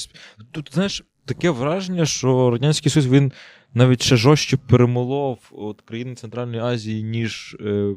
Тут, 0.52 0.70
знаєш, 0.74 1.04
таке 1.26 1.50
враження, 1.50 2.06
що 2.06 2.50
Радянський 2.50 2.92
Союз 2.92 3.08
він 3.08 3.32
навіть 3.74 4.04
ще 4.04 4.16
жорстче 4.16 4.58
перемолов 4.58 5.38
от, 5.52 5.82
країни 5.82 6.16
Центральної 6.16 6.62
Азії, 6.62 7.04
ніж, 7.04 7.58
ем, 7.60 7.96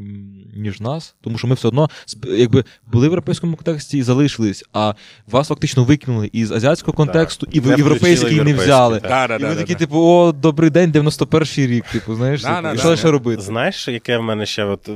ніж 0.55 0.81
нас. 0.81 1.15
Тому 1.21 1.39
що 1.39 1.47
ми 1.47 1.55
все 1.55 1.69
одно 1.69 1.91
якби 2.25 2.65
були 2.93 3.07
в 3.07 3.11
європейському 3.11 3.57
контексті 3.57 3.99
і 3.99 4.03
залишились, 4.03 4.65
а 4.73 4.95
вас 5.27 5.49
фактично 5.49 5.85
викинули 5.85 6.31
із 6.33 6.53
азіатського 6.53 6.97
контексту, 6.97 7.47
і 7.51 7.61
в 7.61 7.79
європейський 7.79 8.41
не 8.41 8.55
взяли. 8.55 8.97
І 8.99 9.01
ви 9.01 9.09
да, 9.09 9.55
такі, 9.55 9.73
да. 9.73 9.79
типу, 9.79 9.99
о, 9.99 10.33
добрий 10.33 10.71
день, 10.71 10.93
91-й 10.93 11.67
рік. 11.67 11.85
Типу, 11.85 12.15
знаєш, 12.15 12.45
і 12.75 12.79
що 12.79 12.97
ще 12.97 13.11
робити? 13.11 13.43
Знаєш, 13.43 13.89
яке 13.89 14.19
в 14.19 14.23
мене 14.23 14.47
ще 14.47 14.65
от 14.65 14.91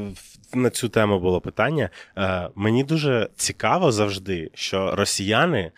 на 0.54 0.70
цю 0.70 0.88
тему 0.88 1.20
було 1.20 1.40
питання? 1.40 1.90
Е, 2.16 2.48
мені 2.54 2.84
дуже 2.84 3.28
цікаво 3.36 3.92
завжди, 3.92 4.50
що 4.54 4.94
росіяни, 4.96 5.58
е, 5.58 5.72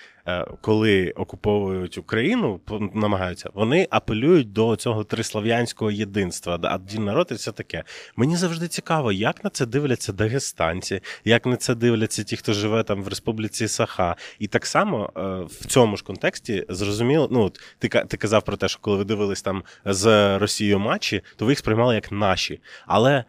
коли 0.60 1.10
окуповують 1.10 1.98
Україну, 1.98 2.60
намагаються, 2.94 3.50
вони 3.54 3.88
апелюють 3.90 4.52
до 4.52 4.76
цього 4.76 5.04
трислов'янського 5.04 5.90
єдинства, 5.90 6.58
да, 6.58 6.74
один 6.74 7.04
народ 7.04 7.28
і 7.30 7.34
все 7.34 7.52
таке. 7.52 7.84
Мені 8.16 8.36
завжди 8.36 8.68
цікаво, 8.68 9.12
як 9.12 9.44
на 9.44 9.50
це 9.50 9.66
дивляться 9.66 10.12
дагестанці, 10.12 11.00
як 11.24 11.46
на 11.46 11.56
це 11.56 11.74
дивляться 11.74 12.24
ті, 12.24 12.36
хто 12.36 12.52
живе 12.52 12.82
там 12.82 13.02
в 13.02 13.08
Республіці 13.08 13.68
Саха. 13.68 14.16
І 14.38 14.46
так 14.46 14.66
само 14.66 15.12
е, 15.16 15.20
в 15.60 15.66
цьому 15.66 15.96
ж 15.96 16.04
контексті 16.04 16.66
зрозуміло, 16.68 17.28
ну 17.30 17.42
от 17.42 17.60
ти, 17.78 17.88
ти 17.88 18.16
казав 18.16 18.42
про 18.42 18.56
те, 18.56 18.68
що 18.68 18.78
коли 18.80 18.96
ви 18.96 19.04
дивились 19.04 19.42
там 19.42 19.62
з 19.84 20.38
Росією 20.38 20.78
матчі, 20.78 21.22
то 21.36 21.44
ви 21.44 21.52
їх 21.52 21.58
сприймали 21.58 21.94
як 21.94 22.12
наші. 22.12 22.60
Але 22.86 23.24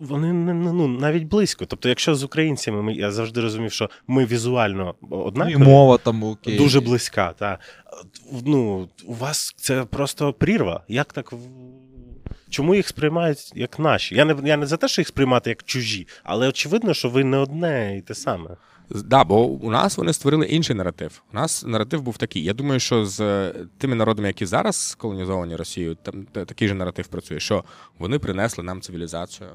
вони 0.00 0.32
не 0.32 0.54
ну, 0.54 0.88
навіть 0.88 1.24
близько. 1.24 1.64
Тобто, 1.66 1.88
якщо 1.88 2.14
з 2.14 2.24
українцями 2.24 2.82
ми, 2.82 2.94
я 2.94 3.10
завжди 3.10 3.40
розумів, 3.40 3.72
що 3.72 3.90
ми 4.06 4.24
візуально 4.24 4.94
Ну, 5.34 5.50
і 5.50 5.56
мова 5.56 5.98
там 5.98 6.24
окей. 6.24 6.58
дуже 6.58 6.80
близька. 6.80 7.34
Та. 7.38 7.58
Ну, 8.46 8.88
у 9.06 9.14
вас 9.14 9.54
це 9.56 9.84
просто 9.84 10.32
прірва. 10.32 10.84
Як 10.88 11.12
так? 11.12 11.32
Чому 12.50 12.74
їх 12.74 12.88
сприймають 12.88 13.52
як 13.54 13.78
наші? 13.78 14.14
Я 14.14 14.24
не, 14.24 14.36
я 14.44 14.56
не 14.56 14.66
за 14.66 14.76
те, 14.76 14.88
що 14.88 15.00
їх 15.00 15.08
сприймати 15.08 15.50
як 15.50 15.62
чужі, 15.62 16.06
але 16.24 16.48
очевидно, 16.48 16.94
що 16.94 17.08
ви 17.08 17.24
не 17.24 17.36
одне 17.36 17.96
і 17.98 18.00
те 18.00 18.14
саме. 18.14 18.50
Да, 18.90 19.24
бо 19.24 19.46
у 19.46 19.70
нас 19.70 19.96
вони 19.98 20.12
створили 20.12 20.46
інший 20.46 20.76
наратив. 20.76 21.22
У 21.32 21.36
нас 21.36 21.64
наратив 21.66 22.02
був 22.02 22.16
такий. 22.16 22.44
Я 22.44 22.52
думаю, 22.52 22.80
що 22.80 23.06
з 23.06 23.20
е, 23.20 23.54
тими 23.78 23.94
народами, 23.94 24.28
які 24.28 24.46
зараз 24.46 24.94
колонізовані 24.98 25.56
Росією, 25.56 25.94
там 25.94 26.24
такий 26.32 26.68
же 26.68 26.74
наратив 26.74 27.06
працює, 27.06 27.40
що 27.40 27.64
вони 27.98 28.18
принесли 28.18 28.64
нам 28.64 28.80
цивілізацію. 28.80 29.48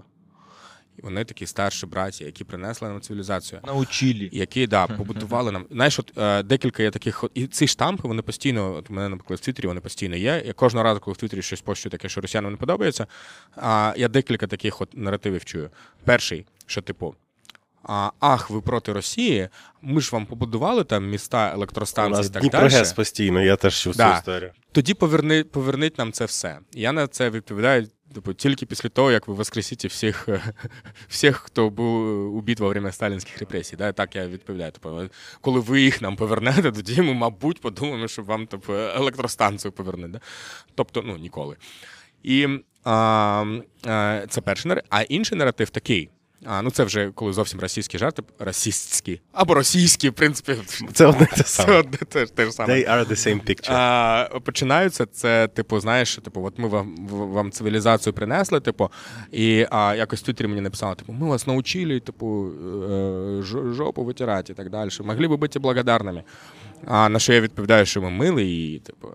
Вони 1.04 1.26
такі 1.26 1.46
старші 1.46 1.86
браті, 1.86 2.24
які 2.24 2.44
принесли 2.44 2.90
нам 2.90 3.02
цивілізацію. 3.02 3.62
Научили. 3.66 4.30
Які 4.32 4.68
да, 4.68 4.88
побудували 4.88 5.52
нам. 5.52 5.66
Знаєш, 5.72 6.00
от 6.00 6.18
е, 6.18 6.44
декілька 6.44 6.84
є 6.84 6.92
таких, 6.92 7.24
і 7.34 7.48
ці 7.48 7.68
штампи, 7.68 8.08
вони 8.08 8.22
постійно, 8.22 8.76
от 8.76 8.90
у 8.90 8.94
мене, 8.94 9.10
наприклад, 9.10 9.40
в 9.40 9.44
Твіттері 9.44 9.68
вони 9.68 9.82
постійно 9.82 10.16
є. 10.16 10.44
Я 10.46 10.54
кожного 10.54 10.84
разу, 10.84 11.00
коли 11.00 11.14
в 11.14 11.18
Твіттері 11.18 11.42
щось 11.42 11.62
пощу 11.62 11.90
таке, 11.90 12.10
що 12.10 12.22
росіянам 12.22 12.52
не 12.52 12.58
подобається, 12.58 13.08
а, 13.56 13.94
я 13.98 14.08
декілька 14.08 14.48
таких 14.48 14.82
от 14.82 14.98
наративів 14.98 15.46
чую. 15.46 15.70
Перший, 16.04 16.46
що 16.66 16.82
типу. 16.82 17.16
А, 17.84 18.10
ах, 18.20 18.50
ви 18.50 18.62
проти 18.62 18.94
Росії. 18.94 19.50
Ми 19.82 20.02
ж 20.02 20.10
вам 20.14 20.26
побудували 20.26 20.84
там 20.84 21.10
міста, 21.10 21.52
У 21.52 21.54
електростанції 21.54 22.18
нас 22.18 22.28
і 22.28 22.30
так 22.30 22.42
Дніпрогес 22.42 22.74
далі. 22.74 22.96
постійно, 22.96 23.42
я 23.42 23.56
теж 23.56 23.76
чув 23.82 23.96
Да. 23.96 24.12
цю 24.12 24.18
історію. 24.18 24.52
Тоді 24.72 24.94
поверни, 24.94 25.44
поверніть 25.44 25.98
нам 25.98 26.12
це 26.12 26.26
все. 26.26 26.60
Я 26.74 26.92
на 26.92 27.08
це 27.08 27.30
відповідаю 27.30 27.88
типу, 28.14 28.34
тільки 28.34 28.66
після 28.66 28.90
того, 28.90 29.12
як 29.12 29.28
ви 29.28 29.34
воскресите 29.34 29.88
всіх, 29.88 30.30
е, 30.30 30.54
всіх 31.08 31.38
хто 31.38 31.70
був 31.70 32.36
убит 32.36 32.60
во 32.60 32.70
время 32.70 32.92
сталінських 32.92 33.40
репресій. 33.40 33.76
Да? 33.76 33.92
Так 33.92 34.16
я 34.16 34.28
відповідаю. 34.28 34.72
Типу, 34.72 35.02
коли 35.42 35.60
ви 35.60 35.82
їх 35.82 36.02
нам 36.02 36.16
повернете, 36.16 36.72
тоді 36.72 37.02
ми, 37.02 37.14
мабуть, 37.14 37.62
подумаємо, 37.62 38.08
що 38.08 38.24
вам 38.24 38.48
типу, 38.48 38.74
електростанцію 38.74 39.72
повернути. 39.72 40.12
Да? 40.14 40.20
Тобто, 40.76 41.02
ну, 41.06 41.18
ніколи. 41.18 41.56
І 42.24 42.48
а, 42.84 43.46
а, 43.86 44.22
це 44.30 44.42
перший 44.42 44.70
наратив. 44.70 44.90
А 44.90 45.02
інший 45.02 45.38
наратив 45.38 45.70
такий. 45.70 46.10
А, 46.46 46.62
ну 46.62 46.72
це 46.72 46.84
вже 46.84 47.12
коли 47.16 47.34
зовсім 47.34 47.60
російські 47.60 47.98
жарти, 47.98 48.24
расистські, 48.40 49.22
або 49.32 49.54
російські, 49.54 50.10
в 50.10 50.14
принципі, 50.14 50.56
Це 50.94 51.06
одне 51.06 51.26
те 51.26 51.44
це 51.44 51.80
одне 51.80 51.98
те, 51.98 52.26
ж- 52.26 52.34
те 52.34 52.46
ж 52.46 52.52
саме. 52.52 52.74
They 52.74 52.90
are 52.92 53.08
the 53.08 53.16
same 53.16 53.50
picture. 53.50 53.72
А, 53.74 54.40
починаються 54.46 55.06
це, 55.06 55.48
типу, 55.48 55.80
знаєш, 55.80 56.16
типу, 56.16 56.44
от 56.46 56.60
ми 56.60 56.68
вам, 56.68 57.08
вам 57.10 57.52
цивілізацію 57.52 58.14
принесли, 58.14 58.60
типу, 58.60 58.90
і 59.32 59.66
а, 59.72 59.96
якось 59.96 60.22
в 60.22 60.48
мені 60.48 60.62
написали, 60.62 60.96
типу, 60.96 61.14
ми 61.14 61.28
вас 61.28 61.48
научили, 61.48 62.00
типу, 62.00 62.52
е, 62.92 63.42
жопу 63.74 64.04
витирати 64.04 64.54
і 64.54 64.56
так 64.56 64.70
далі. 64.70 64.90
Могли 65.04 65.28
би 65.28 65.38
бути 65.38 65.60
благодарними. 65.60 66.24
А 66.88 67.10
на 67.10 67.20
що 67.20 67.34
я 67.34 67.42
відповідаю, 67.42 67.86
що 67.86 68.02
ми 68.02 68.10
мили 68.10 68.46
і, 68.46 68.80
типу, 68.80 69.08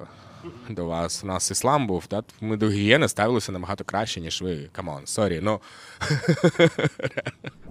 до 0.69 0.85
вас. 0.85 1.25
У 1.25 1.27
нас 1.27 1.51
іслам 1.51 1.87
був, 1.87 2.05
да? 2.11 2.23
ми 2.41 2.57
до 2.57 2.69
гігієни 2.69 3.09
ставилися 3.09 3.53
набагато 3.53 3.85
краще, 3.85 4.21
ніж 4.21 4.43
ви. 4.43 4.69
Come 4.73 4.92
on, 4.92 5.07
sorry. 5.07 5.41
Ну, 5.43 5.61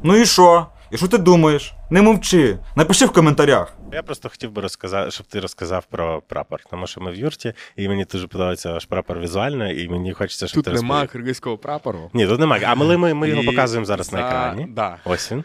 Ну 0.04 0.16
і 0.18 0.26
що? 0.26 0.68
І 0.92 0.98
що 0.98 1.08
ти 1.08 1.18
думаєш? 1.18 1.74
Не 1.90 2.02
мовчи. 2.02 2.60
Напиши 2.76 3.06
в 3.06 3.12
коментарях. 3.12 3.78
Я 3.94 4.04
просто 4.04 4.30
хотів 4.30 4.52
би 4.52 4.62
розказати, 4.62 5.12
щоб 5.12 5.28
ти 5.28 5.40
розказав 5.40 5.86
про 5.86 6.22
прапор, 6.22 6.60
тому 6.70 6.88
що 6.88 7.02
ми 7.02 7.12
в 7.12 7.16
юрті, 7.16 7.54
і 7.76 7.88
мені 7.88 8.06
дуже 8.06 8.28
подобається 8.28 8.74
ваш 8.74 8.86
прапор 8.86 9.20
візуально, 9.20 9.72
і 9.72 9.90
мені 9.90 10.14
хочеться, 10.14 10.48
щоб 10.48 10.56
тут 10.56 10.66
ти 10.66 10.72
нам 10.82 10.94
розповів. 10.96 11.12
киргизького 11.12 11.58
прапору. 11.58 12.10
Ні, 12.14 12.28
тут 12.28 12.40
немає. 12.40 12.64
А 12.68 12.76
ми, 12.76 12.98
ми, 12.98 13.14
ми 13.14 13.30
його 13.30 13.42
І 13.42 13.46
показуємо 13.46 13.86
зараз 13.86 14.14
на 14.14 14.20
за- 14.20 14.26
екрані. 14.28 14.66
Да. 14.70 14.98
Ось 15.06 15.32
він. 15.32 15.44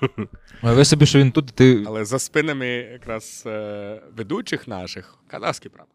Уяви 0.62 0.84
собі, 0.84 1.06
що 1.06 1.18
він 1.18 1.32
тут, 1.32 1.48
і 1.50 1.52
ти 1.52 1.84
Але 1.86 2.04
за 2.04 2.18
спинами 2.18 2.66
якраз 2.68 3.42
е, 3.46 4.00
ведучих 4.16 4.68
наших 4.68 5.14
казахський 5.26 5.70
прапор. 5.70 5.94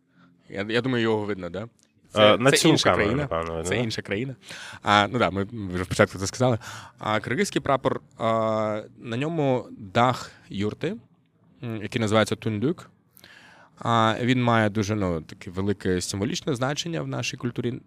Я, 0.49 0.65
я 0.69 0.81
думаю, 0.81 1.03
його 1.03 1.25
видно, 1.25 1.49
да? 1.49 1.67
Е, 2.15 2.37
на 2.37 2.51
цю 2.51 2.69
інша 2.69 2.83
камеру, 2.83 3.03
країна. 3.03 3.21
напевно, 3.21 3.63
це 3.63 3.69
да? 3.69 3.75
інша 3.75 4.01
країна. 4.01 4.35
А, 4.83 5.07
ну 5.07 5.19
так, 5.19 5.33
да, 5.33 5.45
ми 5.47 5.47
вже 5.73 5.83
спочатку 5.83 6.17
це 6.19 6.27
сказали. 6.27 6.59
А 6.99 7.19
киргизький 7.19 7.61
прапор, 7.61 8.01
а, 8.17 8.81
на 8.99 9.17
ньому 9.17 9.67
дах 9.71 10.31
юрти, 10.49 10.95
який 11.61 12.01
називається 12.01 12.35
тундюк. 12.35 12.89
А, 13.79 14.15
він 14.21 14.43
має 14.43 14.69
дуже 14.69 14.95
ну, 14.95 15.21
таке 15.21 15.51
велике 15.51 16.01
символічне 16.01 16.55
значення 16.55 17.01
в 17.01 17.07
нашій 17.07 17.37
культурі. 17.37 17.81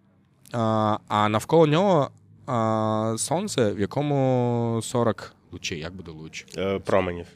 А, 0.52 0.98
а 1.08 1.28
навколо 1.28 1.66
нього 1.66 2.10
а, 2.46 3.14
сонце, 3.18 3.72
в 3.72 3.80
якому 3.80 4.80
40 4.82 5.34
лучей. 5.52 5.78
Як 5.78 5.94
буде 5.94 6.10
луч? 6.10 6.46
Е, 6.56 6.78
Променів. 6.78 7.26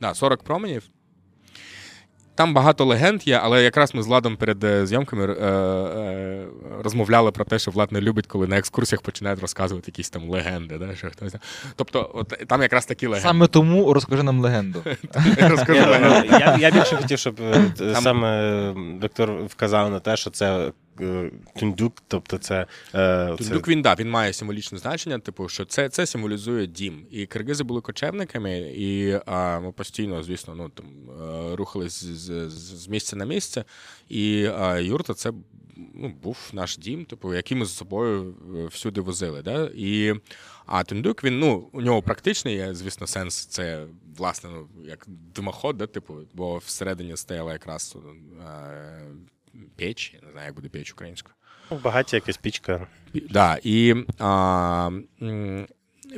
Да, 0.00 0.14
40 0.14 0.42
променів. 0.42 0.82
Там 2.38 2.54
багато 2.54 2.84
легенд 2.84 3.28
є, 3.28 3.40
але 3.42 3.62
якраз 3.62 3.94
ми 3.94 4.02
з 4.02 4.06
Владом 4.06 4.36
перед 4.36 4.64
е, 4.64 4.86
зйомками 4.86 5.24
е, 5.24 5.42
е, 5.42 6.46
розмовляли 6.84 7.30
про 7.30 7.44
те, 7.44 7.58
що 7.58 7.70
Влад 7.70 7.92
не 7.92 8.00
любить, 8.00 8.26
коли 8.26 8.46
на 8.46 8.58
екскурсіях 8.58 9.02
починають 9.02 9.40
розказувати 9.40 9.84
якісь 9.86 10.10
там 10.10 10.30
легенди. 10.30 10.78
Да, 10.78 10.96
що 10.96 11.10
хтось... 11.10 11.34
Тобто, 11.76 12.10
от, 12.14 12.28
там 12.48 12.62
якраз 12.62 12.86
такі 12.86 13.06
легенди. 13.06 13.28
саме 13.28 13.46
тому 13.46 13.92
розкажи 13.92 14.22
нам 14.22 14.40
легенду. 14.40 14.82
Розкажи 15.38 15.86
ну, 16.00 16.38
я, 16.38 16.56
я 16.60 16.70
більше 16.70 16.96
хотів, 16.96 17.18
щоб 17.18 17.40
саме 17.94 18.72
Віктор 19.02 19.32
вказав 19.32 19.90
на 19.90 20.00
те, 20.00 20.16
що 20.16 20.30
це 20.30 20.72
тундюк, 21.60 22.02
тобто 22.08 22.38
це. 22.38 22.66
е, 22.94 23.36
це- 23.40 23.54
він 23.68 23.82
да, 23.82 23.94
він 23.94 24.10
має 24.10 24.32
символічне 24.32 24.78
значення, 24.78 25.18
типу, 25.18 25.48
що 25.48 25.64
це, 25.64 25.88
це 25.88 26.06
символізує 26.06 26.66
дім. 26.66 27.06
І 27.10 27.26
киргизи 27.26 27.64
були 27.64 27.80
кочевниками, 27.80 28.58
і 28.76 29.18
а, 29.26 29.60
ми 29.60 29.72
постійно, 29.72 30.22
звісно, 30.22 30.54
ну 30.54 30.68
там 30.68 30.86
е, 30.86 31.56
рухались 31.56 32.04
з, 32.04 32.50
з, 32.50 32.82
з 32.84 32.88
місця 32.88 33.16
на 33.16 33.24
місце. 33.24 33.64
І 34.08 34.48
а, 34.58 34.78
юрта 34.78 35.14
це 35.14 35.32
ну, 35.94 36.08
був 36.22 36.38
наш 36.52 36.78
дім, 36.78 37.04
типу, 37.04 37.34
який 37.34 37.56
ми 37.56 37.66
з 37.66 37.76
собою 37.76 38.34
е, 38.56 38.66
всюди 38.66 39.00
возили. 39.00 39.42
Да? 39.42 39.70
І, 39.74 40.14
а 40.66 40.84
тундук, 40.84 41.24
він, 41.24 41.38
ну, 41.38 41.68
у 41.72 41.80
нього 41.80 42.02
практичний 42.02 42.54
є, 42.54 42.74
звісно, 42.74 43.06
сенс. 43.06 43.46
Це 43.46 43.86
власне 44.16 44.50
ну, 44.50 44.68
як 44.84 45.04
димоход, 45.08 45.76
да, 45.76 45.86
типу, 45.86 46.14
бо 46.34 46.58
всередині 46.58 47.16
стояла 47.16 47.52
якраз 47.52 47.96
е, 48.40 49.00
печ, 49.76 50.14
я 50.14 50.26
не 50.26 50.32
знаю, 50.32 50.46
як 50.46 50.54
буде 50.54 50.68
печ 50.68 50.92
українською. 50.92 51.34
Багаття 51.70 52.16
якась 52.16 52.36
пічка. 52.36 52.86
Да, 53.30 53.58
і 53.62 53.94
а, 54.18 54.90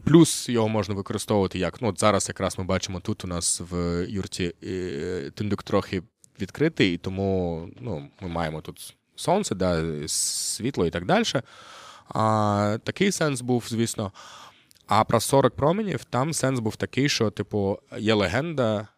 плюс 0.04 0.48
його 0.48 0.68
можна 0.68 0.94
використовувати 0.94 1.58
як. 1.58 1.82
Ну, 1.82 1.88
от 1.88 2.00
зараз 2.00 2.28
якраз 2.28 2.58
ми 2.58 2.64
бачимо 2.64 3.00
тут 3.00 3.24
у 3.24 3.28
нас 3.28 3.62
в 3.70 4.04
юрті 4.08 4.54
е, 4.62 5.30
тундук 5.34 5.62
трохи 5.62 6.02
відкритий, 6.40 6.94
і 6.94 6.98
тому 6.98 7.68
ну, 7.80 8.08
ми 8.20 8.28
маємо 8.28 8.60
тут 8.60 8.96
сонце, 9.16 9.54
да, 9.54 9.84
світло 10.08 10.86
і 10.86 10.90
так 10.90 11.06
далі. 11.06 11.24
А, 12.08 12.78
такий 12.84 13.12
сенс 13.12 13.40
був, 13.40 13.64
звісно. 13.68 14.12
А 14.86 15.04
про 15.04 15.20
40 15.20 15.54
променів 15.54 16.04
там 16.04 16.32
сенс 16.32 16.60
був 16.60 16.76
такий, 16.76 17.08
що, 17.08 17.30
типу, 17.30 17.78
є 17.98 18.14
легенда, 18.14 18.88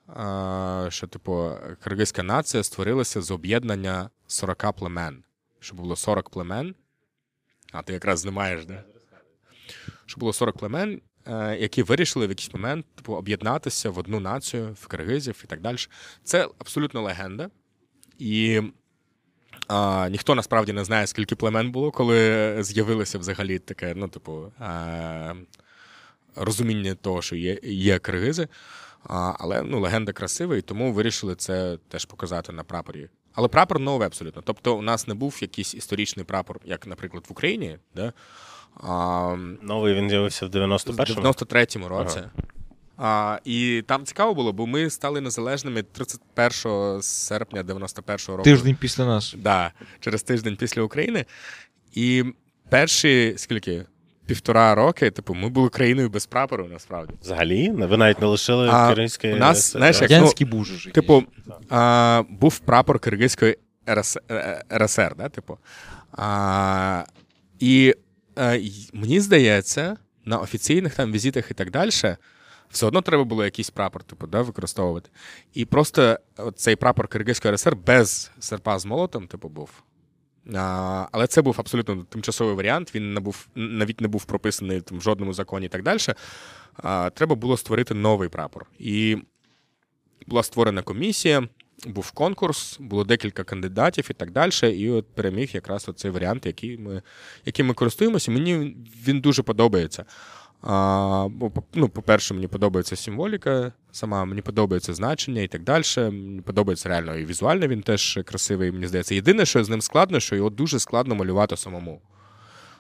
що, 0.89 1.07
типу, 1.07 1.51
киргизька 1.85 2.23
нація 2.23 2.63
створилася 2.63 3.23
з 3.23 3.31
об'єднання 3.31 4.11
40 4.33 4.73
племен. 4.73 5.25
Щоб 5.61 5.77
було 5.77 5.97
40 5.97 6.31
племен. 6.31 6.75
А 7.73 7.83
ти 7.83 7.93
якраз 7.93 8.25
не 8.25 8.31
маєш, 8.31 8.65
де? 8.65 8.85
Щоб 10.07 10.21
було 10.21 10.33
40 10.33 10.59
племен, 10.59 11.01
е, 11.27 11.57
які 11.57 11.83
вирішили 11.83 12.27
в 12.27 12.31
якийсь 12.31 12.55
момент 12.55 12.87
типу, 12.95 13.15
об'єднатися 13.15 13.91
в 13.91 13.99
одну 13.99 14.21
націю, 14.21 14.77
в 14.81 14.87
киргизів 14.87 15.41
і 15.45 15.47
так 15.47 15.61
далі. 15.61 15.77
Це 16.25 16.49
абсолютно 16.59 17.03
легенда. 17.03 17.51
І 18.19 18.63
а, 19.69 20.09
ніхто 20.09 20.35
насправді 20.35 20.73
не 20.73 20.85
знає, 20.85 21.07
скільки 21.07 21.37
племен 21.37 21.71
було, 21.71 21.91
коли 21.91 22.57
з'явилося 22.61 23.19
взагалі 23.19 23.59
таке, 23.59 23.95
ну, 23.97 24.09
типу, 24.09 24.53
а, 24.59 25.35
розуміння 26.37 26.95
того, 26.95 27.23
що 27.23 27.37
є, 27.37 27.59
є 27.63 27.99
киргизи. 27.99 28.49
А, 29.05 29.35
але 29.39 29.63
ну, 29.63 29.81
легенда 29.81 30.13
красива, 30.13 30.57
і 30.57 30.63
тому 30.63 30.93
вирішили 30.93 31.35
це 31.35 31.79
теж 31.89 32.05
показати 32.05 32.53
на 32.53 32.65
прапорі. 32.65 33.09
Але 33.35 33.49
прапор 33.49 33.81
новий 33.81 34.07
абсолютно. 34.07 34.43
Тобто, 34.43 34.77
у 34.77 34.83
нас 34.83 35.09
не 35.09 35.15
був 35.15 35.39
якийсь 35.41 35.75
історичний 35.75 36.25
прапор, 36.25 36.61
як, 36.65 36.87
наприклад, 36.87 37.25
в 37.29 37.33
Україні. 37.33 37.79
Да? 37.95 38.13
А, 38.81 39.37
Новий 39.63 39.95
він 39.95 40.09
з'явився 40.11 40.47
в 40.47 40.49
в 40.49 40.53
91-му. 40.53 41.23
93-му 41.23 41.89
році. 41.89 42.21
А, 42.97 43.39
і 43.45 43.83
там 43.87 44.05
цікаво 44.05 44.35
було, 44.35 44.53
бо 44.53 44.67
ми 44.67 44.91
стали 44.91 45.21
незалежними 45.21 45.83
31 45.83 47.03
серпня 47.03 47.63
91-го 47.63 48.37
року. 48.37 48.45
Тиждень 48.45 48.77
після 48.81 49.07
нас. 49.07 49.35
Да, 49.39 49.73
через 50.01 50.23
тиждень 50.23 50.57
після 50.57 50.83
України. 50.83 51.25
І 51.93 52.25
перші 52.69 53.35
скільки? 53.37 53.85
Півтора 54.33 54.75
роки, 54.75 55.11
типу, 55.11 55.35
ми 55.35 55.49
були 55.49 55.69
країною 55.69 56.09
без 56.09 56.27
прапору, 56.27 56.69
насправді. 56.69 57.15
Взагалі, 57.23 57.71
ви 57.71 57.97
навіть 57.97 58.21
не 58.21 58.27
лишили 58.27 58.69
А 58.69 58.89
киргизької... 58.89 59.35
у 59.35 59.37
нас, 59.37 59.73
знаєш, 59.73 60.01
як- 60.01 60.11
Радянський 60.11 60.47
був 60.47 60.65
же 60.65 60.73
ж 60.75 60.89
якийсь. 60.89 60.95
Типу, 60.95 61.25
а, 61.71 62.23
був 62.29 62.59
прапор 62.59 62.99
Киргизької 62.99 63.57
РС, 63.91 64.19
е, 64.31 64.63
РСР, 64.75 65.15
да, 65.19 65.29
типу. 65.29 65.59
А, 66.13 67.05
і 67.59 67.95
е, 68.37 68.57
й- 68.57 68.91
мені 68.93 69.21
здається, 69.21 69.97
на 70.25 70.39
офіційних 70.39 70.95
там 70.95 71.13
візитах 71.13 71.51
і 71.51 71.55
так 71.55 71.71
далі. 71.71 71.91
Все 72.71 72.87
одно 72.87 73.01
треба 73.03 73.25
було 73.25 73.45
якийсь 73.45 73.71
прапор, 73.71 74.03
типу, 74.05 74.27
да, 74.27 74.43
використовувати. 74.43 75.11
І 75.55 75.65
просто 75.65 76.19
цей 76.57 76.77
прапор 76.77 77.09
Киргизької 77.09 77.55
РСР 77.55 77.77
без 77.77 78.31
серпа 78.41 78.79
з 78.79 78.85
молотом, 78.87 79.27
типу, 79.27 79.49
був. 79.49 79.71
А, 80.55 81.07
але 81.13 81.27
це 81.27 81.43
був 81.43 81.55
абсолютно 81.59 82.05
тимчасовий 82.09 82.55
варіант. 82.55 82.95
Він 82.95 83.15
не 83.15 83.21
був 83.21 83.49
навіть 83.55 84.01
не 84.01 84.09
був 84.09 84.25
прописаний 84.25 84.81
там, 84.81 84.99
в 84.99 85.03
жодному 85.03 85.33
законі 85.33 85.67
і 85.67 85.69
так 85.69 85.83
далі. 85.83 85.99
А, 86.77 87.11
треба 87.11 87.35
було 87.35 87.57
створити 87.57 87.95
новий 87.95 88.29
прапор. 88.29 88.67
І 88.79 89.17
була 90.27 90.43
створена 90.43 90.83
комісія, 90.83 91.49
був 91.87 92.11
конкурс, 92.11 92.79
було 92.81 93.05
декілька 93.05 93.45
кандидатів 93.45 94.07
і 94.11 94.15
так 94.15 94.31
далі. 94.31 94.53
І 94.63 94.91
от 94.91 95.07
переміг 95.15 95.51
якраз 95.53 95.91
цей 95.97 96.11
варіант, 96.11 96.47
який 96.47 96.79
ми, 96.79 97.03
яким 97.45 97.67
ми 97.67 97.75
користуємося. 97.75 98.31
Мені 98.31 98.77
він 99.07 99.21
дуже 99.21 99.43
подобається. 99.43 100.05
А, 100.63 101.29
ну, 101.75 101.89
по-перше, 101.89 102.35
мені 102.35 102.49
подобається 102.49 102.97
символіка 102.97 103.73
сама, 103.93 104.25
мені 104.25 104.43
подобається 104.43 104.95
значення 104.95 105.43
і 105.43 105.49
так 105.49 105.63
далі. 105.63 105.83
Мені 105.97 106.41
подобається 106.41 106.89
реально 106.89 107.17
і 107.17 107.25
візуально 107.25 107.67
він 107.67 107.83
теж 107.83 108.21
красивий, 108.25 108.73
мені 108.73 108.87
здається. 108.87 109.15
Єдине, 109.15 109.47
що 109.47 109.65
з 109.65 109.69
ним 109.69 109.81
складно, 109.81 110.21
що 110.21 110.37
його 110.37 110.51
дуже 110.51 110.79
складно 110.79 111.15
малювати 111.15 111.57
самому. 111.57 112.01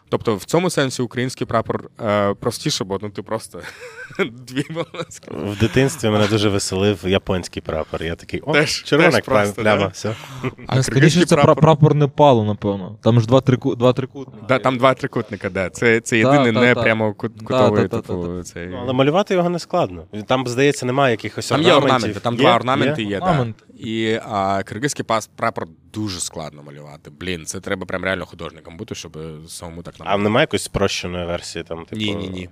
Тобто, 0.08 0.36
в 0.36 0.44
цьому 0.44 0.70
сенсі 0.70 1.02
український 1.02 1.46
прапор 1.46 1.90
е, 2.04 2.34
простіше, 2.34 2.84
бо 2.84 2.98
ну 3.02 3.10
ти 3.10 3.22
просто 3.22 3.60
дві 4.18 4.64
волоски. 4.70 5.30
В 5.30 5.58
дитинстві 5.58 6.10
мене 6.10 6.26
дуже 6.26 6.48
веселив 6.48 6.98
японський 7.04 7.62
прапор. 7.62 8.02
Я 8.02 8.14
такий, 8.14 8.40
о, 8.40 8.52
Теж- 8.52 8.82
червона 8.84 9.10
теж 9.10 9.24
просто, 9.24 9.62
пляма, 9.62 9.80
да. 9.82 9.86
все. 9.86 10.14
А 10.66 10.82
скоріше, 10.82 11.24
це 11.24 11.34
прапор... 11.36 11.56
прапор 11.60 11.94
Непалу, 11.94 12.44
напевно. 12.44 12.98
Там 13.02 13.20
ж 13.20 13.26
два, 13.26 13.40
трику... 13.40 13.74
два 13.74 13.92
трикутники. 13.92 14.44
Да, 14.48 14.58
там 14.58 14.78
два 14.78 14.94
трикутника, 14.94 15.50
да. 15.50 15.70
Це, 15.70 16.00
це 16.00 16.18
єдиний 16.18 16.52
та, 16.52 16.60
не 16.60 16.74
та. 16.74 16.82
прямо 16.82 17.10
кут- 17.12 17.42
кутовий, 17.44 17.82
та, 17.82 17.88
та, 17.88 17.96
типу, 18.02 18.26
та, 18.26 18.36
та. 18.36 18.42
цей. 18.42 18.66
Ну, 18.66 18.78
але 18.82 18.92
малювати 18.92 19.34
його 19.34 19.48
не 19.50 19.58
складно. 19.58 20.04
Там, 20.26 20.46
здається, 20.46 20.86
немає 20.86 21.10
якихось 21.10 21.48
Там 21.48 21.62
є 21.62 21.72
орнаменти, 21.72 22.20
там 22.20 22.34
Є? 22.34 22.40
два 22.40 22.56
орнаменти 22.56 23.02
є, 23.02 23.18
Орнамент. 23.18 23.56
да. 23.68 23.74
І 23.88 24.20
а, 24.30 24.62
киргизький 24.62 25.04
пас, 25.04 25.30
прапор 25.36 25.66
дуже 25.94 26.20
складно 26.20 26.62
малювати. 26.62 27.10
Блін, 27.10 27.46
це 27.46 27.60
треба 27.60 27.86
прям 27.86 28.04
реально 28.04 28.26
художником 28.26 28.76
бути, 28.76 28.94
щоб 28.94 29.18
самому 29.48 29.82
так 29.82 29.94
А 29.98 30.16
немає 30.16 30.42
якоїсь 30.42 30.62
спрощеної 30.62 31.26
версії, 31.26 31.64
там, 31.64 31.84
типу. 31.84 32.02
Ні, 32.02 32.14
ні, 32.14 32.28
ні. 32.28 32.48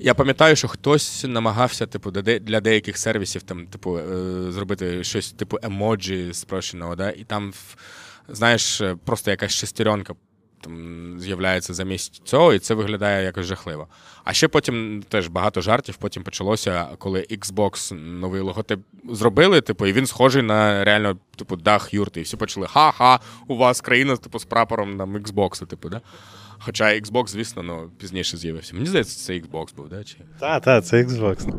Я 0.00 0.14
пам'ятаю, 0.14 0.56
що 0.56 0.68
хтось 0.68 1.24
намагався, 1.28 1.86
типу, 1.86 2.10
для 2.10 2.60
деяких 2.60 2.98
сервісів 2.98 3.42
там, 3.42 3.66
типу, 3.66 3.98
е, 3.98 4.52
зробити 4.52 5.04
щось 5.04 5.32
типу 5.32 5.58
емоджі 5.62 6.34
спрощеного, 6.34 6.96
да? 6.96 7.10
і 7.10 7.24
там, 7.24 7.52
знаєш, 8.28 8.80
е, 8.80 8.96
просто 9.04 9.30
якась 9.30 9.52
шестеренка 9.52 10.14
там 10.60 11.14
з'являється 11.20 11.74
замість 11.74 12.20
цього, 12.24 12.54
і 12.54 12.58
це 12.58 12.74
виглядає 12.74 13.24
якось 13.24 13.46
жахливо. 13.46 13.88
А 14.24 14.32
ще 14.32 14.48
потім 14.48 15.04
теж 15.08 15.28
багато 15.28 15.60
жартів 15.60 15.96
потім 15.96 16.22
почалося, 16.22 16.88
коли 16.98 17.26
Xbox 17.30 17.94
новий 17.94 18.40
логотип 18.40 18.80
зробили, 19.10 19.60
типу, 19.60 19.86
і 19.86 19.92
він 19.92 20.06
схожий 20.06 20.42
на 20.42 20.84
реально, 20.84 21.16
типу, 21.36 21.56
дах 21.56 21.94
юрти. 21.94 22.20
І 22.20 22.22
всі 22.22 22.36
почали: 22.36 22.66
ха-ха, 22.66 23.20
у 23.46 23.56
вас 23.56 23.80
країна 23.80 24.16
типу, 24.16 24.38
з 24.38 24.44
прапором 24.44 24.98
там, 24.98 25.16
Xbox, 25.16 25.66
типу, 25.66 25.88
да? 25.88 26.00
Хоча 26.58 26.84
Xbox, 26.84 27.26
звісно, 27.26 27.62
ну, 27.62 27.90
пізніше 27.98 28.36
з'явився. 28.36 28.74
Мені 28.74 28.86
здається, 28.86 29.26
це 29.26 29.32
Xbox 29.32 29.74
був, 29.74 29.88
да? 29.88 30.04
Чи... 30.04 30.16
Так, 30.40 30.64
так, 30.64 30.84
це 30.84 31.04
Xbox. 31.04 31.54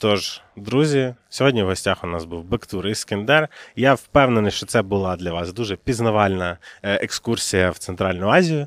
Тож, 0.00 0.40
друзі, 0.56 1.14
сьогодні 1.28 1.62
в 1.62 1.66
гостях 1.66 2.04
у 2.04 2.06
нас 2.06 2.24
був 2.24 2.44
Бектур 2.44 2.86
Іскендер. 2.86 3.48
Я 3.76 3.94
впевнений, 3.94 4.50
що 4.50 4.66
це 4.66 4.82
була 4.82 5.16
для 5.16 5.32
вас 5.32 5.52
дуже 5.52 5.76
пізнавальна 5.76 6.58
е, 6.82 6.94
екскурсія 6.94 7.70
в 7.70 7.78
Центральну 7.78 8.28
Азію. 8.28 8.66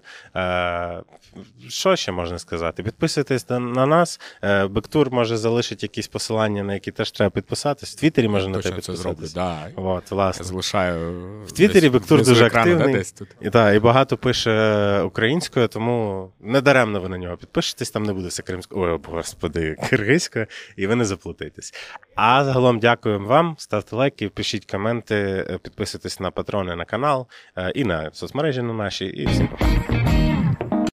Е, 1.38 1.70
Що 1.70 1.96
ще 1.96 2.12
можна 2.12 2.40
сказати? 2.40 2.84
Підписуйтесь 2.84 3.50
на, 3.50 3.60
на 3.60 3.86
нас. 3.86 4.20
Е, 4.44 4.68
Бектур 4.68 5.12
може 5.12 5.38
залишити 5.38 5.86
якісь 5.86 6.08
посилання, 6.08 6.64
на 6.64 6.74
які 6.74 6.92
теж 6.92 7.12
треба 7.12 7.30
підписатись. 7.30 7.94
В 7.96 8.00
Твіттері 8.00 8.28
можна 8.28 8.50
на 8.50 8.62
те 8.62 8.72
підписатись. 8.72 9.34
да. 9.34 9.68
От, 9.76 10.12
власне. 10.12 10.46
залишаю 10.46 11.24
В 11.46 11.52
Твіттері 11.52 11.90
Бектур 11.90 12.24
дуже 12.24 12.46
активний. 12.46 12.94
десь 12.94 13.12
тут. 13.12 13.28
І, 13.42 13.50
так, 13.50 13.76
і 13.76 13.80
багато 13.80 14.18
пише 14.18 15.02
українською, 15.02 15.68
тому 15.68 16.30
не 16.42 16.62
даремно 16.62 17.00
ви 17.02 17.10
на 17.10 17.18
нього 17.18 17.38
підпишетесь, 17.38 17.92
там 17.92 18.04
не 18.04 18.14
буде 18.14 18.28
все 18.28 18.44
кримською, 18.44 18.82
ой, 18.86 19.00
господи, 19.14 19.76
киргизькою, 19.90 20.46
і 20.78 20.88
ви 20.88 20.96
не 20.96 21.06
заплутаєтесь. 21.06 21.74
А 22.16 22.46
загалом 22.46 22.80
дякуємо 22.80 23.28
вам. 23.28 23.56
Ставте 23.60 23.96
лайки, 23.96 24.30
пишіть 24.30 24.66
коменти, 24.72 25.16
е, 25.50 25.58
підписуйтесь 25.64 26.20
на 26.20 26.32
патрони 26.32 26.76
на 26.76 26.86
канал 26.86 27.28
е, 27.58 27.72
і 27.76 27.84
на 27.86 28.10
соцмережі 28.14 28.62
на 28.62 28.74
наші. 28.74 29.06
І 29.06 29.26
всім 29.26 29.48
пока. 29.48 30.23